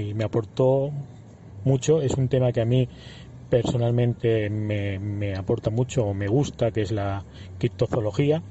y 0.10 0.14
me 0.16 0.24
aportó 0.24 0.92
mucho. 1.66 2.02
Es 2.02 2.14
un 2.14 2.30
tema 2.30 2.54
que 2.54 2.62
a 2.62 2.66
mí 2.66 2.88
personalmente 3.50 4.50
me, 4.50 5.00
me 5.00 5.36
aporta 5.36 5.70
mucho 5.70 6.06
o 6.06 6.14
me 6.14 6.28
gusta, 6.28 6.72
que 6.72 6.82
es 6.82 6.92
la 6.92 7.26
criptozoología. 7.58 8.42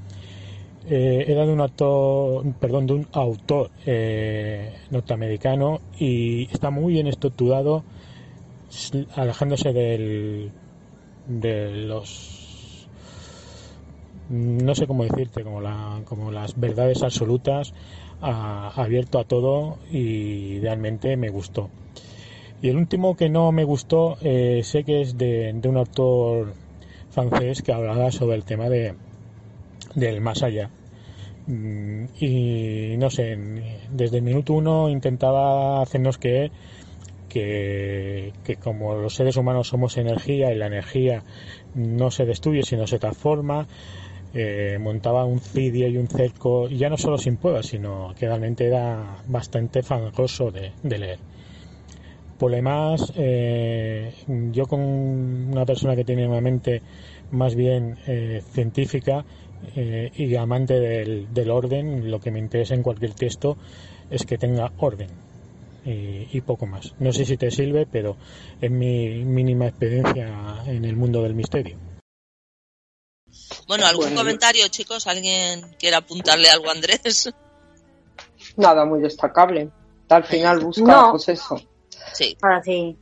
Eh, 0.90 1.26
era 1.28 1.44
de 1.44 1.52
un 1.52 1.60
autor, 1.60 2.46
perdón, 2.54 2.86
de 2.86 2.94
un 2.94 3.06
autor 3.12 3.70
eh, 3.84 4.72
norteamericano 4.90 5.80
y 5.98 6.48
está 6.50 6.70
muy 6.70 6.94
bien 6.94 7.06
estructurado, 7.06 7.84
alejándose 9.14 9.74
del, 9.74 10.50
de 11.26 11.70
los 11.86 12.88
no 14.30 14.74
sé 14.74 14.86
cómo 14.86 15.04
decirte, 15.04 15.42
como, 15.42 15.60
la, 15.60 16.00
como 16.06 16.30
las 16.30 16.58
verdades 16.58 17.02
absolutas, 17.02 17.74
abierto 18.20 19.18
a 19.18 19.24
todo 19.24 19.78
y 19.90 20.58
realmente 20.60 21.16
me 21.18 21.28
gustó. 21.28 21.68
Y 22.62 22.68
el 22.68 22.76
último 22.76 23.14
que 23.14 23.28
no 23.28 23.52
me 23.52 23.64
gustó, 23.64 24.16
eh, 24.22 24.62
sé 24.64 24.84
que 24.84 25.02
es 25.02 25.18
de 25.18 25.58
un 25.64 25.76
autor 25.76 26.54
francés 27.10 27.62
que 27.62 27.72
hablaba 27.72 28.10
sobre 28.10 28.36
el 28.36 28.44
tema 28.44 28.68
de, 28.68 28.94
del 29.94 30.20
más 30.20 30.42
allá. 30.42 30.70
Mm, 31.48 32.04
Y 32.20 32.96
no 32.98 33.08
sé, 33.10 33.36
desde 33.90 34.18
el 34.18 34.22
minuto 34.22 34.52
uno 34.52 34.88
intentaba 34.90 35.80
hacernos 35.82 36.18
que, 36.18 36.50
que 37.28 38.32
como 38.62 38.94
los 38.94 39.14
seres 39.14 39.36
humanos 39.36 39.68
somos 39.68 39.96
energía 39.96 40.52
y 40.52 40.56
la 40.56 40.66
energía 40.66 41.22
no 41.74 42.10
se 42.10 42.26
destruye 42.26 42.62
sino 42.62 42.86
se 42.86 42.98
transforma, 42.98 43.66
eh, 44.34 44.76
montaba 44.80 45.24
un 45.24 45.40
cidio 45.40 45.88
y 45.88 45.96
un 45.96 46.08
cerco, 46.08 46.68
y 46.68 46.76
ya 46.76 46.90
no 46.90 46.98
solo 46.98 47.16
sin 47.18 47.36
pruebas, 47.38 47.66
sino 47.66 48.14
que 48.18 48.26
realmente 48.26 48.66
era 48.66 49.22
bastante 49.26 49.82
fangoso 49.82 50.50
de, 50.50 50.72
de 50.82 50.98
leer. 50.98 51.18
Por 52.38 52.50
lo 52.52 52.56
demás, 52.56 53.12
eh, 53.16 54.12
yo 54.52 54.66
con 54.66 54.80
una 54.80 55.66
persona 55.66 55.96
que 55.96 56.04
tiene 56.04 56.28
una 56.28 56.40
mente 56.40 56.82
más 57.32 57.56
bien 57.56 57.96
eh, 58.06 58.42
científica 58.52 59.24
eh, 59.76 60.10
y 60.14 60.34
amante 60.36 60.74
del, 60.80 61.32
del 61.32 61.50
orden, 61.50 62.10
lo 62.10 62.20
que 62.20 62.30
me 62.30 62.38
interesa 62.38 62.74
en 62.74 62.82
cualquier 62.82 63.14
texto 63.14 63.56
es 64.10 64.24
que 64.24 64.38
tenga 64.38 64.72
orden 64.78 65.08
y, 65.84 66.26
y 66.36 66.40
poco 66.40 66.66
más. 66.66 66.94
No 66.98 67.12
sé 67.12 67.24
si 67.24 67.36
te 67.36 67.50
sirve, 67.50 67.86
pero 67.90 68.16
es 68.60 68.70
mi 68.70 69.24
mínima 69.24 69.66
experiencia 69.66 70.62
en 70.66 70.84
el 70.84 70.96
mundo 70.96 71.22
del 71.22 71.34
misterio. 71.34 71.76
Bueno, 73.66 73.86
¿algún 73.86 74.04
Bueno, 74.06 74.16
yo- 74.16 74.22
comentario, 74.22 74.68
chicos? 74.68 75.06
¿Alguien 75.06 75.60
quiere 75.78 75.96
apuntarle 75.96 76.48
algo 76.50 76.68
a 76.68 76.72
Andrés? 76.72 77.30
Nada 78.56 78.84
muy 78.84 79.00
destacable. 79.00 79.70
Al 80.08 80.24
final 80.24 80.60
busca, 80.60 80.82
No. 80.82 81.10
pues 81.12 81.28
eso. 81.28 81.60
Sí, 82.14 82.36
Ahora 82.40 82.62
sí. 82.62 82.96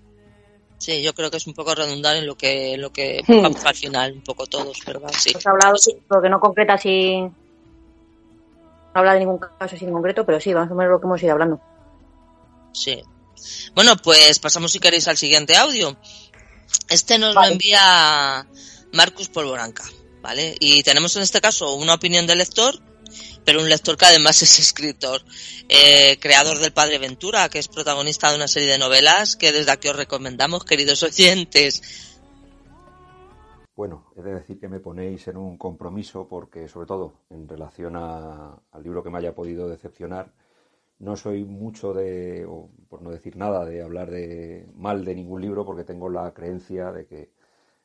Sí, 0.78 1.02
yo 1.02 1.14
creo 1.14 1.30
que 1.30 1.36
es 1.38 1.46
un 1.46 1.54
poco 1.54 1.74
redundar 1.74 2.16
en 2.16 2.26
lo 2.26 2.36
que, 2.36 2.74
en 2.74 2.80
lo 2.80 2.92
que 2.92 3.22
Hmm. 3.26 3.42
vamos 3.42 3.64
al 3.64 3.74
final, 3.74 4.12
un 4.12 4.22
poco 4.22 4.46
todos, 4.46 4.78
¿verdad? 4.84 5.10
Sí. 5.18 5.30
Hemos 5.30 5.46
hablado, 5.46 5.76
sí, 5.76 5.96
porque 6.08 6.28
no 6.28 6.40
concreta 6.40 6.74
así. 6.74 7.20
No 7.20 9.00
habla 9.00 9.14
de 9.14 9.20
ningún 9.20 9.38
caso 9.38 9.76
así 9.76 9.84
en 9.84 9.92
concreto, 9.92 10.24
pero 10.24 10.40
sí, 10.40 10.52
vamos 10.54 10.70
a 10.70 10.74
ver 10.74 10.88
lo 10.88 11.00
que 11.00 11.06
hemos 11.06 11.22
ido 11.22 11.32
hablando. 11.32 11.60
Sí. 12.72 13.02
Bueno, 13.74 13.96
pues 13.96 14.38
pasamos 14.38 14.72
si 14.72 14.78
queréis 14.78 15.06
al 15.08 15.16
siguiente 15.16 15.56
audio. 15.56 15.96
Este 16.88 17.18
nos 17.18 17.34
lo 17.34 17.44
envía 17.44 18.46
Marcus 18.92 19.28
Polvoranca, 19.28 19.84
¿vale? 20.22 20.56
Y 20.60 20.82
tenemos 20.82 21.14
en 21.16 21.22
este 21.22 21.40
caso 21.40 21.74
una 21.74 21.94
opinión 21.94 22.26
del 22.26 22.38
lector, 22.38 22.78
pero 23.46 23.60
un 23.62 23.68
lector 23.70 23.96
que 23.96 24.04
además 24.04 24.42
es 24.42 24.58
escritor, 24.58 25.22
eh, 25.68 26.18
creador 26.20 26.58
del 26.58 26.72
Padre 26.72 26.98
Ventura, 26.98 27.48
que 27.48 27.60
es 27.60 27.68
protagonista 27.68 28.28
de 28.28 28.36
una 28.36 28.48
serie 28.48 28.72
de 28.72 28.78
novelas 28.78 29.36
que 29.36 29.52
desde 29.52 29.70
aquí 29.72 29.88
os 29.88 29.96
recomendamos, 29.96 30.64
queridos 30.64 31.02
oyentes. 31.04 31.80
Bueno, 33.76 34.06
he 34.16 34.22
de 34.22 34.34
decir 34.34 34.58
que 34.58 34.68
me 34.68 34.80
ponéis 34.80 35.28
en 35.28 35.36
un 35.36 35.58
compromiso 35.58 36.26
porque, 36.28 36.66
sobre 36.66 36.86
todo, 36.86 37.12
en 37.30 37.46
relación 37.48 37.94
a- 37.96 38.58
al 38.72 38.82
libro 38.82 39.02
que 39.02 39.10
me 39.10 39.18
haya 39.18 39.34
podido 39.34 39.68
decepcionar, 39.68 40.32
no 40.98 41.14
soy 41.14 41.44
mucho 41.44 41.92
de, 41.92 42.46
o 42.48 42.70
por 42.88 43.02
no 43.02 43.10
decir 43.10 43.36
nada, 43.36 43.66
de 43.66 43.82
hablar 43.82 44.10
de 44.10 44.66
mal 44.74 45.04
de 45.04 45.14
ningún 45.14 45.42
libro 45.42 45.64
porque 45.66 45.84
tengo 45.84 46.08
la 46.08 46.32
creencia 46.32 46.90
de 46.90 47.06
que 47.06 47.30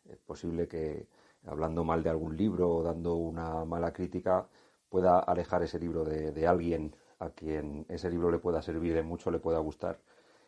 es 0.09 0.17
posible 0.25 0.67
que 0.67 1.07
hablando 1.45 1.83
mal 1.83 2.01
de 2.03 2.09
algún 2.09 2.37
libro 2.37 2.69
o 2.77 2.83
dando 2.83 3.15
una 3.15 3.65
mala 3.65 3.91
crítica 3.91 4.47
pueda 4.91 5.19
alejar 5.19 5.63
ese 5.63 5.79
libro 5.79 6.03
de, 6.03 6.45
alguien 6.45 6.93
a 7.19 7.29
quien 7.29 7.85
ese 7.87 8.09
libro 8.09 8.29
le 8.29 8.39
pueda 8.39 8.61
servir 8.61 8.93
de 8.93 9.01
mucho, 9.01 9.31
le 9.31 9.39
pueda 9.39 9.57
gustar 9.59 9.97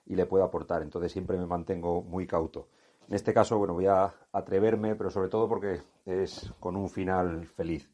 y 0.06 0.16
le 0.16 0.26
pueda 0.26 0.44
aportar. 0.44 0.82
Entonces 0.82 1.14
siempre 1.14 1.38
me 1.38 1.46
mantengo 1.46 2.02
muy 2.02 2.28
cauto. 2.28 2.68
En 3.08 3.16
este 3.16 3.34
caso, 3.34 3.58
bueno, 3.58 3.74
voy 3.74 3.88
a 3.88 4.14
atreverme, 4.34 4.96
pero 4.96 5.10
sobre 5.10 5.30
todo 5.30 5.48
porque 5.48 5.82
es 6.06 6.54
con 6.60 6.76
un 6.76 6.90
final 6.90 7.46
feliz. 7.48 7.90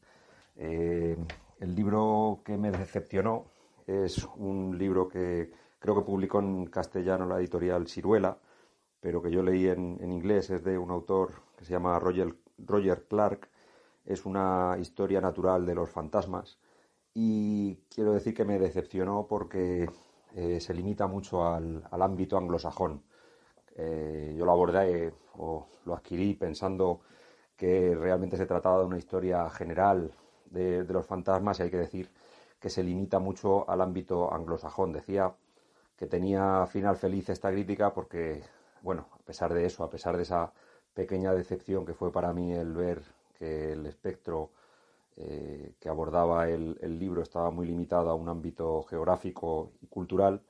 Eh, 0.56 1.16
el 1.60 1.74
libro 1.74 2.40
que 2.44 2.58
me 2.58 2.72
decepcionó 2.72 3.46
es 3.86 4.26
un 4.36 4.76
libro 4.76 5.06
que 5.06 5.52
creo 5.78 5.94
que 5.94 6.02
publicó 6.02 6.40
en 6.40 6.66
castellano 6.66 7.26
la 7.26 7.38
editorial 7.38 7.86
Ciruela, 7.86 8.36
pero 9.00 9.22
que 9.22 9.30
yo 9.30 9.42
leí 9.42 9.68
en, 9.68 9.98
en 10.00 10.10
inglés. 10.10 10.50
Es 10.50 10.64
de 10.64 10.76
un 10.76 10.90
autor 10.90 11.30
que 11.56 11.64
se 11.64 11.72
llama 11.72 11.96
Roger, 12.00 12.34
Roger 12.58 13.06
Clark. 13.06 13.48
Es 14.10 14.26
una 14.26 14.76
historia 14.80 15.20
natural 15.20 15.64
de 15.64 15.72
los 15.76 15.88
fantasmas. 15.88 16.58
Y 17.14 17.76
quiero 17.94 18.12
decir 18.12 18.34
que 18.34 18.44
me 18.44 18.58
decepcionó 18.58 19.24
porque 19.28 19.88
eh, 20.34 20.58
se 20.60 20.74
limita 20.74 21.06
mucho 21.06 21.46
al, 21.46 21.84
ámbito 21.92 22.36
anglosajón. 22.36 23.04
yo 23.76 24.44
lo 24.44 24.50
abordé 24.50 25.12
o 25.38 25.64
lo 25.84 25.94
adquirí 25.94 26.34
pensando 26.34 27.00
que 27.56 27.94
realmente 27.94 28.36
se 28.36 28.46
trataba 28.46 28.80
de 28.80 28.86
una 28.86 28.98
historia 28.98 29.48
general 29.48 30.10
de, 30.46 30.82
de 30.82 30.92
los 30.92 31.06
fantasmas 31.06 31.60
y 31.60 31.62
hay 31.62 31.70
que 31.70 31.78
decir 31.78 32.10
que 32.58 32.68
se 32.68 32.82
limita 32.82 33.20
mucho 33.20 33.70
al 33.70 33.80
ámbito 33.80 34.34
anglosajón. 34.34 34.92
Decía 34.92 35.32
que 35.96 36.06
tenía 36.06 36.66
final 36.66 36.96
feliz 36.96 37.28
esta 37.28 37.52
crítica 37.52 37.94
porque, 37.94 38.42
bueno, 38.82 39.06
a 39.12 39.18
pesar 39.18 39.54
de 39.54 39.66
eso, 39.66 39.84
a 39.84 39.90
pesar 39.90 40.16
de 40.16 40.24
esa 40.24 40.52
pequeña 40.94 41.32
decepción 41.32 41.86
que 41.86 41.94
fue 41.94 42.10
para 42.10 42.32
mí 42.32 42.52
el 42.52 42.72
ver 42.74 43.19
que 43.40 43.72
el 43.72 43.86
espectro 43.86 44.50
eh, 45.16 45.74
que 45.80 45.88
abordaba 45.88 46.48
el, 46.48 46.76
libro 46.98 47.22
estaba 47.22 47.50
muy 47.50 47.66
limitado 47.66 48.10
a 48.10 48.14
un 48.14 48.28
ámbito 48.28 48.82
geográfico 48.84 49.72
y 49.82 49.86
cultural, 49.86 50.42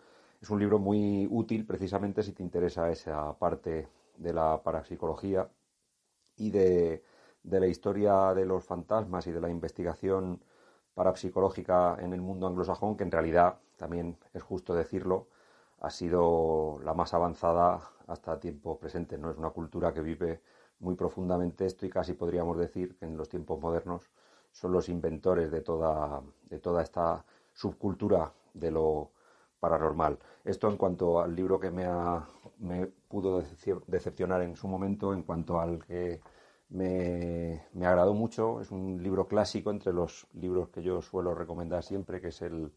es 0.42 0.50
un 0.50 0.58
libro 0.60 0.78
muy 0.78 1.28
útil 1.30 1.66
precisamente 1.66 2.22
si 2.22 2.32
te 2.32 2.42
interesa 2.42 2.90
esa 2.90 3.38
parte 3.38 3.88
de 4.16 4.32
la 4.32 4.62
parapsicología 4.62 5.48
y 6.36 6.50
de, 6.50 7.04
de 7.42 7.60
la 7.60 7.66
historia 7.68 8.34
de 8.34 8.44
los 8.46 8.64
fantasmas 8.64 9.26
y 9.26 9.32
de 9.32 9.40
la 9.40 9.50
investigación 9.50 10.42
parapsicológica 10.94 11.96
en 12.00 12.12
el 12.12 12.20
mundo 12.20 12.46
anglosajón, 12.46 12.96
que 12.96 13.04
en 13.04 13.12
realidad, 13.12 13.58
también 13.76 14.18
es 14.34 14.42
justo 14.42 14.74
decirlo, 14.74 15.28
ha 15.80 15.90
sido 15.90 16.80
la 16.84 16.94
más 16.94 17.14
avanzada 17.14 17.80
hasta 18.06 18.40
tiempos 18.40 18.78
presentes. 18.78 19.18
¿no? 19.18 19.30
Es 19.30 19.38
una 19.38 19.50
cultura 19.50 19.92
que 19.94 20.02
vive 20.02 20.42
muy 20.80 20.94
profundamente 20.96 21.66
esto 21.66 21.86
y 21.86 21.90
casi 21.90 22.14
podríamos 22.14 22.58
decir 22.58 22.96
que 22.96 23.04
en 23.04 23.16
los 23.16 23.28
tiempos 23.28 23.60
modernos 23.60 24.10
son 24.50 24.72
los 24.72 24.88
inventores 24.88 25.50
de 25.50 25.60
toda, 25.60 26.22
de 26.48 26.58
toda 26.58 26.82
esta 26.82 27.24
subcultura 27.52 28.32
de 28.54 28.70
lo 28.70 29.10
paranormal. 29.60 30.18
Esto 30.44 30.68
en 30.68 30.76
cuanto 30.76 31.20
al 31.20 31.36
libro 31.36 31.60
que 31.60 31.70
me, 31.70 31.84
ha, 31.84 32.26
me 32.58 32.86
pudo 32.86 33.42
decepcionar 33.86 34.42
en 34.42 34.56
su 34.56 34.66
momento, 34.66 35.12
en 35.12 35.22
cuanto 35.22 35.60
al 35.60 35.84
que 35.84 36.20
me, 36.70 37.66
me, 37.72 37.86
agradó 37.86 38.14
mucho, 38.14 38.60
es 38.60 38.70
un 38.70 39.02
libro 39.02 39.26
clásico 39.26 39.70
entre 39.70 39.92
los 39.92 40.26
libros 40.32 40.70
que 40.70 40.82
yo 40.82 41.02
suelo 41.02 41.34
recomendar 41.34 41.82
siempre, 41.82 42.20
que 42.20 42.28
es 42.28 42.42
el, 42.42 42.72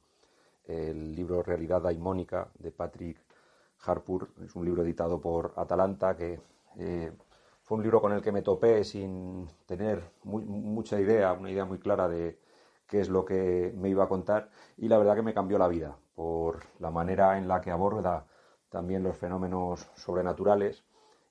el 0.66 1.16
libro 1.16 1.44
Realidad 1.44 1.82
Daimónica 1.82 2.50
de 2.60 2.72
Patrick 2.72 3.18
Harpur. 3.86 4.30
Es 4.44 4.56
un 4.56 4.66
libro 4.66 4.84
editado 4.84 5.22
por 5.22 5.54
Atalanta 5.56 6.16
que 6.18 6.42
eh, 6.78 7.12
fue 7.64 7.78
un 7.78 7.84
libro 7.84 8.02
con 8.02 8.14
el 8.14 8.22
que 8.22 8.32
me 8.32 8.42
topé 8.42 8.84
sin 8.84 9.48
tener 9.66 10.04
mucha 10.24 11.00
idea, 11.00 11.34
una 11.34 11.50
idea 11.52 11.66
muy 11.66 11.80
clara 11.80 12.08
de 12.08 12.40
qué 12.88 13.00
es 13.00 13.10
lo 13.10 13.26
que 13.26 13.74
me 13.76 13.90
iba 13.90 14.04
a 14.04 14.10
contar 14.10 14.50
y 14.78 14.88
la 14.88 14.98
verdad 14.98 15.16
que 15.16 15.22
me 15.22 15.34
cambió 15.34 15.58
la 15.58 15.68
vida 15.68 15.98
por 16.16 16.60
la 16.80 16.92
manera 16.92 17.38
en 17.38 17.48
la 17.48 17.62
que 17.62 17.72
aborda 17.72 18.28
también 18.70 19.04
los 19.04 19.18
fenómenos 19.18 19.90
sobrenaturales 19.96 20.84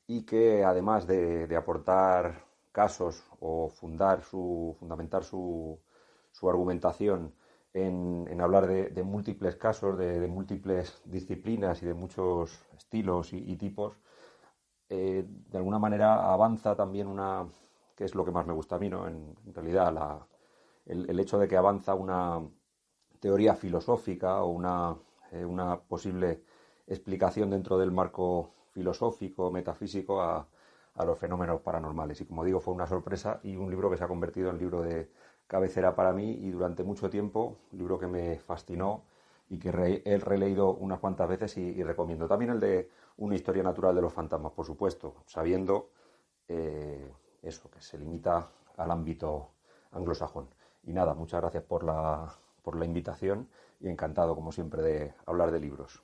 y 0.07 0.25
que 0.25 0.65
además 0.65 1.07
de, 1.07 1.55
aportar 1.57 2.45
casos 2.73 3.23
o 3.41 3.69
fundar 3.69 4.23
su, 4.23 4.77
fundamentar 4.79 5.25
su, 5.25 5.79
su 6.33 6.49
argumentación 6.49 7.35
en, 7.75 8.41
hablar 8.41 8.67
de, 8.67 9.03
múltiples 9.03 9.57
casos, 9.57 9.99
de, 9.99 10.27
múltiples 10.27 11.01
disciplinas 11.05 11.83
y 11.83 11.87
de 11.87 11.95
muchos 11.95 12.65
estilos 12.77 13.33
y, 13.33 13.57
tipos, 13.57 13.97
eh, 14.95 15.25
de 15.51 15.59
alguna 15.59 15.79
manera 15.79 16.33
avanza 16.33 16.77
también 16.77 17.07
una, 17.07 17.47
que 17.97 18.05
es 18.05 18.15
lo 18.15 18.25
que 18.25 18.31
más 18.31 18.47
me 18.47 18.53
gusta 18.53 18.77
a 18.77 18.79
mí, 18.79 18.89
¿no? 18.89 19.07
En, 19.09 19.35
realidad, 19.55 20.27
el, 20.87 21.19
hecho 21.19 21.39
de 21.39 21.49
que 21.49 21.57
avanza 21.57 21.95
una 21.95 22.41
teoría 23.21 23.55
filosófica 23.55 24.43
o 24.43 24.51
una, 24.51 24.97
eh, 25.33 25.45
una 25.45 25.81
posible 25.81 26.43
explicación 26.87 27.51
dentro 27.51 27.79
del 27.79 27.91
marco 27.93 28.51
filosófico, 28.73 29.51
metafísico 29.51 30.21
a, 30.21 30.47
a 30.95 31.05
los 31.05 31.19
fenómenos 31.19 31.61
paranormales. 31.61 32.21
Y 32.21 32.27
como 32.27 32.45
digo, 32.45 32.61
fue 32.61 32.75
una 32.75 32.87
sorpresa 32.87 33.41
y 33.43 33.57
un 33.57 33.71
libro 33.71 33.91
que 33.91 33.97
se 33.97 34.05
ha 34.05 34.09
convertido 34.09 34.51
en 34.51 34.59
libro 34.59 34.83
de, 34.83 35.09
cabecera 35.53 35.95
para 35.95 36.15
mí 36.15 36.31
y 36.33 36.51
durante 36.51 36.83
mucho 36.83 37.11
tiempo, 37.11 37.59
un 37.73 37.79
libro 37.79 37.99
que 37.99 38.07
me 38.07 38.39
fascinó 38.39 39.05
y 39.51 39.59
que 39.59 39.69
he 40.05 40.19
releído 40.19 40.73
unas 40.73 40.99
cuantas 40.99 41.29
veces 41.29 41.59
y, 41.59 41.83
recomiendo. 41.83 42.27
También 42.27 42.53
el 42.53 42.61
de 42.61 42.89
Una 43.19 43.35
historia 43.35 43.63
natural 43.63 43.95
de 43.95 44.03
los 44.03 44.13
fantasmas, 44.13 44.53
por 44.53 44.67
supuesto, 44.67 45.23
sabiendo 45.27 45.91
eh, 46.49 47.13
eso, 47.43 47.71
que 47.71 47.81
se 47.81 47.99
limita 47.99 48.51
al 48.77 48.91
ámbito 48.91 49.51
anglosajón. 49.93 50.49
Y 50.85 50.93
nada, 50.93 51.15
muchas 51.15 51.41
gracias 51.41 51.65
por 51.65 51.85
la, 51.85 52.33
por 52.63 52.77
la 52.77 52.85
invitación 52.85 53.49
y 53.81 53.89
encantado, 53.89 54.35
como 54.35 54.53
siempre, 54.53 54.83
de 54.83 55.15
hablar 55.27 55.51
de 55.51 55.61
libros. 55.61 56.03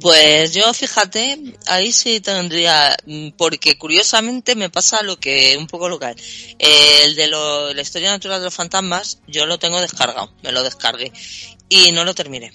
Pues 0.00 0.52
yo, 0.52 0.74
fíjate, 0.74 1.56
ahí 1.66 1.92
sí 1.92 2.20
tendría, 2.20 2.94
porque 3.38 3.78
curiosamente 3.78 4.54
me 4.54 4.68
pasa 4.68 5.02
lo 5.02 5.16
que, 5.18 5.56
un 5.56 5.66
poco 5.66 5.88
lo 5.88 5.98
que 5.98 6.14
El 6.58 7.14
de 7.14 7.28
la 7.28 7.80
historia 7.80 8.10
natural 8.10 8.40
de 8.40 8.46
los 8.46 8.54
fantasmas, 8.54 9.20
yo 9.26 9.46
lo 9.46 9.58
tengo 9.58 9.80
descargado, 9.80 10.30
me 10.42 10.52
lo 10.52 10.62
descargué 10.62 11.12
y 11.68 11.92
no 11.92 12.04
lo 12.04 12.14
terminé. 12.14 12.52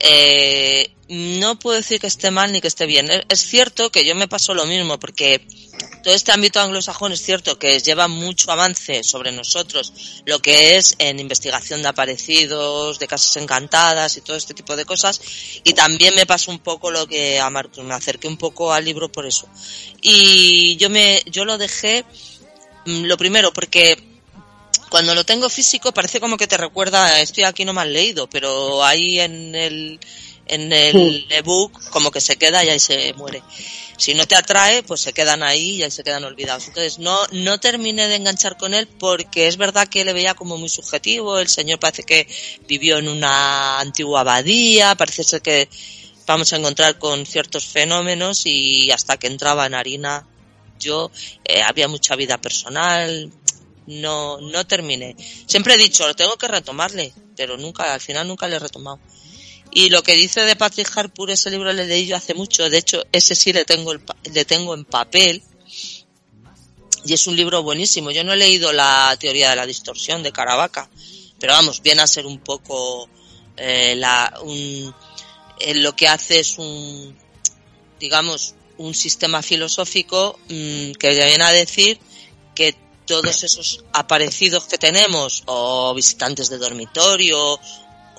Eh, 0.00 0.92
no 1.08 1.58
puedo 1.58 1.76
decir 1.76 2.00
que 2.00 2.06
esté 2.06 2.30
mal 2.30 2.52
ni 2.52 2.60
que 2.60 2.68
esté 2.68 2.86
bien. 2.86 3.08
Es 3.28 3.40
cierto 3.40 3.90
que 3.90 4.04
yo 4.04 4.14
me 4.14 4.28
paso 4.28 4.54
lo 4.54 4.64
mismo, 4.64 4.98
porque 4.98 5.44
todo 6.02 6.14
este 6.14 6.32
ámbito 6.32 6.60
anglosajón 6.60 7.12
es 7.12 7.20
cierto 7.20 7.58
que 7.58 7.80
lleva 7.80 8.08
mucho 8.08 8.50
avance 8.50 9.02
sobre 9.02 9.32
nosotros, 9.32 9.92
lo 10.24 10.38
que 10.38 10.76
es 10.76 10.94
en 10.98 11.18
investigación 11.18 11.82
de 11.82 11.88
aparecidos, 11.88 12.98
de 12.98 13.08
casas 13.08 13.36
encantadas 13.36 14.16
y 14.16 14.20
todo 14.22 14.36
este 14.36 14.54
tipo 14.54 14.76
de 14.76 14.86
cosas. 14.86 15.20
Y 15.64 15.74
también 15.74 16.14
me 16.14 16.26
pasó 16.26 16.50
un 16.50 16.60
poco 16.60 16.90
lo 16.90 17.06
que 17.06 17.38
a 17.38 17.50
Marcos, 17.50 17.84
me 17.84 17.94
acerqué 17.94 18.28
un 18.28 18.38
poco 18.38 18.72
al 18.72 18.84
libro 18.84 19.12
por 19.12 19.26
eso. 19.26 19.48
Y 20.00 20.76
yo 20.76 20.88
me, 20.90 21.22
yo 21.26 21.44
lo 21.44 21.58
dejé, 21.58 22.04
mm, 22.86 23.04
lo 23.04 23.16
primero, 23.18 23.52
porque 23.52 24.09
cuando 24.90 25.14
lo 25.14 25.24
tengo 25.24 25.48
físico 25.48 25.92
parece 25.92 26.20
como 26.20 26.36
que 26.36 26.46
te 26.46 26.56
recuerda, 26.56 27.20
estoy 27.20 27.44
aquí 27.44 27.64
no 27.64 27.72
me 27.72 27.86
leído, 27.86 28.28
pero 28.28 28.84
ahí 28.84 29.20
en 29.20 29.54
el, 29.54 30.00
en 30.46 30.72
el 30.72 31.26
ebook 31.30 31.90
como 31.90 32.10
que 32.10 32.20
se 32.20 32.36
queda 32.36 32.64
y 32.64 32.68
ahí 32.68 32.80
se 32.80 33.14
muere. 33.14 33.42
Si 33.96 34.14
no 34.14 34.26
te 34.26 34.34
atrae, 34.34 34.82
pues 34.82 35.00
se 35.02 35.12
quedan 35.12 35.42
ahí 35.42 35.76
y 35.76 35.82
ahí 35.82 35.90
se 35.90 36.02
quedan 36.02 36.24
olvidados. 36.24 36.66
Entonces 36.68 36.98
no, 36.98 37.18
no 37.32 37.60
terminé 37.60 38.08
de 38.08 38.16
enganchar 38.16 38.56
con 38.56 38.74
él 38.74 38.88
porque 38.88 39.46
es 39.46 39.56
verdad 39.56 39.88
que 39.88 40.04
le 40.04 40.12
veía 40.12 40.34
como 40.34 40.56
muy 40.56 40.68
subjetivo, 40.68 41.38
el 41.38 41.48
señor 41.48 41.78
parece 41.78 42.02
que 42.02 42.26
vivió 42.66 42.98
en 42.98 43.08
una 43.08 43.78
antigua 43.78 44.20
abadía, 44.20 44.94
parece 44.96 45.22
ser 45.22 45.40
que 45.40 45.68
vamos 46.26 46.52
a 46.52 46.56
encontrar 46.56 46.98
con 46.98 47.26
ciertos 47.26 47.66
fenómenos 47.66 48.46
y 48.46 48.90
hasta 48.90 49.18
que 49.18 49.28
entraba 49.28 49.66
en 49.66 49.74
harina 49.74 50.26
yo 50.80 51.10
eh, 51.44 51.62
había 51.62 51.86
mucha 51.86 52.16
vida 52.16 52.38
personal, 52.38 53.30
no, 53.90 54.40
no 54.40 54.66
terminé. 54.66 55.16
Siempre 55.46 55.74
he 55.74 55.78
dicho, 55.78 56.06
lo 56.06 56.14
tengo 56.14 56.36
que 56.36 56.48
retomarle, 56.48 57.12
pero 57.36 57.56
nunca, 57.56 57.92
al 57.92 58.00
final 58.00 58.28
nunca 58.28 58.48
le 58.48 58.56
he 58.56 58.58
retomado. 58.58 59.00
Y 59.72 59.90
lo 59.90 60.02
que 60.02 60.14
dice 60.14 60.40
de 60.40 60.56
Patrick 60.56 60.90
Harpur, 60.96 61.30
ese 61.30 61.50
libro 61.50 61.72
le 61.72 61.86
leí 61.86 62.06
yo 62.06 62.16
hace 62.16 62.34
mucho, 62.34 62.68
de 62.68 62.78
hecho 62.78 63.04
ese 63.12 63.34
sí 63.34 63.52
le 63.52 63.64
tengo, 63.64 63.94
le 63.94 64.44
tengo 64.44 64.74
en 64.74 64.84
papel, 64.84 65.42
y 67.04 67.14
es 67.14 67.26
un 67.26 67.36
libro 67.36 67.62
buenísimo. 67.62 68.10
Yo 68.10 68.24
no 68.24 68.32
he 68.32 68.36
leído 68.36 68.72
la 68.72 69.16
teoría 69.18 69.50
de 69.50 69.56
la 69.56 69.66
distorsión 69.66 70.22
de 70.22 70.32
Caravaca, 70.32 70.88
pero 71.38 71.52
vamos, 71.52 71.82
viene 71.82 72.02
a 72.02 72.06
ser 72.06 72.26
un 72.26 72.38
poco 72.38 73.08
eh, 73.56 73.94
la, 73.96 74.38
un, 74.42 74.94
eh, 75.58 75.74
lo 75.74 75.96
que 75.96 76.08
hace 76.08 76.40
es 76.40 76.58
un, 76.58 77.16
digamos, 77.98 78.54
un 78.76 78.94
sistema 78.94 79.42
filosófico 79.42 80.38
mm, 80.48 80.92
que 80.92 81.10
viene 81.10 81.44
a 81.44 81.52
decir 81.52 81.98
que 82.54 82.74
todos 83.10 83.42
esos 83.42 83.82
aparecidos 83.92 84.64
que 84.70 84.78
tenemos, 84.78 85.42
o 85.46 85.92
visitantes 85.94 86.48
de 86.48 86.58
dormitorio, 86.58 87.58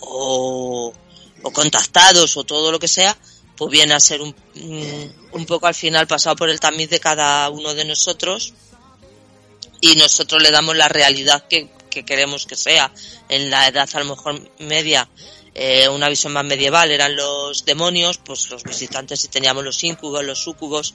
o 0.02 0.94
contactados 1.54 2.36
o 2.36 2.44
todo 2.44 2.74
lo 2.74 2.80
que 2.80 2.90
sea, 2.90 3.18
pues 3.56 3.72
viene 3.72 3.94
a 3.94 4.02
ser 4.02 4.22
un, 4.22 4.36
mm, 4.56 5.36
un 5.38 5.46
poco 5.46 5.68
al 5.68 5.76
final 5.76 6.08
pasado 6.08 6.36
por 6.36 6.50
el 6.50 6.60
tamiz 6.60 6.90
de 6.90 7.00
cada 7.00 7.50
uno 7.50 7.74
de 7.74 7.86
nosotros 7.86 8.54
y 9.80 9.96
nosotros 9.96 10.44
le 10.44 10.52
damos 10.52 10.76
la 10.76 10.90
realidad 10.90 11.48
que, 11.48 11.70
queremos 12.06 12.46
que 12.46 12.58
sea. 12.58 12.92
En 13.30 13.50
la 13.50 13.68
edad 13.68 13.90
a 13.94 14.00
lo 14.00 14.06
mejor 14.16 14.42
media, 14.60 15.08
eh, 15.56 15.88
una 15.88 16.10
visión 16.10 16.34
más 16.34 16.44
medieval 16.46 16.92
eran 16.92 17.16
los 17.16 17.64
demonios, 17.64 18.18
pues 18.18 18.50
los 18.50 18.64
visitantes 18.64 19.24
y 19.24 19.30
teníamos 19.30 19.64
los 19.64 19.84
incubos, 19.86 20.24
los 20.26 20.40
sucubos 20.40 20.94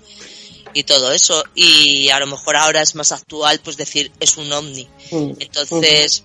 y 0.76 0.84
todo 0.84 1.10
eso. 1.10 1.42
Y 1.54 2.10
a 2.10 2.20
lo 2.20 2.26
mejor 2.26 2.54
ahora 2.54 2.82
es 2.82 2.94
más 2.94 3.10
actual, 3.10 3.60
pues 3.64 3.78
decir, 3.78 4.12
es 4.20 4.36
un 4.36 4.52
ovni. 4.52 4.86
Mm. 5.10 5.32
Entonces, 5.38 6.24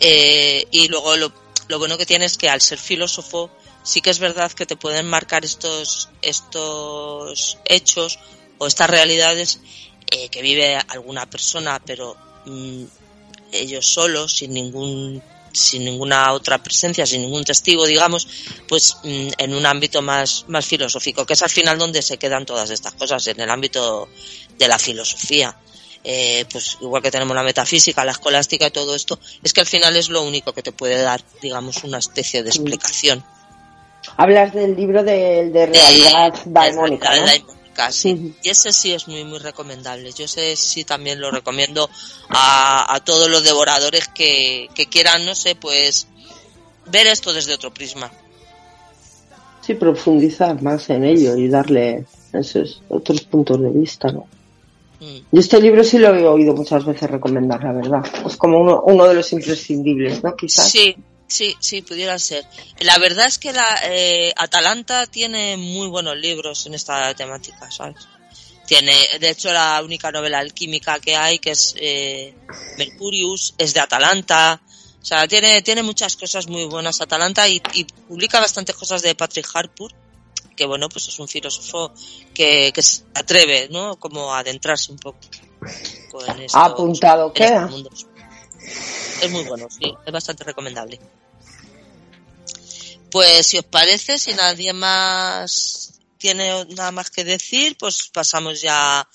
eh, 0.00 0.66
y 0.70 0.88
luego 0.88 1.14
lo, 1.16 1.30
lo 1.68 1.78
bueno 1.78 1.98
que 1.98 2.06
tiene 2.06 2.24
es 2.24 2.38
que 2.38 2.48
al 2.48 2.62
ser 2.62 2.78
filósofo 2.78 3.50
sí 3.82 4.00
que 4.00 4.08
es 4.08 4.18
verdad 4.18 4.50
que 4.52 4.64
te 4.64 4.76
pueden 4.76 5.06
marcar 5.06 5.44
estos, 5.44 6.08
estos 6.22 7.58
hechos 7.66 8.18
o 8.56 8.66
estas 8.66 8.88
realidades 8.88 9.60
eh, 10.10 10.30
que 10.30 10.40
vive 10.40 10.76
alguna 10.88 11.28
persona, 11.28 11.78
pero 11.84 12.16
mm, 12.46 12.84
ellos 13.52 13.86
solos, 13.86 14.32
sin 14.36 14.54
ningún 14.54 15.22
sin 15.52 15.84
ninguna 15.84 16.32
otra 16.32 16.62
presencia, 16.62 17.06
sin 17.06 17.22
ningún 17.22 17.44
testigo, 17.44 17.86
digamos, 17.86 18.26
pues 18.68 18.96
mm, 19.04 19.28
en 19.38 19.54
un 19.54 19.66
ámbito 19.66 20.02
más, 20.02 20.44
más 20.48 20.66
filosófico, 20.66 21.26
que 21.26 21.34
es 21.34 21.42
al 21.42 21.50
final 21.50 21.78
donde 21.78 22.02
se 22.02 22.18
quedan 22.18 22.46
todas 22.46 22.70
estas 22.70 22.94
cosas, 22.94 23.26
en 23.26 23.40
el 23.40 23.50
ámbito 23.50 24.08
de 24.58 24.68
la 24.68 24.78
filosofía. 24.78 25.56
Eh, 26.04 26.44
pues 26.50 26.78
igual 26.80 27.00
que 27.00 27.12
tenemos 27.12 27.34
la 27.36 27.44
metafísica, 27.44 28.04
la 28.04 28.10
escolástica 28.10 28.66
y 28.66 28.70
todo 28.72 28.94
esto, 28.94 29.20
es 29.42 29.52
que 29.52 29.60
al 29.60 29.66
final 29.66 29.96
es 29.96 30.08
lo 30.08 30.22
único 30.22 30.52
que 30.52 30.62
te 30.62 30.72
puede 30.72 31.00
dar, 31.00 31.22
digamos, 31.40 31.84
una 31.84 31.98
especie 31.98 32.42
de 32.42 32.50
explicación. 32.50 33.24
Hablas 34.16 34.52
del 34.52 34.74
libro 34.74 35.04
de, 35.04 35.50
de 35.50 35.66
realidad 35.66 36.34
daimónica, 36.44 37.14
¿no? 37.16 37.61
Sí. 37.90 38.34
Y 38.42 38.48
ese 38.48 38.72
sí 38.72 38.92
es 38.92 39.08
muy, 39.08 39.24
muy 39.24 39.38
recomendable. 39.38 40.12
Yo 40.12 40.28
sé 40.28 40.56
sí 40.56 40.84
también 40.84 41.20
lo 41.20 41.30
recomiendo 41.30 41.88
a, 42.28 42.94
a 42.94 43.00
todos 43.00 43.28
los 43.30 43.44
devoradores 43.44 44.08
que, 44.08 44.68
que 44.74 44.86
quieran, 44.86 45.24
no 45.24 45.34
sé, 45.34 45.54
pues 45.54 46.06
ver 46.86 47.06
esto 47.06 47.32
desde 47.32 47.54
otro 47.54 47.72
prisma. 47.72 48.10
Sí, 49.60 49.74
profundizar 49.74 50.60
más 50.62 50.90
en 50.90 51.04
ello 51.04 51.36
y 51.36 51.48
darle 51.48 52.04
esos 52.32 52.82
otros 52.88 53.20
puntos 53.22 53.60
de 53.60 53.70
vista, 53.70 54.10
¿no? 54.10 54.26
Yo 55.32 55.40
este 55.40 55.60
libro 55.60 55.82
sí 55.82 55.98
lo 55.98 56.14
he 56.14 56.26
oído 56.26 56.54
muchas 56.54 56.84
veces 56.84 57.10
recomendar, 57.10 57.62
la 57.64 57.72
verdad. 57.72 58.04
Es 58.24 58.36
como 58.36 58.60
uno, 58.60 58.82
uno 58.86 59.04
de 59.04 59.14
los 59.14 59.32
imprescindibles, 59.32 60.22
¿no? 60.22 60.36
Quizás. 60.36 60.70
Sí, 60.70 60.94
sí, 61.32 61.56
sí, 61.58 61.82
pudiera 61.82 62.18
ser. 62.18 62.46
La 62.80 62.98
verdad 62.98 63.26
es 63.26 63.38
que 63.38 63.52
la 63.52 63.80
eh, 63.84 64.32
Atalanta 64.36 65.06
tiene 65.06 65.56
muy 65.56 65.88
buenos 65.88 66.16
libros 66.16 66.66
en 66.66 66.74
esta 66.74 67.14
temática, 67.14 67.70
¿sabes? 67.70 67.96
Tiene, 68.66 68.94
de 69.20 69.30
hecho, 69.30 69.52
la 69.52 69.82
única 69.84 70.12
novela 70.12 70.38
alquímica 70.38 71.00
que 71.00 71.16
hay, 71.16 71.38
que 71.38 71.50
es 71.50 71.74
eh, 71.78 72.34
Mercurius, 72.78 73.54
es 73.58 73.74
de 73.74 73.80
Atalanta. 73.80 74.60
O 75.00 75.04
sea, 75.04 75.26
tiene, 75.26 75.62
tiene 75.62 75.82
muchas 75.82 76.16
cosas 76.16 76.46
muy 76.46 76.64
buenas 76.66 77.00
Atalanta 77.00 77.48
y, 77.48 77.60
y 77.74 77.84
publica 77.84 78.38
bastantes 78.38 78.76
cosas 78.76 79.02
de 79.02 79.14
Patrick 79.16 79.48
Harpur, 79.52 79.92
que 80.56 80.64
bueno, 80.64 80.88
pues 80.88 81.08
es 81.08 81.18
un 81.18 81.26
filósofo 81.26 81.92
que, 82.32 82.72
que 82.72 82.82
se 82.82 83.02
atreve, 83.14 83.68
¿no? 83.70 83.96
Como 83.96 84.32
a 84.32 84.38
adentrarse 84.38 84.92
un 84.92 84.98
poco. 84.98 85.18
¿Ha 86.54 86.64
apuntado 86.64 87.32
en 87.34 87.42
este 87.42 87.54
queda? 87.54 87.66
mundo. 87.66 87.90
Es 89.22 89.30
muy 89.30 89.44
bueno, 89.44 89.68
sí, 89.70 89.92
es 90.04 90.12
bastante 90.12 90.44
recomendable. 90.44 91.00
Pues 93.12 93.46
si 93.46 93.58
os 93.58 93.66
parece, 93.66 94.18
si 94.18 94.32
nadie 94.32 94.72
más 94.72 96.00
tiene 96.16 96.64
nada 96.64 96.92
más 96.92 97.10
que 97.10 97.24
decir, 97.24 97.76
pues 97.76 98.08
pasamos 98.10 98.62
ya 98.62 99.06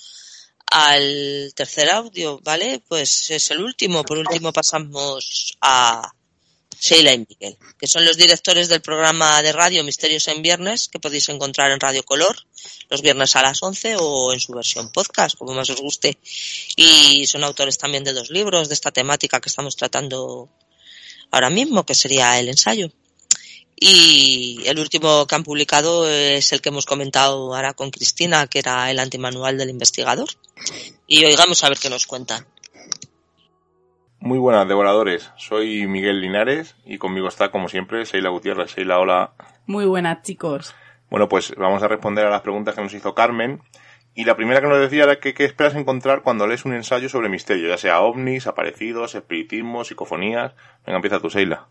al 0.72 1.52
tercer 1.56 1.90
audio, 1.90 2.40
¿vale? 2.44 2.84
Pues 2.88 3.32
es 3.32 3.50
el 3.50 3.64
último. 3.64 4.04
Por 4.04 4.20
último 4.20 4.54
pasamos 4.54 5.58
a 5.62 6.14
Sheila 6.80 7.14
y 7.14 7.26
Miguel, 7.28 7.58
que 7.80 7.88
son 7.88 8.06
los 8.06 8.18
directores 8.18 8.70
del 8.70 8.82
programa 8.82 9.42
de 9.42 9.52
radio 9.52 9.84
Misterios 9.84 10.28
en 10.28 10.44
Viernes, 10.44 10.90
que 10.90 11.00
podéis 11.00 11.28
encontrar 11.30 11.72
en 11.72 11.80
Radio 11.80 12.04
Color 12.04 12.38
los 12.90 13.02
viernes 13.02 13.36
a 13.36 13.42
las 13.42 13.64
11 13.64 13.96
o 14.00 14.32
en 14.32 14.40
su 14.40 14.54
versión 14.54 14.92
podcast, 14.92 15.36
como 15.40 15.56
más 15.56 15.72
os 15.72 15.82
guste. 15.82 16.20
Y 16.76 17.26
son 17.26 17.44
autores 17.44 17.80
también 17.80 18.04
de 18.04 18.14
dos 18.14 18.30
libros 18.30 18.68
de 18.68 18.76
esta 18.76 18.92
temática 18.92 19.42
que 19.42 19.50
estamos 19.50 19.76
tratando 19.76 20.50
ahora 21.32 21.50
mismo, 21.50 21.84
que 21.84 21.96
sería 21.96 22.38
el 22.38 22.50
ensayo. 22.50 22.92
Y 23.80 24.64
el 24.66 24.80
último 24.80 25.28
que 25.28 25.36
han 25.36 25.44
publicado 25.44 26.10
es 26.10 26.52
el 26.52 26.62
que 26.62 26.70
hemos 26.70 26.88
comentado 26.88 27.56
ahora 27.56 27.76
con 27.76 27.92
Cristina, 27.92 28.48
que 28.48 28.58
era 28.60 28.90
el 28.90 28.98
antimanual 28.98 29.58
del 29.58 29.70
investigador. 29.70 30.30
Y 31.06 31.24
oigamos 31.26 31.64
a 31.64 31.70
ver 31.70 31.78
qué 31.78 31.90
nos 31.90 32.08
cuentan. 32.08 32.48
Muy 34.20 34.40
buenas, 34.40 34.68
devoradores. 34.68 35.30
Soy 35.38 35.86
Miguel 35.86 36.22
Linares 36.22 36.76
y 36.86 36.98
conmigo 36.98 37.28
está, 37.28 37.52
como 37.52 37.70
siempre, 37.70 38.04
Sheila 38.04 38.30
Gutiérrez. 38.30 38.76
Sheila, 38.76 38.98
hola. 38.98 39.34
Muy 39.68 39.86
buenas, 39.86 40.24
chicos. 40.24 40.74
Bueno, 41.12 41.30
pues 41.30 41.54
vamos 41.56 41.84
a 41.84 41.88
responder 41.88 42.26
a 42.26 42.32
las 42.32 42.42
preguntas 42.42 42.74
que 42.74 42.82
nos 42.82 42.94
hizo 42.96 43.14
Carmen. 43.14 43.62
Y 44.16 44.26
la 44.26 44.36
primera 44.36 44.60
que 44.60 44.68
nos 44.68 44.80
decía 44.80 45.04
era 45.04 45.20
que 45.20 45.36
qué 45.36 45.46
esperas 45.46 45.76
encontrar 45.76 46.24
cuando 46.24 46.48
lees 46.48 46.66
un 46.66 46.74
ensayo 46.74 47.10
sobre 47.10 47.30
misterio, 47.30 47.70
ya 47.70 47.78
sea 47.78 48.02
ovnis, 48.02 48.48
aparecidos, 48.48 49.14
espiritismo, 49.14 49.84
psicofonías. 49.84 50.54
Venga, 50.84 50.96
empieza 50.96 51.20
tú, 51.20 51.30
Sheila. 51.30 51.68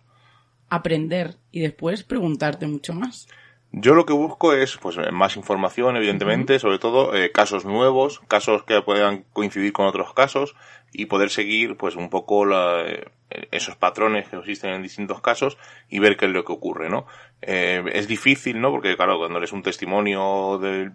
Aprender 0.68 1.36
y 1.50 1.60
después 1.60 2.02
preguntarte 2.02 2.66
mucho 2.66 2.92
más. 2.92 3.28
Yo 3.72 3.94
lo 3.94 4.06
que 4.06 4.12
busco 4.12 4.54
es 4.54 4.78
pues 4.78 4.96
más 5.12 5.36
información, 5.36 5.96
evidentemente, 5.96 6.58
sobre 6.58 6.78
todo 6.78 7.14
eh, 7.14 7.30
casos 7.32 7.64
nuevos, 7.64 8.20
casos 8.28 8.64
que 8.64 8.80
puedan 8.80 9.24
coincidir 9.32 9.72
con 9.72 9.86
otros 9.86 10.14
casos 10.14 10.54
y 10.92 11.06
poder 11.06 11.30
seguir 11.30 11.76
pues 11.76 11.96
un 11.96 12.08
poco 12.08 12.46
la, 12.46 12.84
eh, 12.86 13.04
esos 13.50 13.76
patrones 13.76 14.28
que 14.28 14.36
existen 14.36 14.72
en 14.72 14.82
distintos 14.82 15.20
casos 15.20 15.58
y 15.90 15.98
ver 15.98 16.16
qué 16.16 16.26
es 16.26 16.30
lo 16.30 16.44
que 16.44 16.52
ocurre, 16.52 16.88
¿no? 16.88 17.06
Eh, 17.42 17.82
es 17.92 18.08
difícil, 18.08 18.60
¿no? 18.60 18.70
Porque 18.70 18.96
claro, 18.96 19.18
cuando 19.18 19.38
eres 19.38 19.52
un 19.52 19.62
testimonio 19.62 20.58
de 20.58 20.90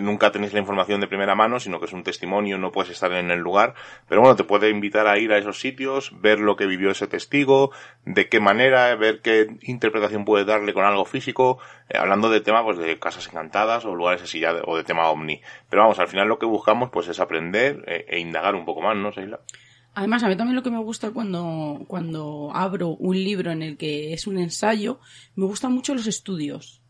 nunca 0.00 0.30
tenéis 0.30 0.52
la 0.52 0.60
información 0.60 1.00
de 1.00 1.08
primera 1.08 1.34
mano, 1.34 1.58
sino 1.58 1.80
que 1.80 1.86
es 1.86 1.92
un 1.92 2.04
testimonio, 2.04 2.56
no 2.58 2.70
puedes 2.70 2.92
estar 2.92 3.10
en 3.12 3.30
el 3.32 3.40
lugar, 3.40 3.74
pero 4.08 4.20
bueno, 4.20 4.36
te 4.36 4.44
puede 4.44 4.68
invitar 4.70 5.08
a 5.08 5.18
ir 5.18 5.32
a 5.32 5.38
esos 5.38 5.58
sitios, 5.58 6.12
ver 6.20 6.38
lo 6.38 6.56
que 6.56 6.66
vivió 6.66 6.90
ese 6.90 7.08
testigo, 7.08 7.72
de 8.04 8.28
qué 8.28 8.38
manera, 8.38 8.94
ver 8.94 9.20
qué 9.22 9.48
interpretación 9.62 10.24
puede 10.24 10.44
darle 10.44 10.72
con 10.74 10.84
algo 10.84 11.04
físico, 11.04 11.58
eh, 11.88 11.98
hablando 11.98 12.28
de 12.30 12.40
tema 12.40 12.62
pues 12.62 12.78
de 12.78 12.98
casas 12.98 13.26
encantadas 13.28 13.84
o 13.86 13.94
lugares 13.94 14.22
así 14.22 14.38
ya, 14.40 14.52
de- 14.52 14.62
o 14.64 14.76
de 14.76 14.84
tema 14.84 15.08
ovni. 15.08 15.40
Pero 15.68 15.82
vamos, 15.82 15.98
al 15.98 16.08
final 16.08 16.28
lo 16.28 16.38
que 16.38 16.46
buscamos 16.46 16.90
pues 16.90 17.08
es 17.08 17.18
aprender 17.18 17.82
eh, 17.88 18.04
e 18.08 18.18
indagar 18.20 18.54
un 18.54 18.64
poco 18.64 18.82
más, 18.82 18.96
¿no, 18.96 19.10
Sheila? 19.10 19.40
Además, 19.94 20.22
a 20.22 20.28
mí 20.28 20.36
también 20.36 20.56
lo 20.56 20.62
que 20.62 20.70
me 20.70 20.78
gusta 20.78 21.10
cuando, 21.10 21.84
cuando 21.88 22.50
abro 22.54 22.90
un 22.90 23.16
libro 23.16 23.50
en 23.50 23.62
el 23.62 23.76
que 23.76 24.12
es 24.12 24.26
un 24.26 24.38
ensayo, 24.38 25.00
me 25.34 25.46
gustan 25.46 25.72
mucho 25.72 25.94
los 25.94 26.06
estudios 26.06 26.82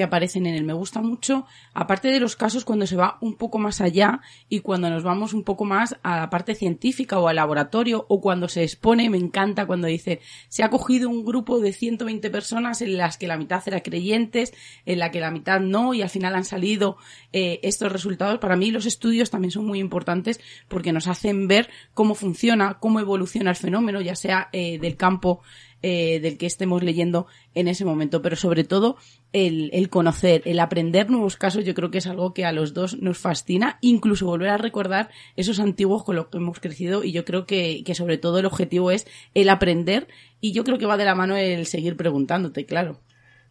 que 0.00 0.04
aparecen 0.04 0.46
en 0.46 0.54
él. 0.54 0.64
Me 0.64 0.72
gusta 0.72 1.02
mucho, 1.02 1.44
aparte 1.74 2.08
de 2.08 2.20
los 2.20 2.34
casos, 2.34 2.64
cuando 2.64 2.86
se 2.86 2.96
va 2.96 3.18
un 3.20 3.34
poco 3.34 3.58
más 3.58 3.82
allá 3.82 4.22
y 4.48 4.60
cuando 4.60 4.88
nos 4.88 5.02
vamos 5.02 5.34
un 5.34 5.44
poco 5.44 5.66
más 5.66 5.94
a 6.02 6.16
la 6.20 6.30
parte 6.30 6.54
científica 6.54 7.18
o 7.18 7.28
al 7.28 7.36
laboratorio 7.36 8.06
o 8.08 8.22
cuando 8.22 8.48
se 8.48 8.62
expone, 8.62 9.10
me 9.10 9.18
encanta 9.18 9.66
cuando 9.66 9.88
dice, 9.88 10.20
se 10.48 10.62
ha 10.62 10.70
cogido 10.70 11.10
un 11.10 11.22
grupo 11.22 11.60
de 11.60 11.74
120 11.74 12.30
personas 12.30 12.80
en 12.80 12.96
las 12.96 13.18
que 13.18 13.26
la 13.26 13.36
mitad 13.36 13.62
eran 13.66 13.80
creyentes, 13.80 14.54
en 14.86 15.00
la 15.00 15.10
que 15.10 15.20
la 15.20 15.30
mitad 15.30 15.60
no 15.60 15.92
y 15.92 16.00
al 16.00 16.08
final 16.08 16.34
han 16.34 16.46
salido 16.46 16.96
eh, 17.34 17.60
estos 17.62 17.92
resultados. 17.92 18.38
Para 18.38 18.56
mí 18.56 18.70
los 18.70 18.86
estudios 18.86 19.28
también 19.28 19.50
son 19.50 19.66
muy 19.66 19.80
importantes 19.80 20.40
porque 20.68 20.94
nos 20.94 21.08
hacen 21.08 21.46
ver 21.46 21.68
cómo 21.92 22.14
funciona, 22.14 22.78
cómo 22.80 23.00
evoluciona 23.00 23.50
el 23.50 23.56
fenómeno, 23.56 24.00
ya 24.00 24.16
sea 24.16 24.48
eh, 24.52 24.78
del 24.78 24.96
campo 24.96 25.42
eh, 25.82 26.20
del 26.20 26.38
que 26.38 26.46
estemos 26.46 26.82
leyendo 26.82 27.26
en 27.54 27.68
ese 27.68 27.84
momento, 27.84 28.22
pero 28.22 28.36
sobre 28.36 28.64
todo 28.64 28.96
el, 29.32 29.70
el 29.72 29.88
conocer, 29.88 30.42
el 30.44 30.60
aprender 30.60 31.10
nuevos 31.10 31.36
casos, 31.36 31.64
yo 31.64 31.74
creo 31.74 31.90
que 31.90 31.98
es 31.98 32.06
algo 32.06 32.34
que 32.34 32.44
a 32.44 32.52
los 32.52 32.74
dos 32.74 33.00
nos 33.00 33.18
fascina, 33.18 33.78
incluso 33.80 34.26
volver 34.26 34.50
a 34.50 34.58
recordar 34.58 35.10
esos 35.36 35.60
antiguos 35.60 36.04
con 36.04 36.16
los 36.16 36.28
que 36.28 36.38
hemos 36.38 36.60
crecido 36.60 37.04
y 37.04 37.12
yo 37.12 37.24
creo 37.24 37.46
que, 37.46 37.82
que 37.84 37.94
sobre 37.94 38.18
todo 38.18 38.38
el 38.38 38.46
objetivo 38.46 38.90
es 38.90 39.06
el 39.34 39.48
aprender 39.48 40.08
y 40.40 40.52
yo 40.52 40.64
creo 40.64 40.78
que 40.78 40.86
va 40.86 40.96
de 40.96 41.04
la 41.04 41.14
mano 41.14 41.36
el 41.36 41.66
seguir 41.66 41.96
preguntándote, 41.96 42.66
claro. 42.66 43.00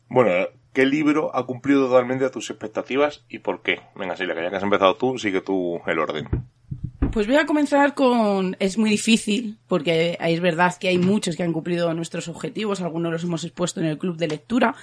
Bueno, 0.09 0.47
¿qué 0.73 0.85
libro 0.85 1.35
ha 1.35 1.45
cumplido 1.45 1.87
totalmente 1.87 2.25
a 2.25 2.31
tus 2.31 2.49
expectativas 2.49 3.23
y 3.29 3.39
por 3.39 3.61
qué? 3.61 3.79
Venga, 3.95 4.15
Sheila, 4.15 4.35
que 4.35 4.41
ya 4.43 4.49
que 4.49 4.55
has 4.55 4.63
empezado 4.63 4.95
tú, 4.95 5.17
sigue 5.17 5.41
tú 5.41 5.81
el 5.85 5.99
orden. 5.99 6.27
Pues 7.11 7.25
voy 7.25 7.37
a 7.37 7.47
comenzar 7.47 7.95
con... 7.95 8.55
Es 8.59 8.77
muy 8.77 8.91
difícil, 8.91 9.57
porque 9.67 10.15
es 10.19 10.39
verdad 10.41 10.75
que 10.79 10.89
hay 10.89 10.99
muchos 10.99 11.35
que 11.35 11.41
han 11.41 11.53
cumplido 11.53 11.91
nuestros 11.95 12.27
objetivos, 12.27 12.81
algunos 12.81 13.11
los 13.11 13.23
hemos 13.23 13.43
expuesto 13.43 13.79
en 13.79 13.87
el 13.87 13.97
club 13.97 14.15
de 14.15 14.27
lectura, 14.27 14.75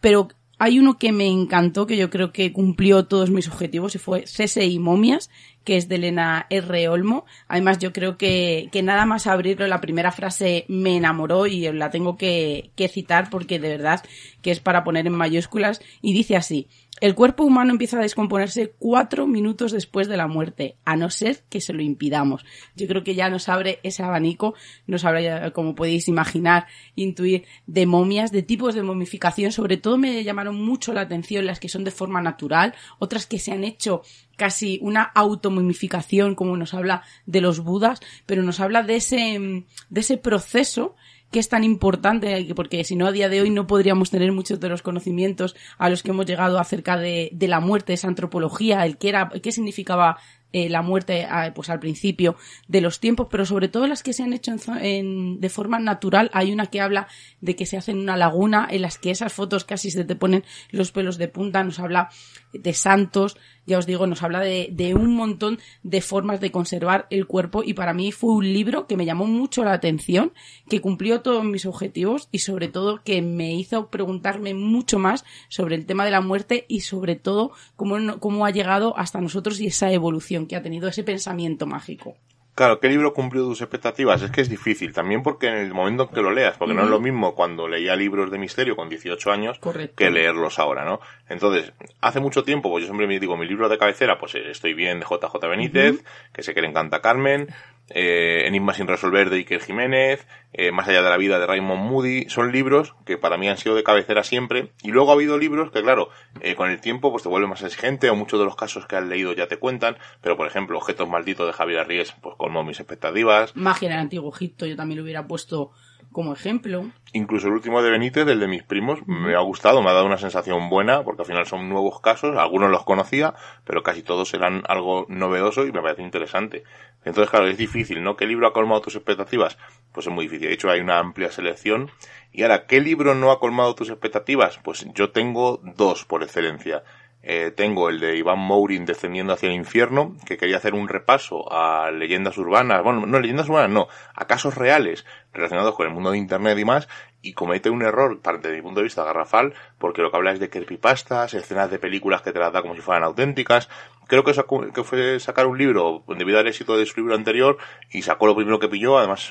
pero 0.00 0.28
hay 0.58 0.78
uno 0.78 0.96
que 0.96 1.10
me 1.10 1.26
encantó, 1.26 1.88
que 1.88 1.96
yo 1.96 2.08
creo 2.08 2.32
que 2.32 2.52
cumplió 2.52 3.06
todos 3.06 3.30
mis 3.30 3.48
objetivos, 3.48 3.96
y 3.96 3.98
fue 3.98 4.22
CSI 4.22 4.78
Momias, 4.78 5.28
que 5.64 5.76
es 5.76 5.88
de 5.88 5.96
Elena 5.96 6.46
R. 6.50 6.88
Olmo. 6.88 7.24
Además, 7.48 7.80
yo 7.80 7.92
creo 7.92 8.16
que, 8.16 8.68
que 8.70 8.84
nada 8.84 9.04
más 9.04 9.26
abrirlo, 9.26 9.66
la 9.66 9.80
primera 9.80 10.12
frase 10.12 10.64
me 10.68 10.96
enamoró 10.96 11.48
y 11.48 11.70
la 11.72 11.90
tengo 11.90 12.16
que, 12.16 12.70
que 12.76 12.86
citar 12.86 13.28
porque 13.28 13.58
de 13.58 13.70
verdad 13.70 14.04
que 14.40 14.52
es 14.52 14.60
para 14.60 14.84
poner 14.84 15.08
en 15.08 15.14
mayúsculas, 15.14 15.80
y 16.00 16.12
dice 16.12 16.36
así. 16.36 16.68
El 17.02 17.16
cuerpo 17.16 17.42
humano 17.42 17.72
empieza 17.72 17.98
a 17.98 18.02
descomponerse 18.02 18.74
cuatro 18.78 19.26
minutos 19.26 19.72
después 19.72 20.06
de 20.06 20.16
la 20.16 20.28
muerte, 20.28 20.76
a 20.84 20.94
no 20.94 21.10
ser 21.10 21.42
que 21.50 21.60
se 21.60 21.72
lo 21.72 21.82
impidamos. 21.82 22.44
Yo 22.76 22.86
creo 22.86 23.02
que 23.02 23.16
ya 23.16 23.28
nos 23.28 23.48
abre 23.48 23.80
ese 23.82 24.04
abanico, 24.04 24.54
nos 24.86 25.04
abre, 25.04 25.50
como 25.50 25.74
podéis 25.74 26.06
imaginar, 26.06 26.68
intuir, 26.94 27.44
de 27.66 27.86
momias, 27.86 28.30
de 28.30 28.42
tipos 28.44 28.76
de 28.76 28.84
momificación. 28.84 29.50
Sobre 29.50 29.78
todo 29.78 29.98
me 29.98 30.22
llamaron 30.22 30.64
mucho 30.64 30.92
la 30.92 31.00
atención 31.00 31.44
las 31.44 31.58
que 31.58 31.68
son 31.68 31.82
de 31.82 31.90
forma 31.90 32.22
natural, 32.22 32.72
otras 33.00 33.26
que 33.26 33.40
se 33.40 33.50
han 33.50 33.64
hecho 33.64 34.02
casi 34.36 34.78
una 34.80 35.02
automomificación, 35.02 36.36
como 36.36 36.56
nos 36.56 36.72
habla 36.72 37.02
de 37.26 37.40
los 37.40 37.58
budas, 37.64 37.98
pero 38.26 38.44
nos 38.44 38.60
habla 38.60 38.84
de 38.84 38.94
ese, 38.94 39.64
de 39.90 40.00
ese 40.00 40.18
proceso 40.18 40.94
que 41.32 41.40
es 41.40 41.48
tan 41.48 41.64
importante, 41.64 42.46
porque 42.54 42.84
si 42.84 42.94
no 42.94 43.06
a 43.06 43.12
día 43.12 43.28
de 43.28 43.40
hoy 43.40 43.50
no 43.50 43.66
podríamos 43.66 44.10
tener 44.10 44.30
muchos 44.32 44.60
de 44.60 44.68
los 44.68 44.82
conocimientos 44.82 45.56
a 45.78 45.88
los 45.88 46.02
que 46.02 46.10
hemos 46.10 46.26
llegado 46.26 46.58
acerca 46.58 46.96
de, 46.98 47.30
la 47.40 47.58
muerte, 47.58 47.94
esa 47.94 48.06
antropología, 48.06 48.84
el 48.84 48.98
qué 48.98 49.08
era, 49.08 49.30
qué 49.42 49.50
significaba 49.50 50.18
eh, 50.52 50.68
la 50.68 50.82
muerte 50.82 51.26
pues 51.54 51.70
al 51.70 51.80
principio 51.80 52.36
de 52.68 52.82
los 52.82 53.00
tiempos, 53.00 53.28
pero 53.30 53.46
sobre 53.46 53.68
todo 53.68 53.86
las 53.86 54.02
que 54.02 54.12
se 54.12 54.22
han 54.22 54.34
hecho 54.34 54.52
en, 54.80 55.40
de 55.40 55.48
forma 55.48 55.78
natural. 55.78 56.30
Hay 56.34 56.52
una 56.52 56.66
que 56.66 56.82
habla 56.82 57.08
de 57.40 57.56
que 57.56 57.64
se 57.64 57.78
hace 57.78 57.92
en 57.92 58.00
una 58.00 58.18
laguna, 58.18 58.68
en 58.70 58.82
las 58.82 58.98
que 58.98 59.10
esas 59.10 59.32
fotos 59.32 59.64
casi 59.64 59.90
se 59.90 60.04
te 60.04 60.14
ponen 60.14 60.44
los 60.70 60.92
pelos 60.92 61.16
de 61.16 61.28
punta, 61.28 61.64
nos 61.64 61.78
habla 61.78 62.10
de 62.52 62.74
santos, 62.74 63.36
ya 63.66 63.78
os 63.78 63.86
digo, 63.86 64.06
nos 64.06 64.22
habla 64.22 64.40
de, 64.40 64.94
un 64.94 65.14
montón 65.14 65.58
de 65.82 66.00
formas 66.00 66.40
de 66.40 66.50
conservar 66.50 67.06
el 67.10 67.26
cuerpo 67.26 67.62
y 67.64 67.74
para 67.74 67.94
mí 67.94 68.10
fue 68.12 68.32
un 68.32 68.52
libro 68.52 68.86
que 68.86 68.96
me 68.96 69.04
llamó 69.04 69.26
mucho 69.26 69.64
la 69.64 69.72
atención, 69.72 70.32
que 70.68 70.80
cumplió 70.80 71.20
todos 71.20 71.44
mis 71.44 71.66
objetivos 71.66 72.28
y 72.32 72.40
sobre 72.40 72.68
todo 72.68 73.02
que 73.04 73.22
me 73.22 73.54
hizo 73.54 73.88
preguntarme 73.88 74.54
mucho 74.54 74.98
más 74.98 75.24
sobre 75.48 75.76
el 75.76 75.86
tema 75.86 76.04
de 76.04 76.10
la 76.10 76.20
muerte 76.20 76.64
y 76.68 76.80
sobre 76.80 77.14
todo 77.16 77.52
cómo, 77.76 78.18
cómo 78.18 78.46
ha 78.46 78.50
llegado 78.50 78.96
hasta 78.98 79.20
nosotros 79.20 79.60
y 79.60 79.66
esa 79.66 79.92
evolución 79.92 80.46
que 80.46 80.56
ha 80.56 80.62
tenido 80.62 80.88
ese 80.88 81.04
pensamiento 81.04 81.66
mágico. 81.66 82.16
Claro, 82.54 82.80
¿qué 82.80 82.88
libro 82.88 83.14
cumplió 83.14 83.44
tus 83.44 83.62
expectativas? 83.62 84.20
Es 84.20 84.30
que 84.30 84.42
es 84.42 84.50
difícil, 84.50 84.92
también 84.92 85.22
porque 85.22 85.46
en 85.46 85.54
el 85.54 85.72
momento 85.72 86.02
en 86.02 86.08
que 86.10 86.20
lo 86.20 86.30
leas, 86.30 86.58
porque 86.58 86.74
no 86.74 86.82
es 86.82 86.90
lo 86.90 87.00
mismo 87.00 87.34
cuando 87.34 87.66
leía 87.66 87.96
libros 87.96 88.30
de 88.30 88.38
misterio 88.38 88.76
con 88.76 88.90
18 88.90 89.32
años 89.32 89.58
que 89.96 90.10
leerlos 90.10 90.58
ahora, 90.58 90.84
¿no? 90.84 91.00
Entonces, 91.30 91.72
hace 92.02 92.20
mucho 92.20 92.44
tiempo, 92.44 92.68
pues 92.68 92.82
yo 92.82 92.88
siempre 92.88 93.06
me 93.06 93.18
digo, 93.18 93.38
mi 93.38 93.46
libro 93.46 93.70
de 93.70 93.78
cabecera, 93.78 94.18
pues 94.18 94.34
eh, 94.34 94.50
estoy 94.50 94.74
bien 94.74 95.00
de 95.00 95.06
JJ 95.06 95.48
Benítez, 95.48 96.04
que 96.32 96.42
sé 96.42 96.52
que 96.52 96.60
le 96.60 96.68
encanta 96.68 97.00
Carmen, 97.00 97.48
eh, 97.94 98.46
Enigma 98.46 98.74
sin 98.74 98.86
resolver 98.86 99.30
de 99.30 99.36
Iker 99.36 99.60
Jiménez, 99.60 100.26
eh, 100.52 100.72
Más 100.72 100.86
allá 100.88 101.02
de 101.02 101.10
la 101.10 101.16
vida 101.16 101.38
de 101.38 101.46
Raymond 101.46 101.90
Moody, 101.90 102.28
son 102.28 102.52
libros 102.52 102.94
que 103.06 103.16
para 103.16 103.36
mí 103.36 103.48
han 103.48 103.56
sido 103.56 103.74
de 103.74 103.82
cabecera 103.82 104.22
siempre. 104.22 104.72
Y 104.82 104.90
luego 104.90 105.10
ha 105.10 105.14
habido 105.14 105.38
libros 105.38 105.70
que, 105.70 105.82
claro, 105.82 106.10
eh, 106.40 106.54
con 106.54 106.70
el 106.70 106.80
tiempo 106.80 107.10
pues 107.10 107.22
te 107.22 107.28
vuelven 107.28 107.50
más 107.50 107.62
exigente 107.62 108.10
o 108.10 108.16
muchos 108.16 108.38
de 108.38 108.44
los 108.44 108.56
casos 108.56 108.86
que 108.86 108.96
has 108.96 109.04
leído 109.04 109.32
ya 109.34 109.46
te 109.46 109.58
cuentan. 109.58 109.96
Pero, 110.20 110.36
por 110.36 110.46
ejemplo, 110.46 110.78
Objetos 110.78 111.08
Malditos 111.08 111.46
de 111.46 111.52
Javier 111.52 111.80
Arries, 111.80 112.12
pues 112.20 112.36
colmó 112.36 112.64
mis 112.64 112.80
expectativas. 112.80 113.56
Magia 113.56 113.86
en 113.86 113.92
el 113.94 114.00
Antiguo 114.00 114.32
Egipto, 114.34 114.66
yo 114.66 114.76
también 114.76 114.98
lo 114.98 115.04
hubiera 115.04 115.26
puesto 115.26 115.72
como 116.12 116.32
ejemplo. 116.32 116.84
Incluso 117.12 117.48
el 117.48 117.54
último 117.54 117.82
de 117.82 117.90
Benítez, 117.90 118.26
el 118.28 118.38
de 118.38 118.46
mis 118.46 118.62
primos, 118.62 119.00
me 119.06 119.34
ha 119.34 119.40
gustado, 119.40 119.82
me 119.82 119.90
ha 119.90 119.94
dado 119.94 120.06
una 120.06 120.18
sensación 120.18 120.68
buena, 120.68 121.02
porque 121.02 121.22
al 121.22 121.26
final 121.26 121.46
son 121.46 121.68
nuevos 121.68 122.00
casos, 122.00 122.36
algunos 122.36 122.70
los 122.70 122.84
conocía, 122.84 123.34
pero 123.64 123.82
casi 123.82 124.02
todos 124.02 124.32
eran 124.34 124.62
algo 124.68 125.06
novedoso 125.08 125.66
y 125.66 125.72
me 125.72 125.82
parece 125.82 126.02
interesante. 126.02 126.64
Entonces, 127.04 127.30
claro, 127.30 127.48
es 127.48 127.56
difícil, 127.56 128.02
¿no? 128.02 128.16
¿Qué 128.16 128.26
libro 128.26 128.46
ha 128.46 128.52
colmado 128.52 128.80
tus 128.80 128.94
expectativas? 128.94 129.58
Pues 129.92 130.06
es 130.06 130.12
muy 130.12 130.26
difícil. 130.26 130.48
De 130.48 130.54
hecho, 130.54 130.70
hay 130.70 130.80
una 130.80 130.98
amplia 130.98 131.30
selección. 131.30 131.90
Y 132.30 132.42
ahora, 132.42 132.66
¿qué 132.66 132.80
libro 132.80 133.14
no 133.14 133.30
ha 133.30 133.40
colmado 133.40 133.74
tus 133.74 133.90
expectativas? 133.90 134.58
Pues 134.62 134.86
yo 134.94 135.10
tengo 135.10 135.60
dos 135.62 136.04
por 136.04 136.22
excelencia. 136.22 136.82
Eh, 137.24 137.52
tengo 137.52 137.88
el 137.88 138.00
de 138.00 138.16
Iván 138.16 138.40
Mourin 138.40 138.84
descendiendo 138.84 139.32
hacia 139.32 139.48
el 139.48 139.54
infierno, 139.54 140.16
que 140.26 140.36
quería 140.36 140.56
hacer 140.56 140.74
un 140.74 140.88
repaso 140.88 141.52
a 141.52 141.92
leyendas 141.92 142.36
urbanas, 142.36 142.82
bueno, 142.82 143.06
no 143.06 143.20
leyendas 143.20 143.48
urbanas, 143.48 143.70
no, 143.70 143.86
a 144.12 144.26
casos 144.26 144.56
reales 144.56 145.06
relacionados 145.32 145.76
con 145.76 145.86
el 145.86 145.92
mundo 145.92 146.10
de 146.10 146.18
Internet 146.18 146.58
y 146.58 146.64
más, 146.64 146.88
y 147.22 147.32
comete 147.34 147.70
un 147.70 147.82
error, 147.82 148.20
desde 148.20 148.56
mi 148.56 148.62
punto 148.62 148.80
de 148.80 148.84
vista, 148.84 149.04
garrafal, 149.04 149.54
porque 149.78 150.02
lo 150.02 150.10
que 150.10 150.16
habla 150.16 150.32
es 150.32 150.40
de 150.40 150.50
creepypastas, 150.50 151.34
escenas 151.34 151.70
de 151.70 151.78
películas 151.78 152.22
que 152.22 152.32
te 152.32 152.40
las 152.40 152.52
da 152.52 152.60
como 152.60 152.74
si 152.74 152.80
fueran 152.80 153.04
auténticas. 153.04 153.68
Creo 154.06 154.24
que, 154.24 154.84
fue 154.84 155.20
sacar 155.20 155.46
un 155.46 155.56
libro 155.56 156.04
debido 156.08 156.38
al 156.38 156.46
éxito 156.46 156.76
de 156.76 156.84
su 156.84 157.00
libro 157.00 157.14
anterior 157.14 157.56
y 157.90 158.02
sacó 158.02 158.26
lo 158.26 158.36
primero 158.36 158.58
que 158.58 158.68
pilló. 158.68 158.98
Además, 158.98 159.28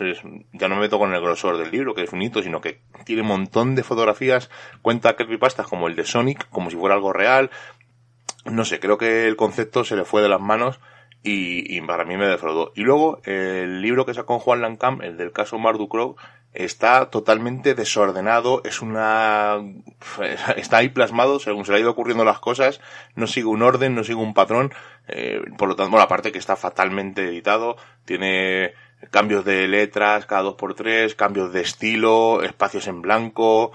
ya 0.54 0.68
no 0.68 0.76
me 0.76 0.82
meto 0.82 0.98
con 0.98 1.14
el 1.14 1.22
grosor 1.22 1.58
del 1.58 1.70
libro, 1.70 1.94
que 1.94 2.04
es 2.04 2.10
finito, 2.10 2.42
sino 2.42 2.62
que 2.62 2.82
tiene 3.06 3.22
un 3.22 3.28
montón 3.28 3.76
de 3.76 3.84
fotografías, 3.84 4.50
cuenta 4.82 5.16
creepypastas 5.16 5.68
como 5.68 5.88
el 5.88 5.96
de 5.96 6.06
Sonic, 6.06 6.50
como 6.50 6.70
si 6.70 6.78
fuera 6.78 6.96
algo 6.96 7.14
real, 7.14 7.52
no 8.46 8.66
sé, 8.66 8.80
creo 8.80 8.98
que 8.98 9.28
el 9.28 9.36
concepto 9.36 9.84
se 9.84 9.96
le 9.96 10.06
fue 10.06 10.22
de 10.22 10.30
las 10.30 10.42
manos 10.42 10.80
y, 11.24 11.80
para 11.82 12.06
mí 12.06 12.18
me 12.18 12.26
defraudó. 12.26 12.72
Y 12.76 12.82
luego 12.82 13.22
el 13.26 13.82
libro 13.82 14.06
que 14.06 14.14
sacó 14.14 14.40
Juan 14.40 14.62
Lancam, 14.62 15.02
el 15.02 15.18
del 15.18 15.32
caso 15.32 15.60
Marducrow, 15.60 16.16
está 16.54 17.10
totalmente 17.10 17.76
desordenado, 17.76 18.62
es 18.66 18.82
una 18.82 19.58
está 20.58 20.78
ahí 20.78 20.90
plasmado 20.90 21.40
según 21.40 21.66
se 21.66 21.72
le 21.72 21.78
ha 21.78 21.82
ido 21.82 21.92
ocurriendo 21.92 22.26
las 22.26 22.40
cosas, 22.40 22.82
no 23.16 23.28
sigue 23.28 23.48
un 23.48 23.62
orden, 23.62 23.96
no 23.96 24.04
sigue 24.04 24.20
un 24.20 24.34
patrón, 24.34 24.74
eh, 25.08 25.42
por 25.58 25.70
lo 25.70 25.76
tanto, 25.76 25.92
bueno, 25.92 26.04
aparte 26.04 26.32
que 26.32 26.40
está 26.40 26.56
fatalmente 26.56 27.24
editado, 27.28 27.78
tiene 28.06 28.74
cambios 29.10 29.46
de 29.46 29.68
letras 29.68 30.26
cada 30.26 30.44
dos 30.44 30.56
por 30.56 30.76
tres, 30.76 31.16
cambios 31.16 31.52
de 31.54 31.62
estilo, 31.62 32.44
espacios 32.44 32.88
en 32.88 33.02
blanco, 33.02 33.72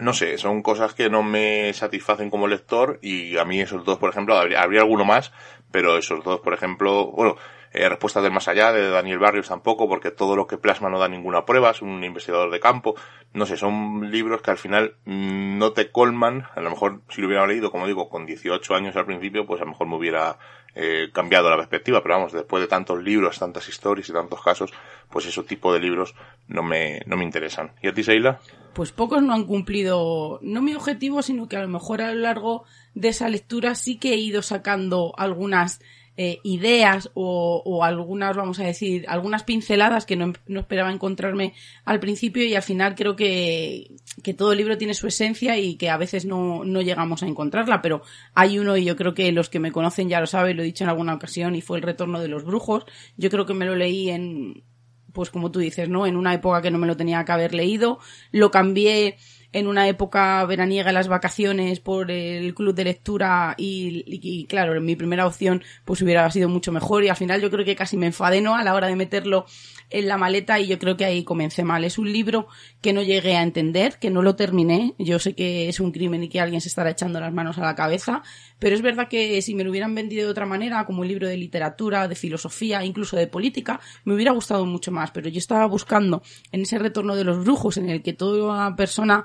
no 0.00 0.12
sé, 0.12 0.38
son 0.38 0.62
cosas 0.62 0.94
que 0.94 1.08
no 1.08 1.22
me 1.22 1.72
satisfacen 1.72 2.30
como 2.30 2.48
lector 2.48 2.98
y 3.02 3.38
a 3.38 3.44
mí 3.44 3.60
esos 3.60 3.84
dos, 3.84 3.98
por 3.98 4.10
ejemplo, 4.10 4.36
habría, 4.36 4.60
alguno 4.60 5.04
más, 5.04 5.32
pero 5.70 5.96
esos 5.96 6.22
dos, 6.24 6.40
por 6.40 6.54
ejemplo, 6.54 7.06
bueno, 7.12 7.36
eh, 7.76 7.88
Respuestas 7.88 8.22
del 8.22 8.32
Más 8.32 8.48
Allá 8.48 8.72
de 8.72 8.88
Daniel 8.88 9.18
Barrios 9.18 9.48
tampoco, 9.48 9.88
porque 9.88 10.10
todo 10.10 10.34
lo 10.34 10.46
que 10.46 10.56
plasma 10.56 10.88
no 10.88 10.98
da 10.98 11.08
ninguna 11.08 11.44
prueba, 11.44 11.70
es 11.70 11.82
un 11.82 12.02
investigador 12.02 12.50
de 12.50 12.60
campo, 12.60 12.94
no 13.32 13.46
sé, 13.46 13.56
son 13.56 14.10
libros 14.10 14.42
que 14.42 14.50
al 14.50 14.58
final 14.58 14.96
mm, 15.04 15.58
no 15.58 15.72
te 15.72 15.90
colman, 15.90 16.46
a 16.54 16.60
lo 16.60 16.70
mejor 16.70 17.02
si 17.10 17.20
lo 17.20 17.28
hubiera 17.28 17.46
leído, 17.46 17.70
como 17.70 17.86
digo, 17.86 18.08
con 18.08 18.26
18 18.26 18.74
años 18.74 18.96
al 18.96 19.06
principio, 19.06 19.46
pues 19.46 19.60
a 19.60 19.64
lo 19.64 19.70
mejor 19.70 19.86
me 19.86 19.96
hubiera 19.96 20.38
eh, 20.74 21.10
cambiado 21.12 21.50
la 21.50 21.56
perspectiva, 21.56 22.02
pero 22.02 22.16
vamos, 22.16 22.32
después 22.32 22.62
de 22.62 22.68
tantos 22.68 23.02
libros, 23.02 23.38
tantas 23.38 23.68
historias 23.68 24.08
y 24.08 24.12
tantos 24.12 24.42
casos, 24.42 24.72
pues 25.10 25.26
ese 25.26 25.42
tipo 25.42 25.72
de 25.72 25.80
libros 25.80 26.14
no 26.48 26.62
me, 26.62 27.00
no 27.06 27.16
me 27.16 27.24
interesan. 27.24 27.72
¿Y 27.82 27.88
a 27.88 27.94
ti, 27.94 28.02
Seila? 28.02 28.40
pues 28.76 28.92
pocos 28.92 29.22
no 29.22 29.32
han 29.32 29.46
cumplido, 29.46 30.38
no 30.42 30.60
mi 30.60 30.74
objetivo, 30.74 31.22
sino 31.22 31.48
que 31.48 31.56
a 31.56 31.62
lo 31.62 31.68
mejor 31.68 32.02
a 32.02 32.12
lo 32.12 32.20
largo 32.20 32.64
de 32.92 33.08
esa 33.08 33.30
lectura 33.30 33.74
sí 33.74 33.96
que 33.96 34.12
he 34.12 34.18
ido 34.18 34.42
sacando 34.42 35.14
algunas 35.16 35.80
eh, 36.18 36.40
ideas 36.44 37.10
o, 37.14 37.84
algunas, 37.84 38.36
vamos 38.36 38.58
a 38.58 38.64
decir, 38.64 39.04
algunas 39.08 39.44
pinceladas 39.44 40.06
que 40.06 40.16
no, 40.16 40.32
esperaba 40.48 40.90
encontrarme 40.90 41.52
al 41.84 42.00
principio 42.00 42.44
y 42.44 42.54
al 42.54 42.62
final 42.62 42.94
creo 42.94 43.16
que, 43.16 43.90
que 44.22 44.32
todo 44.32 44.54
libro 44.54 44.78
tiene 44.78 44.94
su 44.94 45.06
esencia 45.06 45.58
y 45.58 45.76
que 45.76 45.90
a 45.90 45.98
veces 45.98 46.24
no, 46.24 46.64
no 46.64 46.80
llegamos 46.80 47.22
a 47.22 47.26
encontrarla, 47.26 47.82
pero 47.82 48.02
hay 48.34 48.58
uno 48.58 48.76
y 48.76 48.84
yo 48.84 48.96
creo 48.96 49.14
que 49.14 49.30
los 49.32 49.50
que 49.50 49.60
me 49.60 49.72
conocen 49.72 50.08
ya 50.08 50.20
lo 50.20 50.26
saben, 50.26 50.56
lo 50.56 50.62
he 50.62 50.66
dicho 50.66 50.84
en 50.84 50.90
alguna 50.90 51.14
ocasión 51.14 51.54
y 51.54 51.60
fue 51.60 51.76
el 51.78 51.82
retorno 51.82 52.20
de 52.20 52.28
los 52.28 52.44
brujos. 52.44 52.86
Yo 53.16 53.28
creo 53.28 53.44
que 53.44 53.54
me 53.54 53.66
lo 53.66 53.76
leí 53.76 54.08
en 54.08 54.64
pues 55.16 55.30
como 55.30 55.50
tú 55.50 55.60
dices, 55.60 55.88
¿no? 55.88 56.06
En 56.06 56.14
una 56.14 56.34
época 56.34 56.60
que 56.60 56.70
no 56.70 56.76
me 56.76 56.86
lo 56.86 56.94
tenía 56.94 57.24
que 57.24 57.32
haber 57.32 57.54
leído, 57.54 57.98
lo 58.32 58.50
cambié 58.50 59.16
en 59.52 59.66
una 59.66 59.88
época 59.88 60.44
veraniega 60.44 60.92
las 60.92 61.08
vacaciones 61.08 61.80
por 61.80 62.10
el 62.10 62.54
club 62.54 62.74
de 62.74 62.84
lectura 62.84 63.54
y, 63.56 64.04
y, 64.06 64.46
claro, 64.46 64.80
mi 64.80 64.96
primera 64.96 65.26
opción 65.26 65.62
pues 65.84 66.02
hubiera 66.02 66.30
sido 66.30 66.48
mucho 66.48 66.72
mejor 66.72 67.04
y 67.04 67.08
al 67.08 67.16
final 67.16 67.40
yo 67.40 67.50
creo 67.50 67.64
que 67.64 67.76
casi 67.76 67.96
me 67.96 68.06
enfadé, 68.06 68.40
¿no? 68.40 68.54
A 68.54 68.64
la 68.64 68.74
hora 68.74 68.88
de 68.88 68.96
meterlo 68.96 69.46
en 69.90 70.08
la 70.08 70.16
maleta 70.16 70.58
y 70.58 70.66
yo 70.66 70.78
creo 70.78 70.96
que 70.96 71.04
ahí 71.04 71.24
comencé 71.24 71.64
mal. 71.64 71.84
Es 71.84 71.98
un 71.98 72.12
libro 72.12 72.48
que 72.80 72.92
no 72.92 73.02
llegué 73.02 73.36
a 73.36 73.42
entender, 73.42 73.98
que 73.98 74.10
no 74.10 74.22
lo 74.22 74.36
terminé. 74.36 74.94
Yo 74.98 75.18
sé 75.18 75.34
que 75.34 75.68
es 75.68 75.80
un 75.80 75.92
crimen 75.92 76.24
y 76.24 76.28
que 76.28 76.40
alguien 76.40 76.60
se 76.60 76.68
estará 76.68 76.90
echando 76.90 77.20
las 77.20 77.32
manos 77.32 77.58
a 77.58 77.62
la 77.62 77.74
cabeza, 77.74 78.22
pero 78.58 78.74
es 78.74 78.82
verdad 78.82 79.08
que 79.08 79.40
si 79.42 79.54
me 79.54 79.64
lo 79.64 79.70
hubieran 79.70 79.94
vendido 79.94 80.24
de 80.24 80.30
otra 80.30 80.46
manera, 80.46 80.84
como 80.86 81.02
un 81.02 81.08
libro 81.08 81.28
de 81.28 81.36
literatura, 81.36 82.08
de 82.08 82.14
filosofía, 82.14 82.84
incluso 82.84 83.16
de 83.16 83.26
política, 83.26 83.80
me 84.04 84.14
hubiera 84.14 84.32
gustado 84.32 84.66
mucho 84.66 84.90
más. 84.90 85.10
Pero 85.10 85.28
yo 85.28 85.38
estaba 85.38 85.66
buscando 85.66 86.22
en 86.52 86.62
ese 86.62 86.78
retorno 86.78 87.14
de 87.14 87.24
los 87.24 87.44
brujos, 87.44 87.76
en 87.76 87.90
el 87.90 88.02
que 88.02 88.12
toda 88.12 88.74
persona 88.76 89.24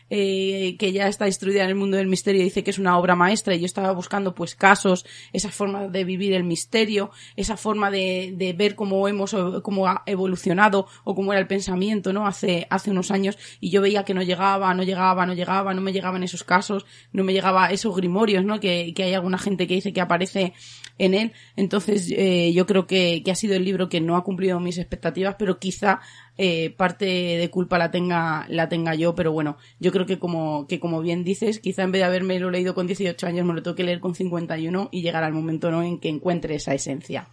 eh, 0.13 0.75
que 0.77 0.91
ya 0.91 1.07
está 1.07 1.25
instruida 1.25 1.63
en 1.63 1.69
el 1.69 1.75
mundo 1.75 1.95
del 1.95 2.07
misterio 2.07 2.43
dice 2.43 2.65
que 2.65 2.71
es 2.71 2.79
una 2.79 2.97
obra 2.97 3.15
maestra 3.15 3.55
y 3.55 3.61
yo 3.61 3.65
estaba 3.65 3.93
buscando 3.93 4.35
pues 4.35 4.55
casos, 4.55 5.05
esa 5.31 5.51
forma 5.51 5.87
de 5.87 6.03
vivir 6.03 6.33
el 6.33 6.43
misterio, 6.43 7.11
esa 7.37 7.55
forma 7.55 7.89
de, 7.89 8.33
de 8.35 8.51
ver 8.51 8.75
cómo 8.75 9.07
hemos, 9.07 9.33
cómo 9.63 9.87
ha 9.87 10.03
evolucionado 10.05 10.85
o 11.05 11.15
cómo 11.15 11.31
era 11.31 11.39
el 11.39 11.47
pensamiento, 11.47 12.11
¿no? 12.11 12.27
Hace, 12.27 12.67
hace 12.69 12.91
unos 12.91 13.09
años 13.09 13.37
y 13.61 13.69
yo 13.69 13.81
veía 13.81 14.03
que 14.03 14.13
no 14.13 14.21
llegaba, 14.21 14.73
no 14.73 14.83
llegaba, 14.83 15.25
no 15.25 15.33
llegaba, 15.33 15.73
no 15.73 15.79
me 15.79 15.93
llegaban 15.93 16.23
esos 16.23 16.43
casos, 16.43 16.85
no 17.13 17.23
me 17.23 17.31
llegaba 17.31 17.71
esos 17.71 17.95
grimorios, 17.95 18.43
¿no? 18.43 18.59
Que, 18.59 18.93
que 18.93 19.03
hay 19.03 19.13
alguna 19.13 19.37
gente 19.37 19.65
que 19.65 19.75
dice 19.75 19.93
que 19.93 20.01
aparece 20.01 20.51
en 20.97 21.13
él. 21.13 21.31
Entonces, 21.55 22.11
eh, 22.11 22.51
yo 22.53 22.65
creo 22.65 22.85
que, 22.85 23.21
que 23.23 23.31
ha 23.31 23.35
sido 23.35 23.55
el 23.55 23.63
libro 23.63 23.87
que 23.87 24.01
no 24.01 24.17
ha 24.17 24.23
cumplido 24.25 24.59
mis 24.59 24.77
expectativas, 24.77 25.35
pero 25.39 25.57
quizá 25.57 26.01
eh, 26.37 26.69
parte 26.71 27.05
de 27.05 27.49
culpa 27.49 27.77
la 27.77 27.91
tenga, 27.91 28.45
la 28.49 28.69
tenga 28.69 28.95
yo, 28.95 29.13
pero 29.13 29.31
bueno, 29.31 29.57
yo 29.79 29.91
creo 29.91 30.00
que 30.05 30.19
como, 30.19 30.67
que 30.67 30.79
como 30.79 31.01
bien 31.01 31.23
dices, 31.23 31.59
quizá 31.59 31.83
en 31.83 31.91
vez 31.91 32.01
de 32.01 32.05
haberme 32.05 32.39
lo 32.39 32.51
leído 32.51 32.73
con 32.73 32.87
18 32.87 33.27
años, 33.27 33.45
me 33.45 33.53
lo 33.53 33.63
tengo 33.63 33.75
que 33.75 33.83
leer 33.83 33.99
con 33.99 34.15
51 34.15 34.89
y 34.91 35.01
llegar 35.01 35.23
al 35.23 35.33
momento 35.33 35.71
¿no? 35.71 35.83
en 35.83 35.99
que 35.99 36.09
encuentre 36.09 36.55
esa 36.55 36.73
esencia. 36.73 37.27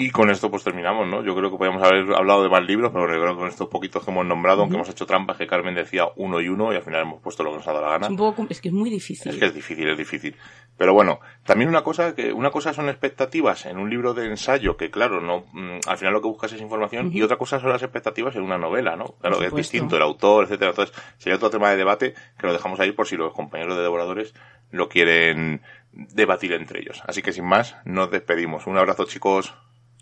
Y 0.00 0.10
con 0.10 0.30
esto 0.30 0.48
pues 0.48 0.62
terminamos, 0.62 1.08
¿no? 1.08 1.24
Yo 1.24 1.34
creo 1.34 1.50
que 1.50 1.56
podríamos 1.56 1.82
haber 1.82 2.14
hablado 2.14 2.44
de 2.44 2.48
más 2.48 2.64
libros, 2.64 2.92
pero 2.94 3.06
creo 3.06 3.34
que 3.34 3.40
con 3.40 3.48
estos 3.48 3.66
poquitos 3.66 4.04
que 4.04 4.12
hemos 4.12 4.24
nombrado, 4.24 4.60
aunque 4.60 4.76
hemos 4.76 4.88
hecho 4.88 5.06
trampas 5.06 5.36
que 5.36 5.48
Carmen 5.48 5.74
decía 5.74 6.04
uno 6.14 6.40
y 6.40 6.48
uno 6.48 6.72
y 6.72 6.76
al 6.76 6.82
final 6.82 7.02
hemos 7.02 7.20
puesto 7.20 7.42
lo 7.42 7.50
que 7.50 7.56
nos 7.56 7.66
ha 7.66 7.72
dado 7.72 7.84
la 7.84 7.90
gana. 7.90 8.06
Es 8.06 8.10
un 8.10 8.16
poco, 8.16 8.46
es 8.48 8.60
que 8.60 8.68
es 8.68 8.74
muy 8.74 8.90
difícil. 8.90 9.32
Es 9.32 9.38
que 9.38 9.46
es 9.46 9.54
difícil, 9.54 9.88
es 9.88 9.98
difícil. 9.98 10.36
Pero 10.78 10.94
bueno, 10.94 11.18
también 11.44 11.68
una 11.68 11.82
cosa 11.82 12.14
que 12.14 12.32
una 12.32 12.50
cosa 12.50 12.72
son 12.72 12.88
expectativas 12.88 13.66
en 13.66 13.78
un 13.78 13.90
libro 13.90 14.14
de 14.14 14.26
ensayo 14.26 14.76
que 14.76 14.90
claro, 14.90 15.20
no 15.20 15.44
mm, 15.52 15.80
al 15.86 15.98
final 15.98 16.14
lo 16.14 16.22
que 16.22 16.28
buscas 16.28 16.52
es 16.52 16.60
información 16.60 17.10
y 17.12 17.20
otra 17.20 17.36
cosa 17.36 17.58
son 17.58 17.70
las 17.70 17.82
expectativas 17.82 18.36
en 18.36 18.42
una 18.42 18.58
novela, 18.58 18.94
¿no? 18.94 19.16
Claro, 19.20 19.42
es 19.42 19.52
distinto 19.52 19.96
el 19.96 20.02
autor, 20.02 20.44
etcétera. 20.44 20.70
Entonces, 20.70 20.96
sería 21.18 21.36
otro 21.36 21.50
tema 21.50 21.70
de 21.70 21.76
debate 21.76 22.14
que 22.38 22.46
lo 22.46 22.52
dejamos 22.52 22.78
ahí 22.78 22.92
por 22.92 23.08
si 23.08 23.16
los 23.16 23.32
compañeros 23.32 23.76
de 23.76 23.82
devoradores 23.82 24.34
lo 24.70 24.88
quieren 24.88 25.62
debatir 25.92 26.52
entre 26.52 26.80
ellos. 26.80 27.02
Así 27.06 27.22
que 27.22 27.32
sin 27.32 27.44
más, 27.44 27.76
nos 27.84 28.10
despedimos. 28.10 28.68
Un 28.68 28.78
abrazo, 28.78 29.04
chicos. 29.04 29.54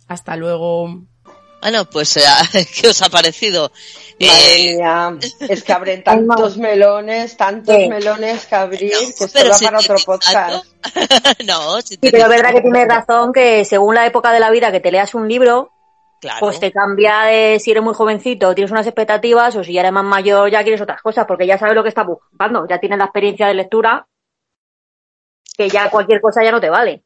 Hasta 0.08 0.36
luego. 0.36 1.06
Bueno, 1.66 1.84
pues, 1.84 2.16
eh, 2.16 2.20
¿qué 2.80 2.90
os 2.90 3.02
ha 3.02 3.08
parecido? 3.08 3.72
Madre 4.20 4.70
Eh, 4.70 4.76
mía, 4.76 5.16
es 5.48 5.64
que 5.64 5.72
abren 5.72 6.04
tantos 6.04 6.58
melones, 6.58 7.36
tantos 7.36 7.74
Sí. 7.74 7.88
melones 7.88 8.46
que 8.46 8.54
abrir, 8.54 8.92
que 8.92 9.24
esto 9.24 9.26
pero 9.32 9.48
da 9.48 9.54
si 9.56 9.64
para 9.64 9.80
otro 9.80 9.96
podcast. 10.06 10.64
no, 11.44 11.80
si 11.80 11.94
Sí, 11.94 11.96
te 11.98 12.12
pero 12.12 12.22
es 12.22 12.28
verdad 12.30 12.52
que 12.52 12.60
tienes 12.60 12.86
razón 12.86 13.32
que 13.32 13.64
según 13.64 13.96
la 13.96 14.06
época 14.06 14.30
de 14.30 14.38
la 14.38 14.52
vida 14.52 14.70
que 14.70 14.78
te 14.78 14.92
leas 14.92 15.12
un 15.16 15.28
libro, 15.28 15.72
Claro. 16.20 16.38
pues 16.38 16.60
te 16.60 16.70
cambia 16.70 17.22
de 17.22 17.58
si 17.58 17.72
eres 17.72 17.82
muy 17.82 17.94
jovencito, 17.94 18.54
tienes 18.54 18.70
unas 18.70 18.86
expectativas, 18.86 19.56
o 19.56 19.64
si 19.64 19.72
ya 19.72 19.80
eres 19.80 19.92
más 19.92 20.04
mayor, 20.04 20.48
ya 20.48 20.62
quieres 20.62 20.80
otras 20.80 21.02
cosas, 21.02 21.24
porque 21.26 21.48
ya 21.48 21.58
sabes 21.58 21.74
lo 21.74 21.82
que 21.82 21.88
estás 21.88 22.06
buscando, 22.06 22.64
ya 22.68 22.78
tienes 22.78 22.98
la 22.98 23.06
experiencia 23.06 23.48
de 23.48 23.54
lectura, 23.54 24.06
que 25.58 25.68
ya 25.68 25.90
cualquier 25.90 26.20
cosa 26.20 26.44
ya 26.44 26.52
no 26.52 26.60
te 26.60 26.70
vale. 26.70 27.02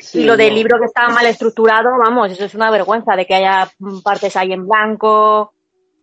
Sí, 0.00 0.20
y 0.20 0.24
lo 0.24 0.36
del 0.36 0.54
libro 0.54 0.78
que 0.78 0.86
está 0.86 1.08
mal 1.08 1.26
estructurado, 1.26 1.90
vamos, 1.98 2.32
eso 2.32 2.44
es 2.44 2.54
una 2.54 2.70
vergüenza, 2.70 3.16
de 3.16 3.26
que 3.26 3.34
haya 3.34 3.70
partes 4.02 4.36
ahí 4.36 4.52
en 4.52 4.66
blanco, 4.66 5.52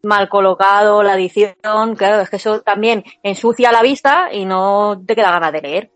mal 0.04 0.30
colocado, 0.30 1.04
la 1.04 1.16
edición, 1.16 1.56
claro, 1.98 2.22
es 2.22 2.30
que 2.30 2.38
eso 2.38 2.62
también 2.62 3.04
ensucia 3.24 3.72
la 3.72 3.82
vista 3.82 4.30
y 4.32 4.46
no 4.46 5.02
te 5.06 5.16
queda 5.16 5.32
ganas 5.32 5.52
de 5.52 5.62
leer. 5.62 5.92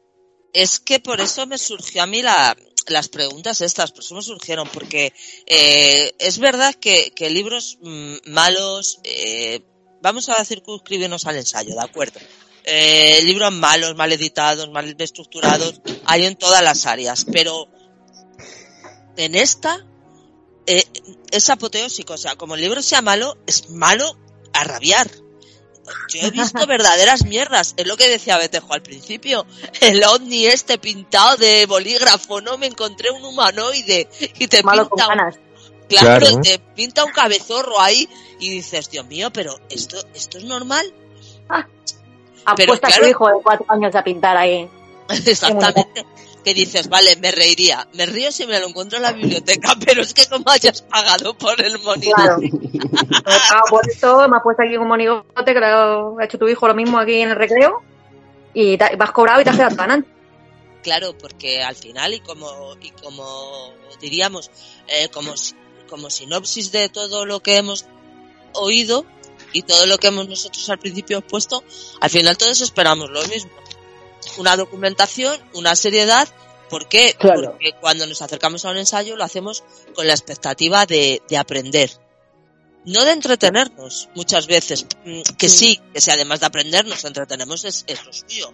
Es 0.51 0.80
que 0.80 0.99
por 0.99 1.21
eso 1.21 1.45
me 1.45 1.57
surgió 1.57 2.01
a 2.03 2.07
mí 2.07 2.21
la, 2.23 2.55
las 2.88 3.07
preguntas 3.07 3.61
estas, 3.61 3.91
por 3.91 4.03
eso 4.03 4.15
me 4.15 4.21
surgieron, 4.21 4.67
porque 4.69 5.13
eh, 5.45 6.13
es 6.17 6.39
verdad 6.39 6.73
que, 6.76 7.11
que 7.15 7.30
libros 7.30 7.77
mm, 7.81 8.15
malos, 8.26 8.99
eh, 9.03 9.61
vamos 10.01 10.30
a 10.30 10.43
circunscribirnos 10.43 11.26
al 11.26 11.38
ensayo, 11.38 11.76
¿de 11.76 11.84
acuerdo? 11.84 12.19
Eh, 12.65 13.21
libros 13.23 13.51
malos, 13.53 13.95
mal 13.95 14.11
editados, 14.11 14.69
mal 14.69 14.95
estructurados, 14.97 15.81
hay 16.05 16.26
en 16.26 16.35
todas 16.35 16.63
las 16.63 16.85
áreas, 16.85 17.26
pero 17.31 17.67
en 19.25 19.35
esta 19.35 19.85
eh, 20.65 20.83
es 21.31 21.49
apoteósico, 21.49 22.13
o 22.13 22.17
sea, 22.17 22.35
como 22.35 22.55
el 22.55 22.61
libro 22.61 22.81
sea 22.81 23.01
malo, 23.01 23.37
es 23.47 23.69
malo 23.69 24.15
a 24.53 24.63
rabiar. 24.63 25.09
Yo 26.13 26.27
he 26.27 26.31
visto 26.31 26.65
verdaderas 26.67 27.25
mierdas, 27.25 27.73
es 27.77 27.87
lo 27.87 27.97
que 27.97 28.07
decía 28.07 28.37
Betejo 28.37 28.73
al 28.73 28.83
principio. 28.83 29.45
El 29.81 30.03
ovni 30.03 30.45
este 30.45 30.77
pintado 30.77 31.37
de 31.37 31.65
bolígrafo, 31.65 32.41
no 32.41 32.57
me 32.57 32.67
encontré 32.67 33.09
un 33.11 33.23
humanoide 33.25 34.07
y 34.37 34.47
te 34.47 34.61
Malo 34.63 34.87
con 34.89 34.97
pinta 34.97 35.07
un- 35.11 35.17
ganas. 35.17 35.35
Claro, 35.87 36.19
Claro. 36.27 36.41
te 36.41 36.59
pinta 36.59 37.03
un 37.03 37.11
cabezorro 37.11 37.79
ahí 37.81 38.07
y 38.39 38.51
dices, 38.51 38.91
Dios 38.91 39.07
mío, 39.07 39.31
pero 39.33 39.59
esto, 39.71 39.97
esto 40.13 40.37
es 40.37 40.43
normal. 40.43 40.85
Ha 41.49 42.55
Pero 42.55 42.67
puesto 42.73 42.85
a 42.85 42.89
claro- 42.89 43.03
su 43.05 43.09
hijo 43.09 43.27
de 43.27 43.33
cuatro 43.43 43.65
años 43.69 43.95
a 43.95 44.03
pintar 44.03 44.37
ahí. 44.37 44.69
Exactamente. 45.25 46.05
Que 46.43 46.53
dices, 46.53 46.87
vale, 46.89 47.15
me 47.17 47.31
reiría. 47.31 47.87
Me 47.93 48.05
río 48.05 48.31
si 48.31 48.45
me 48.47 48.59
lo 48.59 48.67
encuentro 48.69 48.97
en 48.97 49.03
la 49.03 49.11
biblioteca, 49.11 49.75
pero 49.85 50.01
es 50.01 50.13
que 50.13 50.25
como 50.27 50.49
hayas 50.49 50.81
pagado 50.83 51.37
por 51.37 51.59
el 51.61 51.77
monitor. 51.79 52.15
Claro. 52.15 52.39
Ah, 53.25 53.61
por 53.69 53.87
esto 53.89 54.27
me 54.27 54.37
has 54.37 54.43
puesto 54.43 54.63
aquí 54.63 54.75
un 54.77 54.87
monigote 54.87 55.53
que 55.53 55.59
lo 55.59 56.17
ha 56.19 56.25
hecho 56.25 56.37
tu 56.37 56.47
hijo 56.47 56.67
lo 56.67 56.73
mismo 56.75 56.97
aquí 56.99 57.15
en 57.21 57.29
el 57.29 57.35
recreo 57.35 57.81
y 58.53 58.77
te- 58.77 58.95
vas 58.95 59.11
cobrado 59.11 59.41
y 59.41 59.43
te 59.43 59.49
has 59.51 59.55
quedado 59.55 59.75
ganando. 59.75 60.07
Claro, 60.83 61.15
porque 61.17 61.61
al 61.61 61.75
final 61.75 62.13
y 62.13 62.19
como 62.21 62.75
y 62.81 62.89
como 62.91 63.73
diríamos 64.01 64.49
eh, 64.87 65.09
como 65.09 65.33
como 65.89 66.09
sinopsis 66.09 66.71
de 66.71 66.89
todo 66.89 67.25
lo 67.25 67.41
que 67.41 67.57
hemos 67.57 67.85
oído 68.53 69.05
y 69.53 69.63
todo 69.63 69.85
lo 69.85 69.97
que 69.97 70.07
hemos 70.07 70.27
nosotros 70.27 70.67
al 70.69 70.79
principio 70.79 71.21
puesto, 71.21 71.63
al 72.01 72.09
final 72.09 72.37
todos 72.37 72.61
esperamos 72.61 73.09
lo 73.09 73.21
mismo. 73.27 73.51
Una 74.38 74.56
documentación, 74.56 75.38
una 75.53 75.76
seriedad, 75.76 76.27
¿por 76.69 76.88
qué? 76.88 77.15
Claro. 77.19 77.51
Porque 77.51 77.73
cuando 77.80 78.06
nos 78.06 78.22
acercamos 78.22 78.64
a 78.65 78.72
un 78.72 78.77
ensayo 78.77 79.15
lo 79.15 79.23
hacemos 79.23 79.64
con 79.95 80.07
la 80.07 80.14
expectativa 80.14 80.85
de, 80.85 81.22
de 81.30 81.38
aprender. 81.38 81.89
No 82.85 83.03
de 83.03 83.11
entretenernos, 83.11 84.07
muchas 84.15 84.47
veces. 84.47 84.85
Mm, 85.03 85.22
Que 85.38 85.49
sí, 85.49 85.80
que 85.93 85.99
si 85.99 86.11
además 86.11 86.39
de 86.39 86.45
aprender 86.45 86.85
nos 86.85 87.03
entretenemos 87.03 87.65
es, 87.65 87.84
es 87.88 88.06
lo 88.06 88.14
suyo. 88.14 88.53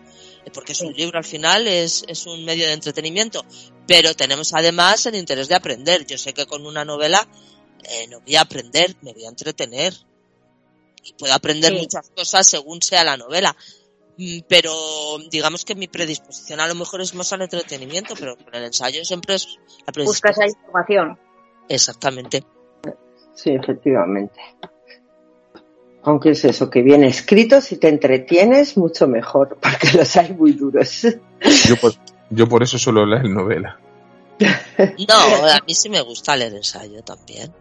Porque 0.53 0.73
es 0.73 0.81
un 0.81 0.93
libro 0.93 1.17
al 1.17 1.23
final, 1.23 1.67
es, 1.67 2.03
es 2.07 2.25
un 2.25 2.43
medio 2.43 2.65
de 2.65 2.73
entretenimiento. 2.73 3.45
Pero 3.87 4.15
tenemos 4.15 4.53
además 4.53 5.05
el 5.05 5.15
interés 5.15 5.47
de 5.47 5.55
aprender. 5.55 6.05
Yo 6.07 6.17
sé 6.17 6.33
que 6.33 6.45
con 6.47 6.65
una 6.65 6.83
novela 6.85 7.27
eh, 7.83 8.07
no 8.07 8.19
voy 8.21 8.35
a 8.35 8.41
aprender, 8.41 8.95
me 9.01 9.13
voy 9.13 9.25
a 9.25 9.29
entretener. 9.29 9.93
Y 11.03 11.13
puedo 11.13 11.33
aprender 11.33 11.71
Sí. 11.73 11.79
muchas 11.81 12.09
cosas 12.09 12.47
según 12.47 12.81
sea 12.81 13.03
la 13.03 13.17
novela. 13.17 13.55
Mm, 14.17 14.39
Pero 14.47 14.71
digamos 15.29 15.65
que 15.65 15.75
mi 15.75 15.87
predisposición 15.87 16.59
a 16.61 16.67
lo 16.67 16.75
mejor 16.75 17.01
es 17.01 17.13
más 17.15 17.31
al 17.33 17.41
entretenimiento, 17.41 18.13
pero 18.17 18.37
con 18.37 18.53
el 18.55 18.63
ensayo 18.65 19.03
siempre 19.03 19.35
es 19.35 19.45
la 19.85 19.91
Buscas 20.03 20.37
predisposición. 20.37 20.43
ahí 20.43 20.49
información. 20.51 21.19
Exactamente. 21.67 22.43
Sí, 23.33 23.49
efectivamente. 23.51 24.39
Aunque 26.03 26.29
es 26.29 26.45
eso, 26.45 26.69
que 26.69 26.81
bien 26.83 27.03
escrito, 27.03 27.59
si 27.61 27.77
te 27.77 27.89
entretienes, 27.89 28.77
mucho 28.77 29.07
mejor, 29.07 29.57
porque 29.61 29.97
los 29.97 30.15
hay 30.15 30.31
muy 30.33 30.53
duros. 30.53 31.01
Yo 31.67 31.75
por, 31.81 31.93
yo 32.29 32.47
por 32.47 32.63
eso 32.63 32.77
suelo 32.77 33.05
leer 33.05 33.27
novela. 33.29 33.79
No, 34.39 35.15
a 35.49 35.59
mí 35.65 35.73
sí 35.73 35.89
me 35.89 36.01
gusta 36.01 36.35
leer 36.37 36.53
ensayo 36.53 37.01
también. 37.03 37.51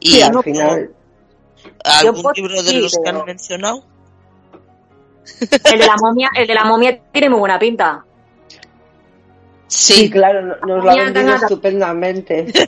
Y 0.00 0.10
Sí, 0.12 0.22
al 0.22 0.42
final. 0.42 0.94
algún 1.84 2.22
Yo 2.22 2.32
libro 2.34 2.62
de 2.62 2.70
sí, 2.70 2.80
los 2.80 2.92
que 2.92 3.00
pero- 3.04 3.20
han 3.20 3.26
mencionado. 3.26 3.84
El 5.40 5.78
de 5.80 5.86
la 5.86 5.96
momia, 5.96 6.30
el 6.36 6.46
de 6.46 6.54
la 6.54 6.64
momia 6.64 6.98
tiene 7.12 7.28
muy 7.30 7.38
buena 7.40 7.58
pinta. 7.58 8.04
Sí, 9.68 10.08
claro, 10.10 10.42
no- 10.42 10.56
nos 10.66 10.84
lo 10.84 10.90
ha 10.90 10.94
vendido 10.96 11.34
estupendamente. 11.34 12.46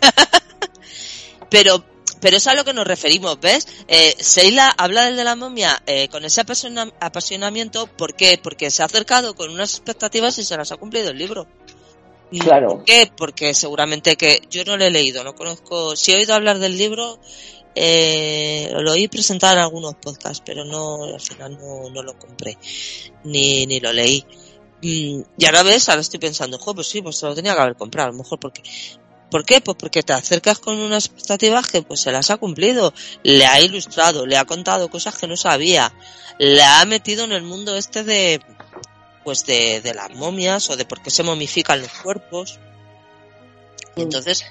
Pero, 1.51 1.83
pero 2.21 2.37
es 2.37 2.47
a 2.47 2.53
lo 2.55 2.63
que 2.63 2.75
nos 2.75 2.87
referimos, 2.87 3.41
¿ves? 3.41 3.67
Eh, 3.89 4.15
Seila 4.19 4.69
habla 4.77 5.05
del 5.07 5.17
de 5.17 5.25
la 5.25 5.35
momia 5.35 5.83
eh, 5.87 6.09
con 6.09 6.23
ese 6.27 6.43
apasiona- 6.43 6.93
apasionamiento. 7.01 7.87
¿Por 7.87 8.13
qué? 8.15 8.39
Porque 8.43 8.71
se 8.71 8.83
ha 8.83 8.85
acercado 8.87 9.35
con 9.35 9.51
unas 9.51 9.71
expectativas 9.71 10.39
y 10.39 10.45
se 10.45 10.57
las 10.59 10.73
ha 10.73 10.77
cumplido 10.77 11.09
el 11.11 11.17
libro. 11.17 11.47
Claro. 12.39 12.69
¿Por 12.69 12.85
qué? 12.85 13.11
Porque 13.17 13.55
seguramente 13.55 14.17
que 14.17 14.43
yo 14.51 14.63
no 14.67 14.77
lo 14.77 14.85
he 14.85 14.91
leído, 14.91 15.25
no 15.25 15.35
conozco. 15.35 15.97
Si 15.97 16.13
he 16.13 16.17
oído 16.17 16.35
hablar 16.35 16.59
del 16.59 16.77
libro, 16.77 17.19
eh, 17.81 18.73
lo 18.73 18.93
oí 18.93 19.07
presentar 19.07 19.57
en 19.57 19.63
algunos 19.63 19.95
podcasts, 19.95 20.43
pero 20.45 20.65
no, 20.65 21.05
al 21.05 21.21
final 21.21 21.57
no, 21.59 21.89
no 21.91 22.03
lo 22.03 22.19
compré, 22.19 22.59
ni, 23.25 23.67
ni 23.67 23.79
lo 23.79 23.93
leí. 23.93 24.25
Mm, 24.83 25.23
y 25.39 25.45
ahora 25.47 25.63
ves, 25.63 25.89
ahora 25.89 26.01
estoy 26.01 26.19
pensando, 26.19 26.59
jo, 26.59 26.75
pues 26.75 26.89
sí, 26.89 27.01
pues 27.03 27.17
se 27.17 27.27
lo 27.27 27.35
tenía 27.35 27.55
que 27.55 27.61
haber 27.61 27.77
comprado, 27.77 28.09
a 28.09 28.13
lo 28.13 28.19
mejor 28.19 28.41
porque 28.41 28.63
¿Por 29.31 29.45
qué? 29.45 29.61
Pues 29.61 29.77
porque 29.79 30.03
te 30.03 30.15
acercas 30.15 30.59
con 30.59 30.79
unas 30.79 31.07
expectativas 31.07 31.67
que 31.67 31.83
pues 31.83 32.01
se 32.01 32.11
las 32.11 32.31
ha 32.31 32.39
cumplido, 32.39 32.95
le 33.23 33.45
ha 33.45 33.61
ilustrado, 33.61 34.27
le 34.27 34.39
ha 34.39 34.47
contado 34.47 34.89
cosas 34.89 35.19
que 35.19 35.27
no 35.27 35.37
sabía, 35.37 35.93
le 36.39 36.63
ha 36.63 36.85
metido 36.87 37.25
en 37.25 37.33
el 37.33 37.43
mundo 37.43 37.77
este 37.77 38.05
de 38.05 38.41
pues 39.25 39.45
de, 39.45 39.83
de 39.83 39.93
las 39.93 40.11
momias 40.15 40.71
o 40.71 40.77
de 40.77 40.87
por 40.87 41.03
qué 41.03 41.11
se 41.11 41.23
momifican 41.23 41.83
los 41.83 41.93
cuerpos. 41.93 42.59
Y 43.97 44.03
entonces 44.03 44.47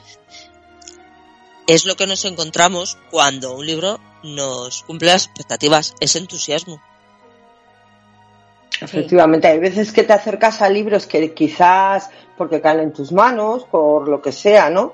es 1.67 1.85
lo 1.85 1.95
que 1.95 2.07
nos 2.07 2.23
encontramos 2.25 2.97
cuando 3.11 3.55
un 3.55 3.65
libro 3.65 3.99
nos 4.23 4.83
cumple 4.83 5.09
las 5.09 5.25
expectativas, 5.25 5.93
es 5.99 6.15
entusiasmo. 6.15 6.81
Efectivamente, 8.81 9.47
hay 9.47 9.59
veces 9.59 9.91
que 9.91 10.03
te 10.03 10.13
acercas 10.13 10.61
a 10.61 10.69
libros 10.69 11.07
que 11.07 11.33
quizás 11.33 12.09
porque 12.37 12.61
caen 12.61 12.79
en 12.79 12.93
tus 12.93 13.11
manos, 13.11 13.65
por 13.65 14.07
lo 14.07 14.21
que 14.21 14.31
sea, 14.31 14.69
¿no? 14.69 14.93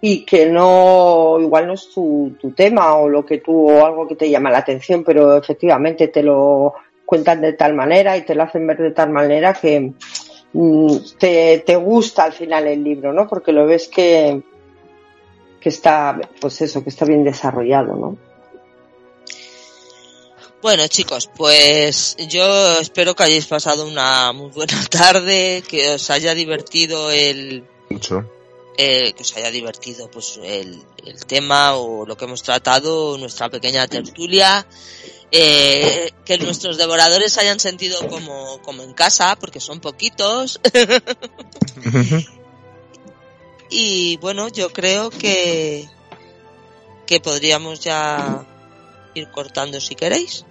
Y 0.00 0.24
que 0.24 0.46
no, 0.46 1.38
igual 1.40 1.66
no 1.66 1.74
es 1.74 1.90
tu, 1.90 2.36
tu 2.40 2.52
tema 2.52 2.94
o 2.96 3.08
lo 3.08 3.26
que 3.26 3.38
tú, 3.38 3.68
o 3.68 3.84
algo 3.84 4.06
que 4.06 4.14
te 4.14 4.30
llama 4.30 4.50
la 4.50 4.58
atención, 4.58 5.02
pero 5.02 5.36
efectivamente 5.36 6.08
te 6.08 6.22
lo 6.22 6.74
cuentan 7.04 7.40
de 7.40 7.54
tal 7.54 7.74
manera 7.74 8.16
y 8.16 8.22
te 8.22 8.34
lo 8.34 8.44
hacen 8.44 8.66
ver 8.66 8.78
de 8.78 8.90
tal 8.92 9.10
manera 9.10 9.54
que 9.54 9.92
mm, 10.52 10.96
te, 11.18 11.64
te 11.66 11.76
gusta 11.76 12.24
al 12.24 12.32
final 12.32 12.68
el 12.68 12.84
libro, 12.84 13.12
¿no? 13.12 13.26
Porque 13.26 13.52
lo 13.52 13.66
ves 13.66 13.88
que, 13.88 14.40
que 15.66 15.70
está, 15.70 16.16
pues 16.40 16.60
eso, 16.60 16.84
que 16.84 16.90
está 16.90 17.04
bien 17.04 17.24
desarrollado, 17.24 17.96
¿no? 17.96 18.16
Bueno, 20.62 20.86
chicos, 20.86 21.28
pues 21.36 22.14
yo 22.28 22.78
espero 22.78 23.16
que 23.16 23.24
hayáis 23.24 23.46
pasado 23.46 23.84
una 23.84 24.32
muy 24.32 24.50
buena 24.52 24.80
tarde, 24.90 25.64
que 25.68 25.94
os 25.94 26.08
haya 26.10 26.36
divertido 26.36 27.10
el, 27.10 27.64
Mucho. 27.90 28.24
eh, 28.78 29.12
que 29.12 29.22
os 29.24 29.36
haya 29.36 29.50
divertido 29.50 30.08
pues 30.08 30.38
el, 30.40 30.80
el 31.04 31.26
tema 31.26 31.74
o 31.74 32.06
lo 32.06 32.16
que 32.16 32.26
hemos 32.26 32.44
tratado, 32.44 33.18
nuestra 33.18 33.48
pequeña 33.50 33.88
tertulia. 33.88 34.64
eh, 35.32 36.12
que 36.24 36.38
nuestros 36.38 36.76
devoradores 36.78 37.36
hayan 37.38 37.58
sentido 37.58 38.06
como, 38.06 38.62
como 38.62 38.84
en 38.84 38.92
casa, 38.94 39.34
porque 39.34 39.58
son 39.58 39.80
poquitos. 39.80 40.60
y 43.70 44.18
bueno, 44.18 44.48
yo 44.48 44.70
creo 44.70 45.10
que, 45.10 45.86
que 47.06 47.20
podríamos 47.20 47.80
ya 47.80 48.44
ir 49.14 49.30
cortando 49.30 49.80
si 49.80 49.94
queréis. 49.94 50.44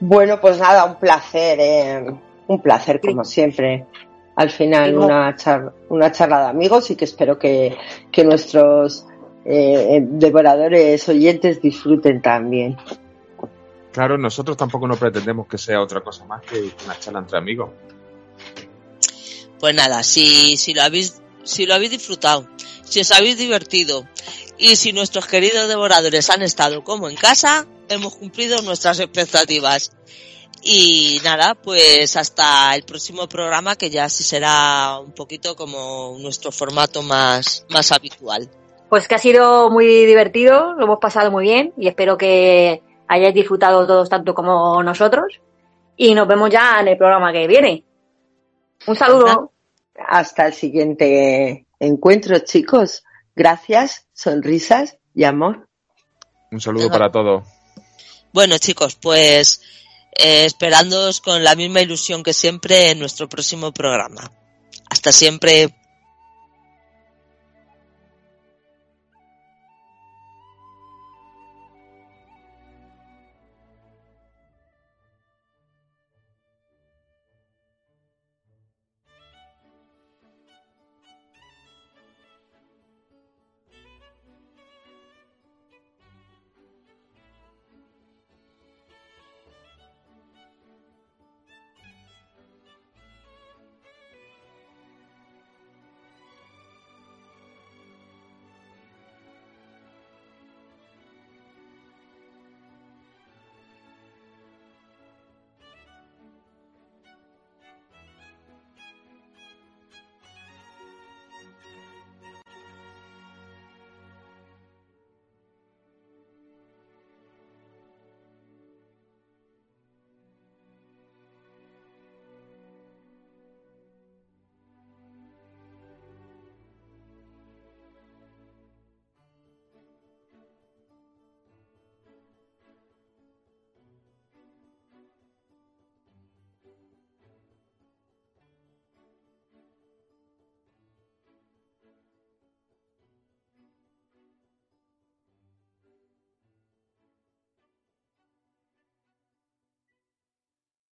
Bueno, 0.00 0.40
pues 0.40 0.58
nada, 0.58 0.84
un 0.84 0.96
placer, 0.96 1.58
eh, 1.60 2.14
un 2.46 2.62
placer 2.62 3.00
como 3.00 3.24
siempre. 3.24 3.86
Al 4.36 4.50
final 4.50 4.96
una 4.96 5.36
charla, 5.36 5.72
una 5.90 6.10
charla 6.12 6.40
de 6.44 6.48
amigos 6.48 6.90
y 6.90 6.96
que 6.96 7.04
espero 7.04 7.38
que, 7.38 7.76
que 8.10 8.24
nuestros 8.24 9.04
eh, 9.44 10.00
devoradores 10.02 11.06
oyentes 11.08 11.60
disfruten 11.60 12.22
también. 12.22 12.76
Claro, 13.92 14.16
nosotros 14.16 14.56
tampoco 14.56 14.86
no 14.86 14.96
pretendemos 14.96 15.46
que 15.48 15.58
sea 15.58 15.82
otra 15.82 16.00
cosa 16.00 16.24
más 16.24 16.42
que 16.42 16.70
una 16.84 16.98
charla 16.98 17.18
entre 17.20 17.38
amigos. 17.38 17.70
Pues 19.58 19.74
nada, 19.74 20.02
si, 20.02 20.56
si 20.56 20.72
lo 20.72 20.82
habéis, 20.82 21.19
si 21.44 21.66
lo 21.66 21.74
habéis 21.74 21.92
disfrutado, 21.92 22.48
si 22.84 23.00
os 23.00 23.10
habéis 23.12 23.38
divertido 23.38 24.06
y 24.58 24.76
si 24.76 24.92
nuestros 24.92 25.26
queridos 25.26 25.68
devoradores 25.68 26.28
han 26.30 26.42
estado 26.42 26.84
como 26.84 27.08
en 27.08 27.16
casa, 27.16 27.66
hemos 27.88 28.14
cumplido 28.16 28.60
nuestras 28.62 29.00
expectativas. 29.00 29.92
Y 30.62 31.20
nada, 31.24 31.54
pues 31.54 32.16
hasta 32.16 32.74
el 32.74 32.82
próximo 32.82 33.26
programa 33.26 33.76
que 33.76 33.88
ya 33.88 34.08
sí 34.10 34.22
será 34.22 34.98
un 34.98 35.12
poquito 35.12 35.56
como 35.56 36.16
nuestro 36.20 36.52
formato 36.52 37.02
más, 37.02 37.64
más 37.70 37.90
habitual. 37.92 38.50
Pues 38.90 39.08
que 39.08 39.14
ha 39.14 39.18
sido 39.18 39.70
muy 39.70 39.86
divertido, 40.04 40.74
lo 40.74 40.84
hemos 40.84 40.98
pasado 40.98 41.30
muy 41.30 41.44
bien 41.44 41.72
y 41.78 41.88
espero 41.88 42.18
que 42.18 42.82
hayáis 43.08 43.34
disfrutado 43.34 43.86
todos 43.86 44.10
tanto 44.10 44.34
como 44.34 44.82
nosotros. 44.82 45.40
Y 45.96 46.14
nos 46.14 46.28
vemos 46.28 46.50
ya 46.50 46.80
en 46.80 46.88
el 46.88 46.98
programa 46.98 47.32
que 47.32 47.46
viene. 47.46 47.84
Un 48.86 48.96
saludo. 48.96 49.52
Hasta 50.08 50.46
el 50.46 50.54
siguiente 50.54 51.66
encuentro, 51.78 52.38
chicos. 52.40 53.04
Gracias, 53.34 54.06
sonrisas 54.12 54.98
y 55.14 55.24
amor. 55.24 55.68
Un 56.50 56.60
saludo 56.60 56.90
para 56.90 57.10
todos. 57.10 57.44
Bueno, 58.32 58.58
chicos, 58.58 58.96
pues 58.96 59.62
eh, 60.12 60.44
esperándoos 60.44 61.20
con 61.20 61.42
la 61.44 61.54
misma 61.54 61.80
ilusión 61.80 62.22
que 62.22 62.32
siempre 62.32 62.90
en 62.90 62.98
nuestro 62.98 63.28
próximo 63.28 63.72
programa. 63.72 64.30
Hasta 64.88 65.12
siempre. 65.12 65.74